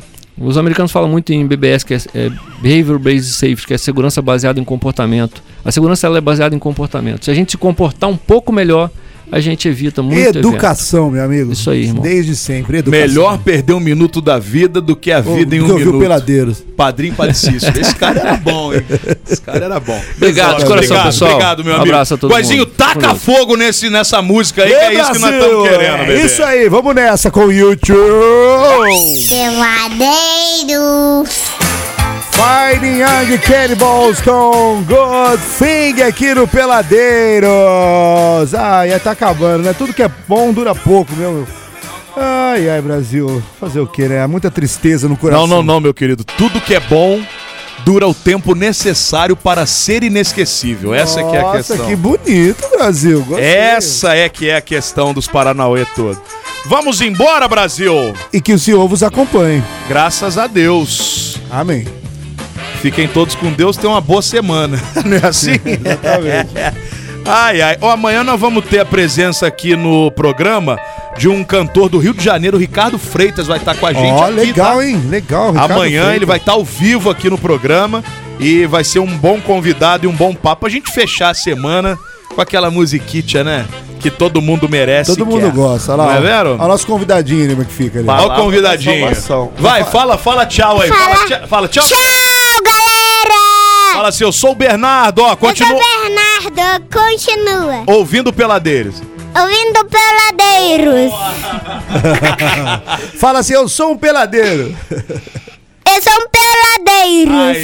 Os 0.43 0.57
americanos 0.57 0.91
falam 0.91 1.09
muito 1.09 1.31
em 1.31 1.45
BBS, 1.45 1.83
que 1.83 1.93
é, 1.93 1.97
é 2.15 2.31
Behavior 2.61 2.97
Based 2.97 3.31
Safety, 3.31 3.67
que 3.67 3.73
é 3.73 3.77
segurança 3.77 4.21
baseada 4.21 4.59
em 4.59 4.63
comportamento. 4.63 5.43
A 5.63 5.71
segurança 5.71 6.07
ela 6.07 6.17
é 6.17 6.21
baseada 6.21 6.55
em 6.55 6.59
comportamento. 6.59 7.25
Se 7.25 7.31
a 7.31 7.33
gente 7.33 7.51
se 7.51 7.57
comportar 7.57 8.09
um 8.09 8.17
pouco 8.17 8.51
melhor, 8.51 8.89
a 9.31 9.39
gente 9.39 9.67
evita 9.67 10.01
muito 10.03 10.19
evento. 10.19 10.37
Educação, 10.39 11.09
meu 11.09 11.23
amigo. 11.23 11.53
Isso 11.53 11.69
aí, 11.71 11.83
irmão. 11.85 12.03
Desde 12.03 12.35
sempre. 12.35 12.79
Educação. 12.79 13.07
Melhor 13.07 13.37
perder 13.39 13.73
um 13.73 13.79
minuto 13.79 14.19
da 14.21 14.37
vida 14.37 14.81
do 14.81 14.95
que 14.95 15.11
a 15.11 15.19
Ô, 15.19 15.35
vida 15.35 15.55
em 15.55 15.59
do 15.59 15.73
um 15.73 15.77
minuto. 15.77 15.99
Peladeiros. 15.99 16.63
Padrinho 16.75 17.13
Padicício. 17.15 17.71
Esse 17.79 17.95
cara 17.95 18.19
era 18.19 18.35
bom, 18.37 18.73
hein? 18.73 18.83
Esse 19.29 19.41
cara 19.41 19.65
era 19.65 19.79
bom. 19.79 19.99
Obrigado, 20.17 20.57
de 20.59 20.65
coração, 20.65 20.75
obrigado, 20.97 21.05
pessoal. 21.05 21.31
Obrigado, 21.31 21.63
meu 21.63 21.73
Um 21.73 21.75
amigo. 21.77 21.91
abraço 21.91 22.13
a 22.13 22.17
todo 22.17 22.31
Guazinho, 22.33 22.59
mundo. 22.65 22.73
taca 22.75 23.15
fogo 23.15 23.55
nesse, 23.55 23.89
nessa 23.89 24.21
música 24.21 24.63
aí, 24.63 24.69
que 24.69 24.75
é 24.75 24.93
isso 25.01 25.11
que 25.11 25.19
nós 25.19 25.33
estamos 25.33 25.69
querendo, 25.69 25.95
É 25.95 26.05
bebê. 26.05 26.25
isso 26.25 26.43
aí, 26.43 26.67
vamos 26.69 26.93
nessa 26.95 27.31
com 27.31 27.45
o 27.45 27.51
YouTube. 27.51 27.97
Peladeiro. 29.29 31.23
Fighting 32.41 32.97
Young 32.97 33.37
Cannibals 33.37 34.19
com 34.19 34.83
Good 34.87 35.43
Thing 35.59 36.01
aqui 36.01 36.33
no 36.33 36.47
Peladeiros. 36.47 37.49
Ai, 38.55 38.99
tá 38.99 39.11
acabando, 39.11 39.61
né? 39.61 39.75
Tudo 39.77 39.93
que 39.93 40.01
é 40.01 40.09
bom 40.27 40.51
dura 40.51 40.73
pouco, 40.73 41.15
meu. 41.15 41.45
Ai, 42.17 42.67
ai, 42.67 42.81
Brasil. 42.81 43.43
Fazer 43.59 43.79
o 43.79 43.85
quê, 43.85 44.07
né? 44.07 44.25
Muita 44.25 44.49
tristeza 44.49 45.07
no 45.07 45.15
coração. 45.15 45.45
Não, 45.45 45.57
não, 45.57 45.63
não, 45.63 45.79
meu 45.79 45.93
querido. 45.93 46.23
Tudo 46.23 46.59
que 46.59 46.73
é 46.73 46.79
bom 46.79 47.21
dura 47.85 48.07
o 48.07 48.13
tempo 48.13 48.55
necessário 48.55 49.35
para 49.35 49.67
ser 49.67 50.03
inesquecível. 50.03 50.95
Essa 50.95 51.23
que 51.23 51.35
é 51.35 51.39
a 51.39 51.43
Nossa, 51.43 51.57
questão. 51.75 51.85
que 51.85 51.95
bonito, 51.95 52.67
Brasil. 52.75 53.23
Gostei. 53.23 53.45
Essa 53.45 54.15
é 54.15 54.27
que 54.27 54.49
é 54.49 54.55
a 54.55 54.61
questão 54.61 55.13
dos 55.13 55.27
Paranauê 55.27 55.85
todo. 55.95 56.19
Vamos 56.65 57.01
embora, 57.01 57.47
Brasil! 57.47 58.15
E 58.33 58.41
que 58.41 58.53
o 58.53 58.57
Senhor 58.57 58.87
vos 58.87 59.03
acompanhe. 59.03 59.63
Graças 59.87 60.39
a 60.39 60.47
Deus. 60.47 61.39
Amém. 61.51 62.00
Fiquem 62.81 63.07
todos 63.07 63.35
com 63.35 63.51
Deus, 63.51 63.77
tenham 63.77 63.93
uma 63.93 64.01
boa 64.01 64.21
semana. 64.21 64.81
Não 65.05 65.17
é 65.17 65.25
assim? 65.27 65.51
ai, 67.25 67.61
ai. 67.61 67.77
Ó, 67.79 67.91
amanhã 67.91 68.23
nós 68.23 68.39
vamos 68.39 68.65
ter 68.65 68.79
a 68.79 68.85
presença 68.85 69.45
aqui 69.47 69.75
no 69.75 70.09
programa 70.11 70.79
de 71.17 71.27
um 71.27 71.43
cantor 71.43 71.89
do 71.89 71.99
Rio 71.99 72.13
de 72.13 72.23
Janeiro, 72.23 72.57
Ricardo 72.57 72.97
Freitas, 72.97 73.45
vai 73.47 73.57
estar 73.59 73.75
com 73.75 73.85
a 73.85 73.93
gente 73.93 74.11
Ó, 74.13 74.25
aqui, 74.25 74.33
legal, 74.33 74.77
tá? 74.77 74.85
hein? 74.85 75.01
Legal. 75.09 75.51
Ricardo 75.51 75.71
Amanhã 75.73 76.01
Freitas. 76.01 76.15
ele 76.15 76.25
vai 76.25 76.37
estar 76.37 76.53
ao 76.53 76.63
vivo 76.65 77.09
aqui 77.09 77.29
no 77.29 77.37
programa 77.37 78.03
e 78.39 78.65
vai 78.65 78.83
ser 78.83 78.99
um 78.99 79.05
bom 79.17 79.39
convidado 79.39 80.05
e 80.05 80.07
um 80.07 80.15
bom 80.15 80.33
papo. 80.33 80.65
A 80.65 80.69
gente 80.69 80.91
fechar 80.91 81.29
a 81.29 81.33
semana 81.33 81.99
com 82.33 82.41
aquela 82.41 82.71
musiquita, 82.71 83.43
né? 83.43 83.65
Que 83.99 84.09
todo 84.09 84.41
mundo 84.41 84.67
merece. 84.67 85.11
Todo 85.11 85.27
mundo 85.27 85.41
quer. 85.43 85.51
gosta. 85.51 85.91
Olha 85.91 86.01
lá. 86.03 86.05
Não 86.13 86.17
é 86.17 86.21
vero? 86.21 86.49
Olha 86.53 86.63
o 86.63 86.67
nosso 86.69 86.87
convidadinho 86.87 87.43
ali, 87.43 87.49
como 87.51 87.61
é 87.61 87.65
que 87.65 87.73
fica 87.73 87.99
ali. 87.99 88.07
Olha 88.09 88.27
o 88.27 88.35
convidadinho. 88.35 89.07
Vai, 89.59 89.83
fala, 89.83 90.17
fala 90.17 90.45
tchau 90.47 90.81
aí. 90.81 90.89
Fala, 90.89 91.15
Fala. 91.15 91.27
tchau. 91.27 91.47
Fala 91.47 91.67
tchau. 91.67 91.83
Fala 94.01 94.09
assim, 94.09 94.23
eu 94.23 94.31
sou 94.31 94.53
o 94.53 94.55
Bernardo, 94.55 95.19
ó, 95.21 95.25
Eu 95.25 95.27
sou 95.29 95.37
continua 95.37 95.79
Bernardo, 95.79 96.87
continua. 96.91 97.83
ouvindo 97.85 98.33
Peladeiros. 98.33 98.95
Ouvindo 99.39 99.85
Peladeiros. 99.85 101.13
Fala 103.21 103.37
assim, 103.39 103.53
eu 103.53 103.69
sou 103.69 103.91
um 103.91 103.97
peladeiro. 103.99 104.75
Eu 105.85 106.01
sou 106.01 106.13
um 106.13 106.27
Peladeiros. 106.31 107.57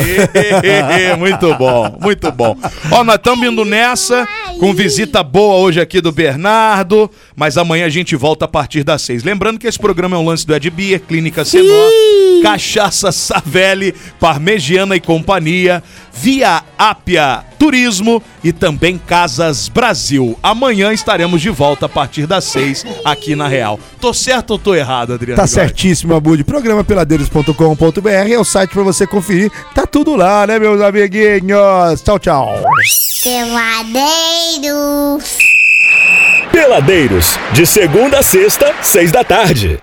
Aê, 0.92 1.16
muito 1.16 1.56
bom, 1.56 1.98
muito 2.00 2.32
bom. 2.32 2.56
Ó, 2.92 3.04
nós 3.04 3.16
estamos 3.16 3.48
indo 3.48 3.66
nessa 3.66 4.28
com 4.60 4.74
visita 4.76 5.24
boa 5.24 5.56
hoje 5.56 5.80
aqui 5.80 6.02
do 6.02 6.12
Bernardo, 6.12 7.10
mas 7.36 7.58
amanhã 7.58 7.86
a 7.86 7.90
gente 7.90 8.16
volta 8.16 8.46
a 8.46 8.48
partir 8.48 8.84
das 8.84 9.02
seis. 9.02 9.24
Lembrando 9.24 9.58
que 9.60 9.66
esse 9.68 9.80
programa 9.80 10.16
é 10.16 10.20
um 10.20 10.26
lance 10.26 10.46
do 10.46 10.54
Ed 10.56 10.70
Beer, 10.70 11.00
Clínica 11.00 11.46
Senor, 11.46 11.92
Cachaça 12.44 13.12
Savelli, 13.12 13.94
Parmegiana 14.20 14.96
e 14.96 15.00
Companhia, 15.00 15.82
Via 16.20 16.64
Ápia 16.78 17.44
Turismo 17.58 18.22
e 18.44 18.52
também 18.54 18.98
Casas 18.98 19.68
Brasil. 19.70 20.38
Amanhã 20.42 20.94
estaremos 20.94 21.42
de 21.42 21.50
volta 21.50 21.86
a 21.88 21.90
partir 21.90 22.26
das 22.26 22.44
seis 22.46 22.86
aqui 23.04 23.36
na 23.36 23.48
Real. 23.48 23.80
Tô 24.00 24.14
certo 24.14 24.52
ou 24.52 24.60
tô 24.60 24.76
errado, 24.76 25.14
Adriano? 25.14 25.40
Tá 25.40 25.48
certíssimo, 25.48 26.16
Abud. 26.16 26.44
Programa 26.44 26.84
peladeiros.com.br 26.84 28.10
é 28.10 28.38
o 28.38 28.44
site 28.44 28.72
pra 28.72 28.84
você 28.84 29.08
conferir. 29.08 29.52
Tá 29.74 29.86
tudo 29.86 30.16
lá, 30.16 30.46
né, 30.48 30.60
meus 30.60 30.82
amiguinhos? 30.82 32.02
Tchau, 32.04 32.20
tchau. 32.20 32.64
Peladeiros. 33.24 34.78
Peladeiros, 36.52 37.40
de 37.54 37.66
segunda 37.66 38.20
a 38.20 38.24
sexta, 38.24 38.74
seis 38.82 39.12
da 39.12 39.24
tarde. 39.24 39.80